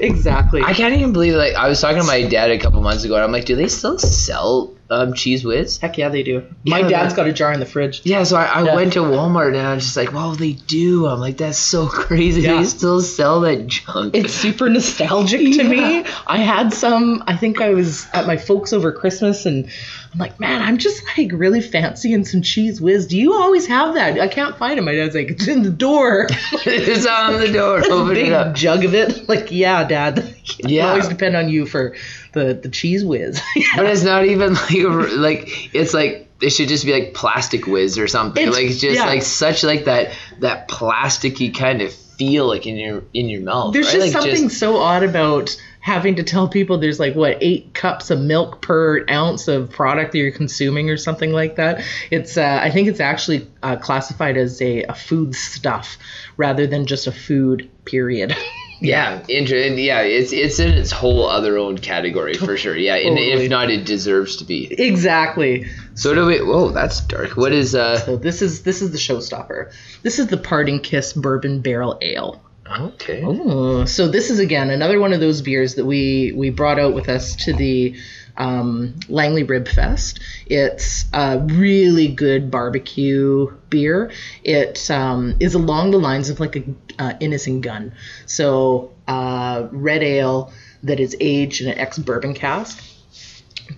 exactly. 0.00 0.62
I 0.62 0.74
can't 0.74 0.94
even 0.94 1.12
believe 1.12 1.34
like 1.34 1.54
I 1.54 1.68
was 1.68 1.80
talking 1.80 2.00
to 2.00 2.06
my 2.06 2.22
dad 2.22 2.50
a 2.50 2.58
couple 2.58 2.80
months 2.82 3.04
ago, 3.04 3.14
and 3.14 3.24
I'm 3.24 3.32
like, 3.32 3.44
do 3.44 3.56
they 3.56 3.68
still 3.68 3.98
sell 3.98 4.74
um, 4.92 5.12
Cheez 5.14 5.44
Whiz? 5.44 5.78
Heck 5.78 5.96
yeah, 5.98 6.08
they 6.10 6.22
do. 6.22 6.44
My 6.66 6.80
Yeah, 6.80 6.88
dad's 6.88 7.14
got 7.14 7.26
a 7.26 7.32
jar 7.32 7.52
in 7.52 7.60
the 7.60 7.66
fridge. 7.66 8.02
Yeah, 8.04 8.24
so 8.24 8.36
I, 8.36 8.44
I 8.44 8.64
Yeah. 8.64 8.74
went 8.74 8.92
to 8.94 9.00
Walmart 9.00 9.48
and 9.48 9.56
I 9.66 9.74
was 9.74 9.84
just 9.84 9.96
like, 9.96 10.12
wow, 10.12 10.34
they 10.34 10.52
do. 10.52 11.06
I'm 11.06 11.18
like, 11.20 11.38
that's 11.38 11.58
so 11.58 11.86
crazy. 12.02 12.42
Yeah. 12.42 12.58
They 12.58 12.64
still 12.64 13.00
sell 13.00 13.40
that 13.40 13.66
junk. 13.66 14.14
It's 14.14 14.32
super 14.34 14.68
nostalgic 14.68 15.40
to 15.56 15.64
me. 15.64 16.04
I 16.26 16.38
had 16.38 16.72
some. 16.74 17.24
I 17.26 17.36
think 17.36 17.60
I 17.60 17.70
was 17.74 18.06
at 18.12 18.26
my 18.26 18.36
folks 18.36 18.72
over 18.72 18.92
Christmas, 18.92 19.46
and 19.46 19.70
I'm 20.12 20.18
like, 20.18 20.38
man, 20.38 20.60
I'm 20.60 20.76
just 20.76 21.02
like 21.16 21.30
really 21.32 21.62
fancying 21.62 22.26
some 22.26 22.42
Cheez 22.42 22.82
Whiz. 22.82 23.06
Do 23.06 23.16
you 23.16 23.32
always 23.32 23.66
have 23.66 23.94
that? 23.94 24.20
I 24.20 24.28
can't 24.28 24.56
find 24.58 24.78
it. 24.78 24.82
My 24.82 24.92
dad's 24.92 25.14
like, 25.14 25.30
it's 25.30 25.48
in 25.48 25.62
the 25.62 25.70
door. 25.70 26.26
it's 26.52 27.06
on 27.06 27.40
the 27.40 27.50
door. 27.50 27.82
Open 27.90 28.14
Big 28.14 28.26
it 28.26 28.32
up. 28.34 28.54
jug 28.54 28.84
of 28.84 28.94
it. 28.94 29.26
Like, 29.28 29.50
yeah, 29.50 29.84
Dad. 29.84 30.36
Yeah. 30.58 30.86
I 30.86 30.90
always 30.90 31.08
depend 31.08 31.34
on 31.36 31.48
you 31.48 31.66
for 31.66 31.94
the 32.32 32.52
the 32.52 32.68
Cheez 32.68 33.06
Whiz. 33.06 33.40
But 33.76 33.86
it's 33.86 34.02
not 34.02 34.26
even 34.26 34.54
like 34.54 35.12
like 35.12 35.74
it's 35.74 35.94
like 35.94 36.28
it 36.40 36.50
should 36.50 36.68
just 36.68 36.84
be 36.84 36.92
like 36.92 37.14
plastic 37.14 37.66
whiz 37.66 37.96
or 37.96 38.08
something. 38.08 38.42
It's- 38.42 38.56
like 38.56 38.70
it's 38.70 38.80
just 38.80 38.96
yeah. 38.96 39.06
like 39.06 39.22
such 39.22 39.62
like 39.62 39.84
that 39.84 40.12
that 40.40 40.68
plasticky 40.68 41.54
kind 41.54 41.80
of 41.80 41.92
feel 41.92 42.46
like 42.46 42.66
in 42.66 42.76
your 42.76 43.04
in 43.14 43.28
your 43.28 43.40
mouth. 43.40 43.72
There's 43.72 43.86
right? 43.86 43.94
just 43.94 44.14
like 44.14 44.22
something 44.22 44.48
so 44.50 44.76
odd 44.76 45.04
about 45.04 45.56
having 45.82 46.14
to 46.16 46.22
tell 46.22 46.48
people 46.48 46.78
there's 46.78 46.98
like 47.00 47.14
what 47.14 47.36
eight 47.40 47.74
cups 47.74 48.08
of 48.10 48.20
milk 48.20 48.62
per 48.62 49.04
ounce 49.10 49.48
of 49.48 49.68
product 49.70 50.12
that 50.12 50.18
you're 50.18 50.30
consuming 50.30 50.88
or 50.88 50.96
something 50.96 51.32
like 51.32 51.56
that. 51.56 51.84
It's 52.10 52.38
uh, 52.38 52.60
I 52.62 52.70
think 52.70 52.88
it's 52.88 53.00
actually 53.00 53.46
uh, 53.62 53.76
classified 53.76 54.36
as 54.36 54.62
a, 54.62 54.84
a 54.84 54.94
food 54.94 55.34
stuff 55.34 55.98
rather 56.36 56.66
than 56.66 56.86
just 56.86 57.06
a 57.06 57.12
food. 57.12 57.68
Period. 57.84 58.34
Yeah, 58.84 59.22
inter- 59.28 59.62
and 59.62 59.78
yeah, 59.78 60.00
it's 60.00 60.32
it's 60.32 60.58
in 60.58 60.70
its 60.72 60.90
whole 60.90 61.28
other 61.28 61.56
own 61.56 61.78
category 61.78 62.34
for 62.34 62.56
sure. 62.56 62.76
Yeah, 62.76 62.96
and 62.96 63.16
Totally. 63.16 63.30
if 63.44 63.48
not, 63.48 63.70
it 63.70 63.86
deserves 63.86 64.38
to 64.38 64.44
be. 64.44 64.74
exactly. 64.76 65.66
So 65.94 66.16
do 66.16 66.26
we? 66.26 66.42
Whoa, 66.42 66.70
that's 66.70 67.00
dark. 67.02 67.36
What 67.36 67.52
is 67.52 67.76
uh? 67.76 67.98
So 68.00 68.16
this 68.16 68.42
is 68.42 68.64
this 68.64 68.82
is 68.82 68.90
the 68.90 68.98
showstopper. 68.98 69.72
This 70.02 70.18
is 70.18 70.26
the 70.26 70.36
Parting 70.36 70.80
Kiss 70.80 71.12
Bourbon 71.12 71.60
Barrel 71.60 71.96
Ale. 72.02 72.42
Okay. 72.66 73.22
Oh, 73.24 73.84
so 73.84 74.08
this 74.08 74.30
is 74.30 74.38
again 74.38 74.70
another 74.70 75.00
one 75.00 75.12
of 75.12 75.20
those 75.20 75.42
beers 75.42 75.74
that 75.74 75.84
we 75.84 76.32
we 76.32 76.50
brought 76.50 76.78
out 76.78 76.94
with 76.94 77.08
us 77.08 77.36
to 77.44 77.52
the 77.52 77.96
um, 78.36 78.98
Langley 79.08 79.42
Rib 79.42 79.68
Fest. 79.68 80.20
It's 80.46 81.04
a 81.12 81.38
really 81.38 82.08
good 82.08 82.50
barbecue 82.50 83.52
beer. 83.68 84.10
It 84.44 84.90
um, 84.90 85.36
is 85.40 85.54
along 85.54 85.90
the 85.90 85.98
lines 85.98 86.30
of 86.30 86.40
like 86.40 86.56
a 86.56 86.64
uh, 86.98 87.12
Innis 87.20 87.46
& 87.46 87.60
Gunn. 87.60 87.94
So 88.26 88.92
uh, 89.06 89.68
red 89.70 90.02
ale 90.02 90.52
that 90.82 91.00
is 91.00 91.16
aged 91.20 91.62
in 91.62 91.68
an 91.68 91.78
ex 91.78 91.98
bourbon 91.98 92.34
cask. 92.34 92.82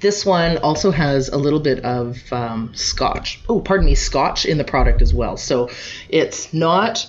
This 0.01 0.27
one 0.27 0.59
also 0.59 0.91
has 0.91 1.29
a 1.29 1.37
little 1.37 1.61
bit 1.61 1.85
of 1.85 2.33
um, 2.33 2.75
scotch. 2.75 3.41
Oh, 3.49 3.61
pardon 3.61 3.87
me, 3.87 3.95
scotch 3.95 4.45
in 4.45 4.59
the 4.59 4.65
product 4.65 5.03
as 5.03 5.15
well. 5.15 5.37
So 5.37 5.71
it's 6.09 6.53
not 6.53 7.07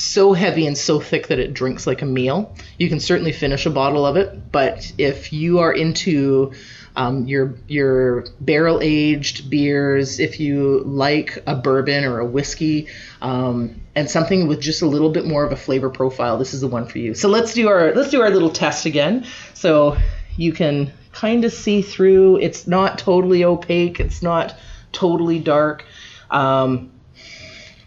so 0.00 0.32
heavy 0.32 0.66
and 0.66 0.76
so 0.76 1.00
thick 1.00 1.28
that 1.28 1.38
it 1.38 1.54
drinks 1.54 1.86
like 1.86 2.02
a 2.02 2.06
meal. 2.06 2.54
You 2.78 2.88
can 2.88 3.00
certainly 3.00 3.32
finish 3.32 3.66
a 3.66 3.70
bottle 3.70 4.06
of 4.06 4.16
it, 4.16 4.50
but 4.50 4.92
if 4.98 5.32
you 5.32 5.60
are 5.60 5.72
into 5.72 6.52
um, 6.96 7.26
your 7.26 7.54
your 7.68 8.26
barrel 8.40 8.80
aged 8.82 9.48
beers, 9.48 10.18
if 10.18 10.40
you 10.40 10.80
like 10.80 11.42
a 11.46 11.54
bourbon 11.54 12.04
or 12.04 12.18
a 12.18 12.26
whiskey, 12.26 12.88
um, 13.22 13.80
and 13.94 14.10
something 14.10 14.48
with 14.48 14.60
just 14.60 14.82
a 14.82 14.86
little 14.86 15.10
bit 15.10 15.24
more 15.24 15.44
of 15.44 15.52
a 15.52 15.56
flavor 15.56 15.90
profile, 15.90 16.38
this 16.38 16.52
is 16.52 16.60
the 16.60 16.68
one 16.68 16.86
for 16.86 16.98
you. 16.98 17.14
So 17.14 17.28
let's 17.28 17.54
do 17.54 17.68
our 17.68 17.94
let's 17.94 18.10
do 18.10 18.22
our 18.22 18.30
little 18.30 18.50
test 18.50 18.86
again. 18.86 19.26
So 19.54 19.96
you 20.36 20.52
can 20.52 20.92
kind 21.12 21.44
of 21.44 21.52
see 21.52 21.82
through. 21.82 22.38
It's 22.38 22.66
not 22.66 22.98
totally 22.98 23.44
opaque. 23.44 24.00
It's 24.00 24.22
not 24.22 24.56
totally 24.92 25.38
dark. 25.38 25.84
Um, 26.30 26.92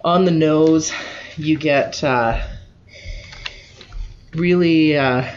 on 0.04 0.26
the 0.26 0.32
nose, 0.32 0.92
you 1.38 1.58
get 1.58 2.04
uh, 2.04 2.46
really 4.34 4.98
uh, 4.98 5.30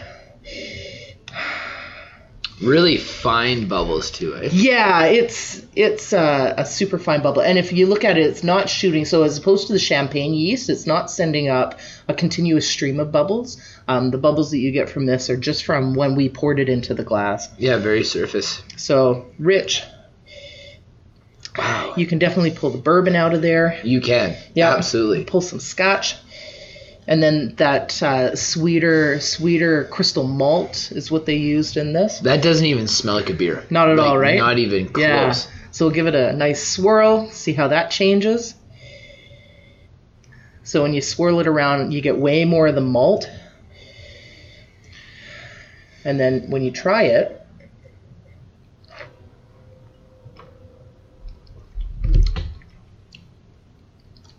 really 2.61 2.97
fine 2.97 3.67
bubbles 3.67 4.11
too. 4.11 4.35
Eh? 4.35 4.49
Yeah, 4.51 5.05
it's 5.05 5.65
it's 5.75 6.13
a, 6.13 6.55
a 6.57 6.65
super 6.65 6.97
fine 6.97 7.21
bubble, 7.21 7.41
and 7.41 7.57
if 7.57 7.71
you 7.71 7.87
look 7.87 8.03
at 8.03 8.17
it, 8.17 8.25
it's 8.25 8.43
not 8.43 8.69
shooting. 8.69 9.05
So 9.05 9.23
as 9.23 9.37
opposed 9.37 9.67
to 9.67 9.73
the 9.73 9.79
champagne 9.79 10.33
yeast, 10.33 10.69
it's 10.69 10.85
not 10.85 11.11
sending 11.11 11.49
up 11.49 11.79
a 12.07 12.13
continuous 12.13 12.69
stream 12.69 12.99
of 12.99 13.11
bubbles. 13.11 13.61
Um, 13.87 14.11
the 14.11 14.17
bubbles 14.17 14.51
that 14.51 14.59
you 14.59 14.71
get 14.71 14.89
from 14.89 15.05
this 15.05 15.29
are 15.29 15.37
just 15.37 15.65
from 15.65 15.93
when 15.93 16.15
we 16.15 16.29
poured 16.29 16.59
it 16.59 16.69
into 16.69 16.93
the 16.93 17.03
glass. 17.03 17.49
Yeah, 17.57 17.77
very 17.77 18.03
surface. 18.03 18.61
So 18.75 19.27
rich. 19.39 19.83
Wow. 21.57 21.93
You 21.97 22.05
can 22.05 22.19
definitely 22.19 22.51
pull 22.51 22.69
the 22.69 22.77
bourbon 22.77 23.15
out 23.15 23.33
of 23.33 23.41
there. 23.41 23.79
You 23.83 24.01
can. 24.01 24.35
Yeah. 24.53 24.75
Absolutely. 24.75 25.25
Pull 25.25 25.41
some 25.41 25.59
scotch. 25.59 26.15
And 27.07 27.23
then 27.23 27.55
that 27.55 28.03
uh, 28.03 28.35
sweeter, 28.35 29.19
sweeter 29.21 29.85
crystal 29.85 30.27
malt 30.27 30.91
is 30.91 31.09
what 31.09 31.25
they 31.25 31.37
used 31.37 31.77
in 31.77 31.93
this. 31.93 32.19
That 32.19 32.43
doesn't 32.43 32.65
even 32.65 32.87
smell 32.87 33.15
like 33.15 33.29
a 33.29 33.33
beer. 33.33 33.63
Not 33.69 33.89
at 33.89 33.97
Like, 33.97 34.07
all, 34.07 34.17
right? 34.17 34.37
Not 34.37 34.57
even 34.57 34.89
close. 34.89 35.05
Yeah. 35.05 35.31
So 35.71 35.85
we'll 35.85 35.95
give 35.95 36.07
it 36.07 36.15
a 36.15 36.33
nice 36.33 36.67
swirl, 36.67 37.29
see 37.29 37.53
how 37.53 37.69
that 37.69 37.91
changes. 37.91 38.55
So 40.63 40.81
when 40.81 40.93
you 40.93 41.01
swirl 41.01 41.39
it 41.39 41.47
around, 41.47 41.93
you 41.93 42.01
get 42.01 42.17
way 42.17 42.43
more 42.43 42.67
of 42.67 42.75
the 42.75 42.81
malt. 42.81 43.29
And 46.03 46.19
then 46.19 46.49
when 46.49 46.61
you 46.61 46.71
try 46.71 47.03
it, 47.03 47.41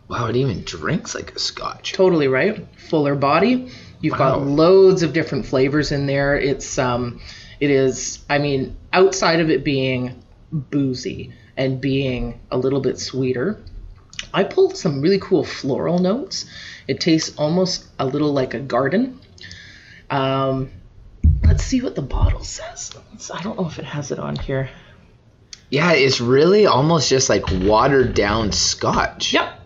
Wow, 0.08 0.26
it 0.26 0.36
even 0.36 0.62
drinks 0.64 1.14
like 1.14 1.32
a 1.34 1.38
scotch. 1.38 1.92
totally 1.92 2.28
right, 2.28 2.66
fuller 2.78 3.14
body. 3.14 3.70
You've 4.00 4.16
got 4.16 4.40
loads 4.42 5.02
of 5.02 5.12
different 5.12 5.44
flavors 5.44 5.92
in 5.92 6.06
there. 6.06 6.36
It's 6.38 6.78
um, 6.78 7.20
it 7.60 7.70
is. 7.70 8.20
I 8.30 8.38
mean, 8.38 8.76
outside 8.92 9.40
of 9.40 9.50
it 9.50 9.64
being 9.64 10.22
boozy 10.52 11.32
and 11.56 11.80
being 11.80 12.40
a 12.50 12.56
little 12.56 12.80
bit 12.80 12.98
sweeter, 12.98 13.60
I 14.32 14.44
pulled 14.44 14.76
some 14.76 15.02
really 15.02 15.18
cool 15.18 15.44
floral 15.44 15.98
notes. 15.98 16.46
It 16.86 17.00
tastes 17.00 17.36
almost 17.36 17.86
a 17.98 18.06
little 18.06 18.32
like 18.32 18.54
a 18.54 18.60
garden. 18.60 19.20
Um, 20.08 20.70
let's 21.44 21.64
see 21.64 21.82
what 21.82 21.94
the 21.96 22.02
bottle 22.02 22.44
says. 22.44 22.92
Let's- 23.10 23.30
I 23.30 23.42
don't 23.42 23.58
know 23.60 23.66
if 23.66 23.78
it 23.78 23.84
has 23.84 24.10
it 24.10 24.18
on 24.18 24.36
here. 24.36 24.70
Yeah, 25.70 25.92
it's 25.92 26.20
really 26.20 26.64
almost 26.66 27.10
just 27.10 27.28
like 27.28 27.44
watered 27.50 28.14
down 28.14 28.52
scotch. 28.52 29.34
Yep, 29.34 29.60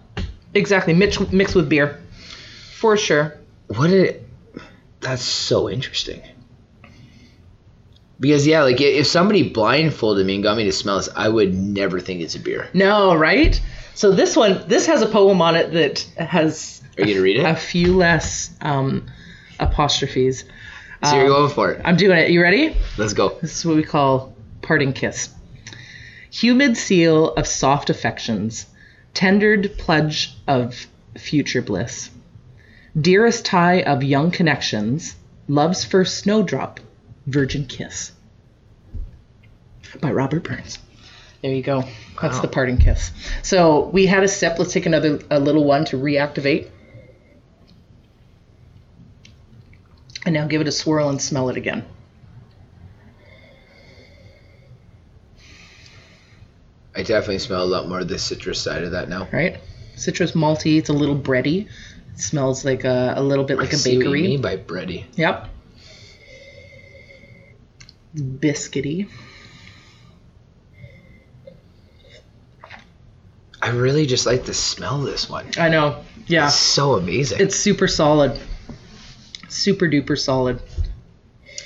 exactly. 0.54 0.94
Mixed 0.94 1.32
mixed 1.32 1.54
with 1.54 1.68
beer, 1.68 2.00
for 2.76 2.96
sure. 2.96 3.38
What 3.68 3.88
did 3.88 4.24
That's 5.00 5.22
so 5.22 5.68
interesting. 5.70 6.22
Because 8.20 8.46
yeah, 8.46 8.62
like 8.62 8.80
if 8.80 9.06
somebody 9.06 9.48
blindfolded 9.48 10.24
me 10.24 10.34
and 10.36 10.42
got 10.44 10.56
me 10.56 10.64
to 10.64 10.72
smell 10.72 10.98
this, 10.98 11.08
I 11.16 11.28
would 11.28 11.52
never 11.54 11.98
think 11.98 12.20
it's 12.20 12.36
a 12.36 12.38
beer. 12.40 12.68
No, 12.72 13.14
right? 13.16 13.60
So 13.94 14.12
this 14.12 14.36
one, 14.36 14.62
this 14.68 14.86
has 14.86 15.02
a 15.02 15.06
poem 15.06 15.42
on 15.42 15.56
it 15.56 15.72
that 15.72 16.00
has 16.24 16.82
Are 16.98 17.04
you 17.04 17.14
gonna 17.14 17.24
read 17.24 17.38
it? 17.38 17.44
a 17.44 17.56
few 17.56 17.96
less 17.96 18.50
um, 18.60 19.06
apostrophes. 19.58 20.44
so 21.04 21.16
you're 21.16 21.24
Um, 21.24 21.28
going 21.30 21.50
for 21.50 21.72
it. 21.72 21.82
I'm 21.84 21.96
doing 21.96 22.16
it. 22.18 22.30
You 22.30 22.40
ready? 22.42 22.76
Let's 22.96 23.12
go. 23.12 23.30
This 23.42 23.58
is 23.58 23.64
what 23.66 23.74
we 23.76 23.82
call 23.82 24.34
parting 24.62 24.92
kiss. 24.92 25.28
Humid 26.30 26.76
seal 26.76 27.34
of 27.34 27.46
soft 27.46 27.90
affections, 27.90 28.66
tendered 29.14 29.76
pledge 29.78 30.36
of 30.46 30.86
future 31.16 31.62
bliss. 31.62 32.10
Dearest 32.98 33.44
tie 33.44 33.82
of 33.82 34.02
young 34.02 34.30
connections, 34.30 35.14
love's 35.48 35.84
first 35.84 36.18
snowdrop, 36.18 36.80
virgin 37.26 37.66
kiss. 37.66 38.12
By 40.00 40.10
Robert 40.12 40.42
Burns. 40.44 40.78
There 41.42 41.52
you 41.52 41.62
go. 41.62 41.84
That's 42.20 42.36
Wow. 42.36 42.42
the 42.42 42.48
parting 42.48 42.78
kiss. 42.78 43.10
So 43.42 43.88
we 43.88 44.06
had 44.06 44.22
a 44.22 44.28
sip. 44.28 44.58
Let's 44.58 44.72
take 44.72 44.86
another 44.86 45.20
a 45.30 45.40
little 45.40 45.64
one 45.64 45.84
to 45.86 45.96
reactivate. 45.96 46.68
And 50.24 50.34
now 50.34 50.46
give 50.46 50.60
it 50.60 50.68
a 50.68 50.72
swirl 50.72 51.08
and 51.08 51.20
smell 51.20 51.48
it 51.48 51.56
again. 51.56 51.84
I 56.94 57.02
definitely 57.02 57.38
smell 57.38 57.62
a 57.62 57.64
lot 57.64 57.88
more 57.88 58.00
of 58.00 58.08
the 58.08 58.18
citrus 58.18 58.60
side 58.60 58.84
of 58.84 58.92
that 58.92 59.08
now. 59.08 59.28
right? 59.32 59.58
Citrus 59.96 60.32
malty. 60.32 60.78
It's 60.78 60.88
a 60.90 60.92
little 60.92 61.16
bready. 61.16 61.66
It 62.14 62.20
smells 62.20 62.64
like 62.64 62.84
a, 62.84 63.14
a 63.16 63.22
little 63.22 63.44
bit 63.44 63.58
like 63.58 63.70
I 63.70 63.76
a 63.76 63.76
see 63.76 63.96
what 63.96 64.06
you 64.06 64.12
mean 64.12 64.42
by 64.42 64.56
bready. 64.56 65.04
Yep. 65.14 65.48
Biscuity. 68.14 69.08
I 73.62 73.70
really 73.70 74.06
just 74.06 74.26
like 74.26 74.44
the 74.44 74.54
smell 74.54 75.00
of 75.00 75.06
this 75.06 75.30
one. 75.30 75.46
I 75.56 75.68
know. 75.68 76.04
Yeah. 76.26 76.46
It's 76.46 76.56
so 76.56 76.94
amazing. 76.94 77.40
It's 77.40 77.56
super 77.56 77.86
solid. 77.86 78.38
Super 79.48 79.86
duper 79.86 80.18
solid. 80.18 80.60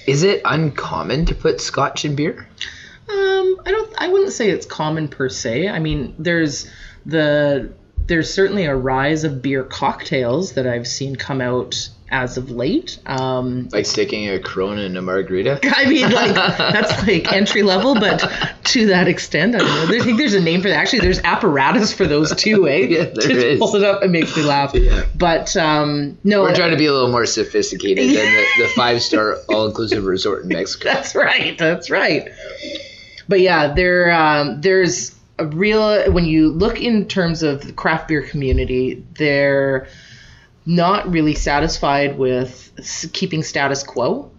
Is 0.06 0.22
it 0.22 0.42
uncommon 0.44 1.24
to 1.26 1.34
put 1.34 1.60
scotch 1.60 2.04
in 2.04 2.14
beer? 2.14 2.48
Um, 3.08 3.60
I 3.64 3.70
don't. 3.70 3.94
I 3.98 4.08
wouldn't 4.08 4.32
say 4.32 4.50
it's 4.50 4.66
common 4.66 5.08
per 5.08 5.28
se. 5.28 5.68
I 5.68 5.78
mean, 5.78 6.14
there's 6.18 6.68
the 7.04 7.72
there's 8.06 8.32
certainly 8.32 8.64
a 8.64 8.74
rise 8.74 9.24
of 9.24 9.42
beer 9.42 9.64
cocktails 9.64 10.52
that 10.52 10.66
I've 10.66 10.86
seen 10.86 11.16
come 11.16 11.40
out 11.40 11.88
as 12.08 12.36
of 12.36 12.50
late. 12.52 12.98
Um, 13.04 13.68
Like 13.72 13.84
sticking 13.84 14.28
a 14.28 14.38
Corona 14.38 14.82
in 14.82 14.96
a 14.96 15.02
margarita? 15.02 15.58
I 15.64 15.86
mean, 15.86 16.10
like 16.10 16.34
that's 16.34 17.04
like 17.06 17.32
entry 17.32 17.62
level, 17.64 17.94
but 17.94 18.18
to 18.64 18.86
that 18.86 19.08
extent, 19.08 19.56
I 19.56 19.58
don't 19.58 19.90
know. 19.90 19.96
I 19.96 20.00
think 20.04 20.16
there's 20.18 20.34
a 20.34 20.40
name 20.40 20.62
for 20.62 20.68
that. 20.68 20.76
Actually, 20.76 21.00
there's 21.00 21.18
apparatus 21.20 21.92
for 21.92 22.06
those 22.06 22.34
too, 22.36 22.68
eh? 22.68 22.76
Yeah, 22.88 23.04
there 23.06 23.12
Just 23.14 23.30
is. 23.30 23.58
pull 23.58 23.74
it 23.74 23.82
up. 23.82 24.04
It 24.04 24.10
makes 24.10 24.36
me 24.36 24.44
laugh. 24.44 24.72
Yeah. 24.74 25.04
But 25.16 25.56
um, 25.56 26.16
no, 26.22 26.42
We're 26.42 26.54
trying 26.54 26.70
to 26.70 26.76
be 26.76 26.86
a 26.86 26.92
little 26.92 27.10
more 27.10 27.26
sophisticated 27.26 28.08
than 28.08 28.14
the, 28.14 28.46
the 28.58 28.68
five 28.76 29.02
star 29.02 29.38
all 29.48 29.66
inclusive 29.66 30.04
resort 30.04 30.42
in 30.44 30.48
Mexico. 30.48 30.84
That's 30.92 31.14
right. 31.16 31.58
That's 31.58 31.90
right. 31.90 32.28
But 33.28 33.40
yeah, 33.40 33.74
there 33.74 34.12
um, 34.12 34.60
there's 34.60 35.14
a 35.38 35.46
real 35.46 36.12
when 36.12 36.24
you 36.24 36.50
look 36.50 36.80
in 36.80 37.06
terms 37.06 37.42
of 37.42 37.62
the 37.62 37.72
craft 37.72 38.08
beer 38.08 38.22
community, 38.22 39.04
they're 39.14 39.88
not 40.64 41.10
really 41.10 41.34
satisfied 41.34 42.18
with 42.18 42.72
keeping 43.12 43.42
status 43.42 43.82
quo. 43.82 44.30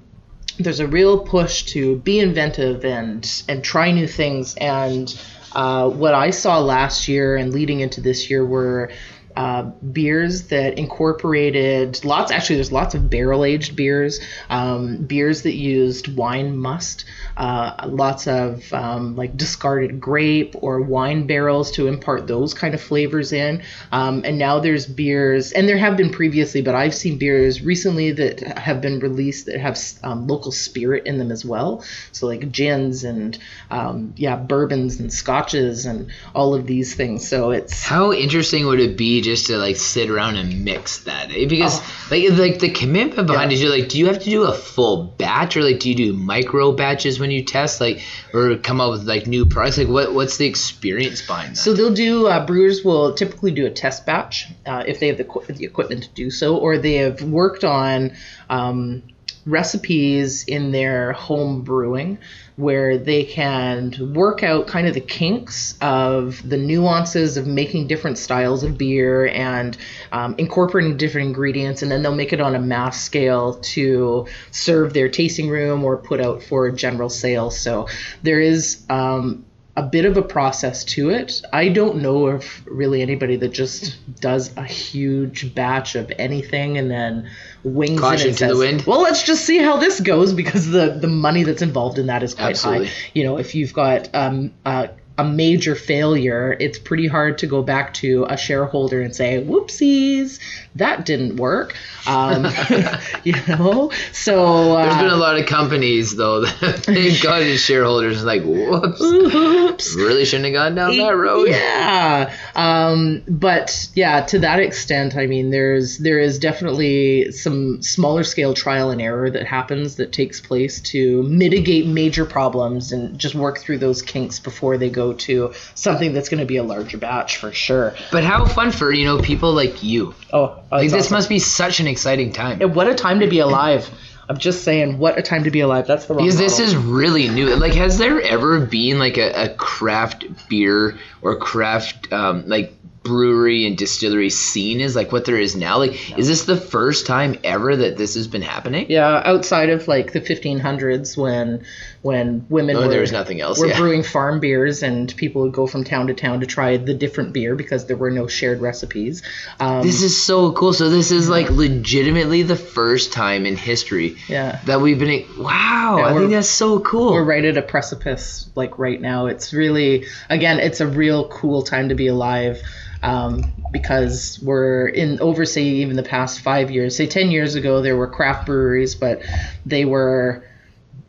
There's 0.59 0.79
a 0.79 0.87
real 0.87 1.19
push 1.19 1.63
to 1.73 1.97
be 1.97 2.19
inventive 2.19 2.83
and 2.83 3.43
and 3.47 3.63
try 3.63 3.91
new 3.91 4.07
things. 4.07 4.55
And 4.55 5.13
uh, 5.53 5.89
what 5.89 6.13
I 6.13 6.31
saw 6.31 6.59
last 6.59 7.07
year 7.07 7.35
and 7.35 7.53
leading 7.53 7.79
into 7.79 8.01
this 8.01 8.29
year 8.29 8.45
were 8.45 8.91
uh, 9.37 9.61
beers 9.91 10.47
that 10.47 10.79
incorporated 10.79 12.03
lots. 12.03 12.31
Actually, 12.31 12.55
there's 12.55 12.71
lots 12.71 12.95
of 12.95 13.07
barrel 13.07 13.45
aged 13.45 13.75
beers, 13.75 14.19
um, 14.49 14.97
beers 15.05 15.43
that 15.43 15.53
used 15.53 16.07
wine 16.17 16.57
must, 16.57 17.05
uh, 17.37 17.87
lots 17.87 18.25
of 18.27 18.73
um, 18.73 19.15
like 19.15 19.37
discarded 19.37 19.99
grape 19.99 20.55
or 20.63 20.81
wine 20.81 21.27
barrels 21.27 21.69
to 21.69 21.87
impart 21.87 22.25
those 22.25 22.55
kind 22.55 22.73
of 22.73 22.81
flavors 22.81 23.31
in. 23.31 23.61
Um, 23.91 24.23
and 24.25 24.39
now 24.39 24.59
there's 24.59 24.87
beers, 24.87 25.51
and 25.51 25.69
there 25.69 25.77
have 25.77 25.97
been 25.97 26.09
previously, 26.09 26.63
but 26.63 26.73
I've 26.73 26.95
seen 26.95 27.19
beers 27.19 27.61
recently 27.61 28.13
that 28.13 28.39
have 28.57 28.81
been 28.81 28.99
released 28.99 29.45
that 29.45 29.59
have 29.59 29.77
um, 30.01 30.25
local 30.25 30.51
spirit 30.51 31.05
in 31.05 31.19
them 31.19 31.31
as 31.31 31.45
well. 31.45 31.83
So 32.11 32.25
like 32.25 32.51
gins 32.51 33.03
and 33.03 33.37
um, 33.69 34.15
yeah, 34.17 34.35
bourbons 34.35 34.99
and 34.99 35.13
scotches 35.13 35.85
and 35.85 36.11
all 36.33 36.55
of 36.55 36.65
these 36.65 36.95
things. 36.95 37.27
So 37.27 37.51
it's 37.51 37.83
How 37.83 38.11
interesting 38.11 38.65
would 38.65 38.79
it 38.79 38.97
be 38.97 39.26
just 39.27 39.47
to 39.47 39.57
like 39.57 39.75
sit 39.75 40.09
around 40.09 40.35
and 40.37 40.63
mix 40.65 41.03
that? 41.03 41.29
Because 41.29 41.79
Oh. 41.79 42.07
like 42.11 42.29
like 42.37 42.59
the 42.59 42.69
commitment 42.69 43.27
behind 43.27 43.51
Yeah. 43.51 43.57
it, 43.57 43.61
you're 43.61 43.71
like, 43.71 43.89
do 43.89 43.99
you 43.99 44.07
have 44.07 44.19
to 44.19 44.29
do 44.29 44.43
a 44.43 44.53
full 44.53 45.03
batch 45.17 45.55
or 45.57 45.61
like 45.63 45.79
do 45.79 45.89
you 45.89 45.95
do 45.95 46.13
micro 46.13 46.71
batches 46.71 47.19
when 47.19 47.29
you 47.31 47.43
test 47.43 47.79
like 47.81 48.01
or 48.33 48.55
come 48.57 48.81
up 48.81 48.91
with 48.91 49.03
like 49.07 49.27
new 49.27 49.45
products? 49.45 49.77
Like 49.77 49.87
what 49.87 50.13
what's 50.13 50.37
the 50.37 50.45
experience 50.47 51.21
behind 51.21 51.51
that? 51.51 51.57
So 51.57 51.73
they'll 51.73 51.93
do. 51.93 52.27
Uh, 52.27 52.45
brewers 52.45 52.83
will 52.83 53.13
typically 53.13 53.51
do 53.51 53.65
a 53.65 53.69
test 53.69 54.05
batch 54.05 54.47
uh, 54.65 54.83
if 54.87 54.99
they 54.99 55.07
have 55.07 55.17
the, 55.17 55.27
the 55.53 55.65
equipment 55.65 56.03
to 56.03 56.09
do 56.09 56.31
so, 56.31 56.57
or 56.57 56.77
they 56.77 56.95
have 56.95 57.21
worked 57.21 57.63
on 57.63 58.13
um, 58.49 59.03
recipes 59.45 60.43
in 60.45 60.71
their 60.71 61.13
home 61.13 61.61
brewing 61.61 62.17
where 62.57 62.97
they 62.97 63.23
can 63.23 64.13
work 64.15 64.41
out 64.41 64.65
kind 64.65 64.87
of 64.87 64.95
the 64.95 64.99
kinks 64.99 65.75
of 65.79 66.41
the 66.47 66.57
nuances 66.57 67.37
of 67.37 67.45
making 67.45 67.85
different 67.85 68.17
styles 68.17 68.63
of 68.63 68.77
beer 68.79 69.27
and 69.27 69.77
um, 70.11 70.33
incorporating 70.39 70.97
different 70.97 71.27
ingredients, 71.27 71.83
and 71.83 71.91
then 71.91 72.01
they'll 72.01 72.15
make 72.15 72.33
it 72.33 72.41
on 72.41 72.55
a 72.55 72.59
mass 72.59 72.99
scale 73.01 73.59
to 73.59 74.25
serve 74.49 74.93
their 74.93 75.07
tasting 75.07 75.49
room 75.49 75.83
or 75.83 75.97
put 75.97 76.19
out 76.19 76.41
for 76.41 76.71
general 76.71 77.09
sale. 77.09 77.51
So 77.51 77.87
there 78.23 78.41
is 78.41 78.83
um, 78.89 79.45
a 79.77 79.83
bit 79.83 80.05
of 80.05 80.17
a 80.17 80.23
process 80.23 80.83
to 80.83 81.11
it. 81.11 81.43
I 81.53 81.69
don't 81.69 82.01
know 82.01 82.25
of 82.25 82.65
really 82.65 83.03
anybody 83.03 83.35
that 83.35 83.49
just 83.49 83.95
does 84.19 84.51
a 84.57 84.63
huge 84.63 85.53
batch 85.53 85.93
of 85.93 86.11
anything 86.17 86.79
and 86.79 86.89
then 86.89 87.29
wings 87.67 87.99
Caution 87.99 88.33
to 88.35 88.47
the 88.47 88.57
wind. 88.57 88.83
well 88.85 89.01
let's 89.01 89.23
just 89.23 89.45
see 89.45 89.57
how 89.57 89.77
this 89.77 89.99
goes 89.99 90.33
because 90.33 90.67
the 90.69 90.89
the 90.89 91.07
money 91.07 91.43
that's 91.43 91.61
involved 91.61 91.99
in 91.99 92.07
that 92.07 92.23
is 92.23 92.33
quite 92.33 92.51
Absolutely. 92.51 92.87
high 92.87 92.93
you 93.13 93.23
know 93.23 93.37
if 93.37 93.55
you've 93.55 93.73
got 93.73 94.13
um 94.15 94.53
uh, 94.65 94.87
a 95.17 95.23
major 95.23 95.73
failure, 95.75 96.55
it's 96.59 96.77
pretty 96.77 97.07
hard 97.07 97.39
to 97.39 97.47
go 97.47 97.63
back 97.63 97.93
to 97.95 98.25
a 98.29 98.37
shareholder 98.37 99.01
and 99.01 99.15
say, 99.15 99.43
"Whoopsies, 99.43 100.39
that 100.75 101.05
didn't 101.05 101.37
work." 101.37 101.75
Um, 102.05 102.47
you 103.23 103.33
know, 103.47 103.91
so 104.13 104.77
uh, 104.77 104.83
There's 104.85 105.01
been 105.01 105.11
a 105.11 105.17
lot 105.17 105.37
of 105.37 105.45
companies 105.45 106.15
though 106.15 106.41
that 106.45 106.83
they've 106.83 107.21
got 107.21 107.43
shareholders 107.57 108.23
like, 108.23 108.43
whoops, 108.43 109.01
Oops. 109.01 109.95
really 109.95 110.23
shouldn't 110.23 110.45
have 110.45 110.53
gone 110.53 110.75
down 110.75 110.97
that 110.97 111.15
road. 111.15 111.49
Yeah. 111.49 112.33
Um, 112.55 113.23
but 113.27 113.89
yeah, 113.95 114.21
to 114.21 114.39
that 114.39 114.59
extent, 114.59 115.15
I 115.15 115.25
mean, 115.25 115.49
there's 115.49 115.97
there 115.97 116.19
is 116.19 116.39
definitely 116.39 117.31
some 117.31 117.81
smaller 117.81 118.23
scale 118.23 118.53
trial 118.53 118.91
and 118.91 119.01
error 119.01 119.29
that 119.29 119.47
happens 119.47 119.95
that 119.95 120.11
takes 120.11 120.39
place 120.39 120.79
to 120.81 121.23
mitigate 121.23 121.87
major 121.87 122.25
problems 122.25 122.91
and 122.91 123.17
just 123.17 123.35
work 123.35 123.57
through 123.57 123.79
those 123.79 124.01
kinks 124.01 124.39
before 124.39 124.77
they 124.77 124.89
go 124.89 125.06
to 125.13 125.53
something 125.75 126.13
that's 126.13 126.29
going 126.29 126.39
to 126.39 126.45
be 126.45 126.57
a 126.57 126.63
larger 126.63 126.97
batch 126.97 127.37
for 127.37 127.51
sure. 127.51 127.95
But 128.11 128.23
how 128.23 128.45
fun 128.45 128.71
for 128.71 128.91
you 128.91 129.05
know 129.05 129.19
people 129.19 129.53
like 129.53 129.83
you. 129.83 130.13
Oh, 130.33 130.59
Like 130.71 130.85
it's 130.85 130.93
this 130.93 131.05
awesome. 131.07 131.15
must 131.15 131.29
be 131.29 131.39
such 131.39 131.79
an 131.79 131.87
exciting 131.87 132.31
time. 132.33 132.61
And 132.61 132.75
what 132.75 132.87
a 132.87 132.95
time 132.95 133.19
to 133.21 133.27
be 133.27 133.39
alive. 133.39 133.89
I'm 134.29 134.37
just 134.37 134.63
saying, 134.65 134.97
what 134.97 135.17
a 135.17 135.21
time 135.21 135.45
to 135.45 135.51
be 135.51 135.61
alive. 135.61 135.87
That's 135.87 136.05
the 136.07 136.13
wrong 136.13 136.25
Because 136.25 136.37
this 136.37 136.59
model. 136.59 136.65
is 136.65 136.75
really 136.75 137.29
new. 137.29 137.55
Like, 137.55 137.73
has 137.75 137.97
there 137.97 138.21
ever 138.21 138.59
been 138.59 138.99
like 138.99 139.17
a, 139.17 139.31
a 139.45 139.55
craft 139.55 140.25
beer 140.49 140.97
or 141.21 141.37
craft 141.37 142.11
um, 142.11 142.43
like 142.45 142.73
brewery 143.03 143.65
and 143.65 143.77
distillery 143.77 144.29
scene 144.29 144.81
is 144.81 144.97
like 144.97 145.13
what 145.13 145.23
there 145.23 145.39
is 145.39 145.55
now? 145.55 145.77
Like, 145.77 146.17
is 146.19 146.27
this 146.27 146.43
the 146.43 146.57
first 146.57 147.05
time 147.07 147.37
ever 147.45 147.73
that 147.73 147.95
this 147.95 148.15
has 148.15 148.27
been 148.27 148.41
happening? 148.41 148.87
Yeah, 148.89 149.21
outside 149.23 149.69
of 149.69 149.87
like 149.87 150.11
the 150.11 150.19
1500s 150.19 151.15
when 151.15 151.63
when 152.01 152.45
women 152.49 152.75
Oh, 152.75 152.81
were, 152.81 152.87
there 152.89 153.01
was 153.01 153.11
nothing 153.11 153.41
else, 153.41 153.59
were 153.59 153.67
yeah. 153.67 153.77
brewing 153.77 154.03
farm 154.03 154.39
beers 154.39 154.83
and 154.83 155.15
people 155.17 155.41
would 155.43 155.53
go 155.53 155.67
from 155.67 155.83
town 155.83 156.07
to 156.07 156.13
town 156.13 156.41
to 156.41 156.45
try 156.45 156.77
the 156.77 156.93
different 156.93 157.33
beer 157.33 157.55
because 157.55 157.85
there 157.87 157.97
were 157.97 158.11
no 158.11 158.27
shared 158.27 158.61
recipes. 158.61 159.23
Um, 159.59 159.81
This 159.81 160.03
is 160.03 160.21
so 160.21 160.51
cool. 160.51 160.73
So 160.73 160.89
this 160.89 161.11
is 161.11 161.27
like 161.27 161.49
legitimately 161.49 162.43
the 162.43 162.55
first 162.55 163.11
time 163.13 163.45
in 163.45 163.57
history 163.57 164.17
yeah. 164.27 164.59
that 164.65 164.81
we've 164.81 164.99
been. 164.99 165.25
Wow, 165.37 165.97
Yeah, 165.99 166.05
I 166.05 166.13
think 166.13 166.31
that's 166.31 166.49
so 166.49 166.79
cool. 166.79 167.13
We're 167.13 167.23
right 167.23 167.43
at 167.43 167.57
a 167.57 167.61
precipice, 167.61 168.49
like 168.55 168.77
right 168.77 169.01
now. 169.01 169.25
It's 169.25 169.53
really, 169.53 170.05
again, 170.29 170.59
it's 170.59 170.81
a 170.81 170.87
real 170.87 171.27
cool 171.29 171.63
time 171.63 171.89
to 171.89 171.95
be 171.95 172.07
alive 172.07 172.61
um, 173.03 173.53
because 173.71 174.39
we're 174.41 174.87
in 174.87 175.19
over, 175.19 175.45
say, 175.45 175.63
even 175.63 175.95
the 175.95 176.03
past 176.03 176.41
five 176.41 176.71
years. 176.71 176.95
Say, 176.95 177.07
10 177.07 177.31
years 177.31 177.55
ago, 177.55 177.81
there 177.81 177.95
were 177.95 178.07
craft 178.07 178.45
breweries, 178.45 178.95
but 178.95 179.21
they 179.65 179.85
were 179.85 180.43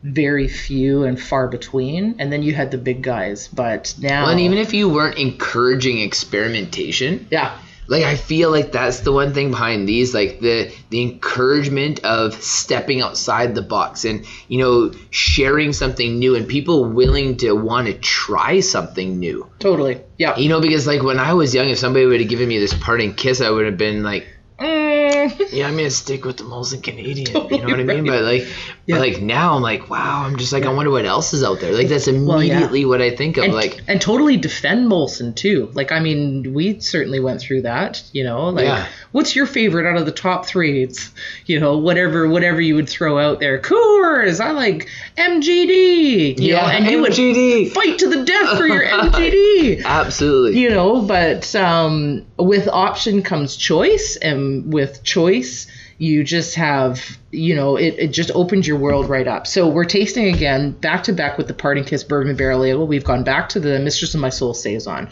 very 0.03 0.47
few 0.47 1.03
and 1.03 1.19
far 1.19 1.47
between. 1.47 2.15
And 2.19 2.31
then 2.31 2.43
you 2.43 2.53
had 2.53 2.71
the 2.71 2.77
big 2.77 3.01
guys. 3.01 3.47
But 3.47 3.95
now. 3.99 4.23
Well, 4.23 4.31
and 4.31 4.39
even 4.39 4.57
if 4.57 4.73
you 4.73 4.89
weren't 4.89 5.17
encouraging 5.17 5.99
experimentation, 5.99 7.27
yeah. 7.29 7.57
like 7.87 8.03
I 8.03 8.15
feel 8.15 8.51
like 8.51 8.71
that's 8.71 9.01
the 9.01 9.11
one 9.11 9.33
thing 9.33 9.51
behind 9.51 9.87
these, 9.87 10.13
like 10.13 10.39
the 10.39 10.71
the 10.89 11.01
encouragement 11.01 12.05
of 12.05 12.33
stepping 12.35 13.01
outside 13.01 13.55
the 13.55 13.61
box 13.61 14.05
and 14.05 14.25
you 14.47 14.59
know 14.59 14.91
sharing 15.09 15.73
something 15.73 16.17
new 16.17 16.35
and 16.35 16.47
people 16.47 16.85
willing 16.85 17.37
to 17.37 17.53
want 17.53 17.87
to 17.87 17.93
try 17.93 18.59
something 18.61 19.19
new. 19.19 19.49
Totally. 19.59 20.01
Yeah. 20.17 20.37
You 20.37 20.49
know, 20.49 20.61
because 20.61 20.87
like 20.87 21.03
when 21.03 21.19
I 21.19 21.33
was 21.33 21.53
young, 21.53 21.69
if 21.69 21.79
somebody 21.79 22.05
would 22.05 22.19
have 22.21 22.29
given 22.29 22.47
me 22.47 22.59
this 22.59 22.73
parting 22.73 23.15
kiss, 23.15 23.41
I 23.41 23.49
would 23.49 23.65
have 23.65 23.77
been 23.77 24.03
like, 24.03 24.27
Yeah, 25.51 25.67
I'm 25.67 25.75
gonna 25.77 25.89
stick 25.89 26.25
with 26.25 26.37
the 26.37 26.43
Molson 26.43 26.81
Canadian. 26.83 27.27
You 27.29 27.33
know 27.33 27.47
Totally 27.49 27.71
what 27.71 27.79
I 27.79 27.83
mean? 28.01 28.05
But 28.05 28.23
like, 28.23 28.41
Yeah. 28.85 28.97
but 28.97 28.99
like 29.01 29.21
now 29.21 29.55
I'm 29.55 29.61
like, 29.61 29.89
wow, 29.89 30.23
I'm 30.25 30.37
just 30.37 30.53
like, 30.53 30.65
I 30.65 30.73
wonder 30.73 30.91
what 30.91 31.05
else 31.05 31.33
is 31.33 31.43
out 31.43 31.59
there. 31.59 31.73
Like 31.73 31.87
that's 31.87 32.07
Well, 32.07 32.43
yeah. 32.43 32.53
immediately 32.53 32.85
what 32.85 33.01
I 33.01 33.15
think 33.15 33.37
of. 33.37 33.43
and, 33.45 33.53
like, 33.53 33.81
and 33.87 33.99
totally 34.01 34.37
defend 34.37 34.89
Molson 34.91 35.35
too. 35.35 35.69
Like 35.73 35.91
I 35.91 35.99
mean, 35.99 36.53
we 36.53 36.79
certainly 36.79 37.19
went 37.19 37.41
through 37.41 37.63
that. 37.63 38.03
You 38.13 38.23
know, 38.23 38.49
like 38.49 38.65
Yeah. 38.65 38.87
what's 39.11 39.35
your 39.35 39.45
favorite 39.45 39.85
out 39.89 39.97
of 39.97 40.05
the 40.05 40.11
top 40.11 40.45
three? 40.45 40.83
It's 40.83 41.11
you 41.45 41.59
know 41.59 41.77
whatever 41.77 42.27
whatever 42.27 42.61
you 42.61 42.75
would 42.75 42.89
throw 42.89 43.17
out 43.17 43.39
there. 43.39 43.59
Coors, 43.59 44.39
I 44.39 44.51
like 44.51 44.87
MGD. 45.17 46.39
You 46.39 46.53
know, 46.53 46.59
and 46.61 46.85
you 46.87 47.01
would 47.01 47.11
MGD. 47.13 47.71
fight 47.71 47.99
to 47.99 48.09
the 48.09 48.23
death 48.23 48.57
for 48.57 48.67
your 48.67 48.85
MGD. 48.85 49.83
Absolutely. 49.83 50.59
You 50.59 50.69
know, 50.69 51.01
but 51.01 51.53
um, 51.55 52.25
with 52.37 52.67
option 52.67 53.21
comes 53.23 53.55
choice, 53.55 54.17
and 54.17 54.71
with 54.73 54.98
choice, 55.03 55.67
you 55.97 56.23
just 56.23 56.55
have, 56.55 57.17
you 57.31 57.55
know, 57.55 57.75
it, 57.75 57.95
it 57.97 58.07
just 58.07 58.31
opens 58.31 58.67
your 58.67 58.77
world 58.77 59.09
right 59.09 59.27
up. 59.27 59.47
So 59.47 59.67
we're 59.67 59.85
tasting 59.85 60.33
again, 60.33 60.71
back 60.71 61.03
to 61.03 61.13
back 61.13 61.37
with 61.37 61.47
the 61.47 61.53
Parting 61.53 61.83
Kiss 61.83 62.03
Bourbon 62.03 62.35
Barrel 62.35 62.63
Ale. 62.63 62.87
We've 62.87 63.03
gone 63.03 63.23
back 63.23 63.49
to 63.49 63.59
the 63.59 63.79
Mistress 63.79 64.13
of 64.13 64.21
My 64.21 64.29
Soul 64.29 64.53
Saison. 64.53 65.09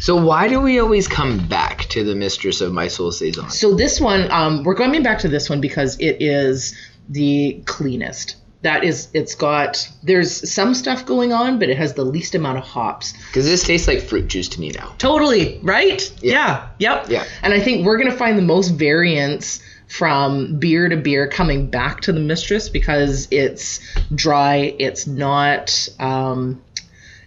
So 0.00 0.22
why 0.22 0.48
do 0.48 0.60
we 0.60 0.80
always 0.80 1.08
come 1.08 1.48
back 1.48 1.84
to 1.86 2.04
the 2.04 2.14
mistress 2.14 2.60
of 2.60 2.74
my 2.74 2.88
soul 2.88 3.10
saison? 3.10 3.48
So 3.48 3.74
this 3.74 3.98
one, 3.98 4.30
um, 4.30 4.62
we're 4.62 4.74
going 4.74 5.02
back 5.02 5.20
to 5.20 5.28
this 5.28 5.48
one 5.48 5.62
because 5.62 5.98
it 5.98 6.20
is 6.20 6.76
the 7.08 7.62
cleanest. 7.64 8.36
That 8.64 8.82
is, 8.82 9.08
it's 9.12 9.34
got, 9.34 9.88
there's 10.02 10.50
some 10.50 10.74
stuff 10.74 11.06
going 11.06 11.32
on, 11.32 11.58
but 11.58 11.68
it 11.68 11.76
has 11.76 11.94
the 11.94 12.04
least 12.04 12.34
amount 12.34 12.58
of 12.58 12.64
hops. 12.64 13.12
Because 13.28 13.44
this 13.44 13.62
tastes 13.62 13.86
like 13.86 14.02
fruit 14.02 14.26
juice 14.26 14.48
to 14.48 14.60
me 14.60 14.70
now. 14.70 14.94
Totally, 14.98 15.60
right? 15.62 16.10
Yeah. 16.22 16.68
Yep. 16.78 17.10
Yeah. 17.10 17.24
And 17.42 17.52
I 17.52 17.60
think 17.60 17.86
we're 17.86 17.98
going 17.98 18.10
to 18.10 18.16
find 18.16 18.38
the 18.38 18.42
most 18.42 18.70
variance 18.70 19.62
from 19.86 20.58
beer 20.58 20.88
to 20.88 20.96
beer 20.96 21.28
coming 21.28 21.68
back 21.68 22.00
to 22.00 22.12
the 22.12 22.20
mistress 22.20 22.70
because 22.70 23.28
it's 23.30 23.80
dry, 24.14 24.74
it's 24.78 25.06
not 25.06 25.88
um 26.00 26.63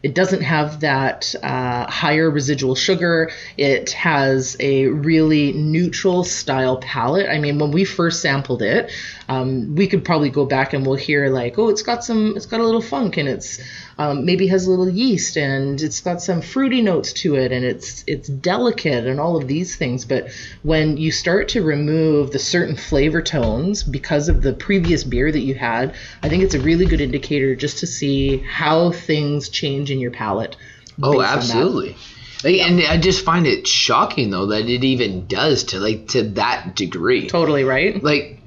it 0.08 0.14
doesn't 0.14 0.42
have 0.42 0.80
that 0.80 1.36
uh, 1.44 1.86
higher 1.92 2.32
residual 2.32 2.76
sugar. 2.76 3.30
It 3.58 3.92
has 3.92 4.56
a 4.62 4.88
really 4.88 5.52
neutral 5.52 6.24
style 6.24 6.78
palate. 6.78 7.28
I 7.30 7.40
mean, 7.40 7.60
when 7.60 7.72
we 7.72 7.84
first 7.84 8.22
sampled 8.22 8.62
it, 8.62 8.90
um, 9.28 9.76
we 9.76 9.86
could 9.86 10.06
probably 10.06 10.30
go 10.30 10.46
back 10.46 10.72
and 10.72 10.86
we'll 10.86 10.96
hear 10.96 11.28
like, 11.30 11.60
oh, 11.60 11.68
it's 11.68 11.82
got 11.82 12.06
some, 12.06 12.38
it's 12.38 12.46
got 12.46 12.62
a 12.62 12.64
little 12.64 12.82
funk 12.82 13.18
and 13.18 13.28
it's 13.28 13.60
um, 14.00 14.26
maybe 14.26 14.48
has 14.48 14.68
a 14.68 14.70
little 14.70 14.90
yeast 14.90 15.38
and 15.38 15.82
it's 15.82 16.02
got 16.02 16.22
some 16.22 16.42
fruity 16.42 16.82
notes 16.82 17.14
to 17.14 17.36
it 17.36 17.52
and 17.52 17.66
it's 17.66 18.04
it's 18.06 18.30
delicate 18.30 19.08
and 19.08 19.20
all 19.20 19.36
of 19.38 19.48
these 19.48 19.76
things. 19.76 20.06
But 20.06 20.30
when 20.64 20.98
you 20.98 21.12
start 21.12 21.50
to 21.50 21.64
remove 21.64 22.32
the 22.32 22.40
certain 22.40 22.76
flavor 22.76 23.22
tones 23.22 23.84
because 23.84 24.30
of 24.30 24.42
the 24.42 24.54
previous 24.54 25.04
beer 25.04 25.32
that 25.32 25.40
you 25.40 25.56
had, 25.56 25.96
I 26.22 26.30
think 26.30 26.44
it's 26.44 26.54
a 26.54 26.60
really 26.60 26.86
good 26.86 27.02
indicator 27.02 27.56
just 27.56 27.80
to 27.80 27.88
see 27.88 28.38
how 28.38 28.92
things 28.92 29.50
change 29.50 29.90
in 29.90 30.00
your 30.00 30.12
palate. 30.12 30.56
Oh, 31.02 31.14
based 31.14 31.14
on 31.14 31.18
that. 31.18 31.38
absolutely. 31.38 31.96
Like, 32.44 32.62
and 32.62 32.82
I 32.82 32.98
just 32.98 33.26
find 33.26 33.48
it 33.48 33.68
shocking 33.68 34.30
though 34.30 34.48
that 34.48 34.70
it 34.70 34.84
even 34.84 35.26
does 35.26 35.64
to 35.66 35.80
like 35.80 36.10
to 36.10 36.24
that 36.32 36.76
degree. 36.76 37.28
Totally 37.28 37.64
right. 37.64 38.02
Like, 38.04 38.40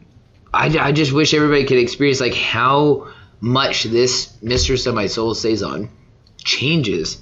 I, 0.55 0.67
I 0.79 0.93
just 0.93 1.13
wish 1.13 1.35
everybody 1.35 1.65
could 1.65 1.79
experience 1.79 2.21
like 2.21 2.35
how 2.35 3.09
much 3.41 3.85
this 3.85 4.37
Mistress 4.43 4.87
of 4.87 4.95
My 4.95 5.07
Soul 5.07 5.35
saison 5.35 5.91
changes 6.39 7.19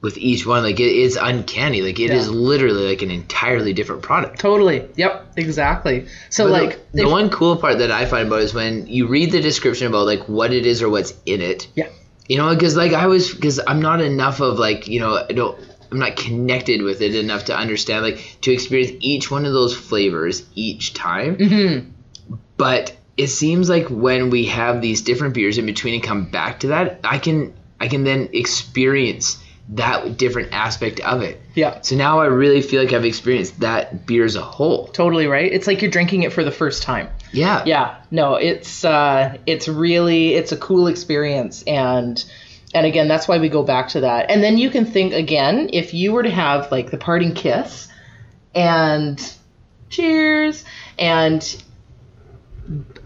with 0.00 0.16
each 0.18 0.46
one. 0.46 0.62
Like 0.62 0.80
it 0.80 0.92
is 0.96 1.16
uncanny. 1.16 1.82
Like 1.82 2.00
it 2.00 2.10
is 2.10 2.26
Yeah. 2.26 2.32
literally 2.32 2.88
like 2.88 3.02
an 3.02 3.10
entirely 3.10 3.72
different 3.72 4.02
product. 4.02 4.38
Totally. 4.40 4.86
Yep. 4.96 5.32
Exactly. 5.36 6.06
So 6.30 6.44
But 6.44 6.52
like 6.62 6.92
the, 6.92 7.02
if- 7.02 7.10
one 7.10 7.30
cool 7.30 7.56
part 7.56 7.78
that 7.78 7.90
I 7.90 8.06
find 8.06 8.26
about 8.28 8.40
is 8.42 8.54
when 8.54 8.86
you 8.86 9.06
read 9.06 9.30
the 9.32 9.40
description 9.40 9.86
about 9.86 10.06
like 10.06 10.28
what 10.28 10.52
it 10.52 10.66
is 10.66 10.82
or 10.82 10.88
what's 10.88 11.14
in 11.26 11.40
it. 11.40 11.66
Yeah. 11.74 11.88
You 12.28 12.36
know, 12.38 12.54
because 12.54 12.76
like 12.76 12.92
I 12.92 13.06
was, 13.06 13.34
because 13.34 13.60
I'm 13.66 13.82
not 13.82 14.00
enough 14.00 14.40
of 14.40 14.58
like 14.58 14.86
you 14.88 15.00
know 15.00 15.24
I 15.28 15.32
don't. 15.32 15.58
I'm 15.92 15.98
not 15.98 16.14
connected 16.14 16.82
with 16.82 17.02
it 17.02 17.16
enough 17.16 17.46
to 17.46 17.56
understand 17.56 18.04
like 18.04 18.36
to 18.42 18.52
experience 18.52 18.92
each 19.00 19.28
one 19.28 19.44
of 19.44 19.52
those 19.52 19.76
flavors 19.76 20.44
each 20.54 20.94
time. 20.94 21.36
Mhm. 21.36 21.90
But 22.56 22.94
it 23.20 23.28
seems 23.28 23.68
like 23.68 23.88
when 23.88 24.30
we 24.30 24.46
have 24.46 24.80
these 24.80 25.02
different 25.02 25.34
beers 25.34 25.58
in 25.58 25.66
between 25.66 25.92
and 25.92 26.02
come 26.02 26.30
back 26.30 26.60
to 26.60 26.68
that, 26.68 27.00
I 27.04 27.18
can 27.18 27.52
I 27.78 27.88
can 27.88 28.02
then 28.02 28.30
experience 28.32 29.42
that 29.70 30.16
different 30.16 30.52
aspect 30.52 31.00
of 31.00 31.20
it. 31.20 31.38
Yeah. 31.54 31.82
So 31.82 31.96
now 31.96 32.20
I 32.20 32.26
really 32.26 32.62
feel 32.62 32.82
like 32.82 32.94
I've 32.94 33.04
experienced 33.04 33.60
that 33.60 34.06
beer 34.06 34.24
as 34.24 34.36
a 34.36 34.42
whole. 34.42 34.88
Totally 34.88 35.26
right. 35.26 35.52
It's 35.52 35.66
like 35.66 35.82
you're 35.82 35.90
drinking 35.90 36.22
it 36.22 36.32
for 36.32 36.42
the 36.44 36.50
first 36.50 36.82
time. 36.82 37.10
Yeah. 37.30 37.62
Yeah, 37.66 38.02
no, 38.10 38.36
it's 38.36 38.86
uh, 38.86 39.36
it's 39.44 39.68
really 39.68 40.32
it's 40.32 40.52
a 40.52 40.56
cool 40.56 40.86
experience, 40.86 41.62
and 41.64 42.24
and 42.72 42.86
again, 42.86 43.06
that's 43.06 43.28
why 43.28 43.36
we 43.36 43.50
go 43.50 43.62
back 43.62 43.88
to 43.90 44.00
that. 44.00 44.30
And 44.30 44.42
then 44.42 44.56
you 44.56 44.70
can 44.70 44.86
think 44.86 45.12
again, 45.12 45.68
if 45.74 45.92
you 45.92 46.12
were 46.12 46.22
to 46.22 46.30
have 46.30 46.72
like 46.72 46.90
the 46.90 46.98
parting 46.98 47.34
kiss, 47.34 47.86
and 48.54 49.20
cheers, 49.90 50.64
and 50.98 51.62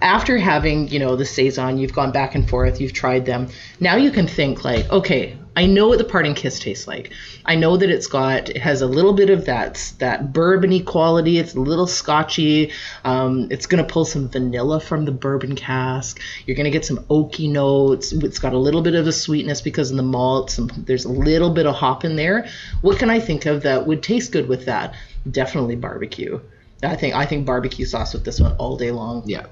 after 0.04 0.36
having 0.36 0.88
you 0.88 0.98
know 0.98 1.16
the 1.16 1.24
saison, 1.24 1.78
you've 1.78 1.94
gone 1.94 2.12
back 2.12 2.34
and 2.34 2.48
forth, 2.48 2.78
you've 2.78 2.92
tried 2.92 3.24
them. 3.24 3.48
Now 3.80 3.96
you 3.96 4.10
can 4.10 4.28
think 4.28 4.62
like, 4.62 4.88
okay, 4.92 5.38
I 5.56 5.64
know 5.64 5.88
what 5.88 5.96
the 5.96 6.04
parting 6.04 6.34
kiss 6.34 6.60
tastes 6.60 6.86
like. 6.86 7.10
I 7.46 7.54
know 7.54 7.78
that 7.78 7.88
it's 7.88 8.06
got 8.06 8.50
it 8.50 8.58
has 8.58 8.82
a 8.82 8.86
little 8.86 9.14
bit 9.14 9.30
of 9.30 9.46
that 9.46 9.94
that 10.00 10.30
bourbony 10.34 10.84
quality. 10.84 11.38
It's 11.38 11.54
a 11.54 11.60
little 11.60 11.86
scotchy. 11.86 12.72
Um, 13.02 13.48
it's 13.50 13.64
gonna 13.64 13.84
pull 13.84 14.04
some 14.04 14.28
vanilla 14.28 14.78
from 14.78 15.06
the 15.06 15.10
bourbon 15.10 15.56
cask. 15.56 16.20
You're 16.46 16.56
gonna 16.56 16.70
get 16.70 16.84
some 16.84 16.98
oaky 17.04 17.50
notes. 17.50 18.12
It's 18.12 18.38
got 18.38 18.52
a 18.52 18.58
little 18.58 18.82
bit 18.82 18.94
of 18.94 19.06
a 19.06 19.12
sweetness 19.12 19.62
because 19.62 19.90
of 19.90 19.96
the 19.96 20.02
malt. 20.02 20.50
Some, 20.50 20.70
there's 20.76 21.06
a 21.06 21.12
little 21.12 21.50
bit 21.50 21.66
of 21.66 21.74
hop 21.74 22.04
in 22.04 22.16
there. 22.16 22.46
What 22.82 22.98
can 22.98 23.08
I 23.08 23.20
think 23.20 23.46
of 23.46 23.62
that 23.62 23.86
would 23.86 24.02
taste 24.02 24.32
good 24.32 24.48
with 24.48 24.66
that? 24.66 24.94
Definitely 25.30 25.76
barbecue. 25.76 26.40
I 26.82 26.94
think 26.94 27.14
I 27.14 27.24
think 27.24 27.46
barbecue 27.46 27.86
sauce 27.86 28.12
with 28.12 28.26
this 28.26 28.38
one 28.38 28.52
all 28.58 28.76
day 28.76 28.90
long. 28.90 29.22
Yeah. 29.24 29.46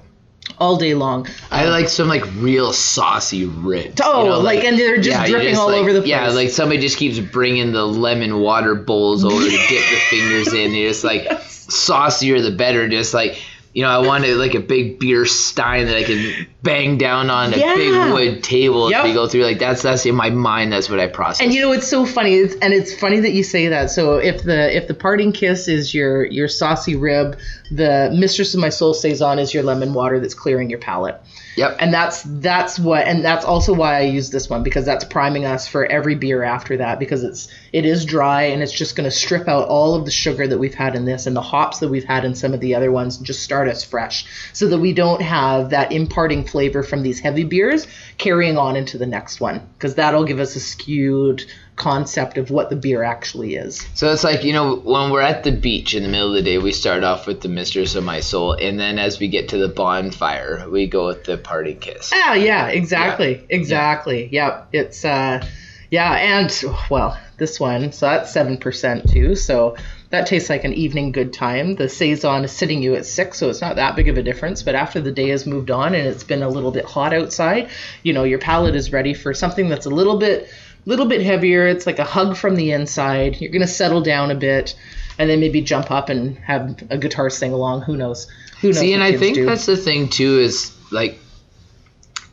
All 0.59 0.77
day 0.77 0.93
long. 0.93 1.27
I 1.51 1.65
um, 1.65 1.71
like 1.71 1.89
some 1.89 2.07
like 2.07 2.23
real 2.35 2.73
saucy 2.73 3.45
ribs. 3.45 3.99
Oh, 4.03 4.39
like, 4.39 4.63
and 4.63 4.77
they're 4.77 4.97
just 4.97 5.29
you're 5.29 5.39
dripping 5.39 5.57
all 5.57 5.67
like- 5.67 5.77
over 5.77 5.93
the 5.93 5.99
place. 5.99 6.09
Yeah, 6.09 6.29
like 6.29 6.49
somebody 6.49 6.79
just 6.81 6.97
keeps 6.97 7.19
bringing 7.19 7.71
the 7.71 7.85
lemon 7.85 8.39
water 8.39 8.75
bowls 8.75 9.25
over 9.25 9.43
to 9.43 9.49
dip 9.49 9.67
the 9.67 9.99
fingers 10.09 10.53
in. 10.53 10.71
You're 10.73 10.89
just 10.89 11.03
like 11.03 11.27
saucier 11.41 12.41
the 12.41 12.51
better. 12.51 12.87
Just 12.87 13.13
like 13.13 13.41
you 13.73 13.81
know, 13.81 13.89
I 13.89 14.05
wanted 14.05 14.37
like 14.37 14.53
a 14.53 14.59
big 14.59 14.99
beer 14.99 15.25
stein 15.25 15.87
that 15.87 15.95
I 15.97 16.03
can 16.03 16.47
bang 16.61 16.97
down 16.99 17.29
on 17.31 17.53
a 17.53 17.57
Yeah. 17.57 17.75
big 17.75 18.13
wood 18.13 18.43
table 18.43 18.91
Yep. 18.91 18.99
as 18.99 19.07
we 19.09 19.13
go 19.13 19.27
through. 19.27 19.43
Like 19.45 19.57
that's 19.59 19.81
that's 19.81 20.05
in 20.05 20.13
my 20.15 20.29
mind. 20.29 20.71
That's 20.71 20.89
what 20.89 20.99
I 20.99 21.07
process. 21.07 21.41
And 21.41 21.53
you 21.53 21.61
know 21.61 21.71
it's 21.71 21.87
so 21.87 22.05
funny, 22.05 22.35
it's, 22.35 22.55
and 22.61 22.71
it's 22.73 22.93
funny 22.93 23.19
that 23.21 23.31
you 23.33 23.43
say 23.43 23.69
that. 23.69 23.89
So 23.89 24.17
if 24.17 24.43
the 24.43 24.75
if 24.75 24.87
the 24.87 24.93
parting 24.93 25.31
kiss 25.31 25.67
is 25.67 25.93
your 25.93 26.23
your 26.25 26.47
saucy 26.47 26.95
rib, 26.95 27.37
the 27.71 28.11
mistress 28.15 28.53
of 28.53 28.59
my 28.59 28.69
soul 28.69 28.93
saison 28.93 29.39
is 29.39 29.53
your 29.53 29.63
lemon 29.63 29.93
water 29.93 30.19
that's 30.19 30.35
clearing 30.35 30.69
your 30.69 30.79
palate. 30.79 31.19
Yep. 31.55 31.75
And 31.79 31.93
that's 31.93 32.23
that's 32.23 32.79
what, 32.79 33.05
and 33.07 33.23
that's 33.23 33.45
also 33.45 33.73
why 33.73 33.97
I 33.97 34.01
use 34.01 34.29
this 34.29 34.49
one 34.49 34.63
because 34.63 34.85
that's 34.85 35.05
priming 35.05 35.45
us 35.45 35.67
for 35.67 35.85
every 35.85 36.15
beer 36.15 36.43
after 36.43 36.77
that 36.77 36.99
because 36.99 37.23
it's 37.23 37.47
it 37.71 37.85
is 37.85 38.05
dry 38.05 38.43
and 38.43 38.61
it's 38.61 38.71
just 38.71 38.95
going 38.95 39.09
to 39.09 39.15
strip 39.15 39.47
out 39.47 39.67
all 39.67 39.95
of 39.95 40.05
the 40.05 40.11
sugar 40.11 40.47
that 40.47 40.57
we've 40.57 40.73
had 40.73 40.95
in 40.95 41.05
this 41.05 41.25
and 41.25 41.35
the 41.35 41.41
hops 41.41 41.79
that 41.79 41.89
we've 41.89 42.03
had 42.03 42.23
in 42.23 42.35
some 42.35 42.53
of 42.53 42.59
the 42.59 42.75
other 42.75 42.91
ones 42.91 43.17
and 43.17 43.25
just 43.25 43.43
start 43.43 43.67
us 43.67 43.83
fresh 43.83 44.25
so 44.53 44.67
that 44.67 44.77
we 44.77 44.93
don't 44.93 45.21
have 45.21 45.71
that 45.71 45.91
imparting 45.91 46.45
flavor 46.45 46.83
from 46.83 47.01
these 47.01 47.19
heavy 47.19 47.43
beers 47.43 47.87
carrying 48.17 48.57
on 48.57 48.75
into 48.75 48.97
the 48.97 49.05
next 49.05 49.41
one 49.41 49.61
because 49.73 49.95
that'll 49.95 50.25
give 50.25 50.39
us 50.39 50.55
a 50.55 50.59
skewed 50.59 51.43
concept 51.75 52.37
of 52.37 52.51
what 52.51 52.69
the 52.69 52.75
beer 52.75 53.03
actually 53.03 53.55
is. 53.55 53.85
So 53.95 54.11
it's 54.11 54.23
like, 54.23 54.43
you 54.43 54.53
know, 54.53 54.75
when 54.75 55.09
we're 55.09 55.21
at 55.21 55.43
the 55.43 55.51
beach 55.51 55.95
in 55.95 56.03
the 56.03 56.09
middle 56.09 56.29
of 56.29 56.35
the 56.35 56.41
day, 56.41 56.57
we 56.57 56.71
start 56.71 57.03
off 57.03 57.25
with 57.25 57.41
the 57.41 57.49
Mistress 57.49 57.95
of 57.95 58.03
My 58.03 58.19
Soul, 58.19 58.53
and 58.53 58.79
then 58.79 58.99
as 58.99 59.19
we 59.19 59.27
get 59.27 59.49
to 59.49 59.57
the 59.57 59.67
bonfire, 59.67 60.67
we 60.69 60.87
go 60.87 61.07
with 61.07 61.23
the 61.23 61.37
party 61.37 61.73
kiss. 61.73 62.11
Ah, 62.13 62.33
yeah, 62.33 62.67
exactly, 62.67 63.45
exactly. 63.49 64.29
Yep, 64.31 64.69
it's 64.71 65.03
uh, 65.03 65.45
yeah, 65.89 66.13
and 66.13 66.63
well, 66.89 67.19
this 67.37 67.59
one, 67.59 67.91
so 67.91 68.07
that's 68.07 68.31
seven 68.31 68.57
percent 68.57 69.09
too. 69.09 69.35
So 69.35 69.75
that 70.09 70.27
tastes 70.27 70.49
like 70.49 70.63
an 70.63 70.73
evening 70.73 71.11
good 71.11 71.33
time. 71.33 71.75
The 71.75 71.89
saison 71.89 72.43
is 72.43 72.51
sitting 72.51 72.83
you 72.83 72.93
at 72.93 73.05
six, 73.05 73.39
so 73.39 73.49
it's 73.49 73.61
not 73.61 73.77
that 73.77 73.95
big 73.95 74.09
of 74.09 74.17
a 74.17 74.23
difference. 74.23 74.61
But 74.61 74.75
after 74.75 75.01
the 75.01 75.11
day 75.11 75.29
has 75.29 75.47
moved 75.47 75.71
on 75.71 75.95
and 75.95 76.07
it's 76.07 76.23
been 76.23 76.43
a 76.43 76.49
little 76.49 76.71
bit 76.71 76.85
hot 76.85 77.13
outside, 77.13 77.69
you 78.03 78.13
know, 78.13 78.23
your 78.23 78.37
palate 78.37 78.75
is 78.75 78.91
ready 78.91 79.15
for 79.15 79.33
something 79.33 79.69
that's 79.69 79.87
a 79.87 79.89
little 79.89 80.19
bit, 80.19 80.49
little 80.85 81.05
bit 81.05 81.21
heavier. 81.21 81.67
It's 81.67 81.85
like 81.85 81.99
a 81.99 82.03
hug 82.03 82.35
from 82.37 82.55
the 82.55 82.71
inside. 82.71 83.39
You're 83.39 83.51
gonna 83.51 83.67
settle 83.67 84.01
down 84.01 84.31
a 84.31 84.35
bit. 84.35 84.75
And 85.19 85.29
then 85.29 85.39
maybe 85.39 85.61
jump 85.61 85.91
up 85.91 86.09
and 86.09 86.37
have 86.39 86.83
a 86.89 86.97
guitar 86.97 87.29
sing 87.29 87.53
along. 87.53 87.83
Who 87.83 87.95
knows? 87.95 88.27
Who 88.61 88.69
knows? 88.69 88.79
See, 88.79 88.93
and 88.93 89.03
I 89.03 89.15
think 89.15 89.35
do. 89.35 89.45
that's 89.45 89.67
the 89.67 89.77
thing 89.77 90.09
too 90.09 90.39
is 90.39 90.75
like 90.91 91.19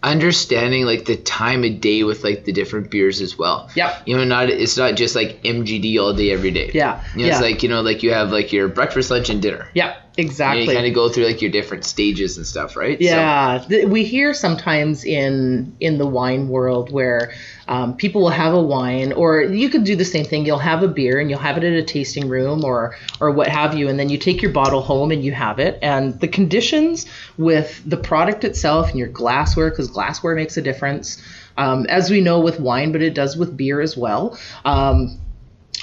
understanding 0.02 0.86
like 0.86 1.04
the 1.04 1.16
time 1.16 1.64
of 1.64 1.80
day 1.80 2.04
with 2.04 2.24
like 2.24 2.44
the 2.44 2.52
different 2.52 2.90
beers 2.90 3.20
as 3.20 3.36
well. 3.36 3.68
Yeah. 3.74 4.00
You 4.06 4.16
know, 4.16 4.24
not 4.24 4.48
it's 4.48 4.76
not 4.76 4.94
just 4.94 5.14
like 5.14 5.42
MGD 5.42 6.00
all 6.00 6.14
day 6.14 6.30
every 6.30 6.50
day. 6.50 6.70
Yeah, 6.72 7.04
You 7.14 7.26
know, 7.26 7.32
It's 7.32 7.40
like 7.40 7.62
you 7.62 7.68
know, 7.68 7.82
like 7.82 8.02
you 8.02 8.12
have 8.12 8.32
like 8.32 8.52
your 8.52 8.68
breakfast, 8.68 9.10
lunch, 9.10 9.28
and 9.28 9.42
dinner. 9.42 9.68
Yeah, 9.74 9.96
You, 10.20 10.26
exactly. 10.26 10.74
kind 10.74 10.86
of 10.86 10.94
go 10.94 11.08
through 11.08 11.26
like 11.26 11.42
your 11.42 11.50
different 11.50 11.84
stages 11.84 12.36
and 12.36 12.46
stuff, 12.46 12.76
right? 12.76 13.00
Yeah, 13.00 13.64
th- 13.68 13.86
we 13.86 14.04
hear 14.04 14.34
sometimes 14.34 15.04
in 15.04 15.74
in 15.80 15.98
the 15.98 16.06
wine 16.06 16.48
world 16.48 16.92
where 16.92 17.32
um, 17.68 17.96
people 17.96 18.22
will 18.22 18.30
have 18.30 18.52
a 18.52 18.60
wine, 18.60 19.12
or 19.12 19.42
you 19.42 19.68
could 19.68 19.84
do 19.84 19.96
the 19.96 20.04
same 20.04 20.24
thing. 20.24 20.44
You'll 20.44 20.58
have 20.58 20.82
a 20.82 20.88
beer 20.88 21.20
and 21.20 21.30
you'll 21.30 21.38
have 21.38 21.56
it 21.56 21.64
at 21.64 21.72
a 21.72 21.82
tasting 21.82 22.28
room 22.28 22.64
or 22.64 22.96
or 23.20 23.30
what 23.30 23.48
have 23.48 23.76
you, 23.76 23.88
and 23.88 23.98
then 23.98 24.08
you 24.08 24.18
take 24.18 24.42
your 24.42 24.52
bottle 24.52 24.82
home 24.82 25.10
and 25.10 25.24
you 25.24 25.32
have 25.32 25.58
it. 25.58 25.78
And 25.82 26.18
the 26.20 26.28
conditions 26.28 27.06
with 27.38 27.82
the 27.86 27.96
product 27.96 28.44
itself 28.44 28.90
and 28.90 28.98
your 28.98 29.08
glassware, 29.08 29.70
because 29.70 29.88
glassware 29.88 30.34
makes 30.34 30.56
a 30.56 30.62
difference, 30.62 31.22
um, 31.56 31.86
as 31.86 32.10
we 32.10 32.20
know 32.20 32.40
with 32.40 32.60
wine, 32.60 32.92
but 32.92 33.02
it 33.02 33.14
does 33.14 33.36
with 33.36 33.56
beer 33.56 33.80
as 33.80 33.96
well. 33.96 34.38
Um, 34.64 35.18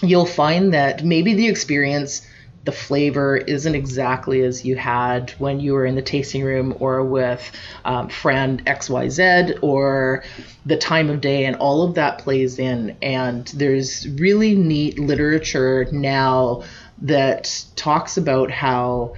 you'll 0.01 0.26
find 0.26 0.73
that 0.73 1.03
maybe 1.03 1.34
the 1.34 1.47
experience 1.47 2.22
the 2.68 2.72
flavor 2.73 3.38
isn't 3.38 3.76
exactly 3.76 4.41
as 4.41 4.65
you 4.65 4.76
had 4.76 5.31
when 5.38 5.57
you 5.61 5.72
were 5.72 5.85
in 5.85 5.95
the 5.95 6.02
tasting 6.02 6.44
room 6.44 6.76
or 6.81 7.02
with 7.02 7.49
um, 7.85 8.10
friend 8.10 8.61
xyz 8.65 9.57
or 9.61 10.22
the 10.65 10.76
time 10.76 11.10
of 11.10 11.22
day 11.22 11.45
and 11.45 11.56
all 11.56 11.81
of 11.84 11.95
that 11.95 12.18
plays 12.18 12.60
in. 12.60 12.98
And 13.02 13.48
there's 13.56 14.06
really 14.19 14.53
neat 14.53 14.99
literature 14.99 15.88
now 15.94 16.64
that 17.03 17.64
talks 17.77 18.18
about 18.18 18.52
how 18.52 19.14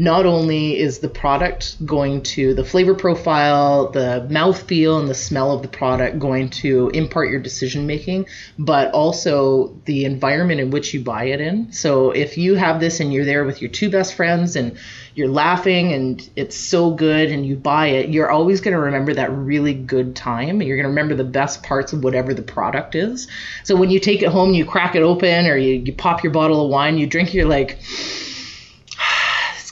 not 0.00 0.24
only 0.24 0.78
is 0.78 1.00
the 1.00 1.08
product 1.08 1.84
going 1.84 2.22
to 2.22 2.54
the 2.54 2.64
flavor 2.64 2.94
profile, 2.94 3.90
the 3.90 4.24
mouthfeel, 4.30 5.00
and 5.00 5.08
the 5.08 5.14
smell 5.14 5.50
of 5.50 5.60
the 5.60 5.68
product 5.68 6.20
going 6.20 6.48
to 6.48 6.88
impart 6.90 7.30
your 7.30 7.40
decision 7.40 7.84
making, 7.84 8.24
but 8.60 8.92
also 8.92 9.76
the 9.86 10.04
environment 10.04 10.60
in 10.60 10.70
which 10.70 10.94
you 10.94 11.00
buy 11.00 11.24
it 11.24 11.40
in. 11.40 11.72
So 11.72 12.12
if 12.12 12.38
you 12.38 12.54
have 12.54 12.78
this 12.78 13.00
and 13.00 13.12
you're 13.12 13.24
there 13.24 13.44
with 13.44 13.60
your 13.60 13.72
two 13.72 13.90
best 13.90 14.14
friends 14.14 14.54
and 14.54 14.78
you're 15.16 15.28
laughing 15.28 15.92
and 15.92 16.30
it's 16.36 16.56
so 16.56 16.92
good 16.92 17.32
and 17.32 17.44
you 17.44 17.56
buy 17.56 17.88
it, 17.88 18.10
you're 18.10 18.30
always 18.30 18.60
going 18.60 18.74
to 18.74 18.80
remember 18.80 19.14
that 19.14 19.32
really 19.32 19.74
good 19.74 20.14
time. 20.14 20.62
You're 20.62 20.76
going 20.76 20.84
to 20.84 20.90
remember 20.90 21.16
the 21.16 21.24
best 21.24 21.64
parts 21.64 21.92
of 21.92 22.04
whatever 22.04 22.32
the 22.32 22.42
product 22.42 22.94
is. 22.94 23.26
So 23.64 23.74
when 23.74 23.90
you 23.90 23.98
take 23.98 24.22
it 24.22 24.28
home, 24.28 24.54
you 24.54 24.64
crack 24.64 24.94
it 24.94 25.02
open 25.02 25.46
or 25.46 25.56
you, 25.56 25.74
you 25.74 25.92
pop 25.92 26.22
your 26.22 26.32
bottle 26.32 26.64
of 26.64 26.70
wine, 26.70 26.98
you 26.98 27.08
drink, 27.08 27.34
you're 27.34 27.48
like, 27.48 27.80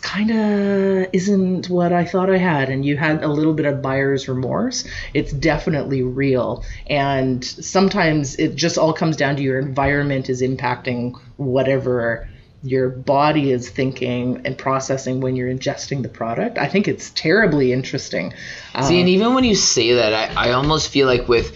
kind 0.06 0.30
of 0.30 1.08
isn't 1.12 1.68
what 1.68 1.92
I 1.92 2.04
thought 2.04 2.30
I 2.30 2.38
had. 2.38 2.70
And 2.70 2.84
you 2.84 2.96
had 2.96 3.24
a 3.24 3.28
little 3.28 3.54
bit 3.54 3.66
of 3.66 3.82
buyer's 3.82 4.28
remorse. 4.28 4.86
It's 5.12 5.32
definitely 5.32 6.02
real. 6.02 6.64
And 6.86 7.44
sometimes 7.44 8.36
it 8.36 8.54
just 8.54 8.78
all 8.78 8.92
comes 8.92 9.16
down 9.16 9.34
to 9.36 9.42
your 9.42 9.58
environment 9.58 10.30
is 10.30 10.42
impacting 10.42 11.18
whatever 11.36 12.28
your 12.62 12.88
body 12.88 13.50
is 13.50 13.68
thinking 13.68 14.42
and 14.44 14.56
processing 14.56 15.20
when 15.20 15.34
you're 15.34 15.52
ingesting 15.52 16.02
the 16.02 16.08
product. 16.08 16.56
I 16.56 16.68
think 16.68 16.86
it's 16.86 17.10
terribly 17.10 17.72
interesting. 17.72 18.30
See, 18.30 18.36
Um, 18.76 18.94
and 18.94 19.08
even 19.08 19.34
when 19.34 19.42
you 19.42 19.56
say 19.56 19.94
that, 19.94 20.14
I, 20.14 20.50
I 20.50 20.52
almost 20.52 20.88
feel 20.88 21.08
like 21.08 21.28
with 21.28 21.52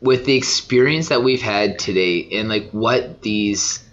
with 0.00 0.24
the 0.24 0.36
experience 0.36 1.08
that 1.08 1.22
we've 1.22 1.42
had 1.42 1.78
today 1.78 2.26
and 2.32 2.48
like 2.48 2.70
what 2.70 3.20
these 3.20 3.84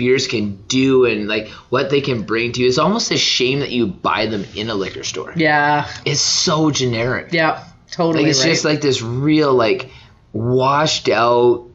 beers 0.00 0.26
can 0.26 0.56
do 0.66 1.04
and 1.04 1.28
like 1.28 1.48
what 1.68 1.90
they 1.90 2.00
can 2.00 2.22
bring 2.22 2.52
to 2.52 2.62
you, 2.62 2.68
it's 2.68 2.78
almost 2.78 3.10
a 3.10 3.18
shame 3.18 3.60
that 3.60 3.70
you 3.70 3.86
buy 3.86 4.24
them 4.24 4.46
in 4.56 4.70
a 4.70 4.74
liquor 4.74 5.04
store. 5.04 5.34
yeah, 5.36 5.86
It's 6.06 6.22
so 6.22 6.70
generic. 6.70 7.34
yeah, 7.34 7.64
totally. 7.90 8.24
Like 8.24 8.30
it's 8.30 8.40
right. 8.40 8.48
just 8.50 8.64
like 8.64 8.80
this 8.80 9.02
real 9.02 9.52
like 9.52 9.90
washed 10.32 11.10
out 11.10 11.66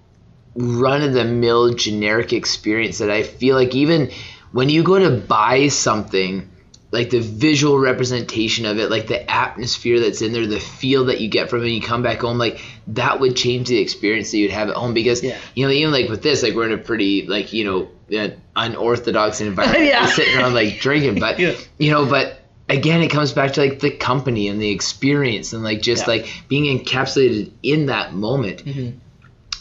run 0.56 1.04
of 1.04 1.14
the 1.14 1.24
mill 1.26 1.74
generic 1.76 2.34
experience 2.34 2.98
that 2.98 3.12
I 3.12 3.22
feel 3.24 3.56
like 3.56 3.76
even 3.76 4.10
when 4.52 4.70
you 4.70 4.82
go 4.84 4.98
to 4.98 5.12
buy 5.22 5.68
something 5.68 6.50
like 6.92 7.10
the 7.10 7.20
visual 7.20 7.78
representation 7.78 8.66
of 8.66 8.80
it 8.80 8.90
like 8.90 9.08
the 9.08 9.30
atmosphere 9.30 10.00
that's 10.00 10.22
in 10.22 10.32
there 10.32 10.48
the 10.48 10.62
feel 10.62 11.06
that 11.06 11.20
you 11.20 11.28
get 11.28 11.50
from 11.50 11.62
it 11.66 11.68
you 11.68 11.82
come 11.82 12.02
back 12.04 12.22
home 12.22 12.38
like 12.38 12.62
that 12.88 13.20
would 13.20 13.36
change 13.36 13.68
the 13.68 13.78
experience 13.78 14.32
that 14.32 14.38
you'd 14.38 14.52
have 14.52 14.70
at 14.70 14.76
home 14.76 14.94
because 14.94 15.22
Yeah. 15.22 15.38
you 15.56 15.66
know 15.66 15.72
even 15.74 15.92
like 15.92 16.08
with 16.10 16.24
this 16.24 16.42
like 16.42 16.54
we're 16.56 16.68
in 16.68 16.72
a 16.72 16.78
pretty 16.78 17.28
like 17.28 17.52
you 17.52 17.66
know 17.66 17.90
uh, 18.18 18.30
unorthodox 18.56 19.42
environment 19.42 19.86
Yeah. 19.86 20.06
Sitting 20.08 20.38
around 20.38 20.54
like 20.54 20.80
drinking 20.80 21.20
but 21.20 21.40
Yeah. 21.40 21.54
you 21.78 21.92
know 21.92 22.06
but 22.06 22.40
again 22.70 23.02
it 23.02 23.10
comes 23.10 23.32
back 23.34 23.54
to 23.54 23.62
like 23.62 23.80
the 23.80 23.92
company 23.92 24.48
and 24.48 24.62
the 24.62 24.70
experience 24.70 25.54
and 25.54 25.64
like 25.64 25.82
just 25.82 26.04
Yeah. 26.04 26.14
like 26.16 26.44
being 26.48 26.80
encapsulated 26.80 27.52
in 27.64 27.88
that 27.88 28.14
moment 28.14 28.64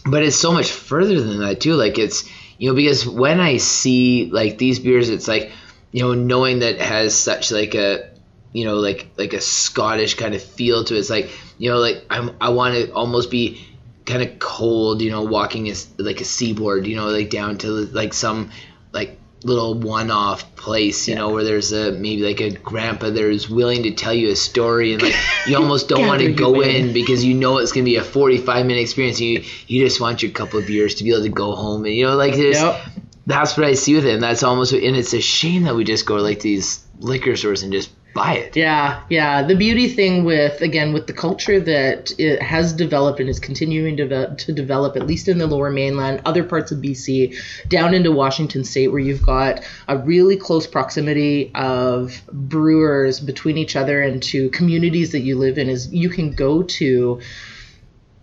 but 0.06 0.22
it's 0.22 0.36
so 0.36 0.52
much 0.52 0.70
further 0.70 1.20
than 1.20 1.38
that 1.40 1.60
too 1.60 1.74
like 1.74 1.98
it's 1.98 2.24
you 2.58 2.68
know 2.68 2.74
because 2.74 3.06
when 3.06 3.40
i 3.40 3.56
see 3.56 4.30
like 4.32 4.58
these 4.58 4.78
beers 4.78 5.08
it's 5.08 5.28
like 5.28 5.50
you 5.92 6.02
know 6.02 6.14
knowing 6.14 6.60
that 6.60 6.74
it 6.76 6.80
has 6.80 7.14
such 7.18 7.50
like 7.50 7.74
a 7.74 8.10
you 8.52 8.64
know 8.64 8.76
like 8.76 9.08
like 9.16 9.32
a 9.32 9.40
scottish 9.40 10.14
kind 10.14 10.34
of 10.34 10.42
feel 10.42 10.84
to 10.84 10.94
it 10.94 10.98
it's 10.98 11.10
like 11.10 11.30
you 11.58 11.70
know 11.70 11.78
like 11.78 12.04
i'm 12.10 12.36
i 12.40 12.50
want 12.50 12.74
to 12.74 12.92
almost 12.92 13.30
be 13.30 13.60
kind 14.06 14.22
of 14.22 14.39
cold 14.39 15.01
you 15.01 15.10
know 15.10 15.22
walking 15.22 15.68
as 15.68 15.89
like 15.98 16.20
a 16.20 16.24
seaboard 16.24 16.86
you 16.86 16.97
know 16.97 17.06
like 17.09 17.31
down 17.31 17.56
to 17.59 17.68
like 17.68 18.12
some 18.12 18.51
like 18.93 19.18
little 19.44 19.74
one-off 19.74 20.56
place, 20.56 21.06
you 21.06 21.14
know, 21.14 21.28
where 21.28 21.44
there's 21.44 21.70
a 21.72 21.93
maybe 21.93 22.22
like 22.22 22.40
a 22.40 22.51
grandpa 22.51 23.10
there's 23.10 23.48
willing 23.48 23.82
to 23.82 23.90
tell 23.90 24.14
you 24.14 24.31
a 24.31 24.36
story 24.36 24.94
and 24.94 25.02
like 25.02 25.14
you 25.47 25.55
almost 25.55 25.86
don't 25.89 26.06
want 26.06 26.22
to 26.22 26.32
go 26.32 26.62
in. 26.62 26.86
in 26.86 26.93
because 26.94 27.22
you 27.22 27.35
know 27.35 27.59
it's 27.59 27.70
gonna 27.70 27.85
be 27.85 27.97
a 27.97 28.02
45 28.02 28.64
minute 28.64 28.81
experience. 28.81 29.20
You 29.20 29.44
you 29.66 29.85
just 29.85 30.01
want 30.01 30.22
your 30.22 30.32
couple 30.32 30.59
of 30.60 30.66
beers 30.66 30.94
to 30.97 31.05
be 31.05 31.10
able 31.10 31.22
to 31.24 31.28
go 31.28 31.55
home 31.55 31.85
and 31.85 31.94
you 31.94 32.06
know 32.06 32.16
like 32.16 32.35
there's 32.35 32.56
Yep. 32.56 32.81
that's 33.26 33.56
what 33.56 33.66
I 33.66 33.74
see 33.74 33.94
with 33.94 34.06
it. 34.06 34.14
And 34.14 34.22
that's 34.22 34.43
almost 34.43 34.72
and 34.72 34.97
it's 34.97 35.12
a 35.12 35.20
shame 35.20 35.64
that 35.64 35.74
we 35.74 35.85
just 35.85 36.06
go 36.06 36.16
to 36.16 36.22
like 36.22 36.40
these 36.40 36.82
liquor 36.98 37.36
stores 37.36 37.62
and 37.62 37.70
just 37.72 37.90
buy 38.14 38.34
it. 38.34 38.56
Yeah, 38.56 39.02
yeah. 39.10 39.42
The 39.42 39.56
beauty 39.56 39.88
thing 39.88 40.24
with 40.24 40.62
again 40.62 40.92
with 40.92 41.06
the 41.06 41.12
culture 41.12 41.60
that 41.60 42.12
it 42.18 42.40
has 42.40 42.72
developed 42.72 43.20
and 43.20 43.28
is 43.28 43.40
continuing 43.40 43.96
to, 43.96 44.34
to 44.34 44.52
develop, 44.52 44.96
at 44.96 45.06
least 45.06 45.28
in 45.28 45.38
the 45.38 45.46
Lower 45.46 45.70
Mainland, 45.70 46.22
other 46.24 46.44
parts 46.44 46.70
of 46.70 46.78
BC, 46.78 47.36
down 47.68 47.92
into 47.92 48.12
Washington 48.12 48.64
State, 48.64 48.88
where 48.88 49.00
you've 49.00 49.26
got 49.26 49.60
a 49.88 49.98
really 49.98 50.36
close 50.36 50.66
proximity 50.66 51.50
of 51.54 52.22
brewers 52.32 53.20
between 53.20 53.58
each 53.58 53.74
other 53.76 54.00
and 54.00 54.22
to 54.22 54.48
communities 54.50 55.12
that 55.12 55.20
you 55.20 55.36
live 55.36 55.58
in, 55.58 55.68
is 55.68 55.92
you 55.92 56.08
can 56.08 56.30
go 56.30 56.62
to 56.62 57.20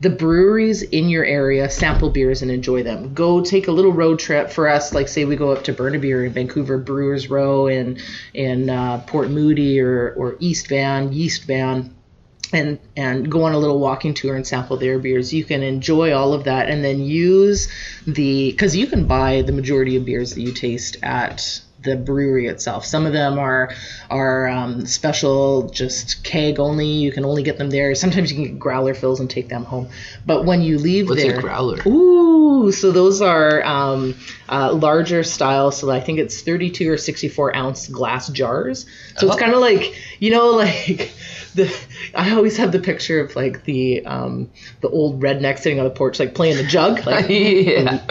the 0.01 0.09
breweries 0.09 0.81
in 0.81 1.09
your 1.09 1.23
area, 1.23 1.69
sample 1.69 2.09
beers 2.09 2.41
and 2.41 2.49
enjoy 2.49 2.81
them. 2.81 3.13
Go 3.13 3.41
take 3.41 3.67
a 3.67 3.71
little 3.71 3.91
road 3.93 4.17
trip 4.17 4.49
for 4.49 4.67
us. 4.67 4.93
Like 4.93 5.07
say 5.07 5.25
we 5.25 5.35
go 5.35 5.51
up 5.51 5.63
to 5.65 5.73
Burnaby 5.73 6.11
or 6.11 6.25
in 6.25 6.33
Vancouver 6.33 6.79
Brewers 6.79 7.29
Row 7.29 7.67
in 7.67 7.99
in 8.33 8.69
uh, 8.69 9.03
Port 9.05 9.29
Moody 9.29 9.79
or 9.79 10.13
or 10.17 10.37
East 10.39 10.67
Van, 10.67 11.13
Yeast 11.13 11.45
Van. 11.45 11.95
And, 12.53 12.79
and 12.97 13.31
go 13.31 13.43
on 13.43 13.53
a 13.53 13.57
little 13.57 13.79
walking 13.79 14.13
tour 14.13 14.35
and 14.35 14.45
sample 14.45 14.75
their 14.75 14.99
beers. 14.99 15.33
You 15.33 15.45
can 15.45 15.63
enjoy 15.63 16.11
all 16.11 16.33
of 16.33 16.43
that 16.43 16.67
and 16.67 16.83
then 16.83 16.99
use 16.99 17.69
the 18.05 18.51
because 18.51 18.75
you 18.75 18.87
can 18.87 19.07
buy 19.07 19.41
the 19.41 19.53
majority 19.53 19.95
of 19.95 20.03
beers 20.03 20.35
that 20.35 20.41
you 20.41 20.51
taste 20.51 20.97
at 21.01 21.61
the 21.83 21.95
brewery 21.95 22.47
itself. 22.47 22.85
Some 22.85 23.05
of 23.05 23.13
them 23.13 23.39
are 23.39 23.73
are 24.09 24.47
um, 24.47 24.85
special, 24.85 25.69
just 25.69 26.23
keg 26.23 26.59
only. 26.59 26.87
You 26.87 27.11
can 27.11 27.25
only 27.25 27.43
get 27.43 27.57
them 27.57 27.69
there. 27.69 27.95
Sometimes 27.95 28.31
you 28.31 28.37
can 28.37 28.45
get 28.45 28.59
growler 28.59 28.93
fills 28.93 29.19
and 29.19 29.29
take 29.29 29.49
them 29.49 29.63
home. 29.65 29.89
But 30.25 30.45
when 30.45 30.61
you 30.61 30.77
leave 30.77 31.09
What's 31.09 31.21
there, 31.23 31.37
a 31.37 31.41
growler? 31.41 31.79
Ooh, 31.87 32.71
so 32.71 32.91
those 32.91 33.21
are 33.21 33.63
um, 33.65 34.15
uh, 34.49 34.73
larger 34.73 35.23
style. 35.23 35.71
So 35.71 35.89
I 35.89 35.99
think 35.99 36.19
it's 36.19 36.41
32 36.41 36.91
or 36.91 36.97
64 36.97 37.55
ounce 37.55 37.87
glass 37.87 38.29
jars. 38.29 38.85
So 39.17 39.27
Oh. 39.27 39.31
it's 39.31 39.39
kind 39.39 39.53
of 39.53 39.59
like 39.59 39.95
you 40.19 40.31
know, 40.31 40.49
like 40.55 41.11
the. 41.55 41.73
I 42.13 42.31
always 42.31 42.57
have 42.57 42.71
the 42.71 42.79
picture 42.79 43.19
of 43.19 43.35
like 43.35 43.63
the 43.63 44.05
um, 44.05 44.49
the 44.81 44.89
old 44.89 45.21
redneck 45.21 45.59
sitting 45.59 45.79
on 45.79 45.85
the 45.85 45.91
porch, 45.91 46.19
like 46.19 46.33
playing 46.35 46.57
the 46.57 46.63
jug, 46.63 47.05
like 47.05 47.25
yeah. 47.29 48.03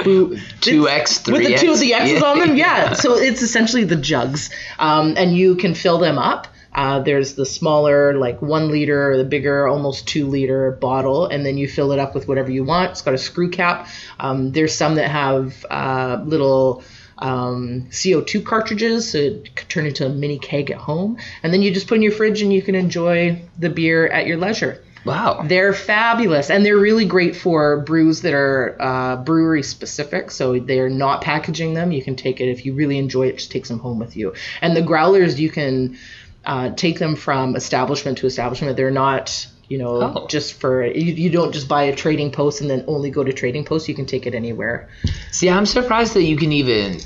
Two 0.61 0.89
X, 0.89 1.19
three 1.19 1.39
with 1.39 1.47
the 1.47 1.57
two 1.57 1.73
of 1.73 1.81
the 1.81 1.95
X's 1.95 2.21
yeah. 2.21 2.27
on 2.27 2.39
them. 2.39 2.57
Yeah. 2.61 2.93
So 2.95 3.17
it's 3.17 3.43
essentially 3.43 3.85
the 3.85 3.97
jugs, 3.97 4.51
um, 4.79 5.15
and 5.17 5.35
you 5.35 5.57
can 5.57 5.75
fill 5.75 5.99
them 5.99 6.19
up. 6.19 6.49
Uh, 6.73 7.01
there's 7.01 7.35
the 7.35 7.47
smaller, 7.47 8.15
like 8.17 8.41
one 8.41 8.71
liter, 8.71 9.11
or 9.11 9.17
the 9.17 9.25
bigger, 9.25 9.67
almost 9.67 10.07
two 10.07 10.29
liter 10.29 10.71
bottle, 10.73 11.27
and 11.27 11.45
then 11.45 11.59
you 11.59 11.67
fill 11.67 11.93
it 11.93 11.99
up 11.99 12.15
with 12.15 12.29
whatever 12.29 12.51
you 12.51 12.65
want. 12.65 12.93
It's 12.93 13.03
got 13.03 13.15
a 13.15 13.19
screw 13.19 13.51
cap. 13.51 13.89
Um, 14.21 14.53
there's 14.53 14.75
some 14.75 14.95
that 14.97 15.11
have 15.11 15.67
uh, 15.69 16.23
little 16.25 16.85
um, 17.21 17.87
CO2 17.91 18.45
cartridges, 18.45 19.13
so 19.13 19.19
it 19.19 19.55
could 19.55 19.69
turn 19.69 19.87
into 19.87 20.07
a 20.07 20.09
mini 20.09 20.39
keg 20.39 20.71
at 20.71 20.79
home, 20.79 21.19
and 21.43 21.53
then 21.53 21.63
you 21.63 21.73
just 21.73 21.87
put 21.87 21.97
in 21.97 22.03
your 22.03 22.13
fridge 22.13 22.43
and 22.43 22.53
you 22.53 22.63
can 22.63 22.75
enjoy 22.75 23.41
the 23.59 23.71
beer 23.71 24.07
at 24.07 24.27
your 24.27 24.37
leisure. 24.37 24.83
Wow. 25.05 25.45
They're 25.47 25.73
fabulous, 25.73 26.51
and 26.51 26.65
they're 26.65 26.77
really 26.77 27.07
great 27.07 27.35
for 27.35 27.81
brews 27.81 28.23
that 28.23 28.35
are 28.35 28.77
uh, 28.79 29.17
brewery 29.17 29.63
specific. 29.63 30.31
So 30.31 30.59
they're 30.59 30.91
not 30.91 31.23
packaging 31.23 31.75
them. 31.75 31.93
You 31.93 32.03
can 32.03 32.17
take 32.17 32.41
it 32.41 32.51
if 32.51 32.67
you 32.67 32.75
really 32.75 32.99
enjoy 32.99 33.29
it. 33.29 33.39
Just 33.39 33.51
take 33.51 33.65
some 33.65 33.79
home 33.79 33.99
with 33.99 34.17
you. 34.17 34.35
And 34.61 34.77
the 34.77 34.83
growlers, 34.83 35.41
you 35.41 35.49
can 35.49 35.99
uh, 36.45 36.71
take 36.71 36.99
them 36.99 37.17
from 37.17 37.57
establishment 37.57 38.19
to 38.19 38.27
establishment. 38.27 38.77
They're 38.77 38.91
not, 38.91 39.47
you 39.71 39.79
know, 39.79 40.03
Oh. 40.03 40.27
just 40.29 40.55
for 40.61 40.85
you, 40.85 41.13
you. 41.15 41.31
don't 41.31 41.53
just 41.53 41.69
buy 41.69 41.85
a 41.85 41.97
trading 41.97 42.31
post 42.33 42.61
and 42.61 42.69
then 42.69 42.85
only 42.87 43.09
go 43.11 43.25
to 43.25 43.33
trading 43.33 43.65
post. 43.65 43.89
You 43.89 43.95
can 43.95 44.05
take 44.05 44.27
it 44.27 44.35
anywhere. 44.35 44.89
See, 45.31 45.49
I'm 45.49 45.65
surprised 45.65 46.13
that 46.15 46.25
you 46.25 46.37
can 46.37 46.53
even 46.53 47.01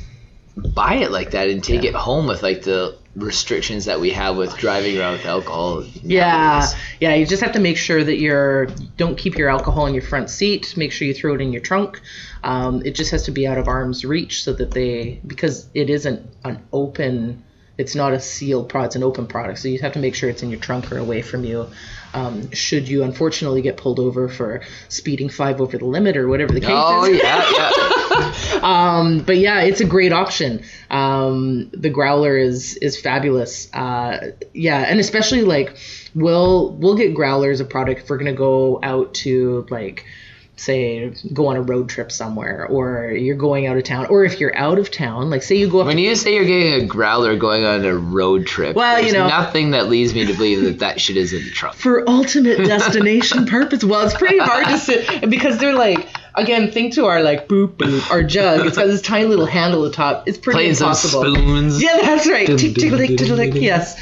buy 0.56 0.94
it 0.96 1.10
like 1.12 1.32
that 1.32 1.48
and 1.48 1.62
take 1.62 1.82
Yeah. 1.82 1.90
it 1.90 1.94
home 1.94 2.26
with 2.26 2.42
like 2.42 2.62
the 2.62 2.96
restrictions 3.16 3.84
that 3.84 4.00
we 4.00 4.10
have 4.10 4.36
with 4.36 4.56
driving 4.56 4.98
around 4.98 5.12
with 5.12 5.26
alcohol. 5.26 5.84
Yeah, 6.02 6.26
nowadays. 6.60 6.74
yeah. 7.00 7.14
You 7.14 7.26
just 7.26 7.42
have 7.42 7.52
to 7.52 7.60
make 7.60 7.76
sure 7.76 8.02
that 8.02 8.18
you're 8.18 8.66
don't 8.96 9.16
keep 9.16 9.36
your 9.36 9.48
alcohol 9.50 9.86
in 9.86 9.94
your 9.94 10.02
front 10.02 10.30
seat. 10.30 10.74
Make 10.76 10.90
sure 10.90 11.06
you 11.06 11.14
throw 11.14 11.34
it 11.34 11.40
in 11.40 11.52
your 11.52 11.62
trunk. 11.62 12.00
Um, 12.42 12.82
it 12.84 12.94
just 12.94 13.10
has 13.10 13.24
to 13.24 13.30
be 13.30 13.46
out 13.46 13.58
of 13.58 13.68
arm's 13.68 14.04
reach 14.04 14.42
so 14.42 14.52
that 14.54 14.70
they 14.72 15.20
because 15.26 15.66
it 15.74 15.90
isn't 15.90 16.22
an 16.44 16.60
open. 16.72 17.42
It's 17.76 17.94
not 17.96 18.12
a 18.12 18.20
sealed 18.20 18.68
product. 18.68 18.90
It's 18.90 18.96
an 18.96 19.02
open 19.02 19.26
product, 19.26 19.58
so 19.58 19.66
you 19.68 19.78
have 19.80 19.92
to 19.94 19.98
make 19.98 20.14
sure 20.14 20.30
it's 20.30 20.42
in 20.44 20.50
your 20.50 20.60
trunk 20.60 20.90
or 20.92 20.98
away 20.98 21.22
from 21.22 21.44
you. 21.44 21.66
Um, 22.14 22.50
should 22.52 22.88
you 22.88 23.02
unfortunately 23.02 23.60
get 23.60 23.76
pulled 23.76 23.98
over 23.98 24.28
for 24.28 24.62
speeding 24.88 25.28
five 25.28 25.60
over 25.60 25.76
the 25.76 25.84
limit 25.84 26.16
or 26.16 26.28
whatever 26.28 26.52
the 26.54 26.60
case 26.60 26.70
Oh 26.72 27.04
is. 27.04 27.20
yeah, 27.22 27.50
yeah. 27.52 28.60
Um, 28.62 29.18
but 29.20 29.36
yeah, 29.38 29.62
it's 29.62 29.80
a 29.80 29.84
great 29.84 30.12
option. 30.12 30.62
Um, 30.90 31.68
the 31.72 31.90
growler 31.90 32.36
is 32.36 32.76
is 32.76 32.98
fabulous. 32.98 33.68
Uh, 33.74 34.30
yeah, 34.52 34.78
and 34.78 35.00
especially 35.00 35.42
like 35.42 35.76
we'll 36.14 36.72
we'll 36.76 36.94
get 36.96 37.14
growlers 37.14 37.60
a 37.60 37.64
product 37.64 38.02
if 38.02 38.08
we're 38.10 38.18
gonna 38.18 38.32
go 38.32 38.78
out 38.82 39.12
to 39.14 39.66
like 39.70 40.06
say 40.56 41.12
go 41.32 41.48
on 41.48 41.56
a 41.56 41.62
road 41.62 41.88
trip 41.88 42.12
somewhere 42.12 42.64
or 42.70 43.10
you're 43.10 43.34
going 43.34 43.66
out 43.66 43.76
of 43.76 43.82
town 43.82 44.06
or 44.06 44.24
if 44.24 44.38
you're 44.38 44.56
out 44.56 44.78
of 44.78 44.88
town 44.88 45.28
like 45.28 45.42
say 45.42 45.56
you 45.56 45.68
go 45.68 45.80
up 45.80 45.86
When 45.86 45.98
you 45.98 46.14
say 46.14 46.34
you're 46.36 46.44
getting 46.44 46.74
a 46.74 46.86
growler 46.86 47.36
going 47.36 47.64
on 47.64 47.84
a 47.84 47.92
road 47.96 48.46
trip, 48.46 48.76
Well, 48.76 49.02
you 49.02 49.12
know- 49.12 49.26
nothing 49.26 49.72
that 49.72 49.88
leads 49.88 50.14
me 50.14 50.24
to 50.26 50.32
believe 50.32 50.62
that 50.62 50.78
that 50.78 51.00
shit 51.00 51.16
is 51.16 51.32
in 51.32 51.42
the 51.44 51.50
trunk. 51.50 51.74
for 51.74 52.08
ultimate 52.08 52.58
destination 52.58 53.46
purpose. 53.56 53.82
Well, 53.82 54.06
it's 54.06 54.14
pretty 54.16 54.38
hard 54.38 54.66
to 54.66 54.78
sit 54.78 55.28
because 55.28 55.58
they're 55.58 55.74
like 55.74 56.08
again. 56.36 56.70
Think 56.70 56.94
to 56.94 57.06
our 57.06 57.20
like 57.22 57.48
boop 57.48 57.76
boop 57.76 58.08
our 58.10 58.22
jug. 58.22 58.64
It's 58.66 58.76
got 58.76 58.86
this 58.86 59.02
tiny 59.02 59.26
little 59.26 59.46
handle 59.46 59.84
at 59.84 59.90
the 59.90 59.96
top. 59.96 60.28
It's 60.28 60.38
pretty 60.38 60.56
Playing 60.56 60.74
some 60.74 60.94
spoons. 60.94 61.82
Yeah, 61.82 61.98
that's 62.00 62.28
right. 62.28 62.46
Tick, 62.46 62.58
dum, 62.58 62.74
tickle, 62.74 62.98
dum, 62.98 63.06
tickle, 63.16 63.36
dum, 63.36 63.50
tick, 63.52 63.54
yes. 63.62 64.00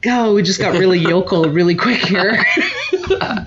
Go, 0.00 0.34
we 0.34 0.42
just 0.42 0.60
got 0.60 0.74
really 0.78 0.98
yokel 0.98 1.44
really 1.46 1.74
quick 1.74 1.98
here. 2.04 2.44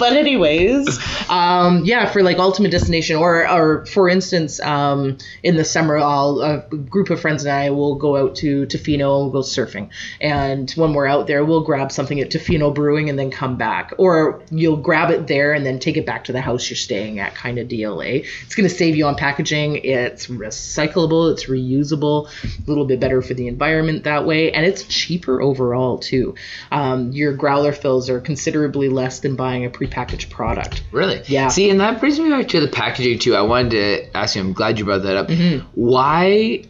but 0.01 0.13
anyways, 0.13 0.99
um, 1.29 1.85
yeah, 1.85 2.11
for 2.11 2.23
like 2.23 2.39
ultimate 2.39 2.71
destination, 2.71 3.17
or 3.17 3.47
or 3.47 3.85
for 3.85 4.09
instance, 4.09 4.59
um, 4.59 5.19
in 5.43 5.57
the 5.57 5.63
summer, 5.63 5.97
a 5.97 6.65
group 6.75 7.11
of 7.11 7.21
friends 7.21 7.45
and 7.45 7.53
I 7.53 7.69
will 7.69 7.95
go 7.95 8.17
out 8.17 8.37
to 8.37 8.65
Tofino 8.65 9.21
and 9.21 9.31
we'll 9.31 9.43
go 9.43 9.47
surfing. 9.47 9.89
And 10.19 10.71
when 10.71 10.95
we're 10.95 11.05
out 11.05 11.27
there, 11.27 11.45
we'll 11.45 11.61
grab 11.61 11.91
something 11.91 12.19
at 12.19 12.31
Tofino 12.31 12.73
Brewing 12.73 13.09
and 13.09 13.19
then 13.19 13.29
come 13.29 13.57
back, 13.57 13.93
or 13.99 14.41
you'll 14.49 14.77
grab 14.77 15.11
it 15.11 15.27
there 15.27 15.53
and 15.53 15.63
then 15.63 15.77
take 15.77 15.97
it 15.97 16.05
back 16.07 16.23
to 16.25 16.31
the 16.31 16.41
house 16.41 16.67
you're 16.67 16.77
staying 16.77 17.19
at, 17.19 17.35
kind 17.35 17.59
of 17.59 17.67
deal. 17.67 18.01
Eh? 18.01 18.23
It's 18.43 18.55
going 18.55 18.67
to 18.67 18.75
save 18.75 18.95
you 18.95 19.05
on 19.05 19.15
packaging. 19.15 19.75
It's 19.83 20.27
recyclable. 20.27 21.31
It's 21.31 21.45
reusable. 21.45 22.27
A 22.43 22.67
little 22.67 22.85
bit 22.85 22.99
better 22.99 23.21
for 23.21 23.35
the 23.35 23.47
environment 23.47 24.05
that 24.05 24.25
way, 24.25 24.51
and 24.51 24.65
it's 24.65 24.83
cheaper 24.83 25.39
overall 25.43 25.99
too. 25.99 26.33
Um, 26.71 27.11
your 27.11 27.33
growler 27.33 27.71
fills 27.71 28.09
are 28.09 28.19
considerably 28.19 28.89
less 28.89 29.19
than 29.19 29.35
buying 29.35 29.63
a 29.63 29.69
prepackaged 29.91 30.29
product. 30.29 30.83
Really? 30.91 31.21
Yeah. 31.27 31.49
See, 31.49 31.69
and 31.69 31.79
that 31.79 31.99
brings 31.99 32.19
me 32.19 32.29
back 32.29 32.47
to 32.49 32.59
the 32.59 32.67
packaging 32.67 33.19
too. 33.19 33.35
I 33.35 33.41
wanted 33.41 33.71
to 33.71 34.17
ask 34.17 34.35
you. 34.35 34.41
I'm 34.41 34.53
glad 34.53 34.79
you 34.79 34.85
brought 34.85 35.03
that 35.03 35.17
up. 35.17 35.27
Mm-hmm. 35.27 35.67
Why, 35.75 36.63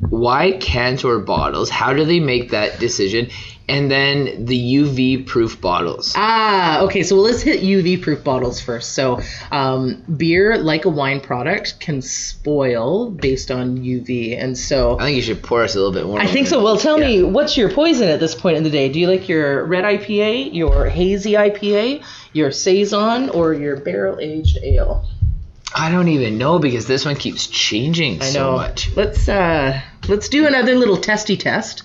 why 0.00 0.52
cans 0.52 1.04
or 1.04 1.18
bottles? 1.20 1.70
How 1.70 1.92
do 1.92 2.04
they 2.04 2.20
make 2.20 2.50
that 2.50 2.78
decision? 2.78 3.30
And 3.66 3.90
then 3.90 4.44
the 4.44 4.74
UV 4.74 5.26
proof 5.26 5.58
bottles. 5.58 6.12
Ah, 6.16 6.82
okay. 6.82 7.02
So 7.02 7.16
let's 7.16 7.40
hit 7.40 7.62
UV 7.62 8.02
proof 8.02 8.22
bottles 8.22 8.60
first. 8.60 8.92
So, 8.92 9.22
um, 9.50 10.04
beer, 10.18 10.58
like 10.58 10.84
a 10.84 10.90
wine 10.90 11.22
product, 11.22 11.80
can 11.80 12.02
spoil 12.02 13.08
based 13.08 13.50
on 13.50 13.78
UV, 13.78 14.38
and 14.38 14.58
so 14.58 14.98
I 14.98 15.04
think 15.04 15.16
you 15.16 15.22
should 15.22 15.42
pour 15.42 15.62
us 15.62 15.76
a 15.76 15.78
little 15.78 15.94
bit 15.94 16.04
more. 16.04 16.20
I 16.20 16.26
think 16.26 16.46
so. 16.46 16.62
Well, 16.62 16.76
tell 16.76 16.98
me, 16.98 17.22
what's 17.22 17.56
your 17.56 17.70
poison 17.70 18.08
at 18.08 18.20
this 18.20 18.34
point 18.34 18.58
in 18.58 18.64
the 18.64 18.70
day? 18.70 18.90
Do 18.90 19.00
you 19.00 19.08
like 19.08 19.30
your 19.30 19.64
red 19.64 19.84
IPA, 19.84 20.52
your 20.52 20.86
hazy 20.86 21.32
IPA, 21.32 22.04
your 22.34 22.50
saison, 22.50 23.30
or 23.30 23.54
your 23.54 23.76
barrel 23.78 24.18
aged 24.20 24.58
ale? 24.62 25.06
I 25.74 25.90
don't 25.90 26.08
even 26.08 26.36
know 26.38 26.58
because 26.58 26.86
this 26.86 27.04
one 27.04 27.16
keeps 27.16 27.46
changing 27.46 28.20
I 28.22 28.26
so 28.26 28.50
know. 28.50 28.56
much. 28.58 28.94
Let's 28.94 29.28
uh, 29.28 29.80
let's 30.08 30.28
do 30.28 30.46
another 30.46 30.74
little 30.76 30.96
testy 30.98 31.36
test. 31.36 31.82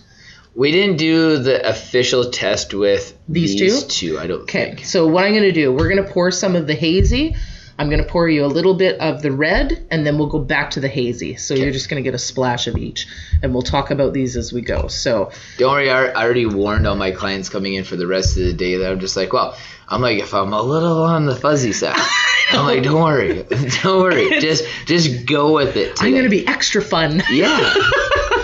We 0.55 0.71
didn't 0.71 0.97
do 0.97 1.37
the 1.37 1.67
official 1.67 2.29
test 2.31 2.73
with 2.73 3.17
These 3.29 3.57
these 3.57 3.83
two? 3.85 3.87
two. 4.11 4.19
I 4.19 4.27
don't 4.27 4.41
Okay, 4.41 4.75
think. 4.75 4.85
so 4.85 5.07
what 5.07 5.23
I'm 5.23 5.31
to 5.43 5.51
do, 5.51 5.71
we're 5.71 5.89
to 6.03 6.11
pour 6.11 6.31
some 6.31 6.55
of 6.55 6.67
the 6.67 6.75
hazy. 6.75 7.35
I'm 7.79 7.87
going 7.89 8.03
to 8.03 8.07
pour 8.07 8.27
you 8.27 8.43
a 8.43 8.47
little 8.47 8.73
bit 8.73 8.99
of 8.99 9.21
the 9.21 9.31
red, 9.31 9.87
and 9.89 10.05
then 10.05 10.17
we'll 10.17 10.27
go 10.27 10.39
back 10.39 10.71
to 10.71 10.81
the 10.81 10.89
hazy. 10.89 11.37
So 11.37 11.53
you're 11.53 11.71
just 11.71 11.87
going 11.87 12.03
to 12.03 12.05
get 12.05 12.13
a 12.13 12.19
splash 12.19 12.67
of 12.67 12.77
each, 12.77 13.07
and 13.41 13.53
we'll 13.53 13.61
talk 13.61 13.89
about 13.89 14.11
these 14.11 14.35
as 14.35 14.51
we 14.51 14.59
go. 14.59 14.89
So 14.89 15.31
Don't 15.57 15.71
worry, 15.71 15.89
I 15.89 16.11
already 16.11 16.45
warned 16.45 16.85
all 16.85 16.97
my 16.97 17.11
clients 17.11 17.47
coming 17.47 17.75
in 17.75 17.85
for 17.85 17.95
the 17.95 18.05
rest 18.05 18.35
of 18.35 18.43
the 18.43 18.51
day 18.51 18.75
that 18.75 18.91
I'm 18.91 18.99
just 18.99 19.15
like, 19.15 19.31
well, 19.31 19.57
I'm 19.87 20.01
like, 20.01 20.19
if 20.19 20.33
I'm 20.33 20.51
a 20.51 20.61
little 20.61 21.03
on 21.03 21.25
the 21.25 21.37
fuzzy 21.37 21.71
side, 21.71 21.95
I'm 22.51 22.65
like, 22.65 22.83
don't 22.83 23.01
worry, 23.01 23.43
don't 23.81 24.01
worry, 24.01 24.29
just 24.41 24.65
just 24.85 25.25
go 25.25 25.53
with 25.53 25.77
it. 25.77 26.03
I'm 26.03 26.11
going 26.11 26.23
to 26.23 26.29
be 26.29 26.45
extra 26.45 26.81
fun. 26.81 27.23
yeah. 27.31 27.73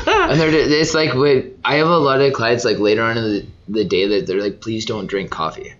And 0.07 0.40
they're 0.40 0.49
it's 0.49 0.94
like 0.94 1.14
wait, 1.14 1.57
I 1.66 1.76
have 1.76 1.88
a 1.88 1.98
lot 1.98 2.22
of 2.22 2.32
clients 2.32 2.64
like 2.64 2.80
later 2.80 3.03
on 3.03 3.18
in 3.18 3.24
the, 3.24 3.45
the 3.68 3.84
day 3.84 4.07
that 4.07 4.28
they're 4.28 4.41
like, 4.41 4.62
please 4.62 4.86
don't 4.86 5.07
drink 5.07 5.30
coffee. 5.30 5.74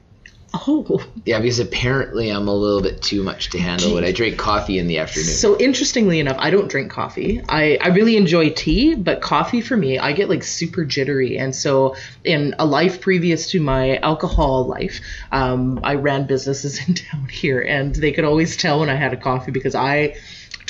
Oh, 0.68 1.02
Yeah, 1.26 1.40
because 1.40 1.60
apparently 1.60 2.30
I'm 2.30 2.48
a 2.48 2.54
little 2.54 2.82
bit 2.82 3.02
too 3.02 3.24
much 3.24 3.50
to 3.52 3.60
handle 3.60 3.94
when 3.96 4.04
I 4.04 4.12
drink 4.12 4.38
coffee 4.38 4.80
in 4.80 4.88
the 4.88 5.00
afternoon. 5.00 5.28
so 5.30 5.58
interestingly 5.60 6.20
enough, 6.20 6.38
I 6.40 6.50
don't 6.50 6.68
drink 6.70 6.92
coffee. 6.92 7.42
I, 7.50 7.78
I 7.82 7.90
really 7.90 8.18
enjoy 8.18 8.50
tea, 8.52 8.96
but 8.96 9.22
coffee 9.22 9.62
for 9.62 9.76
me, 9.76 9.98
I 10.00 10.14
get 10.14 10.30
like 10.30 10.44
super 10.44 10.86
jittery. 10.86 11.38
And 11.38 11.56
so, 11.56 11.96
in 12.24 12.56
a 12.60 12.66
life 12.66 13.02
previous 13.02 13.50
to 13.52 13.60
my 13.60 13.98
alcohol 13.98 14.66
life, 14.66 15.02
um, 15.32 15.80
I 15.84 15.96
ran 15.96 16.26
businesses 16.28 16.80
in 16.88 16.94
town 16.94 17.28
here, 17.28 17.62
and 17.62 17.94
they 17.94 18.12
could 18.12 18.26
always 18.26 18.58
tell 18.58 18.80
when 18.80 18.90
I 18.90 18.96
had 18.96 19.14
a 19.14 19.18
coffee 19.18 19.52
because 19.52 19.76
I 19.76 20.16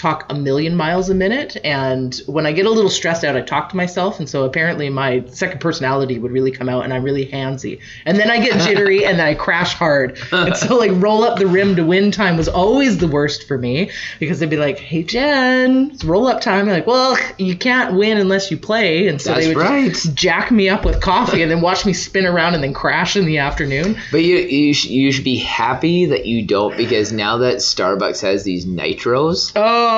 talk 0.05 0.31
a 0.31 0.35
million 0.35 0.75
miles 0.75 1.09
a 1.09 1.15
minute 1.15 1.57
and 1.63 2.21
when 2.27 2.45
i 2.45 2.51
get 2.51 2.67
a 2.67 2.69
little 2.69 2.91
stressed 2.91 3.23
out 3.23 3.35
i 3.35 3.41
talk 3.41 3.69
to 3.69 3.75
myself 3.75 4.19
and 4.19 4.29
so 4.29 4.45
apparently 4.45 4.87
my 4.87 5.23
second 5.29 5.59
personality 5.59 6.19
would 6.19 6.31
really 6.31 6.51
come 6.51 6.69
out 6.69 6.83
and 6.83 6.93
i'm 6.93 7.03
really 7.03 7.25
handsy. 7.25 7.79
And 8.05 8.17
then 8.17 8.29
i 8.29 8.39
get 8.39 8.61
jittery 8.67 9.03
and 9.03 9.17
then 9.17 9.25
i 9.25 9.33
crash 9.33 9.73
hard. 9.73 10.19
And 10.31 10.55
so 10.55 10.77
like 10.77 10.91
roll 10.93 11.23
up 11.23 11.39
the 11.39 11.47
rim 11.47 11.75
to 11.77 11.83
win 11.83 12.11
time 12.11 12.37
was 12.37 12.47
always 12.47 12.99
the 12.99 13.07
worst 13.07 13.47
for 13.47 13.57
me 13.57 13.89
because 14.19 14.39
they'd 14.39 14.49
be 14.49 14.57
like 14.57 14.77
hey 14.77 15.01
jen 15.03 15.89
it's 15.91 16.03
roll 16.03 16.27
up 16.27 16.41
time. 16.41 16.65
I'm 16.65 16.69
like 16.69 16.85
well 16.85 17.17
you 17.37 17.55
can't 17.57 17.95
win 17.95 18.17
unless 18.17 18.51
you 18.51 18.57
play. 18.57 19.07
And 19.07 19.21
so 19.21 19.33
That's 19.33 19.47
they 19.47 19.55
would 19.55 19.61
right. 19.61 19.89
just 19.91 20.13
jack 20.13 20.51
me 20.51 20.69
up 20.69 20.85
with 20.85 21.01
coffee 21.01 21.41
and 21.41 21.49
then 21.49 21.61
watch 21.61 21.85
me 21.85 21.93
spin 21.93 22.25
around 22.25 22.53
and 22.53 22.63
then 22.63 22.73
crash 22.73 23.15
in 23.15 23.25
the 23.25 23.39
afternoon. 23.39 23.97
But 24.11 24.23
you 24.23 24.37
you, 24.37 24.73
sh- 24.73 24.85
you 24.85 25.11
should 25.11 25.23
be 25.23 25.37
happy 25.37 26.05
that 26.05 26.25
you 26.25 26.45
don't 26.45 26.77
because 26.77 27.11
now 27.11 27.37
that 27.37 27.57
Starbucks 27.57 28.21
has 28.21 28.43
these 28.43 28.65
nitros, 28.65 29.51
oh 29.55 29.94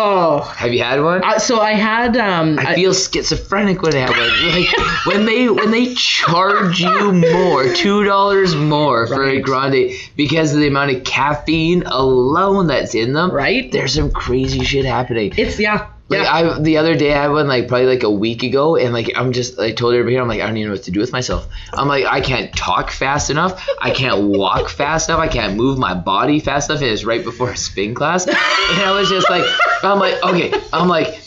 have 0.55 0.73
you 0.73 0.83
had 0.83 1.01
one? 1.01 1.23
uh, 1.23 1.39
so 1.39 1.59
i 1.59 1.73
had 1.73 2.15
um 2.17 2.57
I 2.59 2.75
feel 2.75 2.93
schizophrenic 2.93 3.81
when 3.81 3.95
I 3.95 3.99
have 3.99 4.09
one. 4.09 4.51
Like 4.51 5.05
when 5.05 5.25
they 5.25 5.49
when 5.49 5.71
they 5.71 5.93
charge 5.93 6.79
you 6.79 7.11
more, 7.11 7.73
two 7.73 8.03
dollars 8.03 8.55
more 8.55 9.07
for 9.07 9.23
a 9.23 9.39
grande 9.41 9.91
because 10.15 10.53
of 10.53 10.59
the 10.59 10.67
amount 10.67 10.91
of 10.91 11.03
caffeine 11.03 11.83
alone 11.83 12.67
that's 12.67 12.95
in 12.95 13.13
them. 13.13 13.31
Right. 13.31 13.71
There's 13.71 13.93
some 13.93 14.11
crazy 14.11 14.63
shit 14.63 14.85
happening. 14.85 15.33
it's 15.37 15.59
yeah 15.59 15.87
Like 16.09 16.21
yeah 16.21 16.33
I 16.33 16.59
the 16.59 16.77
other 16.77 16.95
day 16.95 17.13
I 17.13 17.21
had 17.23 17.31
one 17.31 17.47
like 17.47 17.67
probably 17.67 17.87
like 17.87 18.03
a 18.03 18.11
week 18.11 18.43
ago 18.43 18.77
and 18.77 18.93
like 18.93 19.11
I'm 19.15 19.33
just 19.33 19.59
I 19.59 19.71
told 19.71 19.93
everybody 19.93 20.17
I'm 20.17 20.27
like 20.27 20.41
I 20.41 20.47
don't 20.47 20.57
even 20.57 20.69
know 20.69 20.75
what 20.75 20.83
to 20.83 20.91
do 20.91 20.99
with 20.99 21.11
myself. 21.11 21.47
I'm 21.73 21.87
like 21.87 22.05
I 22.05 22.21
can't 22.21 22.55
talk 22.55 22.91
fast 22.91 23.29
enough. 23.29 23.67
I 23.81 23.91
can't 23.91 24.27
walk 24.27 24.69
fast 24.69 25.09
enough. 25.09 25.19
I 25.19 25.27
can't 25.27 25.55
move 25.55 25.77
my 25.77 25.93
body 25.93 26.39
fast 26.39 26.69
enough. 26.69 26.81
And 26.81 26.91
it's 26.91 27.03
right 27.03 27.23
before 27.23 27.49
a 27.51 27.57
spin 27.57 27.93
class. 27.93 28.25
And 28.25 28.35
I 28.37 28.91
was 28.97 29.09
just 29.09 29.29
like 29.29 29.43
I'm 29.83 29.99
like 29.99 30.23
okay. 30.23 30.53
I'm 30.71 30.87
like 30.87 31.21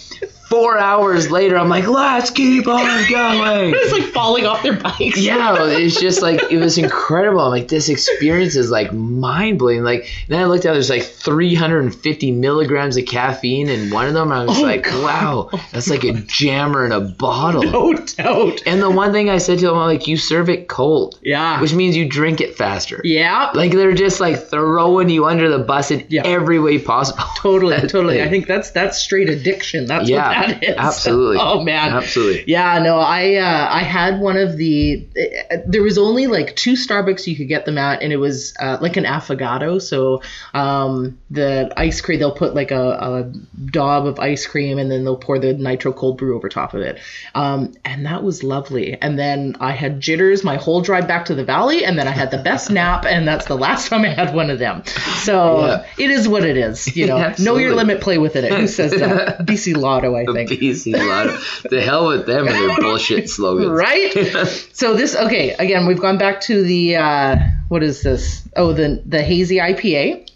four 0.50 0.76
hours 0.78 1.30
later 1.30 1.56
I'm 1.56 1.68
like 1.68 1.86
let's 1.86 2.30
keep 2.30 2.66
on 2.66 3.08
going. 3.10 3.72
it's 3.76 3.92
like 3.92 4.04
falling 4.12 4.44
off 4.46 4.62
their 4.62 4.76
bikes. 4.76 5.18
Yeah, 5.18 5.56
it's 5.68 5.98
just 6.00 6.20
like 6.22 6.42
it 6.50 6.58
was 6.58 6.76
incredible. 6.76 7.40
I'm 7.40 7.50
like, 7.50 7.68
this 7.68 7.88
experience 7.88 8.56
is 8.56 8.70
like 8.70 8.92
mind 8.92 9.58
blowing. 9.58 9.82
Like 9.84 10.08
then 10.28 10.40
I 10.40 10.44
looked 10.46 10.66
at 10.66 10.72
there's 10.72 10.90
like 10.90 11.02
350 11.04 12.32
milligrams 12.32 12.96
of 12.96 13.06
caffeine 13.06 13.68
in 13.68 13.90
one 13.90 14.06
of 14.08 14.14
them. 14.14 14.32
I 14.32 14.44
was 14.44 14.58
Oh, 14.58 14.62
like, 14.62 14.84
God. 14.84 15.02
wow, 15.52 15.60
that's 15.72 15.88
like 15.88 16.04
a 16.04 16.12
jammer 16.12 16.84
in 16.84 16.92
a 16.92 17.00
bottle. 17.00 17.62
No 17.62 17.94
doubt. 17.94 18.62
And 18.66 18.82
the 18.82 18.90
one 18.90 19.12
thing 19.12 19.30
I 19.30 19.38
said 19.38 19.58
to 19.60 19.66
them, 19.66 19.76
I'm 19.76 19.86
like, 19.86 20.06
you 20.06 20.16
serve 20.16 20.48
it 20.50 20.68
cold, 20.68 21.18
Yeah. 21.22 21.60
which 21.60 21.72
means 21.72 21.96
you 21.96 22.08
drink 22.08 22.40
it 22.40 22.56
faster. 22.56 23.00
yeah. 23.04 23.50
Like 23.54 23.72
they're 23.72 23.92
just 23.94 24.20
like 24.20 24.48
throwing 24.48 25.08
you 25.08 25.26
under 25.26 25.48
the 25.48 25.58
bus 25.60 25.90
in 25.90 26.04
Yeah. 26.08 26.22
every 26.24 26.58
way 26.58 26.78
possible. 26.78 27.22
Totally, 27.36 27.76
totally. 27.80 28.16
thing. 28.18 28.26
I 28.26 28.28
think 28.30 28.46
that's 28.46 28.70
that's 28.70 28.98
straight 28.98 29.28
addiction. 29.30 29.86
That's 29.86 30.08
Yeah, 30.08 30.16
what 30.28 30.34
that 30.34 30.39
is. 30.62 30.74
absolutely. 30.78 31.38
Oh 31.40 31.62
man. 31.62 31.92
Absolutely. 31.92 32.44
Yeah, 32.46 32.78
no, 32.80 32.98
I 32.98 33.36
uh, 33.36 33.68
I 33.70 33.82
had 33.82 34.20
one 34.20 34.36
of 34.36 34.56
the. 34.56 35.06
There 35.66 35.82
was 35.82 35.98
only 35.98 36.26
like 36.26 36.56
two 36.56 36.72
Starbucks 36.74 37.26
you 37.26 37.36
could 37.36 37.48
get 37.48 37.64
them 37.64 37.78
at, 37.78 38.02
and 38.02 38.12
it 38.12 38.16
was 38.16 38.54
uh, 38.60 38.78
like 38.80 38.96
an 38.96 39.04
affogato. 39.04 39.80
So 39.80 40.22
um, 40.54 41.18
the 41.30 41.72
ice 41.76 42.00
cream, 42.00 42.18
they'll 42.18 42.34
put 42.34 42.54
like 42.54 42.70
a, 42.70 42.90
a 42.90 43.32
daub 43.66 44.06
of 44.06 44.18
ice 44.18 44.46
cream, 44.46 44.78
and 44.78 44.90
then 44.90 45.04
they'll 45.04 45.16
pour 45.16 45.38
the 45.38 45.52
nitro 45.54 45.92
cold 45.92 46.18
brew 46.18 46.36
over 46.36 46.48
top 46.48 46.74
of 46.74 46.80
it. 46.80 46.98
Um, 47.34 47.74
and 47.84 48.06
that 48.06 48.22
was 48.22 48.42
lovely. 48.42 49.00
And 49.00 49.18
then 49.18 49.56
I 49.60 49.72
had 49.72 50.00
jitters 50.00 50.44
my 50.44 50.56
whole 50.56 50.80
drive 50.80 51.06
back 51.08 51.26
to 51.26 51.34
the 51.34 51.44
valley, 51.44 51.84
and 51.84 51.98
then 51.98 52.08
I 52.08 52.12
had 52.12 52.30
the 52.30 52.38
best 52.38 52.70
nap, 52.70 53.04
and 53.06 53.26
that's 53.26 53.46
the 53.46 53.56
last 53.56 53.88
time 53.88 54.02
I 54.04 54.08
had 54.08 54.34
one 54.34 54.50
of 54.50 54.58
them. 54.58 54.84
So 55.22 55.66
Yeah. 55.66 55.86
it 55.98 56.10
is 56.10 56.28
what 56.28 56.44
it 56.44 56.56
is. 56.56 56.96
You 56.96 57.06
know, 57.06 57.34
know 57.38 57.56
your 57.56 57.74
limit, 57.74 58.00
play 58.00 58.18
with 58.18 58.36
it. 58.36 58.52
Who 58.52 58.66
says 58.66 58.92
that? 58.92 59.40
BC 59.40 59.76
Lotto, 59.76 60.14
I 60.16 60.24
BC 60.36 60.92
Lotto. 61.08 61.38
The 61.68 61.80
hell 61.80 62.08
with 62.08 62.26
them 62.26 62.46
and 62.48 62.56
their 62.56 62.76
bullshit 62.78 63.28
slogans. 63.36 63.70
right? 63.70 64.12
So 64.72 64.94
this 64.94 65.14
okay 65.14 65.50
again 65.52 65.86
we've 65.86 66.00
gone 66.00 66.16
back 66.18 66.40
to 66.42 66.62
the 66.62 66.96
uh 66.96 67.36
what 67.68 67.82
is 67.82 68.02
this? 68.02 68.48
Oh 68.56 68.72
the 68.72 69.02
the 69.04 69.22
hazy 69.22 69.56
ipa 69.56 70.26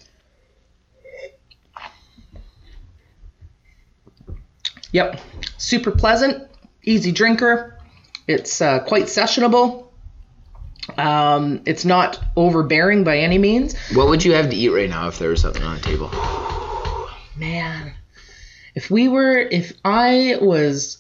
yep. 4.93 5.21
Super 5.57 5.91
pleasant 5.91 6.49
easy 6.83 7.11
drinker. 7.13 7.79
It's 8.27 8.61
uh, 8.61 8.81
quite 8.81 9.05
sessionable. 9.05 9.87
Um 10.99 11.63
it's 11.65 11.85
not 11.87 12.23
overbearing 12.37 13.05
by 13.05 13.19
any 13.19 13.39
means. 13.39 13.75
What 13.95 14.09
would 14.09 14.23
you 14.25 14.33
have 14.35 14.51
to 14.51 14.57
eat 14.57 14.69
right 14.69 14.91
now 14.91 15.09
if 15.09 15.19
there 15.19 15.31
was 15.31 15.41
something 15.41 15.63
on 15.63 15.77
the 15.77 15.83
table? 15.83 16.11
man 17.37 17.94
if 18.75 18.91
we 18.91 19.09
were 19.09 19.37
if 19.39 19.73
i 19.85 20.37
was 20.41 20.99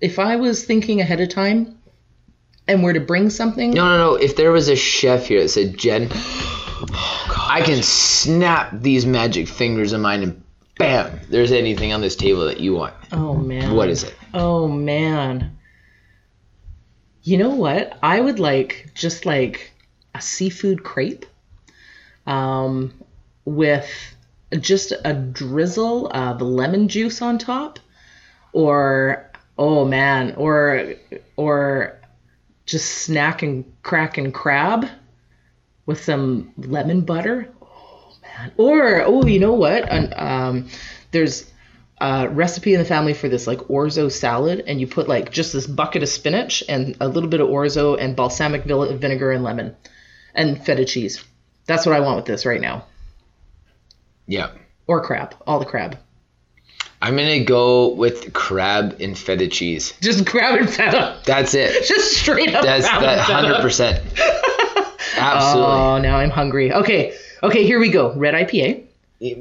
if 0.00 0.18
i 0.18 0.36
was 0.36 0.64
thinking 0.64 1.00
ahead 1.00 1.20
of 1.20 1.28
time 1.28 1.78
and 2.68 2.82
were 2.82 2.92
to 2.92 3.00
bring 3.00 3.28
something 3.30 3.72
No, 3.72 3.84
no, 3.88 3.98
no. 3.98 4.14
If 4.14 4.36
there 4.36 4.52
was 4.52 4.68
a 4.68 4.76
chef 4.76 5.26
here 5.26 5.42
that 5.42 5.48
said, 5.48 5.76
Jen, 5.76 6.08
I 6.12 7.60
can 7.64 7.82
snap 7.82 8.70
these 8.72 9.04
magic 9.04 9.48
fingers 9.48 9.92
of 9.92 10.00
mine 10.00 10.22
and 10.22 10.42
bam, 10.78 11.18
there's 11.28 11.50
anything 11.50 11.92
on 11.92 12.00
this 12.00 12.14
table 12.14 12.44
that 12.46 12.60
you 12.60 12.74
want. 12.74 12.94
oh 13.10 13.34
man 13.34 13.74
What 13.74 13.88
is 13.88 14.04
it? 14.04 14.14
oh 14.32 14.68
man 14.68 15.58
you 17.24 17.36
know 17.36 17.50
what 17.50 17.98
i 18.02 18.20
would 18.20 18.38
like 18.38 18.90
just 18.94 19.26
like 19.26 19.72
a 20.14 20.20
seafood 20.20 20.82
crepe 20.84 21.26
um 22.26 22.92
with 23.44 23.90
just 24.60 24.92
a 25.04 25.14
drizzle 25.14 26.08
of 26.08 26.40
lemon 26.40 26.88
juice 26.88 27.22
on 27.22 27.38
top 27.38 27.78
or 28.52 29.30
oh 29.58 29.84
man 29.84 30.34
or 30.36 30.94
or 31.36 32.00
just 32.66 33.02
snack 33.04 33.42
and 33.42 33.64
crack 33.82 34.18
and 34.18 34.32
crab 34.32 34.86
with 35.86 36.02
some 36.02 36.52
lemon 36.56 37.02
butter. 37.02 37.48
Oh 37.60 38.12
man. 38.22 38.52
Or 38.56 39.02
oh 39.02 39.26
you 39.26 39.40
know 39.40 39.54
what? 39.54 39.88
Um, 40.18 40.68
there's 41.10 41.50
a 42.00 42.28
recipe 42.28 42.74
in 42.74 42.80
the 42.80 42.86
family 42.86 43.14
for 43.14 43.28
this 43.28 43.46
like 43.46 43.58
orzo 43.60 44.10
salad 44.10 44.64
and 44.66 44.80
you 44.80 44.86
put 44.86 45.08
like 45.08 45.32
just 45.32 45.52
this 45.52 45.66
bucket 45.66 46.02
of 46.02 46.08
spinach 46.08 46.62
and 46.68 46.96
a 47.00 47.08
little 47.08 47.28
bit 47.28 47.40
of 47.40 47.48
orzo 47.48 47.96
and 47.98 48.16
balsamic 48.16 48.64
vinegar 48.64 49.30
and 49.32 49.44
lemon 49.44 49.76
and 50.34 50.64
feta 50.64 50.84
cheese. 50.84 51.24
That's 51.66 51.86
what 51.86 51.94
i 51.94 52.00
want 52.00 52.16
with 52.16 52.24
this 52.26 52.44
right 52.44 52.60
now 52.60 52.86
Yeah. 54.32 54.50
or 54.86 55.02
crab 55.04 55.34
all 55.46 55.58
the 55.58 55.66
crab 55.66 55.98
I'm 57.00 57.16
going 57.16 57.40
to 57.40 57.44
go 57.44 57.94
with 57.94 58.32
crab 58.32 59.00
and 59.00 59.18
feta 59.18 59.48
cheese. 59.48 59.92
just 60.00 60.24
crab 60.26 60.58
and 60.60 60.70
feta 60.70 61.18
That's 61.24 61.52
it. 61.54 61.84
just 61.88 62.16
straight 62.16 62.54
up 62.54 62.62
That's 62.64 62.88
crab 62.88 63.02
that 63.02 63.26
feta. 63.26 63.54
100%. 63.60 65.16
Absolutely. 65.18 65.72
Oh, 65.72 65.98
now 65.98 66.16
I'm 66.18 66.30
hungry. 66.30 66.72
Okay, 66.72 67.16
okay, 67.42 67.64
here 67.64 67.78
we 67.80 67.90
go. 67.90 68.12
Red 68.14 68.34
IPA. 68.34 68.84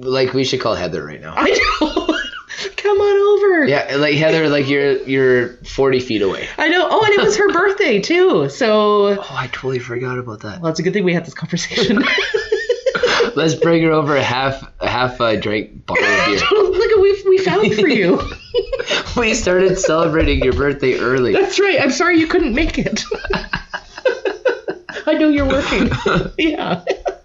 like 0.03 0.33
we 0.33 0.43
should 0.43 0.59
call 0.59 0.75
Heather 0.75 1.03
right 1.05 1.21
now. 1.21 1.33
I 1.37 1.49
know. 1.49 2.07
Come 2.77 2.97
on 2.97 3.37
over. 3.37 3.67
Yeah, 3.67 3.95
like 3.97 4.15
Heather, 4.15 4.49
like 4.49 4.67
you're 4.67 4.97
you're 5.03 5.49
40 5.65 5.99
feet 5.99 6.21
away. 6.21 6.47
I 6.57 6.67
know. 6.69 6.87
Oh, 6.89 7.03
and 7.05 7.13
it 7.13 7.21
was 7.21 7.37
her 7.37 7.51
birthday 7.53 7.99
too. 8.01 8.49
So, 8.49 9.19
Oh, 9.19 9.27
I 9.37 9.47
totally 9.47 9.79
forgot 9.79 10.17
about 10.19 10.41
that. 10.41 10.61
well, 10.61 10.69
it's 10.71 10.79
a 10.79 10.83
good 10.83 10.93
thing 10.93 11.03
we 11.03 11.13
had 11.13 11.25
this 11.25 11.33
conversation. 11.35 12.03
Let's 13.35 13.55
bring 13.55 13.83
her 13.83 13.91
over 13.91 14.15
a 14.15 14.23
half 14.23 14.63
a 14.79 14.89
half 14.89 15.19
a 15.19 15.37
drink 15.37 15.85
bottle 15.85 16.03
of 16.03 16.25
beer. 16.25 16.39
Look 16.51 17.01
we 17.01 17.23
we 17.29 17.37
found 17.39 17.73
for 17.73 17.87
you. 17.87 18.19
we 19.17 19.33
started 19.33 19.77
celebrating 19.77 20.43
your 20.43 20.53
birthday 20.53 20.99
early. 20.99 21.33
That's 21.33 21.59
right. 21.59 21.79
I'm 21.79 21.91
sorry 21.91 22.19
you 22.19 22.27
couldn't 22.27 22.53
make 22.53 22.77
it. 22.77 23.03
I 25.05 25.13
know 25.13 25.29
you're 25.29 25.47
working. 25.47 25.89
Yeah. 26.37 26.83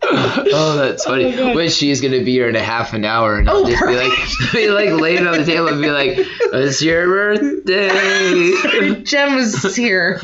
Oh, 0.59 0.77
that's 0.77 1.07
oh 1.07 1.11
funny. 1.11 1.31
my 1.31 1.37
God. 1.37 1.55
When 1.57 1.69
she's 1.69 2.01
gonna 2.01 2.23
be 2.23 2.33
here 2.33 2.49
in 2.49 2.57
a 2.57 2.63
half 2.63 2.93
an 2.95 3.05
hour, 3.05 3.37
and 3.39 3.49
I'll 3.49 3.59
Oh, 3.59 3.67
just 3.69 3.85
be 3.85 3.97
like, 3.97 4.53
be 4.53 4.69
like 4.71 5.01
laying 5.01 5.27
on 5.27 5.37
the 5.39 5.45
table 5.45 5.69
and 5.69 5.83
be 5.83 5.91
like, 5.91 6.15
"It's 6.17 6.81
your 6.83 7.07
birthday." 7.07 9.03
Jen 9.03 9.35
was 9.35 9.75
here. 9.77 10.21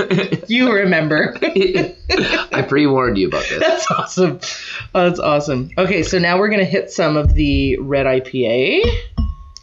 You 0.47 0.73
remember. 0.73 1.37
I 1.43 2.65
pre-warned 2.69 3.19
you 3.19 3.29
about 3.29 3.45
this. 3.49 3.61
That's 3.61 3.91
awesome. 3.91 4.41
Oh, 4.95 5.09
that's 5.09 5.21
awesome. 5.21 5.71
Okay, 5.77 6.03
so 6.03 6.19
now 6.19 6.39
we're 6.39 6.49
gonna 6.51 6.65
hit 6.65 6.91
some 6.91 7.17
of 7.17 7.35
the 7.35 7.79
red 7.79 8.07
IPA. 8.07 8.83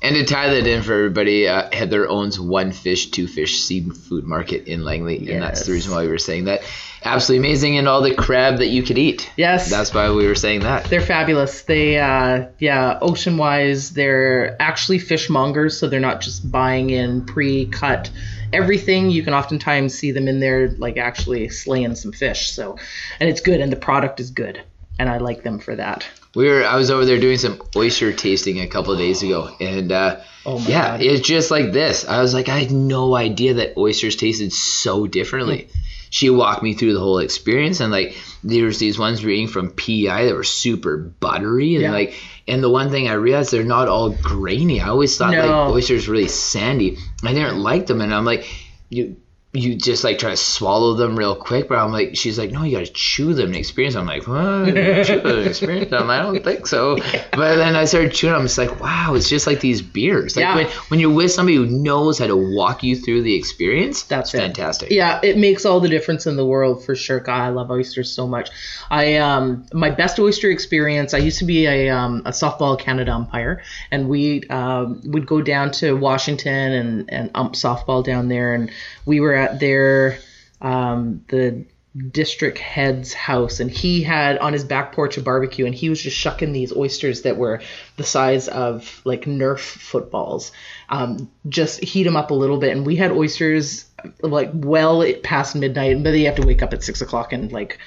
And 0.01 0.15
to 0.15 0.23
tie 0.23 0.49
that 0.53 0.65
in 0.65 0.81
for 0.81 0.93
everybody, 0.93 1.45
uh, 1.45 1.69
Heather 1.73 2.07
owns 2.07 2.39
One 2.39 2.71
Fish, 2.71 3.11
Two 3.11 3.27
Fish 3.27 3.59
Seafood 3.59 4.23
Market 4.23 4.65
in 4.67 4.85
Langley, 4.85 5.29
and 5.29 5.43
that's 5.43 5.65
the 5.65 5.73
reason 5.73 5.91
why 5.91 6.03
we 6.03 6.07
were 6.07 6.17
saying 6.17 6.45
that. 6.45 6.61
Absolutely 7.03 7.45
amazing, 7.45 7.77
and 7.77 7.85
all 7.87 8.01
the 8.01 8.15
crab 8.15 8.59
that 8.59 8.67
you 8.67 8.81
could 8.81 8.97
eat. 8.97 9.29
Yes. 9.35 9.69
That's 9.69 9.93
why 9.93 10.09
we 10.11 10.25
were 10.25 10.35
saying 10.35 10.61
that. 10.61 10.85
They're 10.85 11.01
fabulous. 11.01 11.63
They, 11.63 11.99
uh, 11.99 12.47
yeah, 12.59 12.97
ocean 13.01 13.35
wise, 13.35 13.91
they're 13.91 14.61
actually 14.61 14.99
fishmongers, 14.99 15.77
so 15.77 15.89
they're 15.89 15.99
not 15.99 16.21
just 16.21 16.49
buying 16.49 16.91
in 16.91 17.25
pre 17.25 17.65
cut 17.65 18.09
everything. 18.53 19.09
You 19.09 19.23
can 19.23 19.33
oftentimes 19.33 19.93
see 19.93 20.11
them 20.11 20.29
in 20.29 20.39
there, 20.39 20.69
like 20.71 20.95
actually 20.95 21.49
slaying 21.49 21.95
some 21.95 22.13
fish. 22.13 22.51
So, 22.51 22.77
and 23.19 23.29
it's 23.29 23.41
good, 23.41 23.59
and 23.59 23.69
the 23.69 23.77
product 23.77 24.21
is 24.21 24.31
good, 24.31 24.61
and 24.97 25.09
I 25.09 25.17
like 25.17 25.43
them 25.43 25.59
for 25.59 25.75
that. 25.75 26.07
We 26.35 26.47
were 26.47 26.63
I 26.63 26.75
was 26.75 26.91
over 26.91 27.05
there 27.05 27.19
doing 27.19 27.37
some 27.37 27.61
oyster 27.75 28.13
tasting 28.13 28.59
a 28.59 28.67
couple 28.67 28.93
of 28.93 28.99
days 28.99 29.23
ago, 29.23 29.49
and 29.59 29.91
uh, 29.91 30.17
Oh 30.45 30.59
my 30.59 30.67
yeah, 30.69 30.87
God. 30.97 31.01
it's 31.01 31.27
just 31.27 31.49
like 31.51 31.71
this. 31.71 32.07
I 32.07 32.21
was 32.21 32.33
like, 32.33 32.49
I 32.49 32.59
had 32.59 32.71
no 32.71 33.15
idea 33.15 33.55
that 33.55 33.77
oysters 33.77 34.15
tasted 34.15 34.53
so 34.53 35.07
differently. 35.07 35.69
She 36.11 36.29
walked 36.29 36.63
me 36.63 36.73
through 36.73 36.93
the 36.93 36.99
whole 36.99 37.19
experience, 37.19 37.79
and 37.81 37.91
like 37.91 38.15
there's 38.43 38.79
these 38.79 38.97
ones 38.99 39.23
we're 39.23 39.31
eating 39.31 39.47
from 39.47 39.71
PEI 39.71 40.25
that 40.27 40.35
were 40.35 40.43
super 40.43 40.97
buttery, 40.97 41.73
and 41.75 41.83
Yeah. 41.83 41.91
like, 41.91 42.13
and 42.47 42.63
the 42.63 42.69
one 42.69 42.89
thing 42.89 43.07
I 43.07 43.13
realized 43.13 43.51
they're 43.51 43.63
not 43.63 43.87
all 43.87 44.09
grainy. 44.11 44.81
I 44.81 44.89
always 44.89 45.17
thought 45.17 45.31
No. 45.33 45.39
like 45.45 45.71
oysters 45.75 46.07
really 46.07 46.27
sandy. 46.27 46.97
I 47.23 47.33
didn't 47.33 47.61
like 47.61 47.85
them, 47.87 48.01
and 48.01 48.13
I'm 48.13 48.25
like, 48.25 48.45
you. 48.89 49.17
You 49.51 49.73
just 49.75 50.03
like 50.03 50.19
try 50.19 50.29
to 50.29 50.37
swallow 50.37 50.93
them 50.93 51.17
real 51.17 51.35
quick, 51.35 51.67
but 51.69 51.79
I'm 51.79 51.91
like, 51.91 52.15
she's 52.15 52.37
like, 52.37 52.51
no, 52.51 52.61
you 52.63 52.73
gotta 52.77 52.85
chew 52.93 53.33
them 53.33 53.47
and 53.47 53.55
experience. 53.55 53.95
them. 53.95 54.07
I'm 54.07 54.19
like, 54.19 54.27
what? 54.27 54.75
chew 55.07 55.21
them 55.21 55.39
experience 55.47 55.89
them? 55.89 56.07
I 56.07 56.19
don't 56.21 56.43
think 56.43 56.67
so. 56.67 56.97
But 57.31 57.55
then 57.55 57.75
I 57.75 57.85
started 57.85 58.13
chewing. 58.13 58.33
them. 58.33 58.41
I'm 58.41 58.47
just 58.47 58.59
like, 58.59 58.79
wow, 58.79 59.15
it's 59.15 59.27
just 59.27 59.47
like 59.47 59.59
these 59.59 59.81
beers. 59.81 60.35
Like 60.35 60.43
Yeah. 60.43 60.55
when, 60.55 60.67
when 60.89 60.99
you're 60.99 61.09
with 61.09 61.31
somebody 61.31 61.55
who 61.57 61.65
knows 61.65 62.19
how 62.19 62.27
to 62.27 62.35
walk 62.37 62.83
you 62.83 62.95
through 62.95 63.23
the 63.23 63.33
experience, 63.33 64.03
That's 64.03 64.29
fantastic. 64.29 64.91
Yeah, 64.91 65.19
it 65.23 65.35
makes 65.35 65.65
all 65.65 65.79
the 65.79 65.89
difference 65.89 66.27
in 66.27 66.35
the 66.35 66.45
world 66.45 66.85
for 66.85 66.93
sure. 66.95 67.19
God, 67.19 67.41
I 67.41 67.49
love 67.49 67.71
oysters 67.71 68.11
so 68.11 68.27
much. 68.27 68.49
I 68.91 69.15
um 69.17 69.65
my 69.73 69.89
best 69.89 70.19
oyster 70.19 70.51
experience. 70.51 71.15
I 71.15 71.19
used 71.19 71.39
to 71.39 71.45
be 71.45 71.65
a 71.65 71.89
um 71.89 72.21
a 72.25 72.31
softball 72.31 72.77
Canada 72.79 73.13
umpire, 73.13 73.63
and 73.89 74.09
we 74.09 74.43
um 74.49 75.01
would 75.05 75.25
go 75.25 75.41
down 75.41 75.71
to 75.71 75.93
Washington 75.93 76.71
and 76.73 77.09
and 77.11 77.31
ump 77.33 77.53
softball 77.53 78.03
down 78.03 78.27
there, 78.27 78.53
and 78.53 78.69
we 79.05 79.19
were 79.19 79.38
at 79.39 79.59
their 79.59 80.19
um 80.61 81.23
the 81.29 81.65
district 82.11 82.59
head's 82.59 83.13
house 83.13 83.59
and 83.59 83.71
he 83.71 84.03
had 84.03 84.37
on 84.37 84.53
his 84.53 84.63
back 84.63 84.93
porch 84.93 85.17
a 85.17 85.21
barbecue 85.21 85.65
and 85.65 85.73
he 85.73 85.89
was 85.89 85.99
just 86.01 86.15
shucking 86.15 86.53
these 86.53 86.75
oysters 86.75 87.23
that 87.23 87.35
were 87.35 87.61
the 87.97 88.03
size 88.03 88.47
of 88.47 89.01
like 89.05 89.25
nerf 89.25 89.59
footballs. 89.59 90.51
Um, 90.89 91.31
just 91.47 91.83
heat 91.83 92.03
them 92.03 92.15
up 92.15 92.29
a 92.29 92.35
little 92.35 92.57
bit 92.57 92.75
and 92.75 92.85
we 92.85 92.95
had 92.95 93.11
oysters 93.11 93.85
like 94.21 94.51
well 94.53 95.03
past 95.23 95.55
midnight 95.55 96.01
but 96.03 96.11
you 96.11 96.27
have 96.27 96.35
to 96.35 96.45
wake 96.45 96.61
up 96.61 96.73
at 96.73 96.83
six 96.83 97.01
o'clock 97.01 97.33
and 97.33 97.51
like 97.51 97.79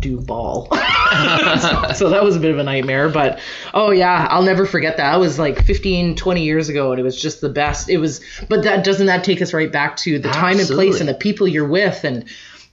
do 0.00 0.20
ball 0.20 0.64
so 1.94 2.10
that 2.10 2.20
was 2.22 2.36
a 2.36 2.40
bit 2.40 2.50
of 2.50 2.58
a 2.58 2.62
nightmare 2.62 3.08
but 3.08 3.40
oh 3.72 3.90
yeah 3.90 4.26
i'll 4.30 4.42
never 4.42 4.66
forget 4.66 4.98
that 4.98 5.12
that 5.12 5.18
was 5.18 5.38
like 5.38 5.64
15 5.64 6.14
20 6.14 6.42
years 6.44 6.68
ago 6.68 6.90
and 6.92 7.00
it 7.00 7.02
was 7.02 7.20
just 7.20 7.40
the 7.40 7.48
best 7.48 7.88
it 7.88 7.96
was 7.98 8.20
but 8.48 8.64
that 8.64 8.84
doesn't 8.84 9.06
that 9.06 9.24
take 9.24 9.40
us 9.40 9.54
right 9.54 9.72
back 9.72 9.96
to 9.96 10.18
the 10.18 10.28
time 10.28 10.58
and 10.58 10.68
place 10.68 11.00
and 11.00 11.08
the 11.08 11.14
people 11.14 11.48
you're 11.48 11.66
with 11.66 12.04
and 12.04 12.26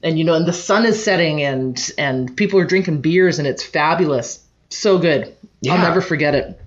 and 0.03 0.19
you 0.19 0.25
know 0.25 0.33
and 0.33 0.45
the 0.45 0.53
sun 0.53 0.85
is 0.85 1.01
setting 1.01 1.41
and 1.41 1.91
and 1.97 2.35
people 2.35 2.59
are 2.59 2.65
drinking 2.65 2.99
beers 3.01 3.39
and 3.39 3.47
it's 3.47 3.63
fabulous 3.63 4.45
so 4.69 4.97
good 4.97 5.33
Yeah. 5.61 5.73
i'll 5.73 5.81
never 5.81 6.01
forget 6.01 6.35
it 6.35 6.59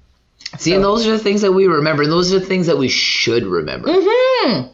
See, 0.57 0.73
and 0.75 0.83
those 0.83 1.07
are 1.07 1.11
the 1.11 1.19
things 1.19 1.43
that 1.43 1.53
we 1.53 1.67
remember. 1.67 2.07
Those 2.07 2.33
are 2.33 2.39
the 2.39 2.47
things 2.47 2.69
that 2.69 2.79
we 2.79 2.89
should 2.89 3.45
remember. 3.45 3.89
Mm-hmm. 3.89 4.69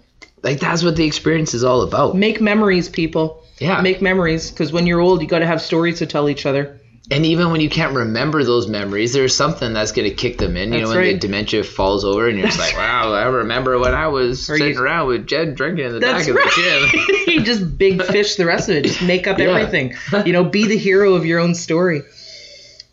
Like 0.44 0.60
that's 0.60 0.84
what 0.84 0.94
the 0.94 1.04
experience 1.04 1.52
is 1.52 1.64
all 1.64 1.82
about. 1.82 2.14
make 2.14 2.40
memories 2.40 2.88
people 2.88 3.42
Yeah. 3.58 3.80
make 3.80 4.02
memories 4.02 4.50
because 4.50 4.72
when 4.72 4.86
you're 4.86 5.00
old 5.00 5.22
you 5.22 5.28
got 5.28 5.38
to 5.40 5.46
have 5.46 5.60
stories 5.62 5.98
to 6.00 6.06
tell 6.06 6.28
each 6.28 6.44
other 6.46 6.80
And 7.10 7.24
even 7.26 7.50
when 7.52 7.60
you 7.60 7.68
can't 7.68 7.94
remember 7.94 8.42
those 8.44 8.66
memories, 8.66 9.12
there's 9.12 9.36
something 9.36 9.74
that's 9.74 9.92
going 9.92 10.08
to 10.08 10.14
kick 10.16 10.38
them 10.38 10.56
in. 10.56 10.72
You 10.72 10.80
know, 10.80 10.86
That's 10.88 10.96
when 10.96 11.12
the 11.12 11.18
dementia 11.18 11.62
falls 11.62 12.02
over 12.02 12.28
and 12.28 12.38
you're 12.38 12.46
just 12.48 12.58
like, 12.58 12.74
wow, 12.74 13.12
I 13.12 13.24
remember 13.26 13.78
when 13.78 13.92
I 13.94 14.08
was 14.08 14.48
Or 14.48 14.56
sitting 14.56 14.74
you- 14.74 14.80
around 14.82 15.08
with 15.08 15.26
Jed 15.26 15.54
drinking 15.54 15.84
in 15.84 15.92
the 15.92 16.00
That's 16.00 16.24
back 16.26 16.28
of 16.30 16.36
right. 16.36 16.50
the 16.56 17.20
gym. 17.26 17.26
you 17.34 17.44
just 17.44 17.76
big 17.76 18.02
fish 18.14 18.36
the 18.36 18.46
rest 18.46 18.70
of 18.70 18.76
it. 18.76 18.84
Just 18.84 19.02
make 19.02 19.26
up 19.26 19.38
Yeah. 19.38 19.50
everything. 19.50 19.94
You 20.24 20.32
know, 20.32 20.44
be 20.44 20.66
the 20.66 20.78
hero 20.78 21.12
of 21.12 21.26
your 21.26 21.40
own 21.40 21.54
story. 21.54 22.00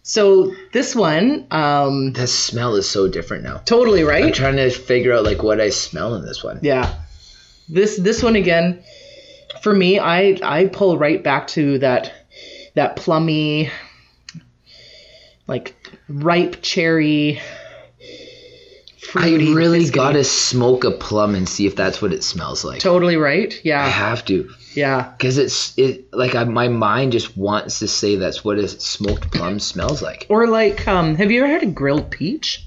So 0.03 0.53
this 0.73 0.93
one, 0.95 1.47
um, 1.51 2.11
the 2.13 2.27
smell 2.27 2.75
is 2.75 2.89
so 2.89 3.07
different 3.07 3.43
now. 3.43 3.61
totally 3.65 4.03
right. 4.03 4.17
I'm 4.19 4.25
right. 4.25 4.33
trying 4.35 4.57
to 4.57 4.69
figure 4.71 5.13
out 5.13 5.23
like 5.23 5.41
what 5.41 5.61
I 5.61 5.69
smell 5.69 6.15
in 6.15 6.25
this 6.25 6.43
one. 6.43 6.59
Yeah. 6.61 6.95
This 7.69 7.95
this 7.97 8.21
one 8.21 8.35
again, 8.35 8.83
for 9.63 9.73
me, 9.73 9.99
I 9.99 10.37
I 10.43 10.65
pull 10.65 10.97
right 10.97 11.23
back 11.23 11.47
to 11.49 11.79
that 11.79 12.11
that 12.75 12.95
plummy, 12.95 13.69
like 15.47 15.75
ripe 16.07 16.61
cherry. 16.61 17.41
I 19.13 19.29
really 19.31 19.81
biscuity. 19.81 19.93
gotta 19.93 20.23
smoke 20.23 20.85
a 20.85 20.91
plum 20.91 21.35
and 21.35 21.49
see 21.49 21.65
if 21.67 21.75
that's 21.75 22.01
what 22.01 22.13
it 22.13 22.23
smells 22.23 22.63
like. 22.63 22.79
Totally 22.79 23.17
right. 23.17 23.53
Yeah. 23.65 23.83
I 23.83 23.89
have 23.89 24.23
to, 24.25 24.49
Yeah. 24.73 25.11
because 25.17 25.37
it's 25.37 25.77
it 25.77 26.13
like 26.13 26.33
I, 26.33 26.45
my 26.45 26.69
mind 26.69 27.11
just 27.11 27.35
wants 27.35 27.79
to 27.79 27.89
say 27.89 28.15
that's 28.15 28.45
what 28.45 28.57
a 28.57 28.69
smoked 28.69 29.29
plum 29.33 29.59
smells 29.59 30.01
like. 30.01 30.27
Or 30.29 30.47
like, 30.47 30.87
um, 30.87 31.15
have 31.15 31.29
you 31.29 31.43
ever 31.43 31.51
had 31.51 31.63
a 31.63 31.65
grilled 31.65 32.09
peach? 32.09 32.65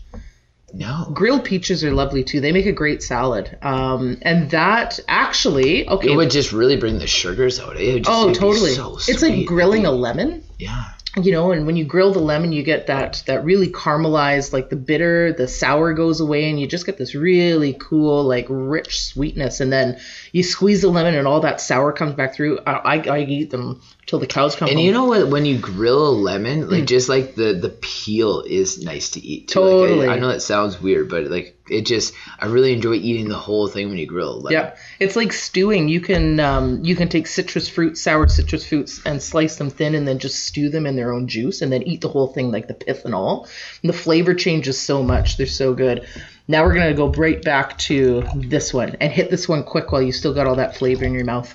No, 0.76 1.09
Grilled 1.14 1.44
peaches 1.44 1.84
are 1.84 1.92
lovely 1.92 2.24
too. 2.24 2.40
They 2.40 2.51
make 2.51 2.66
a 2.66 2.72
great 2.72 3.02
salad. 3.02 3.56
Um, 3.62 4.18
and 4.22 4.51
that 4.51 4.98
actually, 5.06 5.88
okay. 5.88 6.12
it 6.12 6.16
would 6.16 6.32
just 6.32 6.52
really 6.52 6.76
bring 6.76 6.98
the 6.98 7.06
sugars 7.06 7.60
out. 7.60 7.76
It 7.76 7.94
would 7.94 8.05
just, 8.05 8.10
oh, 8.10 8.34
totally. 8.34 8.74
so 8.74 8.96
it's 8.96 9.22
like 9.22 9.46
grilling 9.46 9.86
a 9.86 9.92
lemon. 9.92 10.42
Yeah, 10.59 10.84
you 11.22 11.30
know 11.30 11.52
and 11.52 11.66
when 11.66 11.76
you 11.76 11.84
grill 11.84 12.12
the 12.12 12.18
lemon 12.18 12.52
you 12.52 12.62
get 12.62 12.88
that 12.88 13.22
that 13.26 13.44
really 13.44 13.68
caramelized 13.68 14.52
like 14.52 14.68
the 14.68 14.76
bitter 14.76 15.32
the 15.32 15.46
sour 15.46 15.92
goes 15.92 16.20
away 16.20 16.51
and 16.51 16.59
you 16.59 16.66
just 16.66 16.86
get 16.86 16.98
this 16.98 17.14
really 17.14 17.76
cool 17.78 18.24
like 18.24 18.46
rich 18.48 19.05
sweetness 19.05 19.60
and 19.60 19.72
then 19.72 20.01
you 20.35 20.43
squeeze 20.43 20.82
the 20.82 20.89
lemon 20.89 21.15
and 21.15 21.28
all 21.28 21.40
that 21.40 21.61
sour 21.61 21.93
comes 21.93 22.15
back 22.15 22.35
through 22.35 22.59
i, 22.66 22.73
I, 22.73 23.09
I 23.09 23.19
eat 23.20 23.51
them 23.51 23.81
till 24.06 24.19
the 24.19 24.27
cows 24.27 24.56
come 24.56 24.69
and 24.69 24.77
home 24.77 24.85
you 24.85 24.93
know 24.93 25.06
what? 25.06 25.28
When 25.28 25.44
you 25.44 25.59
grill 25.59 26.09
a 26.09 26.11
lemon, 26.11 26.69
like 26.69 26.86
just 26.86 27.09
like 27.09 27.35
the 27.35 27.55
the 27.55 27.70
peel 27.70 28.43
is 28.43 28.82
nice 28.82 29.11
to 29.11 29.20
eat. 29.20 29.48
Too. 29.48 29.61
Like, 29.61 29.69
I- 29.69 29.70
Totally. 29.70 30.09
I, 30.09 30.19
know 30.19 30.28
that 30.28 30.40
sounds 30.43 30.81
weird, 30.81 31.09
but 31.09 31.24
like 31.24 31.56
it 31.69 31.86
just 31.86 32.12
I 32.39 32.47
really 32.47 32.73
enjoy 32.73 32.94
eating 32.94 33.28
the 33.28 33.39
whole 33.39 33.66
thing 33.66 33.89
when 33.89 33.98
you 33.98 34.06
grill 34.06 34.35
a 34.35 34.36
lemon. 34.36 34.52
Yep, 34.52 34.78
it's 35.01 35.16
like 35.16 35.32
stewing. 35.32 35.89
You 35.89 36.01
can 36.01 36.40
um, 36.40 36.85
you 36.85 36.97
can 36.97 37.09
take 37.09 37.27
citrus 37.27 37.69
fruit, 37.69 37.97
sour 37.97 38.28
citrus 38.28 38.66
fruits, 38.66 39.01
and 39.06 39.23
slice 39.23 39.56
them 39.56 39.70
thin, 39.70 39.94
and 39.94 40.06
then 40.06 40.19
just 40.19 40.44
stew 40.44 40.69
them 40.69 40.86
in 40.86 40.97
their 40.97 41.12
own 41.12 41.28
juice, 41.28 41.62
and 41.62 41.73
then 41.73 41.82
eat 41.85 42.01
the 42.01 42.09
whole 42.09 42.28
thing, 42.28 42.51
like 42.51 42.69
the 42.69 42.74
pith 42.74 43.05
and 43.05 43.15
all. 43.15 43.48
And 43.82 43.89
the 43.89 43.97
flavor 43.97 44.35
changes 44.35 44.78
so 44.78 45.02
much; 45.02 45.36
they're 45.36 45.47
so 45.47 45.74
good. 45.74 46.06
Now 46.46 46.64
we're 46.64 46.74
gonna 46.74 46.94
go 46.94 47.08
right 47.10 47.42
back 47.42 47.78
to 47.78 48.24
this 48.34 48.74
one 48.74 48.96
and 49.00 49.10
hit 49.12 49.30
this 49.30 49.48
one 49.48 49.64
quick 49.64 49.90
while 49.92 50.02
you 50.02 50.12
still 50.12 50.34
got 50.34 50.46
all 50.46 50.56
that 50.56 50.76
flavor 50.76 51.04
in 51.04 51.14
your 51.14 51.24
mouth. 51.24 51.54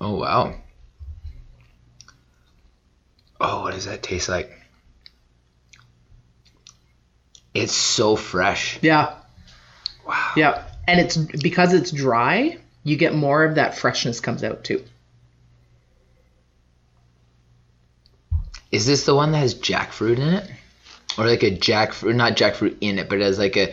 Oh 0.00 0.16
wow. 0.16 0.54
Oh, 3.40 3.62
what 3.62 3.74
does 3.74 3.86
that 3.86 4.02
taste 4.02 4.28
like? 4.28 4.50
It's 7.52 7.72
so 7.72 8.16
fresh. 8.16 8.78
Yeah, 8.82 9.14
Wow. 10.06 10.32
yeah, 10.36 10.64
and 10.86 11.00
it's 11.00 11.16
because 11.16 11.72
it's 11.72 11.90
dry. 11.90 12.58
You 12.82 12.96
get 12.96 13.14
more 13.14 13.44
of 13.44 13.54
that 13.56 13.76
freshness 13.78 14.20
comes 14.20 14.42
out 14.44 14.64
too. 14.64 14.84
Is 18.74 18.86
this 18.86 19.06
the 19.06 19.14
one 19.14 19.30
that 19.32 19.38
has 19.38 19.54
jackfruit 19.54 20.18
in 20.18 20.34
it? 20.34 20.50
Or 21.16 21.26
like 21.26 21.44
a 21.44 21.50
jackfruit, 21.52 22.16
not 22.16 22.36
jackfruit 22.36 22.76
in 22.80 22.98
it, 22.98 23.08
but 23.08 23.20
it 23.20 23.22
has 23.22 23.38
like 23.38 23.56
a, 23.56 23.72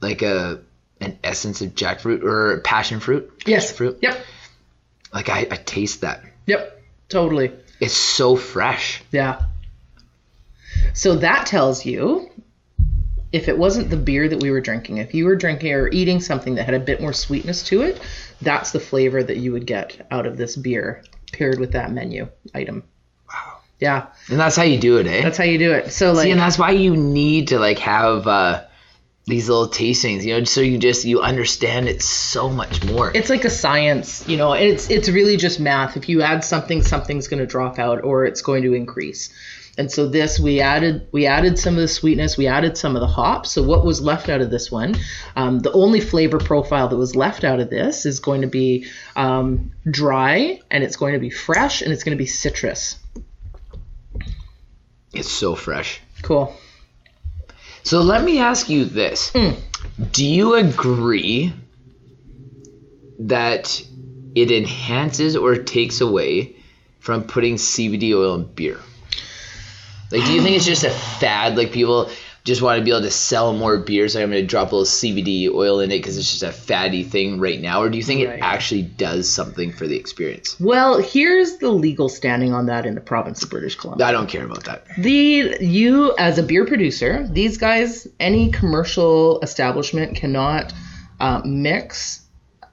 like 0.00 0.22
a, 0.22 0.60
an 1.00 1.18
essence 1.22 1.60
of 1.60 1.76
jackfruit 1.76 2.24
or 2.24 2.60
passion 2.60 2.98
fruit? 2.98 3.30
Yes. 3.46 3.66
Passion 3.66 3.76
fruit? 3.76 3.98
Yep. 4.02 4.24
Like 5.12 5.28
I, 5.28 5.46
I 5.48 5.56
taste 5.56 6.00
that. 6.00 6.24
Yep. 6.46 6.82
Totally. 7.08 7.52
It's 7.78 7.94
so 7.94 8.34
fresh. 8.34 9.04
Yeah. 9.12 9.40
So 10.94 11.14
that 11.16 11.46
tells 11.46 11.86
you 11.86 12.28
if 13.30 13.48
it 13.48 13.56
wasn't 13.56 13.90
the 13.90 13.96
beer 13.96 14.28
that 14.28 14.40
we 14.40 14.50
were 14.50 14.60
drinking, 14.60 14.96
if 14.96 15.14
you 15.14 15.26
were 15.26 15.36
drinking 15.36 15.72
or 15.74 15.88
eating 15.88 16.20
something 16.20 16.56
that 16.56 16.64
had 16.64 16.74
a 16.74 16.80
bit 16.80 17.00
more 17.00 17.12
sweetness 17.12 17.62
to 17.64 17.82
it, 17.82 18.00
that's 18.42 18.72
the 18.72 18.80
flavor 18.80 19.22
that 19.22 19.36
you 19.36 19.52
would 19.52 19.66
get 19.66 20.08
out 20.10 20.26
of 20.26 20.36
this 20.36 20.56
beer 20.56 21.04
paired 21.32 21.60
with 21.60 21.72
that 21.72 21.92
menu 21.92 22.28
item. 22.52 22.82
Yeah, 23.80 24.06
And 24.30 24.38
that's 24.38 24.56
how 24.56 24.62
you 24.62 24.78
do 24.78 24.98
it, 24.98 25.06
eh? 25.06 25.22
that's 25.22 25.36
how 25.36 25.44
you 25.44 25.58
do 25.58 25.72
it. 25.72 25.92
So 25.92 26.12
like 26.12 26.24
See, 26.24 26.30
and 26.30 26.40
that's 26.40 26.58
why 26.58 26.70
you 26.70 26.96
need 26.96 27.48
to 27.48 27.58
like 27.58 27.78
have 27.80 28.26
uh 28.26 28.64
these 29.26 29.48
little 29.48 29.68
tastings, 29.68 30.22
you 30.22 30.38
know, 30.38 30.44
so 30.44 30.60
you 30.60 30.78
just 30.78 31.04
you 31.04 31.20
understand 31.22 31.88
it 31.88 32.02
so 32.02 32.50
much 32.50 32.84
more. 32.84 33.10
it's 33.14 33.30
like 33.30 33.44
a 33.44 33.50
science 33.50 34.26
you 34.28 34.36
know 34.36 34.52
it's 34.52 34.90
it's 34.90 35.08
really 35.08 35.36
just 35.36 35.58
math 35.58 35.96
if 35.96 36.08
you 36.08 36.22
add 36.22 36.44
something 36.44 36.82
something's 36.82 37.26
going 37.28 37.40
to 37.40 37.46
drop 37.46 37.78
out 37.78 38.04
or 38.04 38.26
it's 38.26 38.42
going 38.42 38.62
to 38.62 38.74
increase 38.74 39.32
and 39.78 39.90
so 39.90 40.06
this 40.08 40.38
we 40.38 40.60
added 40.60 41.08
we 41.10 41.26
added 41.26 41.58
some 41.58 41.74
of 41.74 41.80
the 41.80 41.88
sweetness 41.88 42.36
we 42.36 42.46
added 42.46 42.76
some 42.76 42.94
of 42.96 43.00
the 43.00 43.06
hops 43.06 43.50
so 43.50 43.62
what 43.62 43.84
was 43.84 44.00
left 44.00 44.28
out 44.28 44.40
of 44.40 44.50
this 44.50 44.70
one 44.70 44.94
um, 45.36 45.58
the 45.60 45.72
only 45.72 46.00
flavor 46.00 46.38
profile 46.38 46.88
that 46.88 46.96
was 46.96 47.16
left 47.16 47.44
out 47.44 47.60
of 47.60 47.70
this 47.70 48.04
is 48.06 48.20
going 48.20 48.42
to 48.42 48.46
be 48.46 48.86
um, 49.16 49.72
dry 49.90 50.60
and 50.70 50.84
it's 50.84 50.96
going 50.96 51.14
to 51.14 51.18
be 51.18 51.30
fresh 51.30 51.80
and 51.82 51.92
it's 51.92 52.04
going 52.04 52.16
to 52.16 52.22
be 52.22 52.26
citrus 52.26 52.98
it's 55.16 55.30
so 55.30 55.54
fresh. 55.54 56.00
cool 56.22 56.56
So 57.84 58.00
let 58.00 58.24
me 58.24 58.38
ask 58.38 58.70
you 58.70 58.86
this. 58.86 59.30
Hmm. 59.34 59.50
Do 60.10 60.24
you 60.24 60.54
agree 60.54 61.52
that 63.18 63.84
it 64.34 64.50
enhances 64.50 65.36
or 65.36 65.56
takes 65.56 66.00
away 66.00 66.56
from 66.98 67.24
putting 67.24 67.56
CBD 67.56 68.14
oil 68.14 68.34
in 68.36 68.44
beer? 68.44 68.80
Like, 70.10 70.24
do 70.24 70.32
you 70.32 70.42
think 70.42 70.56
it's 70.56 70.64
just 70.64 70.84
a 70.84 70.90
fad? 70.90 71.56
Like, 71.56 71.72
people 71.72 72.10
just 72.44 72.60
want 72.60 72.78
to 72.78 72.84
be 72.84 72.90
able 72.90 73.00
to 73.00 73.10
sell 73.10 73.54
more 73.54 73.78
beers. 73.78 74.12
So 74.12 74.22
I'm 74.22 74.30
going 74.30 74.42
to 74.42 74.46
drop 74.46 74.70
a 74.72 74.76
little 74.76 74.84
CBD 74.84 75.48
oil 75.50 75.80
in 75.80 75.90
it 75.90 75.96
because 75.98 76.18
it's 76.18 76.30
just 76.30 76.42
a 76.42 76.52
fatty 76.52 77.02
thing 77.02 77.40
right 77.40 77.58
now. 77.58 77.80
Or 77.80 77.88
do 77.88 77.96
you 77.96 78.02
think 78.04 78.26
Right. 78.28 78.38
it 78.38 78.42
actually 78.42 78.82
does 78.82 79.30
something 79.30 79.72
for 79.72 79.86
the 79.86 79.96
experience? 79.96 80.60
well 80.60 80.98
here's 81.00 81.56
the 81.56 81.70
legal 81.70 82.08
standing 82.10 82.52
on 82.52 82.66
that 82.66 82.84
in 82.86 82.94
the 82.94 83.00
province 83.00 83.42
of 83.42 83.48
british 83.50 83.74
columbia 83.76 84.06
I 84.06 84.12
don't 84.12 84.28
care 84.28 84.44
about 84.44 84.64
that. 84.64 84.84
The 84.98 85.56
you 85.60 86.14
as 86.18 86.36
a 86.38 86.42
beer 86.42 86.66
producer, 86.66 87.26
these 87.30 87.56
guys, 87.56 88.06
any 88.20 88.50
commercial 88.50 89.40
establishment 89.40 90.16
cannot 90.16 90.72
uh, 91.20 91.40
mix 91.44 92.20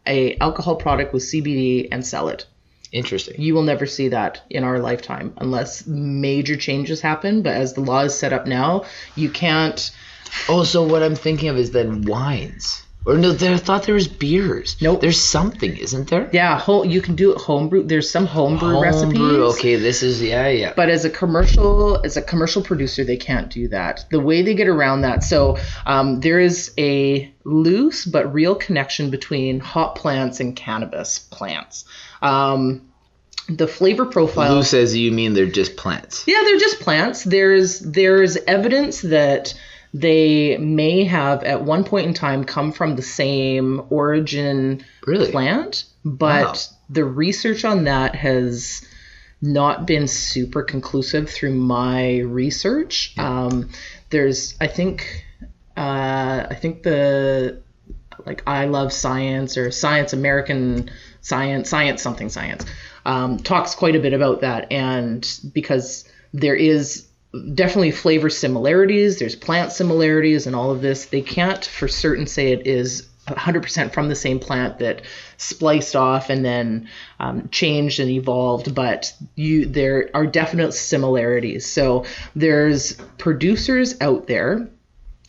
a 0.06 0.36
alcohol 0.38 0.76
product 0.76 1.14
with 1.14 1.24
CBD 1.24 1.88
and 1.92 2.06
sell 2.06 2.28
it. 2.28 2.46
Interesting. 2.92 3.42
You 3.42 3.54
will 3.54 3.64
never 3.64 3.86
see 3.86 4.10
that 4.10 4.42
in 4.50 4.64
our 4.64 4.80
lifetime 4.80 5.34
unless 5.38 5.88
major 5.88 6.58
changes 6.58 7.00
happen. 7.02 7.42
But 7.42 7.54
as 7.54 7.74
the 7.74 7.82
law 7.82 8.02
is 8.02 8.18
set 8.18 8.34
up 8.34 8.48
now, 8.48 8.86
you 9.16 9.30
can't. 9.30 9.92
Oh, 10.50 10.64
so 10.64 10.84
what 10.84 11.04
I'm 11.04 11.16
thinking 11.16 11.50
of 11.50 11.58
is 11.58 11.72
then 11.72 12.04
wines. 12.04 12.84
Or 13.04 13.18
no, 13.18 13.32
there- 13.32 13.56
I 13.56 13.58
thought 13.58 13.84
there 13.84 13.96
was 13.96 14.08
beers. 14.08 14.76
Nope. 14.80 15.02
There's 15.02 15.20
something, 15.20 15.76
isn't 15.76 16.10
there? 16.10 16.30
Yeah, 16.32 16.60
whole, 16.60 16.86
you 16.86 17.02
can 17.02 17.16
do 17.16 17.32
it 17.32 17.40
homebrew. 17.40 17.84
There's 17.84 18.12
some 18.12 18.28
homebrew 18.28 18.80
recipes. 18.80 19.18
Homebrew. 19.18 19.44
Okay, 19.54 19.76
this 19.78 20.04
is 20.04 20.22
yeah, 20.22 20.50
yeah. 20.50 20.74
but 20.76 20.90
as 20.90 21.04
a 21.04 21.10
commercial 21.10 22.00
as 22.06 22.16
a 22.16 22.22
commercial 22.22 22.62
producer 22.62 23.04
they 23.04 23.18
can't 23.18 23.50
do 23.50 23.68
that 23.70 24.06
the 24.12 24.20
way 24.20 24.44
they 24.44 24.54
get 24.54 24.68
around 24.68 25.02
that 25.02 25.24
so 25.24 25.58
um, 25.88 26.20
there 26.20 26.40
is 26.40 26.72
a 26.78 27.34
loose 27.44 28.06
but 28.06 28.32
real 28.34 28.54
connection 28.54 29.10
between 29.10 29.60
hop 29.60 29.98
plants 29.98 30.40
and 30.40 30.56
cannabis 30.56 31.18
plants 31.20 31.86
um, 32.22 32.82
the 33.50 33.68
flavor 33.68 34.06
profile 34.06 34.56
Who 34.56 34.64
says 34.64 34.96
you 34.96 35.12
mean 35.12 35.34
they're 35.34 35.46
just 35.48 35.76
plants? 35.76 36.24
yeah 36.28 36.42
they're 36.46 36.60
just 36.60 36.80
plants 36.80 37.24
there's 37.24 37.80
there's 37.80 38.38
evidence 38.48 39.02
that 39.02 39.54
they 39.94 40.58
may 40.58 41.04
have 41.04 41.44
at 41.44 41.64
one 41.64 41.84
point 41.84 42.08
in 42.08 42.14
time 42.14 42.46
come 42.46 42.72
from 42.72 42.96
the 42.96 43.02
same 43.02 43.82
origin 43.90 44.86
Really? 45.06 45.32
plant, 45.32 45.84
but 46.06 46.46
Wow. 46.46 46.54
the 46.90 47.04
research 47.04 47.66
on 47.66 47.84
that 47.86 48.16
has 48.16 48.82
not 49.42 49.86
been 49.86 50.08
super 50.08 50.64
conclusive 50.64 51.30
through 51.30 51.56
my 51.56 52.20
research. 52.20 53.14
Um, 53.18 53.70
there's, 54.12 54.56
I 54.62 54.68
think, 54.68 55.26
uh, 55.76 56.46
I 56.50 56.56
think 56.62 56.84
the 56.84 57.62
like 58.26 58.44
I 58.48 58.66
love 58.66 58.94
science 58.94 59.58
or 59.58 59.72
Science 59.72 60.14
American 60.14 60.90
Science 61.22 61.70
Science 61.70 62.02
something 62.02 62.30
science 62.30 62.66
um, 63.06 63.38
talks 63.38 63.76
quite 63.76 63.96
a 63.96 64.00
bit 64.00 64.14
about 64.14 64.42
that, 64.42 64.72
and 64.72 65.28
because 65.54 66.08
there 66.34 66.56
is 66.56 67.08
definitely 67.54 67.92
flavor 67.92 68.30
similarities, 68.30 69.20
there's 69.20 69.36
plant 69.36 69.72
similarities, 69.72 70.48
and 70.48 70.56
all 70.56 70.72
of 70.72 70.82
this, 70.82 71.06
they 71.06 71.22
can't 71.22 71.64
for 71.64 71.88
certain 71.88 72.28
say 72.28 72.52
it 72.52 72.68
is 72.68 73.08
100% 73.28 73.94
from 73.94 74.10
the 74.10 74.16
same 74.16 74.40
plant 74.40 74.80
that 74.80 75.04
spliced 75.38 75.96
off 75.96 76.30
and 76.30 76.44
then 76.44 76.90
um, 77.20 77.48
changed 77.50 78.00
and 78.00 78.10
evolved 78.10 78.74
but 78.74 79.14
you 79.36 79.66
there 79.66 80.10
are 80.14 80.26
definite 80.26 80.74
similarities. 80.74 81.66
So 81.66 82.06
there's 82.36 82.94
producers 83.18 84.00
out 84.02 84.28
there 84.28 84.68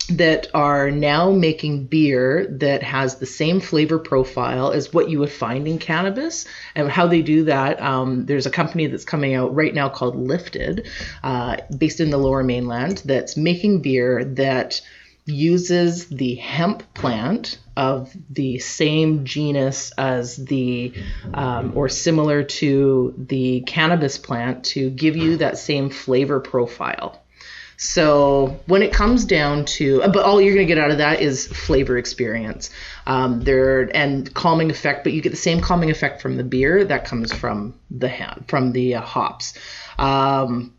that 0.08 0.48
are 0.52 0.90
now 0.90 1.30
making 1.30 1.86
beer 1.86 2.46
that 2.58 2.82
has 2.82 3.16
the 3.16 3.26
same 3.26 3.60
flavor 3.60 3.98
profile 3.98 4.72
as 4.72 4.92
what 4.92 5.08
you 5.08 5.18
would 5.20 5.30
find 5.32 5.68
in 5.68 5.78
cannabis. 5.78 6.46
And 6.74 6.90
how 6.90 7.06
they 7.06 7.22
do 7.22 7.44
that, 7.44 7.80
um, 7.80 8.26
there's 8.26 8.46
a 8.46 8.50
company 8.50 8.86
that's 8.86 9.04
coming 9.04 9.34
out 9.34 9.54
right 9.54 9.74
now 9.74 9.88
called 9.88 10.16
Lifted, 10.16 10.88
uh, 11.22 11.58
based 11.76 12.00
in 12.00 12.10
the 12.10 12.18
lower 12.18 12.42
mainland, 12.42 13.02
that's 13.04 13.36
making 13.36 13.82
beer 13.82 14.24
that 14.24 14.80
uses 15.24 16.08
the 16.08 16.34
hemp 16.34 16.94
plant 16.94 17.58
of 17.76 18.14
the 18.30 18.58
same 18.58 19.24
genus 19.24 19.92
as 19.96 20.36
the 20.36 20.92
um, 21.32 21.72
or 21.76 21.88
similar 21.88 22.42
to 22.42 23.14
the 23.16 23.60
cannabis 23.60 24.18
plant 24.18 24.64
to 24.64 24.90
give 24.90 25.16
you 25.16 25.36
that 25.36 25.58
same 25.58 25.90
flavor 25.90 26.40
profile. 26.40 27.21
So 27.76 28.60
when 28.66 28.82
it 28.82 28.92
comes 28.92 29.24
down 29.24 29.64
to, 29.64 30.00
but 30.00 30.24
all 30.24 30.40
you're 30.40 30.54
going 30.54 30.66
to 30.66 30.74
get 30.74 30.82
out 30.82 30.90
of 30.90 30.98
that 30.98 31.20
is 31.20 31.46
flavor 31.46 31.98
experience, 31.98 32.70
um, 33.06 33.40
there 33.40 33.94
and 33.96 34.32
calming 34.34 34.70
effect. 34.70 35.04
But 35.04 35.12
you 35.12 35.20
get 35.20 35.30
the 35.30 35.36
same 35.36 35.60
calming 35.60 35.90
effect 35.90 36.22
from 36.22 36.36
the 36.36 36.44
beer 36.44 36.84
that 36.84 37.04
comes 37.04 37.32
from 37.32 37.74
the 37.90 38.12
from 38.46 38.72
the 38.72 38.96
uh, 38.96 39.00
hops. 39.00 39.54
Um, 39.98 40.74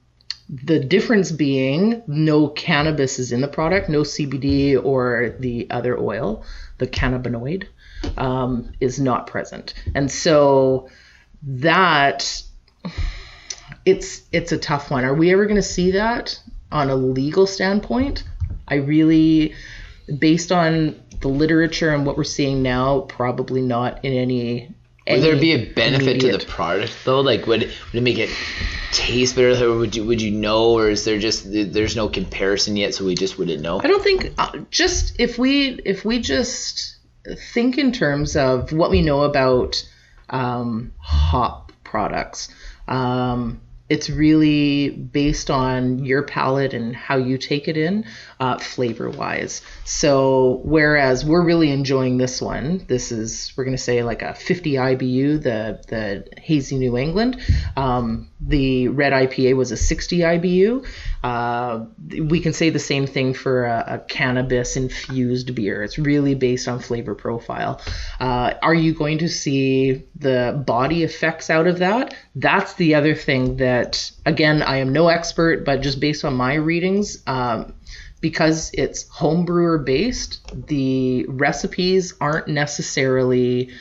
the 0.49 0.79
difference 0.79 1.31
being 1.31 2.03
no 2.07 2.47
cannabis 2.47 3.17
is 3.19 3.31
in 3.31 3.41
the 3.41 3.47
product, 3.47 3.89
no 3.89 4.01
CBD 4.01 4.83
or 4.83 5.35
the 5.39 5.67
other 5.71 5.97
oil, 5.97 6.43
the 6.77 6.87
cannabinoid, 6.87 7.67
um, 8.17 8.71
is 8.79 8.99
not 8.99 9.27
present, 9.27 9.73
and 9.95 10.11
so 10.11 10.89
that 11.43 12.43
it's 13.85 14.21
it's 14.31 14.51
a 14.51 14.57
tough 14.57 14.91
one. 14.91 15.03
Are 15.03 15.13
we 15.13 15.31
ever 15.31 15.45
going 15.45 15.55
to 15.55 15.61
see 15.61 15.91
that 15.91 16.39
on 16.73 16.89
a 16.89 16.95
legal 16.95 17.47
standpoint? 17.47 18.23
I 18.67 18.75
really, 18.75 19.55
based 20.19 20.51
on 20.51 21.01
the 21.21 21.27
literature 21.29 21.93
and 21.93 22.05
what 22.05 22.17
we're 22.17 22.23
seeing 22.23 22.61
now, 22.61 23.01
probably 23.01 23.61
not 23.61 24.03
in 24.03 24.13
any. 24.13 24.75
Would 25.07 25.21
there 25.21 25.39
be 25.39 25.51
a 25.51 25.73
benefit 25.73 26.21
to 26.21 26.37
the 26.37 26.45
product 26.45 26.95
though? 27.03 27.21
Like, 27.21 27.45
would 27.45 27.61
would 27.61 27.95
it 27.95 28.01
make 28.01 28.19
it 28.19 28.29
taste 28.91 29.35
better, 29.35 29.69
or 29.69 29.77
would 29.77 29.95
you 29.95 30.05
would 30.05 30.21
you 30.21 30.31
know, 30.31 30.71
or 30.71 30.89
is 30.89 31.03
there 31.03 31.19
just 31.19 31.45
there's 31.45 31.95
no 31.95 32.07
comparison 32.07 32.77
yet, 32.77 32.93
so 32.93 33.05
we 33.05 33.15
just 33.15 33.37
wouldn't 33.37 33.61
know? 33.61 33.81
I 33.83 33.87
don't 33.87 34.03
think 34.03 34.33
uh, 34.37 34.59
just 34.71 35.19
if 35.19 35.37
we 35.37 35.79
if 35.83 36.05
we 36.05 36.19
just 36.19 36.97
think 37.53 37.77
in 37.77 37.91
terms 37.91 38.35
of 38.35 38.71
what 38.71 38.91
we 38.91 39.01
know 39.01 39.23
about 39.23 39.85
um, 40.29 40.93
hop 40.99 41.73
products, 41.83 42.47
um, 42.87 43.59
it's 43.89 44.09
really 44.09 44.89
based 44.89 45.51
on 45.51 46.03
your 46.03 46.23
palate 46.23 46.73
and 46.73 46.95
how 46.95 47.17
you 47.17 47.37
take 47.37 47.67
it 47.67 47.77
in, 47.77 48.05
uh, 48.39 48.57
flavor 48.57 49.09
wise. 49.09 49.61
So 49.83 50.61
whereas 50.63 51.25
we're 51.25 51.43
really 51.43 51.69
enjoying 51.69 52.17
this 52.17 52.41
one, 52.41 52.85
this 52.87 53.11
is 53.11 53.53
we're 53.55 53.65
gonna 53.65 53.77
say 53.77 54.01
like 54.03 54.21
a 54.21 54.33
50 54.33 54.73
IBU, 54.73 55.43
the 55.43 55.81
the 55.87 56.41
hazy 56.41 56.77
New 56.77 56.97
England. 56.97 57.41
Um, 57.75 58.29
the 58.45 58.89
red 58.89 59.13
IPA 59.13 59.55
was 59.55 59.71
a 59.71 59.77
60 59.77 60.19
IBU. 60.19 60.85
Uh, 61.23 61.85
we 62.27 62.41
can 62.41 62.51
say 62.51 62.69
the 62.69 62.79
same 62.79 63.07
thing 63.07 63.33
for 63.33 63.65
a, 63.65 63.83
a 63.87 63.99
cannabis 63.99 64.75
infused 64.75 65.55
beer. 65.55 65.83
It's 65.83 65.97
really 65.97 66.35
based 66.35 66.67
on 66.67 66.79
flavor 66.79 67.15
profile. 67.15 67.81
Uh, 68.19 68.53
are 68.61 68.73
you 68.73 68.93
going 68.93 69.19
to 69.19 69.29
see 69.29 70.03
the 70.15 70.61
body 70.65 71.03
effects 71.03 71.49
out 71.49 71.67
of 71.67 71.79
that? 71.79 72.15
That's 72.35 72.73
the 72.73 72.95
other 72.95 73.15
thing 73.15 73.57
that, 73.57 73.72
again, 74.25 74.61
I 74.61 74.77
am 74.77 74.91
no 74.93 75.07
expert, 75.07 75.65
but 75.65 75.81
just 75.81 75.99
based 75.99 76.25
on 76.25 76.35
my 76.35 76.55
readings, 76.55 77.21
um, 77.27 77.73
because 78.21 78.71
it's 78.73 79.03
homebrewer 79.09 79.83
based, 79.83 80.39
the 80.67 81.25
recipes 81.27 82.13
aren't 82.21 82.47
necessarily 82.47 83.71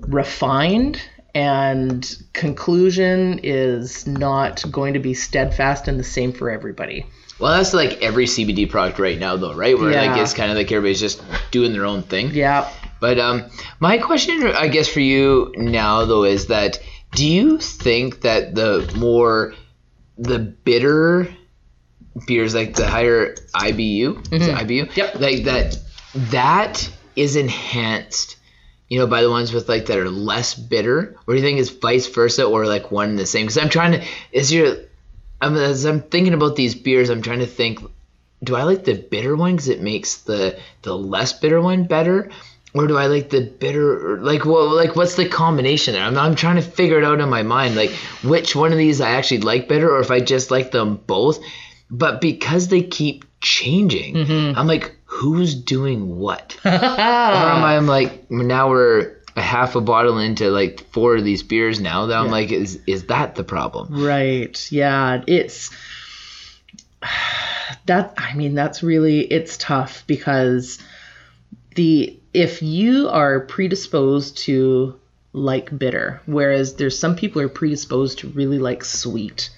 refined 0.00 1.00
and 1.34 2.22
conclusion 2.32 3.40
is 3.42 4.06
not 4.06 4.64
going 4.70 4.94
to 4.94 5.00
be 5.00 5.14
steadfast 5.14 5.88
and 5.88 5.98
the 5.98 6.04
same 6.04 6.32
for 6.32 6.50
everybody. 6.50 7.06
Well, 7.38 7.56
that's 7.56 7.72
like 7.72 8.02
every 8.02 8.26
CBD 8.26 8.68
product 8.68 8.98
right 8.98 9.18
now, 9.18 9.36
though, 9.36 9.54
right? 9.54 9.78
Where 9.78 9.92
like 9.92 10.18
it's 10.18 10.34
kind 10.34 10.50
of 10.50 10.56
like 10.56 10.70
everybody's 10.70 11.00
just 11.00 11.22
doing 11.50 11.72
their 11.72 11.86
own 11.86 12.02
thing. 12.02 12.30
Yeah. 12.32 12.70
But 13.00 13.18
um, 13.18 13.44
my 13.78 13.96
question, 13.96 14.46
I 14.46 14.68
guess, 14.68 14.88
for 14.88 15.00
you 15.00 15.54
now 15.56 16.04
though 16.04 16.24
is 16.24 16.48
that 16.48 16.80
do 17.12 17.26
you 17.26 17.58
think 17.58 18.22
that 18.22 18.54
the 18.54 18.90
more 18.96 19.54
the 20.18 20.38
bitter 20.38 21.28
beers 22.26 22.54
like 22.54 22.74
the 22.74 22.86
higher 22.86 23.34
IBU, 23.54 24.32
is 24.32 24.46
it 24.46 24.54
IBU, 24.54 24.86
Mm-hmm. 24.86 24.98
Yep. 24.98 25.14
like 25.20 25.44
that, 25.44 25.78
that 26.30 26.90
is 27.16 27.36
enhanced. 27.36 28.36
You 28.88 28.98
know, 28.98 29.06
by 29.06 29.22
the 29.22 29.30
ones 29.30 29.52
with 29.52 29.68
like 29.68 29.86
that 29.86 29.98
are 29.98 30.10
less 30.10 30.54
bitter, 30.54 31.16
or 31.26 31.34
do 31.34 31.40
you 31.40 31.46
think 31.46 31.60
it's 31.60 31.70
vice 31.70 32.08
versa, 32.08 32.44
or 32.44 32.66
like 32.66 32.90
one 32.90 33.10
and 33.10 33.18
the 33.18 33.24
same? 33.26 33.46
Because 33.46 33.58
I'm 33.58 33.68
trying 33.68 33.92
to, 34.00 34.06
is 34.32 34.52
your, 34.52 34.76
I'm, 35.40 35.56
as 35.56 35.84
I'm 35.84 36.02
thinking 36.02 36.34
about 36.34 36.56
these 36.56 36.74
beers, 36.74 37.08
I'm 37.08 37.22
trying 37.22 37.38
to 37.38 37.46
think, 37.46 37.78
do 38.42 38.56
I 38.56 38.64
like 38.64 38.84
the 38.84 38.94
bitter 38.94 39.36
one 39.36 39.52
because 39.52 39.68
it 39.68 39.80
makes 39.80 40.16
the 40.22 40.58
the 40.82 40.96
less 40.96 41.32
bitter 41.38 41.60
one 41.60 41.84
better, 41.84 42.30
or 42.74 42.86
do 42.86 42.96
I 42.96 43.06
like 43.06 43.30
the 43.30 43.40
bitter? 43.40 44.18
Like, 44.20 44.44
well, 44.44 44.74
like 44.74 44.96
what's 44.96 45.16
the 45.16 45.28
combination 45.28 45.94
there? 45.94 46.04
I'm, 46.04 46.16
I'm 46.16 46.34
trying 46.34 46.56
to 46.56 46.62
figure 46.62 46.98
it 46.98 47.04
out 47.04 47.20
in 47.20 47.28
my 47.28 47.42
mind, 47.42 47.76
like 47.76 47.90
which 48.22 48.54
one 48.54 48.72
of 48.72 48.78
these 48.78 49.00
I 49.00 49.10
actually 49.12 49.40
like 49.40 49.68
better, 49.68 49.90
or 49.90 50.00
if 50.00 50.10
I 50.10 50.20
just 50.20 50.50
like 50.50 50.70
them 50.70 50.96
both. 50.96 51.40
But 51.90 52.20
because 52.20 52.68
they 52.68 52.82
keep 52.82 53.24
changing, 53.40 54.14
mm-hmm. 54.14 54.58
I'm 54.58 54.68
like, 54.68 54.94
who's 55.04 55.54
doing 55.54 56.16
what? 56.18 56.56
or 56.64 56.70
am 56.70 57.64
I, 57.64 57.76
I'm 57.76 57.86
like, 57.86 58.30
now 58.30 58.70
we're 58.70 59.16
a 59.36 59.42
half 59.42 59.74
a 59.74 59.80
bottle 59.80 60.18
into 60.18 60.50
like 60.50 60.86
four 60.92 61.16
of 61.16 61.24
these 61.24 61.42
beers 61.42 61.80
now 61.80 62.06
that 62.06 62.16
I'm 62.16 62.30
like, 62.30 62.52
is 62.52 62.80
is 62.86 63.06
that 63.06 63.34
the 63.34 63.44
problem? 63.44 64.04
Right. 64.04 64.70
Yeah. 64.70 65.22
It's 65.26 65.70
that. 67.86 68.14
I 68.16 68.34
mean, 68.34 68.54
that's 68.54 68.82
really 68.84 69.20
it's 69.20 69.56
tough 69.56 70.04
because 70.06 70.78
the 71.74 72.19
if 72.32 72.62
you 72.62 73.08
are 73.08 73.40
predisposed 73.40 74.38
to 74.38 74.94
like 75.32 75.76
bitter, 75.76 76.20
whereas 76.26 76.74
there's 76.74 76.98
some 76.98 77.16
people 77.16 77.42
are 77.42 77.48
predisposed 77.48 78.18
to 78.20 78.28
really 78.28 78.58
like 78.58 78.84
sweet 78.84 79.50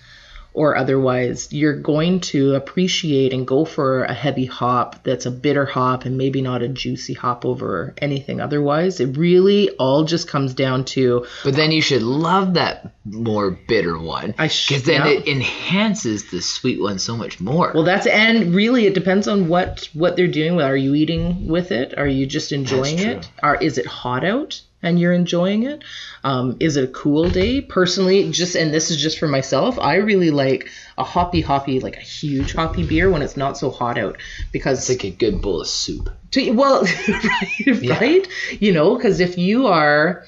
or 0.55 0.77
otherwise, 0.77 1.53
you're 1.53 1.81
going 1.81 2.21
to 2.21 2.55
appreciate 2.55 3.33
and 3.33 3.47
go 3.47 3.65
for 3.65 4.05
a 4.05 4.13
heavy 4.13 4.45
hop 4.45 5.03
that's 5.03 5.27
a 5.27 5.31
bitter 5.31 5.65
hop 5.65 6.05
and 6.05 6.19
maybe 6.19 6.43
not 6.43 6.63
a 6.63 6.69
juicy 6.69 7.15
hop 7.15 7.45
over 7.45 7.95
anything 7.99 8.41
otherwise. 8.41 9.01
It 9.01 9.17
really 9.17 9.71
all 9.71 10.05
just 10.05 10.29
comes 10.29 10.55
down 10.55 10.85
to 10.87 11.27
But 11.45 11.57
then 11.57 11.73
you 11.73 11.81
should 11.81 12.03
love 12.03 12.55
that 12.55 12.93
more 13.05 13.51
bitter 13.51 13.99
one. 13.99 14.35
I 14.39 14.49
sh- 14.49 14.69
Because 14.69 14.85
then 14.85 15.07
yeah. 15.07 15.13
it 15.13 15.29
enhances 15.29 16.31
the 16.31 16.41
sweet 16.41 16.81
one 16.81 16.99
so 16.99 17.17
much 17.17 17.41
more. 17.41 17.73
Well, 17.75 17.85
that's 17.85 18.07
and 18.07 18.55
really 18.55 18.87
it 18.87 18.95
depends 18.95 19.29
on 19.29 19.49
what 19.49 19.89
what 19.95 20.17
they're 20.17 20.29
doing. 20.29 20.61
Are 20.61 20.77
you 20.77 20.95
eating 20.95 21.49
with 21.49 21.73
it? 21.73 21.97
Are 21.99 22.07
you 22.07 22.27
just 22.27 22.53
enjoying 22.53 22.99
it? 22.99 23.29
Are 23.43 23.57
is 23.57 23.79
it 23.79 23.87
hot 23.87 24.25
out 24.25 24.61
and 24.83 24.99
you're 24.99 25.13
enjoying 25.13 25.63
it? 25.63 25.83
Um, 26.25 26.57
is 26.61 26.77
it 26.77 26.85
a 26.85 26.89
cool 26.89 27.29
day? 27.31 27.61
Personally, 27.61 28.31
just 28.31 28.55
and 28.55 28.73
this 28.73 28.91
is 28.91 28.97
just 28.97 29.19
for 29.19 29.29
myself. 29.29 29.79
I 29.79 29.97
really 29.97 30.31
like 30.31 30.69
a 30.99 31.05
hoppy 31.05 31.41
hoppy 31.41 31.81
like 31.81 31.97
a 31.97 32.01
huge 32.01 32.53
hoppy 32.53 32.85
beer 32.85 33.11
when 33.11 33.23
it's 33.23 33.37
not 33.37 33.57
so 33.57 33.71
hot 33.71 33.99
out 33.99 34.19
because 34.53 34.79
it's 34.79 34.89
like 34.89 35.05
a 35.05 35.17
good 35.17 35.41
bowl 35.41 35.61
of 35.61 35.69
soup. 35.69 36.11
to, 36.33 36.51
well, 36.51 36.83
right, 37.09 38.01
right? 38.01 38.29
You 38.61 38.73
know, 38.73 38.97
because 38.97 39.21
if 39.21 39.39
you 39.39 39.67
are, 39.67 40.25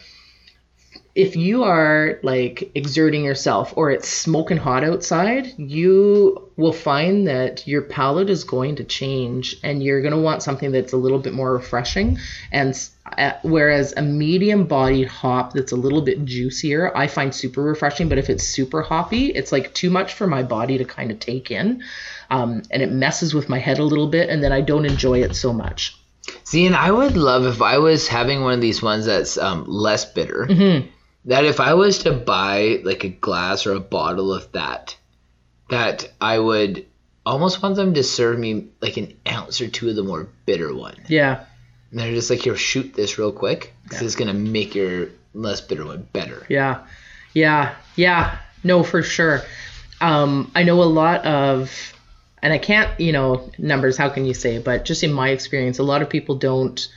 if 1.14 1.36
you 1.36 1.62
are 1.62 2.18
like 2.24 2.72
exerting 2.74 3.24
yourself 3.24 3.72
or 3.76 3.92
it's 3.92 4.08
smoking 4.08 4.56
hot 4.56 4.82
outside, 4.82 5.46
you 5.58 6.50
will 6.56 6.72
find 6.72 7.28
that 7.28 7.68
your 7.68 7.82
palate 7.82 8.30
is 8.30 8.42
going 8.42 8.76
to 8.76 8.84
change 8.84 9.56
and 9.62 9.80
you're 9.80 10.02
going 10.02 10.14
to 10.14 10.20
want 10.20 10.42
something 10.42 10.72
that's 10.72 10.92
a 10.92 10.96
little 10.96 11.20
bit 11.20 11.32
more 11.32 11.52
refreshing. 11.52 12.18
And 12.50 12.76
uh, 13.16 13.34
whereas 13.42 13.94
a 13.96 14.02
medium 14.02 14.66
bodied 14.66 15.06
hop 15.06 15.52
that's 15.52 15.70
a 15.70 15.76
little 15.76 16.02
bit 16.02 16.24
juicier, 16.24 16.90
I 16.96 17.06
find 17.06 17.32
super 17.32 17.62
refreshing. 17.62 18.08
But 18.08 18.18
if 18.18 18.28
it's 18.28 18.44
super 18.44 18.82
hoppy, 18.82 19.26
it's 19.26 19.52
like 19.52 19.72
too 19.72 19.90
much 19.90 20.14
for 20.14 20.26
my 20.26 20.42
body 20.42 20.78
to 20.78 20.84
kind 20.84 21.12
of 21.12 21.20
take 21.20 21.52
in. 21.52 21.84
Um, 22.28 22.62
and 22.72 22.82
it 22.82 22.90
messes 22.90 23.34
with 23.34 23.48
my 23.48 23.60
head 23.60 23.78
a 23.78 23.84
little 23.84 24.08
bit, 24.08 24.30
and 24.30 24.42
then 24.42 24.50
I 24.50 24.62
don't 24.62 24.86
enjoy 24.86 25.22
it 25.22 25.36
so 25.36 25.52
much. 25.52 25.96
See, 26.42 26.66
and 26.66 26.74
I 26.74 26.90
would 26.90 27.16
love 27.16 27.44
if 27.44 27.62
I 27.62 27.78
was 27.78 28.08
having 28.08 28.42
one 28.42 28.54
of 28.54 28.60
these 28.60 28.82
ones 28.82 29.06
that's 29.06 29.36
um, 29.36 29.64
less 29.66 30.10
bitter. 30.10 30.46
Mm-hmm. 30.48 30.88
That 31.26 31.44
if 31.44 31.60
I 31.60 31.74
was 31.74 32.00
to 32.00 32.12
buy 32.12 32.80
like 32.84 33.04
a 33.04 33.08
glass 33.08 33.66
or 33.66 33.72
a 33.72 33.80
bottle 33.80 34.32
of 34.32 34.52
that, 34.52 34.96
that 35.70 36.12
I 36.20 36.38
would 36.38 36.86
almost 37.24 37.62
want 37.62 37.76
them 37.76 37.94
to 37.94 38.02
serve 38.02 38.38
me 38.38 38.68
like 38.80 38.96
an 38.96 39.16
ounce 39.26 39.60
or 39.60 39.68
two 39.68 39.88
of 39.88 39.96
the 39.96 40.02
more 40.02 40.28
bitter 40.44 40.74
one. 40.74 40.96
Yeah. 41.08 41.44
And 41.90 42.00
they're 42.00 42.12
just 42.12 42.28
like, 42.28 42.40
here, 42.40 42.56
shoot 42.56 42.92
this 42.94 43.18
real 43.18 43.32
quick 43.32 43.72
because 43.84 44.02
it's 44.02 44.16
gonna 44.16 44.34
make 44.34 44.74
your 44.74 45.08
less 45.32 45.60
bitter 45.60 45.84
one 45.84 46.08
better. 46.12 46.46
Yeah, 46.48 46.86
yeah, 47.32 47.74
yeah. 47.96 48.38
No, 48.62 48.82
for 48.82 49.02
sure. 49.02 49.42
Um, 50.00 50.50
I 50.54 50.62
know 50.62 50.82
a 50.82 50.84
lot 50.84 51.24
of, 51.24 51.70
and 52.42 52.52
I 52.52 52.58
can't, 52.58 52.98
you 52.98 53.12
know, 53.12 53.50
numbers. 53.58 53.96
How 53.96 54.08
can 54.08 54.24
you 54.24 54.34
say? 54.34 54.58
But 54.58 54.84
just 54.84 55.02
in 55.02 55.12
my 55.12 55.30
experience, 55.30 55.78
a 55.78 55.82
lot 55.82 56.02
of 56.02 56.10
people 56.10 56.34
don't 56.36 56.88